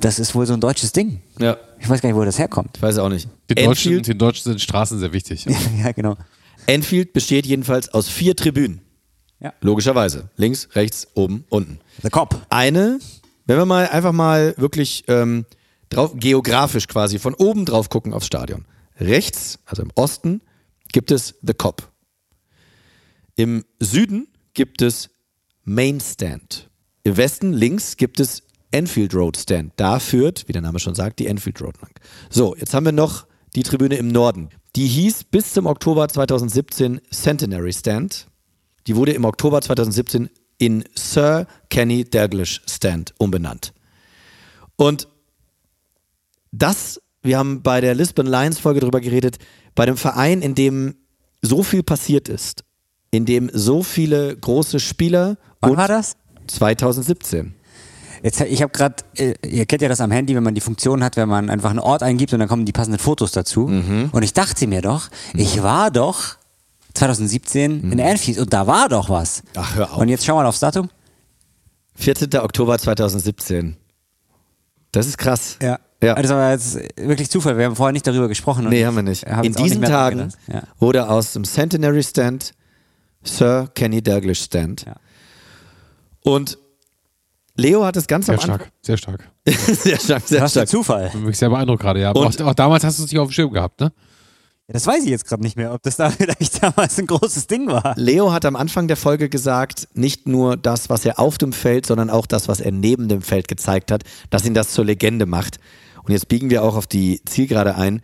das 0.00 0.20
ist 0.20 0.34
wohl 0.36 0.46
so 0.46 0.54
ein 0.54 0.60
deutsches 0.60 0.92
Ding. 0.92 1.20
Ja. 1.40 1.56
Ich 1.80 1.88
weiß 1.88 2.00
gar 2.00 2.08
nicht, 2.08 2.16
wo 2.16 2.24
das 2.24 2.38
herkommt. 2.38 2.76
Ich 2.76 2.82
weiß 2.82 2.98
auch 2.98 3.08
nicht. 3.08 3.28
Den 3.50 3.64
Deutschen, 3.66 4.02
den 4.02 4.18
Deutschen 4.18 4.44
sind 4.44 4.60
Straßen 4.60 5.00
sehr 5.00 5.12
wichtig. 5.12 5.46
ja, 5.82 5.90
genau. 5.90 6.16
Anfield 6.68 7.12
besteht 7.12 7.44
jedenfalls 7.44 7.88
aus 7.92 8.08
vier 8.08 8.36
Tribünen. 8.36 8.80
Ja. 9.40 9.52
Logischerweise. 9.60 10.30
Links, 10.36 10.68
rechts, 10.74 11.08
oben, 11.14 11.44
unten. 11.48 11.80
The 12.02 12.08
Cop. 12.08 12.46
Eine, 12.48 13.00
wenn 13.46 13.58
wir 13.58 13.66
mal 13.66 13.88
einfach 13.88 14.12
mal 14.12 14.54
wirklich 14.56 15.04
ähm, 15.08 15.44
drauf, 15.90 16.12
geografisch 16.14 16.88
quasi 16.88 17.18
von 17.18 17.34
oben 17.34 17.64
drauf 17.64 17.88
gucken 17.88 18.12
aufs 18.12 18.26
Stadion. 18.26 18.64
Rechts, 18.98 19.58
also 19.64 19.82
im 19.82 19.90
Osten, 19.94 20.40
gibt 20.92 21.10
es 21.10 21.34
The 21.42 21.54
Cop. 21.54 21.90
Im 23.36 23.64
Süden 23.80 24.28
gibt 24.54 24.82
es 24.82 25.10
Main 25.64 26.00
Stand. 26.00 26.70
Im 27.02 27.16
Westen 27.16 27.52
links 27.52 27.96
gibt 27.96 28.20
es 28.20 28.42
Enfield 28.70 29.14
Road 29.14 29.36
Stand. 29.36 29.72
Da 29.76 29.98
führt, 29.98 30.48
wie 30.48 30.52
der 30.52 30.62
Name 30.62 30.78
schon 30.78 30.94
sagt, 30.94 31.18
die 31.18 31.26
Enfield 31.26 31.60
Road 31.60 31.80
lang. 31.80 31.92
So, 32.30 32.56
jetzt 32.56 32.74
haben 32.74 32.84
wir 32.84 32.92
noch 32.92 33.26
die 33.54 33.62
Tribüne 33.62 33.96
im 33.96 34.08
Norden. 34.08 34.50
Die 34.76 34.86
hieß 34.86 35.24
bis 35.24 35.52
zum 35.52 35.66
Oktober 35.66 36.08
2017 36.08 37.00
Centenary 37.12 37.72
Stand. 37.72 38.26
Die 38.86 38.96
wurde 38.96 39.12
im 39.12 39.24
Oktober 39.24 39.60
2017 39.60 40.28
in 40.58 40.84
Sir 40.94 41.46
Kenny 41.70 42.04
Dalglish 42.04 42.62
Stand 42.66 43.14
umbenannt. 43.18 43.72
Und 44.76 45.08
das, 46.58 47.00
wir 47.22 47.38
haben 47.38 47.62
bei 47.62 47.80
der 47.80 47.94
Lisbon 47.94 48.26
Lions 48.26 48.58
Folge 48.58 48.80
darüber 48.80 49.00
geredet, 49.00 49.38
bei 49.74 49.86
dem 49.86 49.96
Verein, 49.96 50.42
in 50.42 50.54
dem 50.54 50.96
so 51.42 51.62
viel 51.62 51.82
passiert 51.82 52.28
ist, 52.28 52.64
in 53.10 53.26
dem 53.26 53.50
so 53.52 53.82
viele 53.82 54.36
große 54.36 54.80
Spieler. 54.80 55.36
Wann 55.60 55.76
war 55.76 55.88
das? 55.88 56.16
2017. 56.46 57.54
Jetzt, 58.22 58.40
ich 58.40 58.62
habe 58.62 58.72
gerade, 58.72 58.96
äh, 59.16 59.34
ihr 59.46 59.66
kennt 59.66 59.82
ja 59.82 59.88
das 59.88 60.00
am 60.00 60.10
Handy, 60.10 60.34
wenn 60.34 60.42
man 60.42 60.54
die 60.54 60.62
Funktion 60.62 61.04
hat, 61.04 61.16
wenn 61.16 61.28
man 61.28 61.50
einfach 61.50 61.68
einen 61.68 61.78
Ort 61.78 62.02
eingibt 62.02 62.32
und 62.32 62.38
dann 62.38 62.48
kommen 62.48 62.64
die 62.64 62.72
passenden 62.72 62.98
Fotos 62.98 63.32
dazu. 63.32 63.66
Mhm. 63.68 64.08
Und 64.12 64.22
ich 64.22 64.32
dachte 64.32 64.66
mir 64.66 64.80
doch, 64.80 65.10
ich 65.34 65.62
war 65.62 65.90
doch 65.90 66.36
2017 66.94 67.82
mhm. 67.82 67.92
in 67.92 68.00
Anfield 68.00 68.38
und 68.38 68.52
da 68.52 68.66
war 68.66 68.88
doch 68.88 69.10
was. 69.10 69.42
Ach, 69.54 69.74
hör 69.74 69.92
auf. 69.92 69.98
Und 69.98 70.08
jetzt 70.08 70.24
schau 70.24 70.36
mal 70.36 70.46
aufs 70.46 70.60
Datum. 70.60 70.88
14. 71.96 72.34
Oktober 72.36 72.78
2017. 72.78 73.76
Das 74.96 75.06
ist 75.06 75.18
krass. 75.18 75.58
Ja. 75.60 75.78
Ja. 76.02 76.14
Das 76.14 76.30
war 76.30 76.52
jetzt 76.52 76.78
wirklich 76.96 77.30
Zufall. 77.30 77.56
Wir 77.56 77.64
haben 77.64 77.76
vorher 77.76 77.92
nicht 77.92 78.06
darüber 78.06 78.28
gesprochen. 78.28 78.68
Nee, 78.68 78.84
haben 78.84 78.96
wir 78.96 79.02
nicht. 79.02 79.26
Hab 79.26 79.44
In 79.44 79.54
diesen 79.54 79.80
nicht 79.80 79.90
Tagen 79.90 80.32
ja. 80.52 80.62
wurde 80.78 81.08
aus 81.08 81.32
dem 81.32 81.44
Centenary 81.44 82.02
Stand 82.02 82.52
Sir 83.22 83.68
Kenny 83.74 84.02
Dalglish 84.02 84.42
Stand. 84.42 84.84
Ja. 84.84 84.96
Und 86.22 86.58
Leo 87.56 87.84
hat 87.84 87.96
es 87.96 88.06
ganz 88.06 88.26
sehr 88.26 88.34
am 88.34 88.40
Anfang. 88.40 88.56
Stark, 88.56 88.72
sehr 88.82 88.96
stark. 88.96 89.30
sehr 89.46 89.98
stark, 89.98 90.22
sehr 90.26 90.42
Was 90.42 90.50
stark. 90.50 90.68
für 90.68 90.76
Zufall. 90.76 91.06
Ich 91.06 91.12
bin 91.12 91.24
mich 91.24 91.38
sehr 91.38 91.48
beeindruckt 91.48 91.82
gerade, 91.82 92.00
ja. 92.00 92.10
Aber 92.10 92.26
auch, 92.26 92.40
auch 92.40 92.54
damals 92.54 92.84
hast 92.84 92.98
du 92.98 93.04
es 93.04 93.10
nicht 93.12 93.18
auf 93.18 93.28
dem 93.28 93.32
Schirm 93.32 93.52
gehabt, 93.52 93.80
ne? 93.80 93.92
Ja, 94.66 94.72
das 94.72 94.86
weiß 94.86 95.04
ich 95.04 95.10
jetzt 95.10 95.26
gerade 95.26 95.42
nicht 95.42 95.56
mehr, 95.56 95.74
ob 95.74 95.82
das 95.82 95.96
da 95.96 96.10
vielleicht 96.10 96.62
damals 96.62 96.98
ein 96.98 97.06
großes 97.06 97.46
Ding 97.46 97.66
war. 97.66 97.94
Leo 97.96 98.32
hat 98.32 98.44
am 98.44 98.56
Anfang 98.56 98.88
der 98.88 98.96
Folge 98.96 99.28
gesagt, 99.28 99.88
nicht 99.94 100.26
nur 100.26 100.56
das, 100.56 100.88
was 100.88 101.04
er 101.04 101.18
auf 101.18 101.36
dem 101.36 101.52
Feld, 101.52 101.84
sondern 101.86 102.08
auch 102.08 102.26
das, 102.26 102.48
was 102.48 102.60
er 102.60 102.72
neben 102.72 103.08
dem 103.08 103.20
Feld 103.20 103.48
gezeigt 103.48 103.90
hat, 103.90 104.04
dass 104.30 104.46
ihn 104.46 104.54
das 104.54 104.72
zur 104.72 104.86
Legende 104.86 105.26
macht. 105.26 105.58
Und 106.02 106.12
jetzt 106.12 106.28
biegen 106.28 106.50
wir 106.50 106.62
auch 106.62 106.76
auf 106.76 106.86
die 106.86 107.20
Zielgerade 107.26 107.76
ein. 107.76 108.00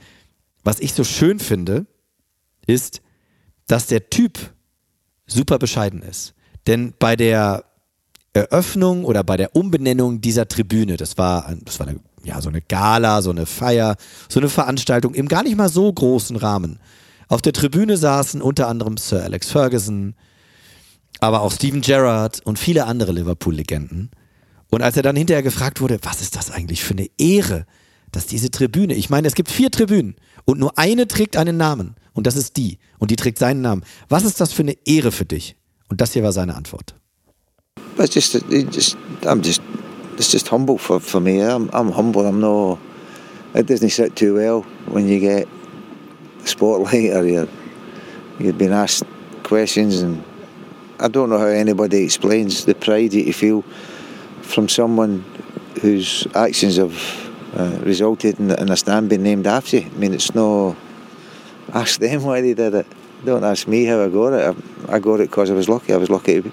Was 0.63 0.81
ich 0.81 0.93
so 0.93 1.05
schön 1.05 1.39
finde, 1.39 1.87
ist, 2.67 3.01
dass 3.67 3.87
der 3.87 4.11
Typ 4.11 4.39
super 5.27 5.59
bescheiden 5.59 6.03
ist. 6.03 6.35
Denn 6.67 6.93
bei 6.99 7.17
der 7.17 7.65
Eröffnung 8.33 9.05
oder 9.05 9.25
bei 9.25 9.37
der 9.37 9.57
Umbenennung 9.57 10.21
dieser 10.21 10.47
Tribüne, 10.47 10.97
das 10.97 11.19
war, 11.19 11.55
das 11.65 11.81
war 11.81 11.89
eine, 11.89 12.01
ja, 12.25 12.41
so 12.41 12.49
eine 12.49 12.61
Gala, 12.61 13.23
so 13.23 13.31
eine 13.31 13.47
Feier, 13.47 13.97
so 14.29 14.41
eine 14.41 14.49
Veranstaltung 14.49 15.15
im 15.15 15.29
gar 15.29 15.43
nicht 15.43 15.57
mal 15.57 15.69
so 15.69 15.93
großen 15.93 16.37
Rahmen. 16.37 16.79
Auf 17.29 17.43
der 17.43 17.53
Tribüne 17.53 17.97
saßen 17.97 18.43
unter 18.43 18.69
anderem 18.69 18.97
Sir 18.97 19.23
Alex 19.23 19.51
Ferguson, 19.51 20.15
aber 21.21 21.43
auch 21.43 21.53
Steven 21.53 21.81
Gerrard 21.81 22.41
und 22.45 22.59
viele 22.59 22.87
andere 22.87 23.13
Liverpool-Legenden. 23.13 24.11
Und 24.71 24.83
als 24.83 24.97
er 24.97 25.03
dann 25.03 25.17
hinterher 25.17 25.43
gefragt 25.43 25.81
wurde, 25.81 25.99
was 26.03 26.21
ist 26.21 26.37
das 26.37 26.51
eigentlich 26.51 26.83
für 26.83 26.95
eine 26.95 27.09
Ehre, 27.19 27.67
dass 28.13 28.27
diese 28.27 28.51
Tribüne, 28.51 28.95
ich 28.95 29.11
meine, 29.11 29.29
es 29.29 29.35
gibt 29.35 29.51
vier 29.51 29.71
Tribünen 29.71 30.17
und 30.45 30.59
nur 30.59 30.79
eine 30.79 31.07
trägt 31.07 31.37
einen 31.37 31.57
Namen 31.57 31.97
und 32.13 32.27
das 32.27 32.37
ist 32.37 32.57
die 32.57 32.79
und 32.99 33.11
die 33.11 33.17
trägt 33.17 33.39
seinen 33.39 33.61
Namen. 33.61 33.85
Was 34.09 34.25
ist 34.25 34.41
das 34.41 34.53
für 34.53 34.63
eine 34.63 34.77
Ehre 34.85 35.13
für 35.13 35.25
dich? 35.25 35.57
Und 35.89 36.01
das 36.01 36.13
hier 36.13 36.23
war 36.23 36.33
seine 36.33 36.55
Antwort. 36.55 36.95
It's 37.99 38.15
just, 38.15 38.35
it 38.35 38.75
just, 38.75 38.97
I'm 39.23 39.45
just, 39.45 39.61
it's 40.21 40.31
just 40.31 40.49
humble 40.49 40.77
for, 40.77 41.01
for 41.01 41.19
me. 41.19 41.41
I'm, 41.41 41.71
I'm 41.73 41.91
humble. 41.91 42.27
I'm 42.27 42.41
no. 42.41 42.79
It 43.55 43.65
doesn't 43.67 43.89
sit 43.89 44.17
too 44.17 44.35
well 44.35 44.61
when 44.85 45.09
you 45.09 45.19
get 45.19 45.49
spotlight 46.45 47.13
or 47.17 47.27
you're, 47.27 47.49
you're 48.39 48.73
asked 48.75 49.05
questions, 49.45 50.03
and 50.03 50.23
I 50.99 51.09
don't 51.09 51.31
know 51.31 51.39
how 51.39 51.47
anybody 51.47 52.05
explains 52.05 52.67
the 52.67 52.75
pride 52.75 53.13
that 53.13 53.23
you 53.23 53.33
feel 53.33 53.63
from 54.43 54.69
someone 54.69 55.25
whose 55.81 56.27
actions 56.35 56.77
have 56.77 56.95
uh, 57.57 57.81
resulted 57.83 58.39
in, 58.39 58.51
in 58.51 58.71
a 58.71 58.77
stand 58.77 59.09
being 59.09 59.23
named 59.23 59.47
after 59.47 59.79
you. 59.79 59.87
I 59.87 59.97
mean, 59.97 60.13
it's 60.13 60.35
no. 60.35 60.77
Ask 61.73 61.99
them 61.99 62.25
why 62.25 62.43
they 62.43 62.53
did 62.53 62.75
it. 62.75 62.87
Don't 63.25 63.43
ask 63.43 63.67
me 63.67 63.87
how 63.87 64.05
I 64.05 64.11
got 64.11 64.35
it. 64.35 64.57
I, 64.87 64.97
I 64.97 64.99
got 64.99 65.21
it 65.21 65.31
because 65.31 65.51
I 65.51 65.55
was 65.55 65.71
lucky. 65.71 65.95
I 65.95 65.97
was 65.97 66.11
lucky 66.11 66.43
to 66.43 66.43
be, 66.43 66.53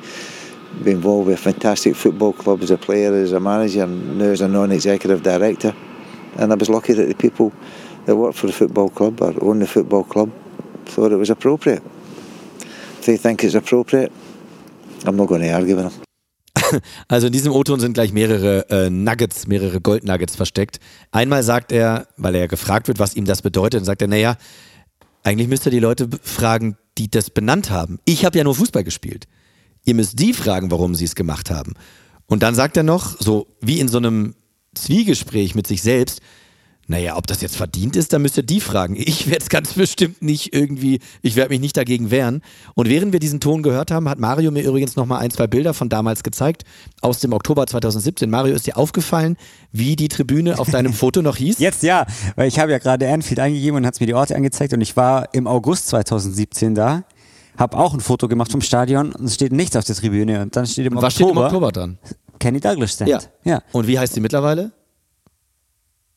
be 0.84 0.91
involved 0.91 1.28
with 1.28 1.39
a 1.39 1.41
fantastic 1.41 1.95
football 1.95 2.34
club 2.34 2.61
as 2.61 2.71
a 2.71 2.78
player, 2.78 3.13
as 3.13 3.32
a 3.32 3.39
manager, 3.39 3.84
and 3.84 4.17
now 4.17 4.25
as 4.25 4.41
a 4.41 4.47
non-executive 4.47 5.23
director. 5.23 5.73
And 6.38 6.51
I 6.51 6.55
was 6.55 6.69
lucky 6.69 6.93
that 6.93 7.07
the 7.07 7.15
people 7.15 7.51
that 8.05 8.15
work 8.15 8.34
for 8.34 8.47
the 8.47 8.53
football 8.53 8.89
club 8.89 9.21
or 9.21 9.34
own 9.41 9.59
the 9.59 9.67
football 9.67 10.03
club 10.03 10.32
thought 10.86 11.11
it 11.11 11.17
was 11.17 11.30
appropriate. 11.30 11.84
If 12.99 13.05
they 13.05 13.17
think 13.17 13.43
it's 13.43 13.55
appropriate, 13.55 14.11
I'm 15.05 15.15
not 15.15 15.28
going 15.28 15.41
to 15.41 15.51
argue 15.51 15.75
with 15.75 15.91
them. 15.91 16.03
Also 17.07 17.28
in 17.28 17.34
diesem 17.34 17.53
O-Ton 17.53 17.80
sind 17.80 17.93
gleich 17.93 18.11
mehrere 18.11 18.69
äh, 18.69 18.89
Nuggets, 18.89 19.47
mehrere 19.47 19.80
Goldnuggets 19.80 20.36
versteckt. 20.36 20.80
Einmal 21.11 21.43
sagt 21.43 21.71
er, 21.71 22.07
weil 22.17 22.36
er 22.36 22.47
gefragt 22.47 22.88
wird, 22.88 22.99
was 22.99 23.15
ihm 23.15 23.25
das 23.25 23.41
bedeutet, 23.41 23.80
dann 23.80 23.86
sagt 23.86 24.01
er, 24.01 24.07
naja, 24.07 24.36
eigentlich 25.23 25.47
müsst 25.47 25.65
ihr 25.65 25.71
die 25.71 25.80
Leute 25.80 26.09
fragen, 26.21 26.78
die 26.97 27.09
das 27.09 27.30
benannt 27.30 27.69
haben. 27.69 27.99
Ich 28.05 28.25
habe 28.25 28.38
ja 28.38 28.43
nur 28.43 28.55
Fußball 28.55 28.84
gespielt. 28.84 29.28
Ihr 29.88 29.95
müsst 29.95 30.19
die 30.19 30.33
fragen, 30.33 30.69
warum 30.69 30.95
sie 30.95 31.05
es 31.05 31.15
gemacht 31.15 31.49
haben. 31.49 31.73
Und 32.25 32.43
dann 32.43 32.55
sagt 32.55 32.75
er 32.75 32.83
noch, 32.83 33.15
so 33.19 33.47
wie 33.61 33.79
in 33.79 33.88
so 33.88 33.97
einem 33.97 34.35
Zwiegespräch 34.75 35.55
mit 35.55 35.65
sich 35.65 35.81
selbst, 35.81 36.21
naja, 36.89 37.15
ob 37.15 37.25
das 37.25 37.39
jetzt 37.39 37.55
verdient 37.55 37.95
ist, 37.95 38.11
dann 38.11 38.21
müsst 38.21 38.35
ihr 38.35 38.43
die 38.43 38.59
fragen. 38.59 38.95
Ich 38.97 39.27
werde 39.27 39.43
es 39.43 39.49
ganz 39.49 39.73
bestimmt 39.73 40.21
nicht 40.21 40.53
irgendwie, 40.53 40.99
ich 41.21 41.38
werde 41.38 41.51
mich 41.51 41.61
nicht 41.61 41.77
dagegen 41.77 42.11
wehren. 42.11 42.41
Und 42.75 42.89
während 42.89 43.13
wir 43.13 43.21
diesen 43.21 43.39
Ton 43.39 43.63
gehört 43.63 43.89
haben, 43.89 44.09
hat 44.09 44.19
Mario 44.19 44.51
mir 44.51 44.63
übrigens 44.63 44.97
nochmal 44.97 45.21
ein, 45.21 45.31
zwei 45.31 45.47
Bilder 45.47 45.73
von 45.73 45.88
damals 45.88 46.21
gezeigt, 46.21 46.63
aus 46.99 47.19
dem 47.19 47.31
Oktober 47.31 47.65
2017. 47.65 48.29
Mario, 48.29 48.55
ist 48.55 48.67
dir 48.67 48.75
aufgefallen, 48.75 49.38
wie 49.71 49.95
die 49.95 50.09
Tribüne 50.09 50.59
auf 50.59 50.69
deinem 50.69 50.91
Foto 50.93 51.21
noch 51.21 51.38
hieß? 51.38 51.59
Jetzt 51.59 51.83
ja, 51.83 52.05
weil 52.35 52.49
ich 52.49 52.59
habe 52.59 52.73
ja 52.73 52.77
gerade 52.77 53.09
Anfield 53.09 53.39
eingegeben 53.39 53.77
und 53.77 53.85
hat 53.85 53.93
es 53.93 53.99
mir 54.01 54.07
die 54.07 54.15
Orte 54.15 54.35
angezeigt 54.35 54.73
und 54.73 54.81
ich 54.81 54.97
war 54.97 55.33
im 55.33 55.47
August 55.47 55.88
2017 55.88 56.75
da, 56.75 57.03
habe 57.58 57.78
auch 57.78 57.93
ein 57.93 57.99
Foto 57.99 58.28
gemacht 58.28 58.51
vom 58.51 58.62
Stadion 58.62 59.12
und 59.14 59.26
es 59.26 59.36
steht 59.36 59.51
nichts 59.51 59.76
auf 59.76 59.84
der 59.86 59.95
Tribüne 59.95 60.41
und 60.41 60.55
dann 60.55 60.66
steht 60.66 60.86
im 60.86 60.95
Und 60.97 61.01
was 61.01 61.14
steht 61.14 61.28
im 61.30 61.38
Oktober 61.38 61.72
dran? 61.72 61.97
Kenny 62.39 62.60
Douglas 62.60 62.93
Stand. 62.93 63.10
Ja. 63.10 63.20
ja. 63.43 63.62
Und 63.72 63.88
wie 63.88 63.97
heißt 63.97 64.14
sie 64.14 64.20
mittlerweile? 64.20 64.72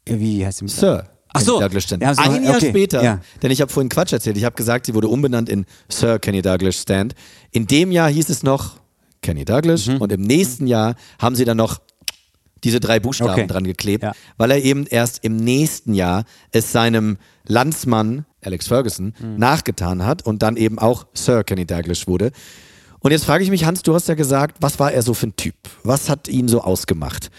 Wie 0.06 0.44
heißt 0.44 0.58
sie 0.58 0.64
mit? 0.64 0.72
Sir. 0.72 1.06
Ach 1.32 1.40
so. 1.40 1.54
Kenny 1.58 1.64
Douglas 1.68 1.84
Stand. 1.84 2.02
Ja, 2.02 2.10
Ein 2.16 2.44
Jahr 2.44 2.56
okay, 2.56 2.70
später, 2.70 3.02
ja. 3.02 3.20
denn 3.42 3.50
ich 3.50 3.60
habe 3.60 3.70
vorhin 3.72 3.88
Quatsch 3.88 4.12
erzählt. 4.12 4.36
Ich 4.36 4.44
habe 4.44 4.56
gesagt, 4.56 4.86
sie 4.86 4.94
wurde 4.94 5.08
umbenannt 5.08 5.48
in 5.48 5.64
Sir 5.88 6.18
Kenny 6.18 6.42
Douglas 6.42 6.76
Stand. 6.76 7.14
In 7.52 7.66
dem 7.66 7.92
Jahr 7.92 8.10
hieß 8.10 8.28
es 8.28 8.42
noch 8.42 8.76
Kenny 9.22 9.44
Douglas 9.44 9.86
Mhm. 9.86 9.98
und 9.98 10.12
im 10.12 10.22
nächsten 10.22 10.66
Jahr 10.66 10.94
haben 11.18 11.36
sie 11.36 11.44
dann 11.44 11.56
noch 11.56 11.80
diese 12.64 12.80
drei 12.80 13.00
Buchstaben 13.00 13.32
Okay. 13.32 13.46
dran 13.46 13.64
geklebt, 13.64 14.04
Ja. 14.04 14.12
weil 14.36 14.50
er 14.50 14.62
eben 14.62 14.86
erst 14.86 15.24
im 15.24 15.36
nächsten 15.36 15.94
Jahr 15.94 16.24
es 16.52 16.72
seinem 16.72 17.18
Landsmann 17.46 18.24
Alex 18.42 18.68
Ferguson 18.68 19.14
Mhm. 19.20 19.36
nachgetan 19.38 20.04
hat 20.06 20.24
und 20.24 20.42
dann 20.42 20.56
eben 20.56 20.78
auch 20.78 21.06
Sir 21.14 21.44
Kenny 21.44 21.66
Douglas 21.66 22.06
wurde. 22.06 22.30
Und 23.00 23.10
jetzt 23.12 23.24
frage 23.24 23.42
ich 23.44 23.50
mich, 23.50 23.64
Hans, 23.64 23.82
du 23.82 23.94
hast 23.94 24.08
ja 24.08 24.14
gesagt, 24.14 24.58
was 24.60 24.78
war 24.78 24.92
er 24.92 25.02
so 25.02 25.14
für 25.14 25.26
ein 25.28 25.36
Typ? 25.36 25.54
Was 25.84 26.08
hat 26.08 26.28
ihn 26.28 26.48
so 26.48 26.60
ausgemacht? 26.62 27.30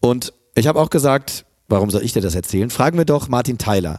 Und 0.00 0.32
ich 0.54 0.66
habe 0.66 0.80
auch 0.80 0.90
gesagt, 0.90 1.44
warum 1.68 1.90
soll 1.90 2.02
ich 2.04 2.12
dir 2.12 2.22
das 2.22 2.34
erzählen? 2.34 2.70
Fragen 2.70 2.98
wir 2.98 3.04
doch 3.04 3.28
Martin 3.28 3.58
Tyler. 3.58 3.98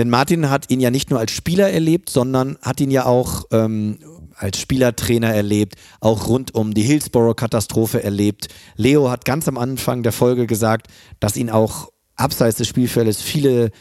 Denn 0.00 0.08
Martin 0.08 0.48
hat 0.48 0.70
ihn 0.70 0.80
ja 0.80 0.90
nicht 0.90 1.10
nur 1.10 1.18
als 1.18 1.30
Spieler 1.30 1.68
erlebt, 1.68 2.08
sondern 2.08 2.56
hat 2.62 2.80
ihn 2.80 2.90
ja 2.90 3.04
auch 3.04 3.44
ähm, 3.52 3.98
als 4.34 4.58
Spielertrainer 4.58 5.28
erlebt, 5.28 5.74
auch 6.00 6.26
rund 6.26 6.54
um 6.54 6.72
die 6.72 6.80
Hillsborough-Katastrophe 6.84 8.02
erlebt. 8.02 8.48
Leo 8.76 9.10
hat 9.10 9.26
ganz 9.26 9.46
am 9.46 9.58
Anfang 9.58 10.02
der 10.02 10.12
Folge 10.12 10.46
gesagt, 10.46 10.86
dass 11.20 11.36
ihn 11.36 11.50
auch 11.50 11.90
abseits 12.16 12.56
des 12.56 12.66
Spielfeldes 12.66 13.20
viele 13.20 13.72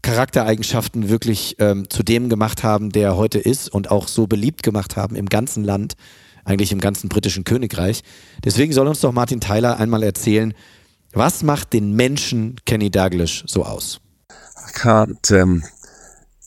Charaktereigenschaften 0.00 1.10
wirklich 1.10 1.56
ähm, 1.58 1.90
zu 1.90 2.02
dem 2.02 2.30
gemacht 2.30 2.62
haben, 2.62 2.88
der 2.88 3.08
er 3.08 3.16
heute 3.18 3.38
ist 3.38 3.68
und 3.68 3.90
auch 3.90 4.08
so 4.08 4.26
beliebt 4.26 4.62
gemacht 4.62 4.96
haben 4.96 5.14
im 5.14 5.26
ganzen 5.26 5.62
Land, 5.62 5.92
eigentlich 6.46 6.72
im 6.72 6.80
ganzen 6.80 7.10
britischen 7.10 7.44
Königreich. 7.44 8.00
Deswegen 8.42 8.72
soll 8.72 8.88
uns 8.88 9.00
doch 9.00 9.12
Martin 9.12 9.42
Tyler 9.42 9.78
einmal 9.78 10.02
erzählen, 10.02 10.54
was 11.12 11.42
macht 11.42 11.74
den 11.74 11.92
Menschen 11.92 12.56
Kenny 12.64 12.90
Douglas 12.90 13.42
so 13.46 13.62
aus? 13.66 14.00
I 14.66 14.70
can't 14.72 15.32
um, 15.32 15.62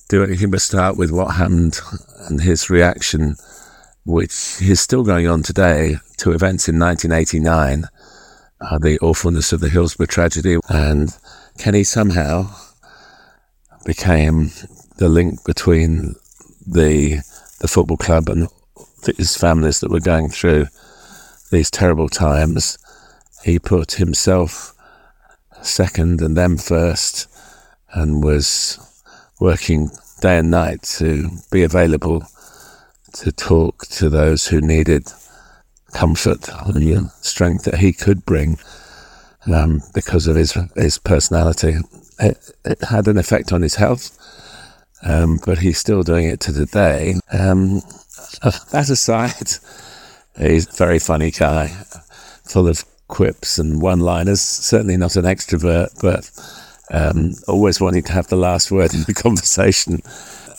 do 0.10 0.24
anything 0.24 0.52
but 0.52 0.62
start 0.62 0.98
with 0.98 1.12
what 1.12 1.36
happened 1.36 1.80
and 2.28 2.42
his 2.42 2.70
reaction, 2.70 3.36
which 4.06 4.62
is 4.62 4.82
still 4.82 5.04
going 5.04 5.28
on 5.28 5.42
today, 5.42 5.96
to 6.18 6.34
events 6.34 6.68
in 6.68 6.78
1989, 6.78 7.86
uh, 8.60 8.78
the 8.78 9.00
awfulness 9.00 9.54
of 9.54 9.62
the 9.62 9.70
Hillsborough 9.70 10.08
tragedy. 10.08 10.58
And 10.68 11.18
Kenny 11.58 11.84
somehow 11.84 12.50
became 13.86 14.52
the 14.98 15.08
link 15.10 15.44
between 15.46 16.16
the 16.68 17.20
the 17.60 17.68
football 17.68 17.98
club 17.98 18.30
and 18.30 18.48
his 19.18 19.36
families 19.36 19.80
that 19.80 19.92
were 19.92 20.00
going 20.00 20.30
through 20.30 20.68
these 21.52 21.72
terrible 21.72 22.10
times. 22.10 22.78
He 23.44 23.60
put 23.60 23.94
himself 23.94 24.74
second 25.62 26.22
and 26.22 26.38
them 26.38 26.58
first, 26.58 27.29
and 27.94 28.24
was 28.24 28.78
working 29.40 29.90
day 30.22 30.40
and 30.40 30.52
night 30.52 30.82
to 30.84 31.30
be 31.52 31.64
available 31.64 32.24
to 33.14 33.32
talk 33.32 33.88
to 33.88 34.10
those 34.10 34.48
who 34.48 34.62
needed 34.62 35.12
comfort 35.94 36.50
and 36.66 37.10
strength 37.22 37.66
that 37.66 37.80
he 37.80 37.92
could 37.92 38.26
bring 38.26 38.58
um, 39.52 39.82
because 39.94 40.28
of 40.28 40.36
his 40.36 40.58
his 40.76 40.98
personality. 40.98 41.78
It, 42.20 42.52
it, 42.66 42.84
had 42.84 43.08
an 43.08 43.18
effect 43.18 43.54
on 43.54 43.62
his 43.62 43.76
health, 43.76 44.18
um, 45.04 45.40
but 45.46 45.60
he's 45.60 45.78
still 45.78 46.04
doing 46.04 46.26
it 46.26 46.42
to 46.42 46.54
today. 46.54 47.16
Um, 47.32 47.82
that 48.72 48.90
aside, 48.90 49.50
he's 50.38 50.68
a 50.68 50.78
very 50.78 51.00
funny 51.00 51.32
guy, 51.32 51.68
full 52.46 52.68
of 52.68 52.84
quips 53.08 53.58
and 53.58 53.82
one-liners. 53.82 54.42
Certainly 54.42 54.98
not 54.98 55.16
an 55.16 55.26
extrovert, 55.26 56.00
but 56.02 56.30
um, 56.92 57.34
always 57.48 57.80
wanting 57.80 58.04
to 58.04 58.14
have 58.14 58.28
the 58.28 58.36
last 58.36 58.72
word 58.72 58.94
in 58.94 59.04
the 59.04 59.14
conversation. 59.24 60.02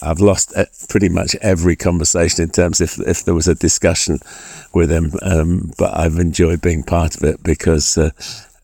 I've 0.03 0.21
lost 0.21 0.57
uh, 0.57 0.65
pretty 0.89 1.09
much 1.09 1.37
every 1.43 1.77
conversation 1.77 2.45
in 2.45 2.51
terms 2.51 2.81
if 2.81 2.99
if 3.01 3.25
there 3.25 3.35
was 3.35 3.49
a 3.49 3.55
discussion 3.55 4.19
with 4.73 4.91
him, 4.91 5.13
um, 5.23 5.73
but 5.77 5.97
I've 5.99 6.19
enjoyed 6.19 6.63
being 6.63 6.83
part 6.83 7.17
of 7.17 7.23
it 7.23 7.43
because 7.43 7.99
uh, 7.99 8.11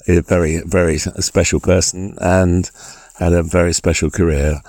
he's 0.06 0.18
a 0.18 0.22
very 0.22 0.62
very 0.64 0.98
special 0.98 1.60
person 1.60 2.16
and 2.20 2.70
had 3.18 3.32
a 3.32 3.42
very 3.42 3.74
special 3.74 4.10
career. 4.10 4.60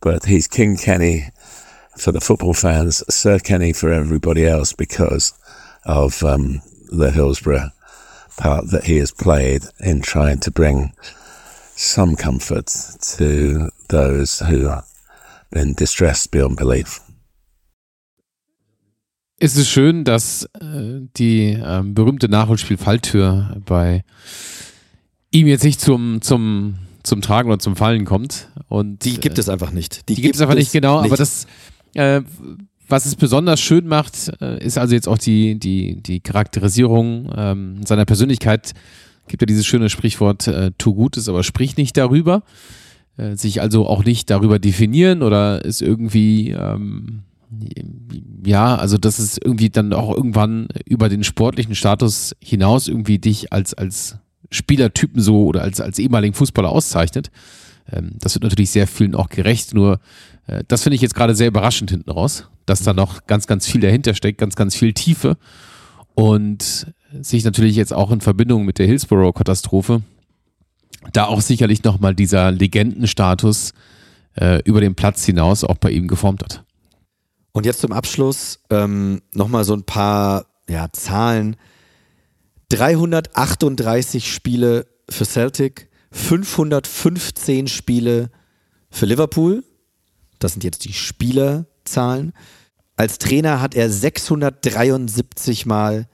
But 0.00 0.26
he's 0.26 0.46
King 0.46 0.76
Kenny 0.76 1.30
for 1.96 2.12
the 2.12 2.20
football 2.20 2.54
fans, 2.54 3.02
Sir 3.12 3.38
Kenny 3.38 3.72
for 3.72 3.92
everybody 3.92 4.46
else 4.46 4.72
because 4.72 5.34
of 5.84 6.22
um, 6.22 6.62
the 6.90 7.10
Hillsborough 7.10 7.70
part 8.36 8.70
that 8.70 8.84
he 8.84 8.98
has 8.98 9.10
played 9.10 9.64
in 9.80 10.00
trying 10.00 10.38
to 10.38 10.50
bring 10.50 10.92
some 11.78 12.16
comfort 12.16 12.66
to 13.16 13.68
those 13.88 14.44
who 14.44 14.68
are 14.68 14.84
in 15.52 15.74
distress 15.74 16.26
beyond 16.26 16.56
belief. 16.56 17.00
Es 19.38 19.56
ist 19.56 19.68
schön, 19.68 20.02
dass 20.02 20.48
äh, 20.60 21.02
die 21.16 21.52
äh, 21.52 21.82
berühmte 21.84 22.28
Nachholspiel-Falltür 22.28 23.62
bei 23.64 24.02
ihm 25.30 25.46
jetzt 25.46 25.62
nicht 25.62 25.80
zum, 25.80 26.20
zum, 26.20 26.74
zum 27.04 27.22
Tragen 27.22 27.48
oder 27.48 27.60
zum 27.60 27.76
Fallen 27.76 28.04
kommt. 28.04 28.48
Und, 28.68 29.04
die 29.04 29.20
gibt 29.20 29.38
äh, 29.38 29.40
es 29.40 29.48
einfach 29.48 29.70
nicht. 29.70 30.08
Die, 30.08 30.16
die 30.16 30.22
gibt 30.22 30.34
es 30.34 30.40
einfach 30.40 30.56
nicht, 30.56 30.72
genau. 30.72 31.02
Nicht. 31.02 31.12
Aber 31.12 31.16
das, 31.16 31.46
äh, 31.94 32.22
was 32.88 33.06
es 33.06 33.14
besonders 33.14 33.60
schön 33.60 33.86
macht, 33.86 34.32
äh, 34.40 34.64
ist 34.64 34.76
also 34.76 34.96
jetzt 34.96 35.06
auch 35.06 35.18
die, 35.18 35.56
die, 35.60 36.02
die 36.02 36.18
Charakterisierung 36.18 37.32
ähm, 37.36 37.86
seiner 37.86 38.06
Persönlichkeit. 38.06 38.72
Gibt 39.28 39.42
ja 39.42 39.46
dieses 39.46 39.66
schöne 39.66 39.90
Sprichwort, 39.90 40.46
äh, 40.48 40.72
tu 40.78 40.94
Gutes, 40.94 41.28
aber 41.28 41.42
sprich 41.42 41.76
nicht 41.76 41.96
darüber. 41.96 42.42
Äh, 43.18 43.36
sich 43.36 43.60
also 43.60 43.86
auch 43.86 44.04
nicht 44.04 44.30
darüber 44.30 44.58
definieren 44.58 45.22
oder 45.22 45.64
ist 45.64 45.82
irgendwie, 45.82 46.50
ähm, 46.50 47.24
ja, 48.44 48.76
also 48.76 48.96
dass 48.96 49.18
es 49.18 49.38
irgendwie 49.38 49.70
dann 49.70 49.92
auch 49.92 50.14
irgendwann 50.14 50.68
über 50.86 51.08
den 51.08 51.24
sportlichen 51.24 51.74
Status 51.74 52.36
hinaus 52.40 52.86
irgendwie 52.86 53.18
dich 53.18 53.52
als, 53.52 53.74
als 53.74 54.18
Spielertypen 54.50 55.20
so 55.20 55.46
oder 55.46 55.62
als, 55.62 55.80
als 55.80 55.98
ehemaligen 55.98 56.34
Fußballer 56.34 56.70
auszeichnet. 56.70 57.30
Ähm, 57.90 58.12
das 58.20 58.34
wird 58.34 58.44
natürlich 58.44 58.70
sehr 58.70 58.86
vielen 58.86 59.16
auch 59.16 59.28
gerecht, 59.28 59.74
nur 59.74 59.98
äh, 60.46 60.62
das 60.68 60.84
finde 60.84 60.94
ich 60.94 61.02
jetzt 61.02 61.14
gerade 61.14 61.34
sehr 61.34 61.48
überraschend 61.48 61.90
hinten 61.90 62.10
raus, 62.10 62.48
dass 62.66 62.82
da 62.82 62.92
noch 62.92 63.26
ganz, 63.26 63.48
ganz 63.48 63.66
viel 63.66 63.80
dahinter 63.80 64.14
steckt, 64.14 64.38
ganz, 64.38 64.54
ganz 64.54 64.76
viel 64.76 64.92
Tiefe 64.92 65.36
und 66.14 66.86
sich 67.20 67.44
natürlich 67.44 67.76
jetzt 67.76 67.92
auch 67.92 68.10
in 68.10 68.20
Verbindung 68.20 68.64
mit 68.64 68.78
der 68.78 68.86
Hillsborough-Katastrophe 68.86 70.02
da 71.12 71.26
auch 71.26 71.40
sicherlich 71.40 71.84
nochmal 71.84 72.14
dieser 72.14 72.50
Legendenstatus 72.50 73.72
äh, 74.36 74.62
über 74.64 74.80
den 74.80 74.94
Platz 74.94 75.24
hinaus 75.24 75.64
auch 75.64 75.76
bei 75.76 75.90
ihm 75.90 76.08
geformt 76.08 76.42
hat. 76.42 76.64
Und 77.52 77.66
jetzt 77.66 77.80
zum 77.80 77.92
Abschluss 77.92 78.60
ähm, 78.70 79.22
nochmal 79.32 79.64
so 79.64 79.74
ein 79.74 79.84
paar 79.84 80.46
ja, 80.68 80.88
Zahlen. 80.92 81.56
338 82.70 84.32
Spiele 84.32 84.86
für 85.08 85.24
Celtic, 85.24 85.88
515 86.12 87.68
Spiele 87.68 88.30
für 88.90 89.06
Liverpool. 89.06 89.64
Das 90.38 90.52
sind 90.52 90.64
jetzt 90.64 90.84
die 90.84 90.92
Spielerzahlen. 90.92 92.32
Als 92.96 93.18
Trainer 93.18 93.60
hat 93.60 93.74
er 93.74 93.90
673 93.90 95.66
Mal 95.66 96.08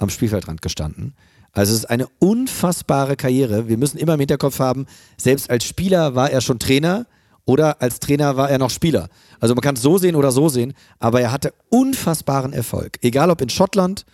am 0.00 0.10
Spielfeldrand 0.10 0.62
gestanden. 0.62 1.14
Also 1.52 1.72
es 1.72 1.80
ist 1.80 1.90
eine 1.90 2.08
unfassbare 2.18 3.16
Karriere. 3.16 3.68
Wir 3.68 3.76
müssen 3.76 3.98
immer 3.98 4.14
im 4.14 4.20
Hinterkopf 4.20 4.58
haben, 4.58 4.86
selbst 5.16 5.50
als 5.50 5.64
Spieler 5.64 6.14
war 6.14 6.30
er 6.30 6.40
schon 6.40 6.58
Trainer 6.58 7.06
oder 7.44 7.82
als 7.82 7.98
Trainer 7.98 8.36
war 8.36 8.50
er 8.50 8.58
noch 8.58 8.70
Spieler. 8.70 9.08
Also 9.40 9.54
man 9.54 9.62
kann 9.62 9.74
es 9.74 9.82
so 9.82 9.98
sehen 9.98 10.14
oder 10.14 10.30
so 10.30 10.48
sehen, 10.48 10.74
aber 10.98 11.20
er 11.20 11.32
hatte 11.32 11.52
unfassbaren 11.68 12.52
Erfolg. 12.52 12.98
Egal 13.02 13.30
ob 13.30 13.40
in 13.40 13.48
Schottland 13.48 14.04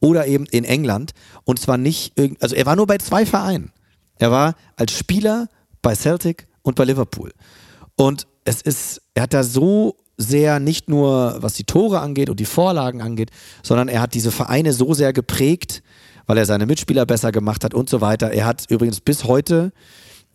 oder 0.00 0.26
eben 0.26 0.46
in 0.46 0.64
England. 0.64 1.12
Und 1.44 1.58
zwar 1.58 1.76
nicht, 1.76 2.14
also 2.40 2.54
er 2.54 2.66
war 2.66 2.76
nur 2.76 2.86
bei 2.86 2.98
zwei 2.98 3.26
Vereinen. 3.26 3.72
Er 4.18 4.30
war 4.30 4.54
als 4.76 4.92
Spieler 4.92 5.48
bei 5.82 5.94
Celtic 5.94 6.46
und 6.62 6.76
bei 6.76 6.84
Liverpool. 6.84 7.32
Und 7.96 8.26
es 8.44 8.62
ist, 8.62 9.02
er 9.14 9.24
hat 9.24 9.34
da 9.34 9.42
so 9.42 9.96
sehr 10.16 10.60
nicht 10.60 10.88
nur 10.88 11.36
was 11.40 11.54
die 11.54 11.64
Tore 11.64 12.00
angeht 12.00 12.30
und 12.30 12.40
die 12.40 12.46
Vorlagen 12.46 13.02
angeht, 13.02 13.30
sondern 13.62 13.88
er 13.88 14.00
hat 14.00 14.14
diese 14.14 14.30
Vereine 14.30 14.72
so 14.72 14.94
sehr 14.94 15.12
geprägt, 15.12 15.82
weil 16.26 16.38
er 16.38 16.46
seine 16.46 16.66
Mitspieler 16.66 17.06
besser 17.06 17.32
gemacht 17.32 17.64
hat 17.64 17.74
und 17.74 17.88
so 17.88 18.00
weiter. 18.00 18.30
Er 18.30 18.46
hat 18.46 18.64
übrigens 18.68 19.00
bis 19.00 19.24
heute 19.24 19.72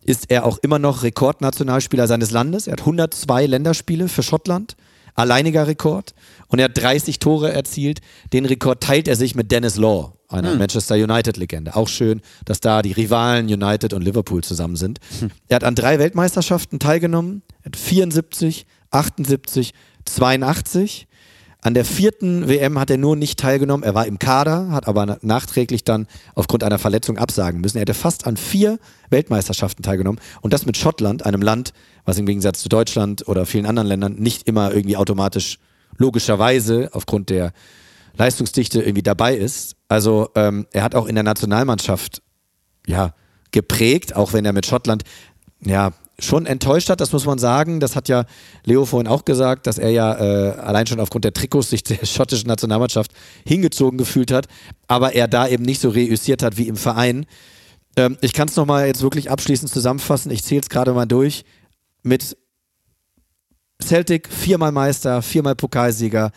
ist 0.04 0.30
er 0.30 0.44
auch 0.44 0.58
immer 0.58 0.78
noch 0.78 1.02
Rekordnationalspieler 1.02 2.06
seines 2.06 2.30
Landes. 2.30 2.66
Er 2.66 2.72
hat 2.72 2.80
102 2.80 3.46
Länderspiele 3.46 4.08
für 4.08 4.22
Schottland, 4.22 4.76
alleiniger 5.14 5.66
Rekord. 5.66 6.14
Und 6.48 6.58
er 6.58 6.66
hat 6.66 6.76
30 6.76 7.18
Tore 7.18 7.52
erzielt. 7.52 8.00
Den 8.32 8.44
Rekord 8.44 8.82
teilt 8.82 9.08
er 9.08 9.16
sich 9.16 9.34
mit 9.34 9.52
Dennis 9.52 9.76
Law, 9.76 10.12
einer 10.28 10.52
hm. 10.52 10.58
Manchester 10.58 10.96
United-Legende. 10.96 11.76
Auch 11.76 11.88
schön, 11.88 12.20
dass 12.44 12.60
da 12.60 12.82
die 12.82 12.92
Rivalen 12.92 13.46
United 13.46 13.92
und 13.92 14.02
Liverpool 14.02 14.42
zusammen 14.42 14.76
sind. 14.76 14.98
Hm. 15.20 15.30
Er 15.48 15.56
hat 15.56 15.64
an 15.64 15.74
drei 15.74 15.98
Weltmeisterschaften 15.98 16.78
teilgenommen. 16.78 17.42
Er 17.62 17.66
hat 17.66 17.76
74, 17.76 18.66
78, 18.92 19.72
82. 20.04 21.06
An 21.64 21.74
der 21.74 21.84
vierten 21.84 22.48
WM 22.48 22.78
hat 22.78 22.90
er 22.90 22.98
nur 22.98 23.14
nicht 23.14 23.38
teilgenommen. 23.38 23.84
Er 23.84 23.94
war 23.94 24.06
im 24.06 24.18
Kader, 24.18 24.70
hat 24.70 24.88
aber 24.88 25.18
nachträglich 25.22 25.84
dann 25.84 26.08
aufgrund 26.34 26.64
einer 26.64 26.80
Verletzung 26.80 27.18
absagen 27.18 27.60
müssen. 27.60 27.78
Er 27.78 27.82
hätte 27.82 27.94
fast 27.94 28.26
an 28.26 28.36
vier 28.36 28.80
Weltmeisterschaften 29.10 29.84
teilgenommen. 29.84 30.20
Und 30.40 30.52
das 30.52 30.66
mit 30.66 30.76
Schottland, 30.76 31.24
einem 31.24 31.40
Land, 31.40 31.72
was 32.04 32.18
im 32.18 32.26
Gegensatz 32.26 32.62
zu 32.62 32.68
Deutschland 32.68 33.28
oder 33.28 33.46
vielen 33.46 33.66
anderen 33.66 33.86
Ländern 33.86 34.14
nicht 34.14 34.48
immer 34.48 34.74
irgendwie 34.74 34.96
automatisch, 34.96 35.60
logischerweise 35.96 36.90
aufgrund 36.92 37.30
der 37.30 37.52
Leistungsdichte 38.16 38.80
irgendwie 38.80 39.02
dabei 39.02 39.36
ist. 39.36 39.76
Also 39.88 40.30
ähm, 40.34 40.66
er 40.72 40.82
hat 40.82 40.96
auch 40.96 41.06
in 41.06 41.14
der 41.14 41.24
Nationalmannschaft 41.24 42.22
ja 42.88 43.14
geprägt, 43.52 44.16
auch 44.16 44.32
wenn 44.32 44.44
er 44.44 44.52
mit 44.52 44.66
Schottland 44.66 45.04
ja 45.60 45.92
schon 46.24 46.46
enttäuscht 46.46 46.88
hat, 46.90 47.00
das 47.00 47.12
muss 47.12 47.26
man 47.26 47.38
sagen. 47.38 47.80
Das 47.80 47.96
hat 47.96 48.08
ja 48.08 48.24
Leo 48.64 48.84
vorhin 48.84 49.08
auch 49.08 49.24
gesagt, 49.24 49.66
dass 49.66 49.78
er 49.78 49.90
ja 49.90 50.14
äh, 50.14 50.52
allein 50.58 50.86
schon 50.86 51.00
aufgrund 51.00 51.24
der 51.24 51.32
Trikots 51.32 51.70
sich 51.70 51.82
der 51.82 52.04
schottischen 52.06 52.48
Nationalmannschaft 52.48 53.12
hingezogen 53.46 53.98
gefühlt 53.98 54.32
hat, 54.32 54.46
aber 54.88 55.14
er 55.14 55.28
da 55.28 55.48
eben 55.48 55.64
nicht 55.64 55.80
so 55.80 55.90
reüssiert 55.90 56.42
hat 56.42 56.56
wie 56.56 56.68
im 56.68 56.76
Verein. 56.76 57.26
Ähm, 57.96 58.16
ich 58.20 58.32
kann 58.32 58.48
es 58.48 58.56
nochmal 58.56 58.86
jetzt 58.86 59.02
wirklich 59.02 59.30
abschließend 59.30 59.70
zusammenfassen. 59.70 60.30
Ich 60.30 60.44
zähle 60.44 60.62
es 60.62 60.68
gerade 60.68 60.92
mal 60.92 61.06
durch. 61.06 61.44
Mit 62.02 62.36
Celtic 63.82 64.28
viermal 64.28 64.72
Meister, 64.72 65.22
viermal 65.22 65.56
Pokalsieger. 65.56 66.30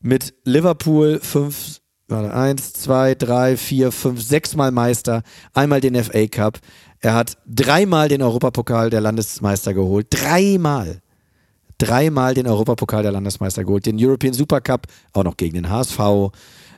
Mit 0.00 0.34
Liverpool 0.44 1.20
fünf, 1.22 1.80
eins, 2.08 2.72
zwei, 2.72 3.14
drei, 3.14 3.56
vier, 3.56 3.92
fünf, 3.92 4.22
sechsmal 4.22 4.70
Meister, 4.70 5.22
einmal 5.52 5.80
den 5.80 6.02
FA 6.02 6.26
Cup 6.26 6.58
Er 7.00 7.14
hat 7.14 7.36
dreimal 7.46 8.08
den 8.08 8.22
Europapokal 8.22 8.90
der 8.90 9.00
Landesmeister 9.00 9.74
geholt. 9.74 10.06
Dreimal. 10.10 11.00
Dreimal 11.78 12.34
den 12.34 12.46
Europapokal 12.46 13.02
der 13.02 13.12
Landesmeister 13.12 13.64
geholt. 13.64 13.86
Den 13.86 13.96
European 13.98 14.32
Supercup, 14.32 14.86
auch 15.12 15.24
noch 15.24 15.36
gegen 15.36 15.54
den 15.54 15.68
HSV. 15.68 16.00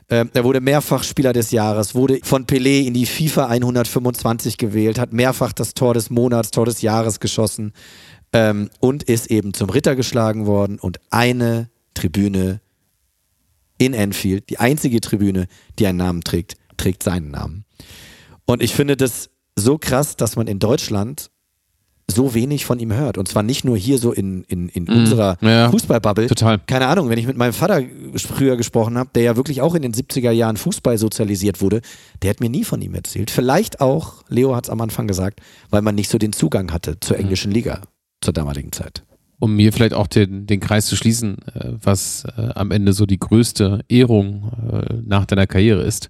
Ähm, 0.09 0.29
er 0.33 0.43
wurde 0.43 0.59
mehrfach 0.59 1.03
Spieler 1.03 1.33
des 1.33 1.51
Jahres, 1.51 1.93
wurde 1.93 2.19
von 2.23 2.45
Pelé 2.45 2.85
in 2.85 2.95
die 2.95 3.05
FIFA 3.05 3.45
125 3.47 4.57
gewählt, 4.57 4.97
hat 4.97 5.13
mehrfach 5.13 5.53
das 5.53 5.75
Tor 5.75 5.93
des 5.93 6.09
Monats, 6.09 6.49
Tor 6.49 6.65
des 6.65 6.81
Jahres 6.81 7.19
geschossen 7.19 7.73
ähm, 8.33 8.71
und 8.79 9.03
ist 9.03 9.29
eben 9.29 9.53
zum 9.53 9.69
Ritter 9.69 9.95
geschlagen 9.95 10.47
worden 10.47 10.79
und 10.79 10.99
eine 11.11 11.69
Tribüne 11.93 12.59
in 13.77 13.93
Enfield, 13.93 14.49
die 14.49 14.59
einzige 14.59 14.99
Tribüne, 14.99 15.47
die 15.77 15.85
einen 15.85 15.99
Namen 15.99 16.21
trägt, 16.23 16.55
trägt 16.77 17.03
seinen 17.03 17.29
Namen. 17.29 17.65
Und 18.45 18.63
ich 18.63 18.73
finde 18.73 18.97
das 18.97 19.29
so 19.59 19.77
krass, 19.77 20.15
dass 20.15 20.35
man 20.35 20.47
in 20.47 20.59
Deutschland 20.59 21.29
so 22.11 22.33
wenig 22.33 22.65
von 22.65 22.79
ihm 22.79 22.93
hört. 22.93 23.17
Und 23.17 23.27
zwar 23.27 23.43
nicht 23.43 23.63
nur 23.63 23.77
hier 23.77 23.97
so 23.97 24.11
in, 24.11 24.43
in, 24.45 24.69
in 24.69 24.85
mm, 24.85 24.89
unserer 24.89 25.37
ja, 25.41 25.69
Fußballbubble. 25.69 26.27
Total. 26.27 26.59
Keine 26.59 26.87
Ahnung, 26.87 27.09
wenn 27.09 27.19
ich 27.19 27.27
mit 27.27 27.37
meinem 27.37 27.53
Vater 27.53 27.81
früher 28.15 28.57
gesprochen 28.57 28.97
habe, 28.97 29.11
der 29.15 29.23
ja 29.23 29.35
wirklich 29.35 29.61
auch 29.61 29.75
in 29.75 29.81
den 29.81 29.93
70er 29.93 30.31
Jahren 30.31 30.57
Fußball 30.57 30.97
sozialisiert 30.97 31.61
wurde, 31.61 31.81
der 32.21 32.31
hat 32.31 32.39
mir 32.39 32.49
nie 32.49 32.63
von 32.63 32.81
ihm 32.81 32.95
erzählt. 32.95 33.31
Vielleicht 33.31 33.81
auch, 33.81 34.23
Leo 34.27 34.55
hat 34.55 34.65
es 34.65 34.69
am 34.69 34.81
Anfang 34.81 35.07
gesagt, 35.07 35.41
weil 35.69 35.81
man 35.81 35.95
nicht 35.95 36.09
so 36.09 36.17
den 36.17 36.33
Zugang 36.33 36.71
hatte 36.71 36.99
zur 36.99 37.17
mhm. 37.17 37.23
englischen 37.23 37.51
Liga 37.51 37.81
zur 38.21 38.33
damaligen 38.33 38.71
Zeit. 38.71 39.03
Um 39.41 39.55
mir 39.55 39.71
vielleicht 39.71 39.93
auch 39.93 40.07
den, 40.07 40.47
den 40.47 40.59
Kreis 40.59 40.87
zu 40.87 40.97
schließen, 40.97 41.37
äh, 41.53 41.71
was 41.81 42.25
äh, 42.37 42.49
am 42.55 42.71
Ende 42.71 42.91
so 42.91 43.05
die 43.05 43.19
größte 43.19 43.85
Ehrung 43.87 44.51
äh, 44.69 44.95
nach 45.05 45.25
deiner 45.25 45.47
Karriere 45.47 45.83
ist 45.83 46.09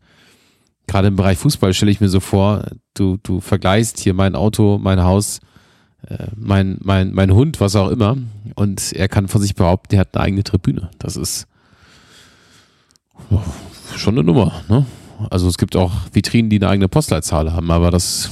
gerade 0.89 1.07
im 1.07 1.15
Bereich 1.15 1.37
Fußball 1.37 1.73
stelle 1.73 1.91
ich 1.91 2.01
mir 2.01 2.09
so 2.09 2.19
vor, 2.19 2.65
du, 2.95 3.17
du 3.21 3.39
vergleichst 3.39 3.99
hier 3.99 4.13
mein 4.13 4.35
Auto, 4.35 4.79
mein 4.81 5.03
Haus, 5.03 5.39
äh, 6.07 6.27
mein, 6.35 6.79
mein, 6.81 7.13
mein 7.13 7.33
Hund, 7.33 7.61
was 7.61 7.75
auch 7.75 7.89
immer, 7.89 8.17
und 8.55 8.91
er 8.93 9.07
kann 9.07 9.27
von 9.27 9.41
sich 9.41 9.55
behaupten, 9.55 9.95
er 9.95 10.01
hat 10.01 10.15
eine 10.15 10.23
eigene 10.23 10.43
Tribüne. 10.43 10.89
Das 10.97 11.15
ist 11.15 11.47
oh, 13.29 13.39
schon 13.95 14.15
eine 14.15 14.23
Nummer, 14.23 14.61
ne? 14.67 14.85
Also 15.29 15.49
es 15.49 15.57
gibt 15.57 15.75
auch 15.75 15.91
Vitrinen, 16.13 16.49
die 16.49 16.55
eine 16.57 16.69
eigene 16.69 16.87
Postleitzahl 16.87 17.51
haben, 17.51 17.69
aber 17.71 17.91
das 17.91 18.29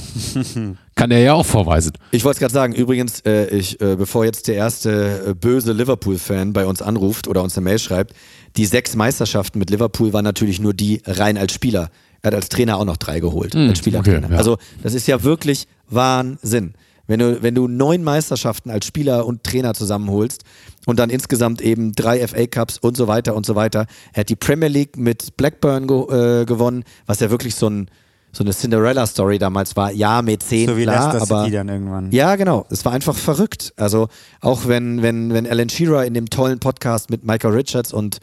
kann 0.94 1.10
er 1.10 1.18
ja 1.18 1.34
auch 1.34 1.44
vorweisen. 1.44 1.92
Ich 2.12 2.24
wollte 2.24 2.36
es 2.36 2.40
gerade 2.40 2.54
sagen, 2.54 2.74
übrigens, 2.74 3.20
äh, 3.20 3.54
ich, 3.54 3.78
äh, 3.82 3.96
bevor 3.96 4.24
jetzt 4.24 4.48
der 4.48 4.54
erste 4.54 5.26
äh, 5.26 5.34
böse 5.34 5.72
Liverpool-Fan 5.74 6.54
bei 6.54 6.64
uns 6.64 6.80
anruft 6.80 7.28
oder 7.28 7.42
uns 7.42 7.58
eine 7.58 7.64
Mail 7.64 7.78
schreibt, 7.78 8.14
die 8.56 8.64
sechs 8.64 8.96
Meisterschaften 8.96 9.58
mit 9.58 9.68
Liverpool 9.68 10.14
waren 10.14 10.24
natürlich 10.24 10.60
nur 10.60 10.72
die 10.72 11.02
rein 11.04 11.36
als 11.36 11.52
Spieler. 11.52 11.90
Er 12.22 12.28
hat 12.28 12.34
als 12.34 12.48
Trainer 12.48 12.78
auch 12.78 12.84
noch 12.84 12.96
drei 12.96 13.20
geholt, 13.20 13.54
mhm, 13.54 13.68
als 13.68 13.78
Spielertrainer. 13.78 14.24
Okay, 14.26 14.32
ja. 14.32 14.38
Also 14.38 14.58
das 14.82 14.94
ist 14.94 15.06
ja 15.06 15.22
wirklich 15.22 15.66
Wahnsinn. 15.88 16.74
Wenn 17.06 17.20
du, 17.20 17.42
wenn 17.42 17.54
du 17.54 17.68
neun 17.68 18.04
Meisterschaften 18.04 18.70
als 18.70 18.86
Spieler 18.86 19.24
und 19.24 19.42
Trainer 19.42 19.72
zusammenholst 19.72 20.44
und 20.84 20.98
dann 20.98 21.08
insgesamt 21.08 21.62
eben 21.62 21.92
drei 21.92 22.26
FA 22.26 22.46
Cups 22.46 22.76
und 22.78 22.98
so 22.98 23.08
weiter 23.08 23.34
und 23.34 23.46
so 23.46 23.54
weiter. 23.54 23.86
Er 24.12 24.20
hat 24.20 24.28
die 24.28 24.36
Premier 24.36 24.68
League 24.68 24.98
mit 24.98 25.36
Blackburn 25.38 25.86
ge 25.86 26.42
äh, 26.42 26.44
gewonnen, 26.44 26.84
was 27.06 27.20
ja 27.20 27.30
wirklich 27.30 27.54
so, 27.54 27.68
ein, 27.68 27.90
so 28.30 28.44
eine 28.44 28.52
Cinderella-Story 28.52 29.38
damals 29.38 29.74
war. 29.74 29.90
Ja, 29.90 30.20
mit 30.20 30.42
zehn, 30.42 30.68
so 30.68 30.76
wie 30.76 30.82
klar, 30.82 31.12
Leicester 31.12 31.22
aber 31.22 31.44
City 31.44 31.56
dann 31.56 31.68
irgendwann. 31.68 32.12
Ja, 32.12 32.36
genau. 32.36 32.66
Es 32.68 32.84
war 32.84 32.92
einfach 32.92 33.16
verrückt. 33.16 33.72
Also 33.76 34.08
auch 34.42 34.66
wenn, 34.66 35.00
wenn, 35.00 35.32
wenn 35.32 35.46
Alan 35.46 35.70
Shearer 35.70 36.04
in 36.04 36.12
dem 36.12 36.28
tollen 36.28 36.58
Podcast 36.58 37.08
mit 37.08 37.24
Michael 37.24 37.54
Richards 37.54 37.92
und 37.92 38.18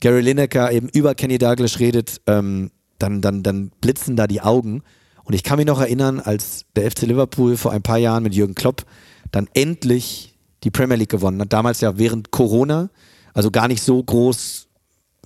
Gary 0.00 0.20
Lineker 0.20 0.70
eben 0.70 0.90
über 0.90 1.14
Kenny 1.14 1.38
Douglas 1.38 1.80
redet, 1.80 2.20
ähm, 2.26 2.70
dann, 2.98 3.20
dann, 3.20 3.42
dann 3.42 3.70
blitzen 3.80 4.16
da 4.16 4.26
die 4.26 4.40
Augen. 4.40 4.82
Und 5.24 5.34
ich 5.34 5.42
kann 5.42 5.58
mich 5.58 5.66
noch 5.66 5.80
erinnern, 5.80 6.20
als 6.20 6.64
der 6.74 6.90
FC 6.90 7.02
Liverpool 7.02 7.56
vor 7.56 7.72
ein 7.72 7.82
paar 7.82 7.98
Jahren 7.98 8.22
mit 8.22 8.34
Jürgen 8.34 8.54
Klopp 8.54 8.84
dann 9.30 9.48
endlich 9.54 10.38
die 10.64 10.70
Premier 10.70 10.96
League 10.96 11.10
gewonnen 11.10 11.40
hat. 11.40 11.52
Damals 11.52 11.80
ja 11.80 11.98
während 11.98 12.30
Corona, 12.30 12.90
also 13.34 13.50
gar 13.50 13.68
nicht 13.68 13.82
so 13.82 14.02
groß 14.02 14.68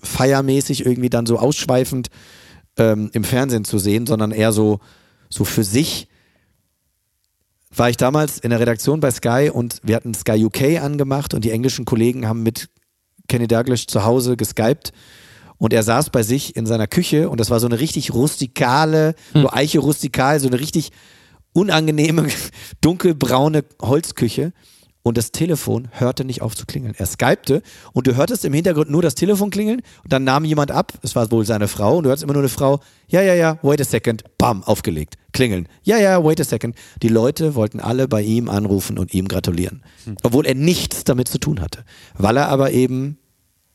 feiermäßig 0.03 0.85
irgendwie 0.85 1.11
dann 1.11 1.27
so 1.27 1.39
ausschweifend 1.39 2.09
ähm, 2.77 3.11
im 3.12 3.24
Fernsehen 3.24 3.65
zu 3.65 3.78
sehen, 3.78 4.07
sondern 4.07 4.32
eher 4.32 4.53
so, 4.53 4.81
so 5.28 5.44
für 5.44 5.65
sich. 5.65 6.09
War 7.74 7.89
ich 7.89 7.97
damals 7.97 8.39
in 8.39 8.51
der 8.51 8.61
Redaktion 8.61 9.01
bei 9.01 9.11
Sky 9.11 9.51
und 9.53 9.81
wir 9.82 9.97
hatten 9.97 10.12
Sky 10.12 10.44
UK 10.44 10.82
angemacht 10.82 11.32
und 11.32 11.44
die 11.44 11.53
englischen 11.53 11.85
Kollegen 11.85 12.28
haben 12.28 12.43
mit 12.43 12.69
Kenny 13.28 13.47
Douglas 13.47 13.86
zu 13.86 14.05
Hause 14.05 14.36
geskypt 14.36 14.93
und 15.62 15.72
er 15.72 15.84
saß 15.84 16.10
bei 16.10 16.24
sich 16.24 16.56
in 16.56 16.66
seiner 16.66 16.89
Küche 16.89 17.30
und 17.30 17.39
das 17.39 17.48
war 17.48 17.60
so 17.60 17.68
eine 17.68 17.78
richtig 17.78 18.12
rustikale, 18.12 19.14
hm. 19.30 19.43
so 19.43 19.51
Eiche 19.52 19.78
rustikal, 19.78 20.40
so 20.40 20.48
eine 20.48 20.59
richtig 20.59 20.90
unangenehme, 21.52 22.26
dunkelbraune 22.80 23.64
Holzküche. 23.80 24.52
Und 25.05 25.16
das 25.18 25.30
Telefon 25.30 25.86
hörte 25.93 26.24
nicht 26.24 26.43
auf 26.43 26.56
zu 26.56 26.66
klingeln. 26.66 26.94
Er 26.98 27.06
skypte 27.06 27.62
und 27.93 28.09
du 28.09 28.16
hörtest 28.16 28.44
im 28.44 28.52
Hintergrund 28.52 28.90
nur 28.90 29.02
das 29.02 29.14
Telefon 29.14 29.51
klingeln 29.51 29.82
und 30.02 30.12
dann 30.12 30.24
nahm 30.24 30.44
jemand 30.44 30.72
ab, 30.72 30.94
es 31.02 31.14
war 31.14 31.30
wohl 31.30 31.44
seine 31.47 31.68
Frau, 31.68 31.98
und 31.98 32.05
du 32.05 32.10
hörst 32.10 32.24
immer 32.24 32.32
nur 32.32 32.43
eine 32.43 32.48
Frau, 32.48 32.80
ja, 33.06 33.22
ja, 33.22 33.34
ja, 33.34 33.59
wait 33.62 33.80
a 33.80 33.84
second, 33.84 34.24
bam, 34.39 34.64
aufgelegt, 34.64 35.14
klingeln. 35.32 35.68
Ja, 35.84 35.97
ja, 35.98 36.24
wait 36.24 36.40
a 36.40 36.44
second. 36.44 36.74
Die 37.02 37.09
Leute 37.09 37.55
wollten 37.55 37.78
alle 37.78 38.09
bei 38.09 38.22
ihm 38.22 38.48
anrufen 38.48 38.98
und 38.98 39.14
ihm 39.14 39.28
gratulieren. 39.28 39.84
Hm. 40.06 40.16
Obwohl 40.24 40.44
er 40.44 40.56
nichts 40.56 41.05
damit 41.05 41.28
zu 41.28 41.39
tun 41.39 41.60
hatte. 41.60 41.84
Weil 42.14 42.36
er 42.36 42.48
aber 42.48 42.72
eben 42.72 43.18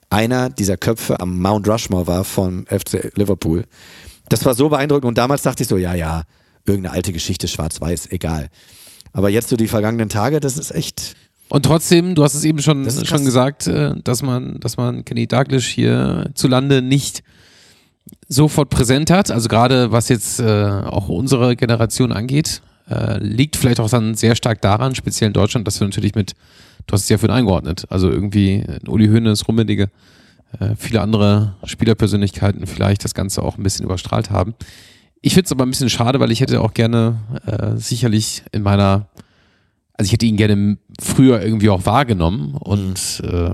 einer 0.10 0.50
dieser 0.50 0.78
Köpfe 0.78 1.20
am 1.20 1.40
Mount 1.40 1.68
Rushmore 1.68 2.08
war 2.08 2.24
vom 2.24 2.66
FC 2.66 3.12
Liverpool. 3.16 3.66
Das 4.30 4.46
war 4.46 4.56
so 4.56 4.70
beeindruckend 4.70 5.06
und 5.06 5.18
damals 5.18 5.42
dachte 5.42 5.64
ich 5.64 5.70
so, 5.70 5.78
ja, 5.78 5.94
ja, 5.94 6.24
irgendeine 6.66 6.96
alte 6.96 7.14
Geschichte, 7.14 7.48
schwarz-weiß, 7.48 8.12
egal. 8.12 8.50
Aber 9.14 9.30
jetzt 9.30 9.50
so 9.50 9.58
die 9.58 9.68
vergangenen 9.68 10.10
Tage, 10.10 10.40
das 10.40 10.58
ist 10.58 10.72
echt. 10.72 11.16
Und 11.50 11.64
trotzdem, 11.64 12.14
du 12.14 12.24
hast 12.24 12.36
es 12.36 12.44
eben 12.44 12.62
schon, 12.62 12.90
schon 13.06 13.24
gesagt, 13.24 13.68
äh, 13.68 13.94
dass 14.04 14.22
man, 14.22 14.60
dass 14.60 14.78
man 14.78 15.06
Kenny 15.06 15.28
Douglas 15.28 15.64
hier 15.64 16.30
zu 16.36 16.48
Lande 16.48 16.82
nicht 16.82 17.24
sofort 18.28 18.70
präsent 18.70 19.10
hat. 19.10 19.32
Also 19.32 19.48
gerade 19.48 19.92
was 19.92 20.10
jetzt 20.10 20.40
äh, 20.40 20.46
auch 20.46 21.08
unsere 21.08 21.56
Generation 21.56 22.12
angeht, 22.12 22.62
äh, 22.90 23.18
liegt 23.20 23.56
vielleicht 23.56 23.80
auch 23.80 23.90
dann 23.90 24.16
sehr 24.16 24.36
stark 24.36 24.62
daran, 24.62 24.96
speziell 24.96 25.28
in 25.28 25.34
Deutschland, 25.34 25.68
dass 25.68 25.80
wir 25.80 25.88
natürlich 25.88 26.16
mit 26.16 26.34
du 26.88 26.94
hast 26.94 27.04
es 27.04 27.10
ja 27.10 27.18
für 27.18 27.28
ihn 27.28 27.32
eingeordnet. 27.32 27.86
Also 27.90 28.10
irgendwie 28.10 28.64
Uli 28.88 29.08
Hoeneß, 29.08 29.48
Rummenigge, 29.48 29.90
äh, 30.60 30.76
viele 30.78 31.02
andere 31.02 31.56
Spielerpersönlichkeiten 31.64 32.66
vielleicht 32.66 33.04
das 33.04 33.14
Ganze 33.14 33.44
auch 33.44 33.58
ein 33.58 33.64
bisschen 33.64 33.86
überstrahlt 33.86 34.32
haben. 34.32 34.56
Ich 35.22 35.34
finde 35.34 35.46
es 35.46 35.52
aber 35.52 35.66
ein 35.66 35.70
bisschen 35.70 35.90
schade, 35.90 36.20
weil 36.20 36.32
ich 36.32 36.42
hätte 36.42 36.62
auch 36.62 36.74
gerne 36.74 37.20
äh, 37.46 37.78
sicherlich 37.78 38.44
in 38.52 38.64
meiner, 38.64 39.08
also 39.94 40.08
ich 40.08 40.14
hätte 40.14 40.26
ihn 40.26 40.38
gerne 40.38 40.78
früher 41.02 41.42
irgendwie 41.42 41.70
auch 41.70 41.86
wahrgenommen 41.86 42.56
und 42.56 43.22
mhm. 43.24 43.30
äh, 43.30 43.52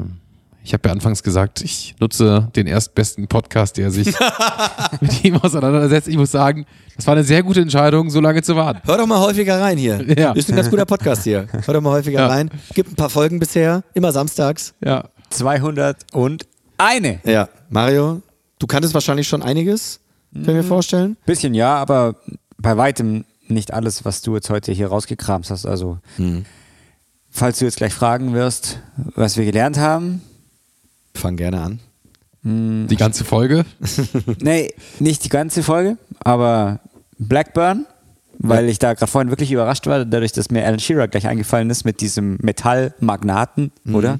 ich 0.63 0.73
habe 0.73 0.87
ja 0.87 0.93
anfangs 0.93 1.23
gesagt, 1.23 1.61
ich 1.61 1.93
nutze 1.99 2.49
den 2.55 2.67
erstbesten 2.67 3.27
Podcast, 3.27 3.77
der 3.77 3.91
sich 3.91 4.13
mit 5.01 5.23
ihm 5.25 5.35
auseinandersetzt. 5.35 6.07
Ich 6.07 6.15
muss 6.15 6.31
sagen, 6.31 6.65
das 6.95 7.05
war 7.05 7.15
eine 7.15 7.25
sehr 7.25 7.43
gute 7.43 7.59
Entscheidung, 7.59 8.09
so 8.09 8.21
lange 8.21 8.41
zu 8.41 8.55
warten. 8.55 8.79
Hör 8.85 8.97
doch 8.97 9.05
mal 9.05 9.19
häufiger 9.19 9.59
rein 9.59 9.77
hier. 9.77 10.01
Ja. 10.17 10.31
Ist 10.31 10.49
ein 10.49 10.55
ganz 10.55 10.69
guter 10.69 10.85
Podcast 10.85 11.23
hier. 11.23 11.47
Hör 11.65 11.73
doch 11.73 11.81
mal 11.81 11.91
häufiger 11.91 12.21
ja. 12.21 12.27
rein. 12.27 12.49
Gibt 12.73 12.91
ein 12.91 12.95
paar 12.95 13.09
Folgen 13.09 13.39
bisher, 13.39 13.83
immer 13.93 14.13
samstags. 14.13 14.73
Ja. 14.83 15.09
200 15.31 15.97
und 16.13 16.47
eine. 16.77 17.19
Ja. 17.25 17.49
Mario, 17.69 18.21
du 18.59 18.67
kanntest 18.67 18.93
wahrscheinlich 18.93 19.27
schon 19.27 19.41
einiges, 19.41 19.99
kann 20.33 20.43
ich 20.43 20.47
mir 20.47 20.63
mhm. 20.63 20.67
vorstellen. 20.67 21.17
Bisschen 21.25 21.53
ja, 21.53 21.75
aber 21.75 22.15
bei 22.57 22.77
weitem 22.77 23.25
nicht 23.47 23.73
alles, 23.73 24.05
was 24.05 24.21
du 24.21 24.35
jetzt 24.35 24.49
heute 24.49 24.71
hier 24.71 24.87
rausgekramt 24.87 25.49
hast. 25.49 25.65
Also, 25.65 25.97
mhm. 26.17 26.45
falls 27.29 27.59
du 27.59 27.65
jetzt 27.65 27.77
gleich 27.77 27.93
fragen 27.93 28.33
wirst, 28.33 28.79
was 29.15 29.35
wir 29.35 29.43
gelernt 29.43 29.77
haben, 29.77 30.21
Fang 31.15 31.35
gerne 31.35 31.61
an. 31.61 31.79
Hm. 32.43 32.87
Die 32.89 32.95
ganze 32.95 33.23
Folge? 33.23 33.65
nee, 34.39 34.73
nicht 34.99 35.23
die 35.23 35.29
ganze 35.29 35.63
Folge, 35.63 35.97
aber 36.19 36.79
Blackburn, 37.17 37.85
weil 38.39 38.65
ja. 38.65 38.71
ich 38.71 38.79
da 38.79 38.93
gerade 38.93 39.09
vorhin 39.09 39.29
wirklich 39.29 39.51
überrascht 39.51 39.87
war, 39.87 40.03
dadurch, 40.03 40.33
dass 40.33 40.51
mir 40.51 40.65
Alan 40.65 40.79
Shearer 40.79 41.07
gleich 41.07 41.27
eingefallen 41.27 41.69
ist 41.69 41.85
mit 41.85 42.01
diesem 42.01 42.37
Metallmagnaten, 42.41 43.71
mhm. 43.83 43.95
oder? 43.95 44.19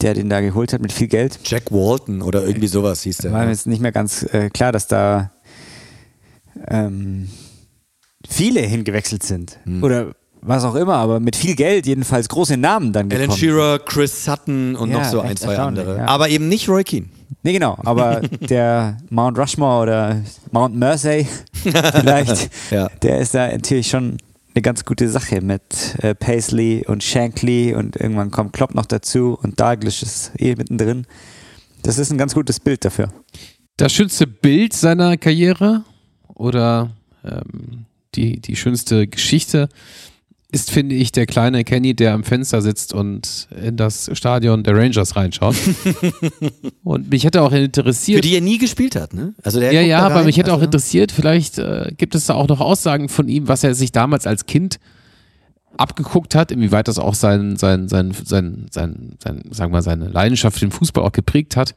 Der 0.00 0.14
den 0.14 0.30
da 0.30 0.40
geholt 0.40 0.72
hat 0.72 0.80
mit 0.80 0.92
viel 0.92 1.08
Geld. 1.08 1.40
Jack 1.44 1.70
Walton 1.70 2.22
oder 2.22 2.46
irgendwie 2.46 2.68
sowas 2.68 3.02
hieß 3.02 3.18
der. 3.18 3.32
War 3.32 3.44
mir 3.44 3.50
jetzt 3.50 3.66
nicht 3.66 3.82
mehr 3.82 3.92
ganz 3.92 4.22
äh, 4.32 4.48
klar, 4.48 4.72
dass 4.72 4.86
da 4.86 5.30
ähm, 6.68 7.28
viele 8.26 8.60
hingewechselt 8.60 9.22
sind. 9.22 9.58
Mhm. 9.66 9.82
Oder 9.82 10.14
was 10.42 10.64
auch 10.64 10.74
immer, 10.74 10.94
aber 10.94 11.20
mit 11.20 11.36
viel 11.36 11.54
Geld 11.54 11.86
jedenfalls 11.86 12.28
große 12.28 12.56
Namen 12.56 12.92
dann 12.92 13.08
gekommen. 13.08 13.30
Alan 13.30 13.38
Shearer, 13.38 13.78
Chris 13.78 14.24
Sutton 14.24 14.76
und 14.76 14.90
ja, 14.90 14.98
noch 14.98 15.04
so 15.04 15.20
ein, 15.20 15.36
zwei 15.36 15.58
andere. 15.58 15.98
Ja. 15.98 16.06
Aber 16.06 16.28
eben 16.28 16.48
nicht 16.48 16.68
Roy 16.68 16.84
Keane. 16.84 17.06
Nee, 17.42 17.52
genau, 17.52 17.78
aber 17.84 18.20
der 18.20 18.98
Mount 19.10 19.38
Rushmore 19.38 19.82
oder 19.82 20.22
Mount 20.50 20.76
Mersey 20.76 21.26
vielleicht, 21.52 22.50
ja. 22.70 22.88
der 23.02 23.18
ist 23.18 23.34
da 23.34 23.48
natürlich 23.48 23.88
schon 23.88 24.16
eine 24.54 24.62
ganz 24.62 24.84
gute 24.84 25.08
Sache 25.08 25.40
mit 25.40 25.62
äh, 26.02 26.14
Paisley 26.14 26.84
und 26.86 27.04
Shankly 27.04 27.74
und 27.74 27.96
irgendwann 27.96 28.30
kommt 28.30 28.52
Klopp 28.52 28.74
noch 28.74 28.86
dazu 28.86 29.38
und 29.42 29.60
Douglas 29.60 30.02
ist 30.02 30.32
eh 30.38 30.56
mittendrin. 30.56 31.06
Das 31.82 31.98
ist 31.98 32.10
ein 32.10 32.18
ganz 32.18 32.34
gutes 32.34 32.60
Bild 32.60 32.84
dafür. 32.84 33.12
Das 33.76 33.92
schönste 33.92 34.26
Bild 34.26 34.72
seiner 34.72 35.16
Karriere 35.16 35.84
oder 36.34 36.90
ähm, 37.24 37.86
die, 38.14 38.40
die 38.40 38.56
schönste 38.56 39.06
Geschichte 39.06 39.68
ist, 40.52 40.70
finde 40.70 40.94
ich, 40.94 41.12
der 41.12 41.26
kleine 41.26 41.64
Kenny, 41.64 41.94
der 41.94 42.14
am 42.14 42.24
Fenster 42.24 42.62
sitzt 42.62 42.92
und 42.92 43.48
in 43.62 43.76
das 43.76 44.10
Stadion 44.14 44.62
der 44.62 44.76
Rangers 44.76 45.16
reinschaut. 45.16 45.56
und 46.84 47.10
mich 47.10 47.24
hätte 47.24 47.42
auch 47.42 47.52
interessiert. 47.52 48.18
Für 48.18 48.28
die 48.28 48.34
er 48.34 48.40
nie 48.40 48.58
gespielt 48.58 48.96
hat, 48.96 49.14
ne? 49.14 49.34
Also 49.42 49.60
der 49.60 49.72
ja, 49.72 49.80
ja, 49.80 50.00
aber 50.00 50.24
mich 50.24 50.36
hätte 50.36 50.50
also 50.52 50.60
auch 50.60 50.64
interessiert, 50.64 51.12
vielleicht 51.12 51.58
äh, 51.58 51.92
gibt 51.96 52.14
es 52.14 52.26
da 52.26 52.34
auch 52.34 52.48
noch 52.48 52.60
Aussagen 52.60 53.08
von 53.08 53.28
ihm, 53.28 53.48
was 53.48 53.64
er 53.64 53.74
sich 53.74 53.92
damals 53.92 54.26
als 54.26 54.46
Kind 54.46 54.78
abgeguckt 55.76 56.34
hat, 56.34 56.50
inwieweit 56.50 56.88
das 56.88 56.98
auch 56.98 57.14
sein, 57.14 57.56
sein, 57.56 57.88
sein, 57.88 58.12
sein, 58.12 58.66
sein, 58.70 59.12
sein, 59.22 59.42
sagen 59.50 59.72
wir, 59.72 59.82
seine 59.82 60.08
Leidenschaft 60.08 60.58
für 60.58 60.66
den 60.66 60.72
Fußball 60.72 61.04
auch 61.04 61.12
geprägt 61.12 61.56
hat 61.56 61.74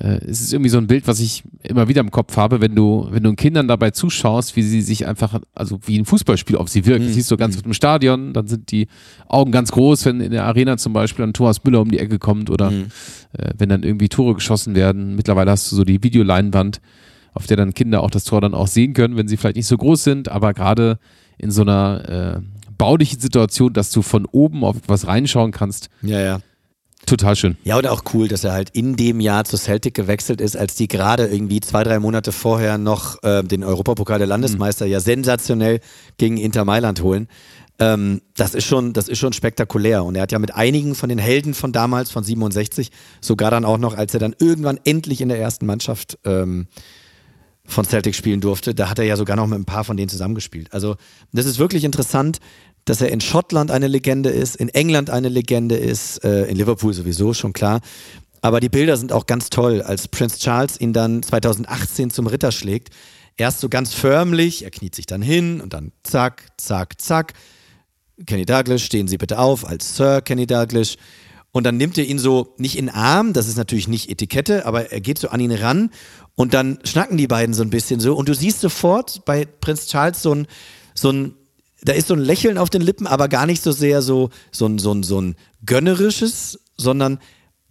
äh, 0.00 0.18
es 0.26 0.40
ist 0.40 0.52
irgendwie 0.52 0.70
so 0.70 0.78
ein 0.78 0.86
Bild, 0.86 1.06
was 1.06 1.20
ich 1.20 1.44
immer 1.62 1.88
wieder 1.88 2.00
im 2.00 2.10
Kopf 2.10 2.36
habe, 2.36 2.60
wenn 2.60 2.74
du, 2.74 3.06
wenn 3.10 3.22
du 3.22 3.34
Kindern 3.34 3.68
dabei 3.68 3.90
zuschaust, 3.90 4.56
wie 4.56 4.62
sie 4.62 4.82
sich 4.82 5.06
einfach, 5.06 5.40
also 5.54 5.78
wie 5.86 5.98
ein 5.98 6.04
Fußballspiel 6.04 6.56
auf 6.56 6.68
sie 6.68 6.86
wirkt. 6.86 7.04
Mhm. 7.04 7.12
siehst 7.12 7.30
du 7.30 7.36
ganz 7.36 7.56
mhm. 7.56 7.62
im 7.66 7.74
Stadion, 7.74 8.32
dann 8.32 8.46
sind 8.46 8.70
die 8.70 8.88
Augen 9.28 9.52
ganz 9.52 9.72
groß, 9.72 10.04
wenn 10.06 10.20
in 10.20 10.32
der 10.32 10.44
Arena 10.44 10.76
zum 10.76 10.92
Beispiel 10.92 11.24
ein 11.24 11.32
Thomas 11.32 11.62
Müller 11.64 11.80
um 11.80 11.90
die 11.90 11.98
Ecke 11.98 12.18
kommt 12.18 12.50
oder 12.50 12.70
mhm. 12.70 12.86
äh, 13.32 13.50
wenn 13.56 13.68
dann 13.68 13.82
irgendwie 13.82 14.08
Tore 14.08 14.34
geschossen 14.34 14.74
werden. 14.74 15.14
Mittlerweile 15.16 15.50
hast 15.50 15.70
du 15.70 15.76
so 15.76 15.84
die 15.84 16.02
Videoleinwand, 16.02 16.80
auf 17.32 17.46
der 17.46 17.56
dann 17.56 17.74
Kinder 17.74 18.02
auch 18.02 18.10
das 18.10 18.24
Tor 18.24 18.40
dann 18.40 18.54
auch 18.54 18.68
sehen 18.68 18.94
können, 18.94 19.16
wenn 19.16 19.28
sie 19.28 19.36
vielleicht 19.36 19.56
nicht 19.56 19.66
so 19.66 19.76
groß 19.76 20.02
sind, 20.02 20.28
aber 20.28 20.54
gerade 20.54 20.98
in 21.38 21.50
so 21.50 21.62
einer 21.62 22.38
äh, 22.38 22.40
baulichen 22.78 23.20
Situation, 23.20 23.72
dass 23.72 23.90
du 23.90 24.02
von 24.02 24.24
oben 24.26 24.64
auf 24.64 24.76
etwas 24.76 25.06
reinschauen 25.06 25.52
kannst. 25.52 25.88
Ja, 26.02 26.20
ja 26.20 26.40
Total 27.06 27.36
schön. 27.36 27.56
Ja, 27.64 27.76
und 27.76 27.86
auch 27.86 28.02
cool, 28.14 28.28
dass 28.28 28.44
er 28.44 28.52
halt 28.52 28.70
in 28.70 28.96
dem 28.96 29.20
Jahr 29.20 29.44
zu 29.44 29.56
Celtic 29.56 29.94
gewechselt 29.94 30.40
ist, 30.40 30.56
als 30.56 30.74
die 30.74 30.88
gerade 30.88 31.26
irgendwie 31.26 31.60
zwei, 31.60 31.84
drei 31.84 31.98
Monate 31.98 32.32
vorher 32.32 32.78
noch 32.78 33.22
äh, 33.22 33.42
den 33.42 33.62
Europapokal 33.62 34.18
der 34.18 34.26
Landesmeister 34.26 34.86
mhm. 34.86 34.92
ja 34.92 35.00
sensationell 35.00 35.80
gegen 36.16 36.38
Inter 36.38 36.64
Mailand 36.64 37.02
holen. 37.02 37.28
Ähm, 37.78 38.22
das 38.36 38.54
ist 38.54 38.64
schon, 38.64 38.92
das 38.92 39.08
ist 39.08 39.18
schon 39.18 39.32
spektakulär. 39.32 40.04
Und 40.04 40.14
er 40.14 40.22
hat 40.22 40.32
ja 40.32 40.38
mit 40.38 40.54
einigen 40.54 40.94
von 40.94 41.08
den 41.08 41.18
Helden 41.18 41.54
von 41.54 41.72
damals, 41.72 42.10
von 42.10 42.24
67, 42.24 42.90
sogar 43.20 43.50
dann 43.50 43.64
auch 43.64 43.78
noch, 43.78 43.96
als 43.96 44.14
er 44.14 44.20
dann 44.20 44.34
irgendwann 44.38 44.78
endlich 44.84 45.20
in 45.20 45.28
der 45.28 45.38
ersten 45.38 45.66
Mannschaft 45.66 46.18
ähm, 46.24 46.68
von 47.66 47.84
Celtic 47.84 48.14
spielen 48.14 48.40
durfte, 48.40 48.74
da 48.74 48.90
hat 48.90 48.98
er 48.98 49.06
ja 49.06 49.16
sogar 49.16 49.36
noch 49.36 49.46
mit 49.46 49.58
ein 49.58 49.64
paar 49.64 49.84
von 49.84 49.96
denen 49.96 50.08
zusammengespielt. 50.08 50.72
Also 50.72 50.96
das 51.32 51.46
ist 51.46 51.58
wirklich 51.58 51.84
interessant, 51.84 52.38
dass 52.84 53.00
er 53.00 53.10
in 53.10 53.20
Schottland 53.20 53.70
eine 53.70 53.88
Legende 53.88 54.30
ist, 54.30 54.56
in 54.56 54.68
England 54.68 55.10
eine 55.10 55.28
Legende 55.28 55.76
ist, 55.76 56.22
äh, 56.24 56.44
in 56.44 56.56
Liverpool 56.56 56.92
sowieso 56.92 57.32
schon 57.34 57.52
klar. 57.52 57.80
Aber 58.42 58.60
die 58.60 58.68
Bilder 58.68 58.96
sind 58.96 59.10
auch 59.10 59.26
ganz 59.26 59.48
toll, 59.48 59.80
als 59.80 60.08
Prince 60.08 60.38
Charles 60.38 60.78
ihn 60.78 60.92
dann 60.92 61.22
2018 61.22 62.10
zum 62.10 62.26
Ritter 62.26 62.52
schlägt. 62.52 62.90
Erst 63.36 63.60
so 63.60 63.68
ganz 63.68 63.94
förmlich, 63.94 64.64
er 64.64 64.70
kniet 64.70 64.94
sich 64.94 65.06
dann 65.06 65.22
hin 65.22 65.60
und 65.60 65.72
dann 65.72 65.92
zack, 66.02 66.48
zack, 66.58 67.00
zack. 67.00 67.32
Kenny 68.26 68.44
Douglas, 68.44 68.82
stehen 68.82 69.08
Sie 69.08 69.16
bitte 69.16 69.38
auf 69.38 69.66
als 69.66 69.96
Sir 69.96 70.20
Kenny 70.20 70.46
Douglas. 70.46 70.96
Und 71.50 71.64
dann 71.64 71.76
nimmt 71.76 71.96
er 71.98 72.04
ihn 72.04 72.18
so 72.18 72.54
nicht 72.58 72.76
in 72.76 72.86
den 72.86 72.94
Arm, 72.94 73.32
das 73.32 73.48
ist 73.48 73.56
natürlich 73.56 73.88
nicht 73.88 74.10
Etikette, 74.10 74.66
aber 74.66 74.90
er 74.92 75.00
geht 75.00 75.18
so 75.18 75.28
an 75.28 75.40
ihn 75.40 75.52
ran 75.52 75.90
und 76.34 76.52
dann 76.52 76.80
schnacken 76.84 77.16
die 77.16 77.28
beiden 77.28 77.54
so 77.54 77.62
ein 77.62 77.70
bisschen 77.70 78.00
so. 78.00 78.14
Und 78.16 78.28
du 78.28 78.34
siehst 78.34 78.60
sofort 78.60 79.24
bei 79.24 79.44
Prinz 79.44 79.86
Charles 79.86 80.20
so 80.20 80.34
ein, 80.34 80.46
so 80.94 81.10
ein 81.10 81.34
da 81.84 81.92
ist 81.92 82.08
so 82.08 82.14
ein 82.14 82.20
Lächeln 82.20 82.58
auf 82.58 82.70
den 82.70 82.82
Lippen, 82.82 83.06
aber 83.06 83.28
gar 83.28 83.46
nicht 83.46 83.62
so 83.62 83.70
sehr 83.72 84.02
so, 84.02 84.30
so, 84.50 84.66
ein, 84.66 84.78
so, 84.78 84.92
ein, 84.92 85.02
so 85.02 85.20
ein 85.20 85.36
gönnerisches, 85.64 86.58
sondern 86.76 87.18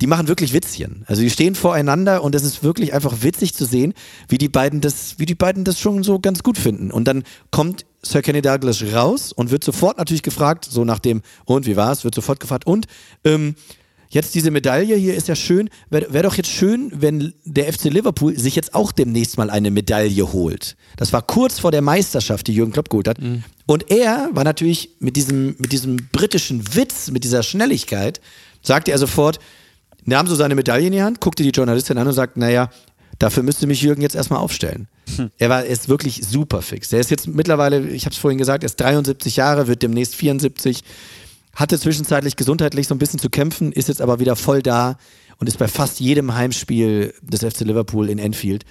die 0.01 0.07
machen 0.07 0.27
wirklich 0.27 0.53
Witzchen. 0.53 1.03
Also 1.07 1.21
die 1.21 1.29
stehen 1.29 1.55
voreinander 1.55 2.23
und 2.23 2.35
es 2.35 2.43
ist 2.43 2.63
wirklich 2.63 2.93
einfach 2.93 3.21
witzig 3.21 3.53
zu 3.53 3.65
sehen, 3.65 3.93
wie 4.27 4.37
die 4.37 4.49
beiden 4.49 4.81
das, 4.81 5.17
wie 5.17 5.25
die 5.25 5.35
beiden 5.35 5.63
das 5.63 5.79
schon 5.79 6.03
so 6.03 6.19
ganz 6.19 6.43
gut 6.43 6.57
finden. 6.57 6.91
Und 6.91 7.07
dann 7.07 7.23
kommt 7.51 7.85
Sir 8.01 8.21
Kenny 8.21 8.41
Douglas 8.41 8.83
raus 8.93 9.31
und 9.31 9.51
wird 9.51 9.63
sofort 9.63 9.97
natürlich 9.97 10.23
gefragt, 10.23 10.65
so 10.69 10.83
nach 10.83 10.99
dem, 10.99 11.21
und 11.45 11.65
wie 11.65 11.75
war's, 11.75 12.03
wird 12.03 12.15
sofort 12.15 12.39
gefragt, 12.39 12.67
und 12.67 12.87
ähm, 13.23 13.55
Jetzt 14.13 14.35
diese 14.35 14.51
Medaille 14.51 14.95
hier 14.95 15.15
ist 15.15 15.27
ja 15.27 15.35
schön. 15.35 15.71
Wäre 15.89 16.13
wär 16.13 16.21
doch 16.21 16.35
jetzt 16.35 16.51
schön, 16.51 16.91
wenn 16.93 17.33
der 17.45 17.73
FC 17.73 17.85
Liverpool 17.85 18.37
sich 18.37 18.55
jetzt 18.55 18.75
auch 18.75 18.91
demnächst 18.91 19.39
mal 19.39 19.49
eine 19.49 19.71
Medaille 19.71 20.31
holt. 20.31 20.75
Das 20.97 21.11
war 21.13 21.23
kurz 21.23 21.57
vor 21.57 21.71
der 21.71 21.81
Meisterschaft, 21.81 22.45
die 22.45 22.53
Jürgen 22.53 22.73
Klopp 22.73 22.89
geholt 22.89 23.07
hat. 23.07 23.19
Mhm. 23.19 23.43
Und 23.65 23.89
er 23.89 24.29
war 24.33 24.43
natürlich 24.43 24.91
mit 24.99 25.15
diesem, 25.15 25.55
mit 25.57 25.71
diesem 25.71 25.97
britischen 26.11 26.75
Witz, 26.75 27.09
mit 27.09 27.23
dieser 27.23 27.41
Schnelligkeit, 27.41 28.21
sagte 28.61 28.91
er 28.91 28.99
sofort, 28.99 29.39
nahm 30.05 30.27
so 30.27 30.35
seine 30.35 30.53
Medaille 30.53 30.85
in 30.85 30.93
die 30.93 31.01
Hand, 31.01 31.19
guckte 31.19 31.41
die 31.41 31.49
Journalistin 31.49 31.97
an 31.97 32.07
und 32.07 32.13
sagte, 32.13 32.39
naja, 32.39 32.69
dafür 33.17 33.41
müsste 33.41 33.65
mich 33.65 33.81
Jürgen 33.81 34.03
jetzt 34.03 34.15
erstmal 34.15 34.41
aufstellen. 34.41 34.87
Hm. 35.15 35.31
Er 35.39 35.49
war 35.49 35.65
ist 35.65 35.89
wirklich 35.89 36.21
super 36.23 36.61
fix. 36.61 36.93
Er 36.93 36.99
ist 36.99 37.09
jetzt 37.09 37.27
mittlerweile, 37.27 37.87
ich 37.89 38.05
habe 38.05 38.13
es 38.13 38.19
vorhin 38.19 38.37
gesagt, 38.37 38.63
er 38.63 38.67
ist 38.67 38.79
73 38.79 39.37
Jahre, 39.37 39.67
wird 39.67 39.81
demnächst 39.81 40.13
74 40.15 40.83
hatte 41.55 41.79
zwischenzeitlich 41.79 42.35
gesundheitlich 42.35 42.87
so 42.87 42.95
ein 42.95 42.99
bisschen 42.99 43.19
zu 43.19 43.29
kämpfen, 43.29 43.71
ist 43.71 43.87
jetzt 43.87 44.01
aber 44.01 44.19
wieder 44.19 44.35
voll 44.35 44.63
da 44.63 44.97
und 45.37 45.47
ist 45.47 45.59
bei 45.59 45.67
fast 45.67 45.99
jedem 45.99 46.33
Heimspiel 46.33 47.13
des 47.21 47.41
FC 47.41 47.61
Liverpool 47.61 48.09
in 48.09 48.19
Enfield. 48.19 48.65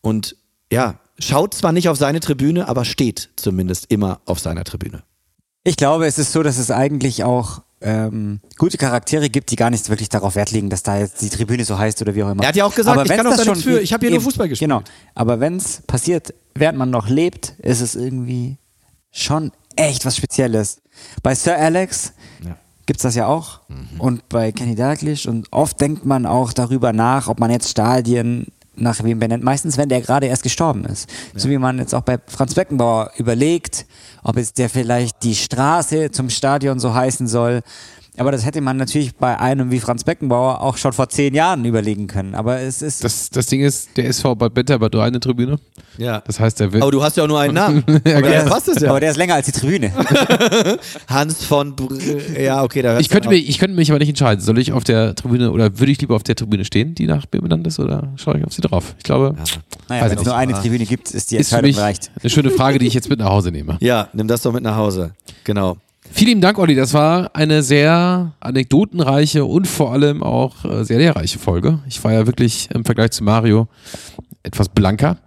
Und 0.00 0.36
ja, 0.72 0.98
schaut 1.18 1.54
zwar 1.54 1.72
nicht 1.72 1.88
auf 1.88 1.96
seine 1.96 2.20
Tribüne, 2.20 2.68
aber 2.68 2.84
steht 2.84 3.30
zumindest 3.36 3.86
immer 3.90 4.20
auf 4.24 4.40
seiner 4.40 4.64
Tribüne. 4.64 5.02
Ich 5.62 5.76
glaube, 5.76 6.06
es 6.06 6.18
ist 6.18 6.32
so, 6.32 6.42
dass 6.42 6.58
es 6.58 6.70
eigentlich 6.70 7.24
auch 7.24 7.62
ähm, 7.80 8.40
gute 8.56 8.78
Charaktere 8.78 9.28
gibt, 9.28 9.50
die 9.50 9.56
gar 9.56 9.70
nicht 9.70 9.88
wirklich 9.88 10.08
darauf 10.08 10.34
Wert 10.34 10.50
legen, 10.50 10.70
dass 10.70 10.82
da 10.82 10.98
jetzt 10.98 11.20
die 11.22 11.28
Tribüne 11.28 11.64
so 11.64 11.78
heißt 11.78 12.00
oder 12.02 12.14
wie 12.14 12.22
auch 12.24 12.30
immer. 12.30 12.42
Er 12.42 12.48
hat 12.48 12.56
ja 12.56 12.64
auch 12.64 12.74
gesagt, 12.74 12.96
aber 12.96 13.04
ich 13.04 13.16
kann 13.16 13.26
auch 13.26 13.36
da 13.36 13.44
nichts 13.44 13.62
für, 13.62 13.80
ich 13.80 13.92
habe 13.92 14.00
hier 14.00 14.08
eben, 14.08 14.16
nur 14.16 14.24
Fußball 14.24 14.48
gespielt. 14.48 14.70
Genau, 14.70 14.82
aber 15.14 15.40
wenn 15.40 15.56
es 15.56 15.82
passiert, 15.86 16.34
während 16.54 16.78
man 16.78 16.90
noch 16.90 17.08
lebt, 17.08 17.54
ist 17.58 17.80
es 17.80 17.94
irgendwie 17.94 18.58
schon 19.10 19.52
echt 19.76 20.04
was 20.04 20.16
Spezielles. 20.16 20.80
Bei 21.22 21.34
Sir 21.34 21.56
Alex 21.56 22.12
ja. 22.44 22.56
gibt 22.86 22.98
es 22.98 23.02
das 23.02 23.14
ja 23.14 23.26
auch. 23.26 23.60
Mhm. 23.68 24.00
Und 24.00 24.28
bei 24.28 24.52
Kenny 24.52 24.74
Dalglish. 24.74 25.26
Und 25.26 25.52
oft 25.52 25.80
denkt 25.80 26.04
man 26.04 26.26
auch 26.26 26.52
darüber 26.52 26.92
nach, 26.92 27.28
ob 27.28 27.38
man 27.38 27.50
jetzt 27.50 27.68
Stadien 27.68 28.46
nach 28.76 29.02
wem 29.02 29.18
benennt. 29.18 29.42
Meistens, 29.42 29.78
wenn 29.78 29.88
der 29.88 30.00
gerade 30.02 30.26
erst 30.26 30.42
gestorben 30.42 30.84
ist. 30.84 31.08
Ja. 31.32 31.40
So 31.40 31.48
wie 31.48 31.58
man 31.58 31.78
jetzt 31.78 31.94
auch 31.94 32.02
bei 32.02 32.18
Franz 32.26 32.54
Beckenbauer 32.54 33.10
überlegt, 33.16 33.86
ob 34.22 34.36
jetzt 34.36 34.58
der 34.58 34.68
vielleicht 34.68 35.22
die 35.22 35.34
Straße 35.34 36.10
zum 36.10 36.30
Stadion 36.30 36.78
so 36.78 36.94
heißen 36.94 37.26
soll. 37.26 37.62
Aber 38.18 38.32
das 38.32 38.44
hätte 38.44 38.60
man 38.60 38.76
natürlich 38.76 39.14
bei 39.14 39.38
einem 39.38 39.70
wie 39.70 39.80
Franz 39.80 40.04
Beckenbauer 40.04 40.60
auch 40.60 40.76
schon 40.76 40.92
vor 40.92 41.08
zehn 41.08 41.34
Jahren 41.34 41.64
überlegen 41.64 42.06
können. 42.06 42.34
Aber 42.34 42.60
es 42.60 42.82
ist. 42.82 43.04
Das, 43.04 43.30
das 43.30 43.46
Ding 43.46 43.60
ist, 43.60 43.96
der 43.96 44.06
SV 44.06 44.34
Bad 44.34 44.54
Bett 44.54 44.70
hat 44.70 44.92
nur 44.92 45.02
eine 45.02 45.20
Tribüne. 45.20 45.58
Ja. 45.98 46.22
Das 46.26 46.40
heißt, 46.40 46.60
der 46.60 46.72
wird. 46.72 46.82
Aber 46.82 46.92
du 46.92 47.02
hast 47.02 47.16
ja 47.16 47.24
auch 47.24 47.28
nur 47.28 47.40
einen 47.40 47.54
Namen. 47.54 47.84
ja, 48.06 48.18
aber, 48.18 48.28
der, 48.28 48.42
passt 48.42 48.68
es 48.68 48.80
ja. 48.80 48.90
aber 48.90 49.00
der 49.00 49.10
ist 49.10 49.16
länger 49.16 49.34
als 49.34 49.46
die 49.46 49.52
Tribüne. 49.52 49.92
Hans 51.08 51.44
von. 51.44 51.76
Br 51.76 51.88
ja, 52.40 52.62
okay, 52.62 52.82
da 52.82 52.98
ich 52.98 53.08
könnte, 53.08 53.28
mich, 53.28 53.48
ich 53.48 53.58
könnte 53.58 53.76
mich 53.76 53.90
aber 53.90 53.98
nicht 53.98 54.08
entscheiden. 54.08 54.42
Soll 54.42 54.58
ich 54.58 54.72
auf 54.72 54.84
der 54.84 55.14
Tribüne 55.14 55.50
oder 55.50 55.78
würde 55.78 55.92
ich 55.92 56.00
lieber 56.00 56.16
auf 56.16 56.22
der 56.22 56.36
Tribüne 56.36 56.64
stehen, 56.64 56.94
die 56.94 57.06
nach 57.06 57.24
mir 57.32 57.42
benannt 57.42 57.66
ist, 57.66 57.78
oder 57.78 58.12
schaue 58.16 58.38
ich 58.38 58.44
auf 58.44 58.52
sie 58.52 58.62
drauf? 58.62 58.94
Ich 58.98 59.04
glaube. 59.04 59.34
Ja. 59.36 59.44
Naja, 59.88 60.10
wenn 60.10 60.18
es 60.18 60.24
nur 60.24 60.36
eine 60.36 60.54
Tribüne 60.54 60.86
gibt, 60.86 61.10
ist 61.10 61.30
die 61.30 61.36
Entscheidung 61.36 61.70
ist 61.70 61.78
reicht. 61.78 62.10
Eine 62.20 62.30
schöne 62.30 62.50
Frage, 62.50 62.78
die 62.78 62.86
ich 62.86 62.94
jetzt 62.94 63.08
mit 63.08 63.18
nach 63.18 63.30
Hause 63.30 63.50
nehme. 63.50 63.76
Ja, 63.80 64.08
nimm 64.12 64.26
das 64.28 64.42
doch 64.42 64.52
mit 64.52 64.62
nach 64.62 64.76
Hause. 64.76 65.12
Genau. 65.44 65.76
Vielen 66.12 66.40
Dank, 66.40 66.58
Olli. 66.58 66.74
Das 66.74 66.94
war 66.94 67.34
eine 67.34 67.62
sehr 67.62 68.32
anekdotenreiche 68.40 69.44
und 69.44 69.66
vor 69.66 69.92
allem 69.92 70.22
auch 70.22 70.64
äh, 70.64 70.84
sehr 70.84 70.98
lehrreiche 70.98 71.38
Folge. 71.38 71.80
Ich 71.88 72.02
war 72.04 72.12
ja 72.12 72.26
wirklich 72.26 72.68
im 72.72 72.84
Vergleich 72.84 73.10
zu 73.10 73.24
Mario 73.24 73.68
etwas 74.42 74.68
blanker 74.68 75.18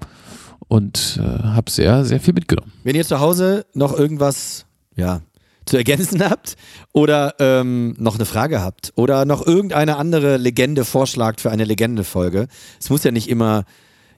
und 0.68 1.20
äh, 1.22 1.44
habe 1.44 1.70
sehr, 1.70 2.06
sehr 2.06 2.20
viel 2.20 2.34
mitgenommen. 2.34 2.72
Wenn 2.84 2.96
ihr 2.96 3.06
zu 3.06 3.20
Hause 3.20 3.66
noch 3.74 3.98
irgendwas, 3.98 4.66
ja, 4.96 5.22
zu 5.66 5.78
ergänzen 5.78 6.24
habt 6.30 6.56
oder 6.94 7.36
ähm, 7.40 7.96
noch 7.98 8.16
eine 8.16 8.26
Frage 8.26 8.62
habt 8.62 8.92
oder 8.96 9.26
noch 9.26 9.46
irgendeine 9.46 9.98
andere 9.98 10.38
Legende 10.38 10.86
vorschlagt 10.86 11.42
für 11.42 11.52
eine 11.52 11.64
Legendenfolge. 11.64 12.48
Es 12.80 12.90
muss 12.90 13.04
ja 13.04 13.12
nicht 13.12 13.30
immer 13.30 13.66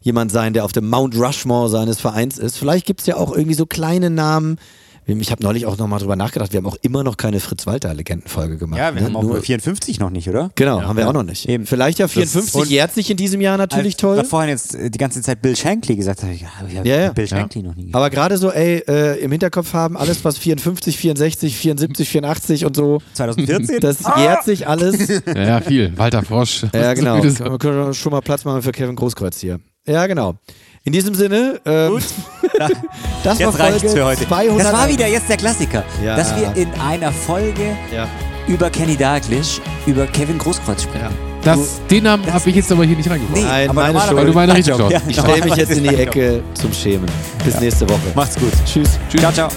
jemand 0.02 0.32
sein, 0.32 0.54
der 0.54 0.66
auf 0.66 0.72
dem 0.72 0.90
Mount 0.90 1.16
Rushmore 1.16 1.70
seines 1.70 2.00
Vereins 2.00 2.38
ist. 2.38 2.58
Vielleicht 2.58 2.86
gibt 2.86 3.02
es 3.02 3.06
ja 3.06 3.18
auch 3.18 3.32
irgendwie 3.32 3.54
so 3.54 3.66
kleine 3.66 4.10
Namen, 4.10 4.58
ich 5.20 5.32
habe 5.32 5.44
neulich 5.44 5.66
auch 5.66 5.78
nochmal 5.78 6.00
drüber 6.00 6.16
nachgedacht, 6.16 6.54
wir 6.54 6.58
haben 6.60 6.68
auch 6.68 6.78
immer 6.82 7.04
noch 7.04 7.18
keine 7.18 7.40
Fritz-Walter-Legendenfolge 7.40 8.58
gemacht. 8.58 8.80
Ja, 8.80 8.94
wir 8.94 9.02
ne? 9.02 9.08
haben 9.08 9.16
auch 9.16 9.24
Nur 9.24 9.42
54 9.42 10.00
noch 10.00 10.10
nicht, 10.10 10.30
oder? 10.30 10.52
Genau, 10.56 10.80
ja, 10.80 10.88
haben 10.88 10.96
wir 10.96 11.04
ja. 11.04 11.10
auch 11.10 11.14
noch 11.14 11.24
nicht. 11.24 11.50
Eben. 11.50 11.66
Vielleicht 11.66 12.00
ja 12.00 12.08
54 12.08 12.70
jährt 12.70 12.94
sich 12.94 13.10
in 13.10 13.18
diesem 13.18 13.42
Jahr 13.42 13.58
natürlich 13.58 13.98
toll. 13.98 14.16
Ich 14.16 14.20
habe 14.20 14.30
vorhin 14.30 14.50
jetzt 14.50 14.76
äh, 14.76 14.90
die 14.90 14.98
ganze 14.98 15.22
Zeit 15.22 15.42
Bill 15.42 15.56
Shankly 15.56 15.96
gesagt, 15.96 16.24
ich, 16.24 16.46
ja, 16.84 16.84
ja, 16.84 17.12
Bill 17.12 17.28
Shankly 17.28 17.64
noch 17.64 17.76
nie 17.76 17.86
gesagt. 17.86 17.96
Aber 17.96 18.10
gerade 18.10 18.38
so, 18.38 18.52
ey, 18.52 18.84
äh, 18.88 19.20
im 19.20 19.32
Hinterkopf 19.32 19.74
haben, 19.74 19.98
alles 19.98 20.24
was 20.24 20.38
54, 20.38 20.98
64, 20.98 21.56
74, 21.58 22.10
84 22.10 22.66
und 22.66 22.76
so. 22.76 23.00
2014? 23.14 23.80
Das 23.80 24.06
ah! 24.06 24.20
jährt 24.20 24.44
sich 24.44 24.68
alles. 24.68 25.22
Ja, 25.36 25.62
viel. 25.62 25.98
Walter 25.98 26.24
Frosch. 26.24 26.66
Ja, 26.74 26.94
genau. 26.94 27.24
Wir 27.24 27.58
können 27.58 27.94
schon 27.94 28.12
mal 28.12 28.22
Platz 28.22 28.46
machen 28.46 28.62
für 28.62 28.72
Kevin 28.72 28.96
Großkreuz 28.96 29.40
hier. 29.40 29.60
Ja, 29.88 30.06
genau. 30.08 30.36
In 30.84 30.94
diesem 30.94 31.14
Sinne, 31.14 31.60
ähm, 31.66 31.92
Gut. 31.92 32.04
Das 33.24 33.40
jetzt 33.40 33.58
war 33.58 33.68
Folge 33.70 33.90
für 33.90 34.06
heute. 34.06 34.28
200. 34.28 34.66
Das 34.66 34.74
war 34.74 34.90
wieder 34.90 35.08
jetzt 35.08 35.30
der 35.30 35.38
Klassiker, 35.38 35.84
ja. 36.04 36.16
dass 36.16 36.36
wir 36.36 36.56
in 36.56 36.72
einer 36.80 37.12
Folge 37.12 37.76
ja. 37.94 38.08
über 38.48 38.70
Kenny 38.70 38.96
Dalglish, 38.96 39.62
über 39.86 40.08
Kevin 40.08 40.38
Großkreuz 40.38 40.84
sprechen. 40.84 41.06
Ja. 41.06 41.32
Das, 41.44 41.82
den 41.90 42.04
Namen 42.04 42.32
habe 42.32 42.50
ich 42.50 42.56
jetzt 42.56 42.72
aber 42.72 42.84
hier 42.84 42.96
nicht 42.96 43.10
reingebracht. 43.10 43.36
Nee, 43.36 43.44
Nein, 43.44 43.70
aber 43.70 43.82
meine 43.82 44.00
Schuld. 44.00 44.16
Weil 44.16 44.26
du 44.28 44.34
meine 44.34 44.56
richtig 44.56 44.76
schaust. 44.76 44.96
Ich 45.08 45.18
stelle 45.18 45.44
mich 45.44 45.56
jetzt 45.56 45.72
in 45.72 45.84
die 45.84 45.96
Ecke 45.96 46.44
zum 46.54 46.72
Schämen. 46.72 47.10
Bis 47.44 47.56
ja. 47.56 47.60
nächste 47.62 47.90
Woche. 47.90 48.00
Macht's 48.14 48.36
gut. 48.36 48.52
Tschüss. 48.66 49.00
Tschüss. 49.10 49.22
Ciao, 49.22 49.32
ciao. 49.32 49.50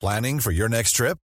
Planning 0.00 0.40
for 0.40 0.50
your 0.50 0.68
next 0.68 0.96
trip? 0.96 1.18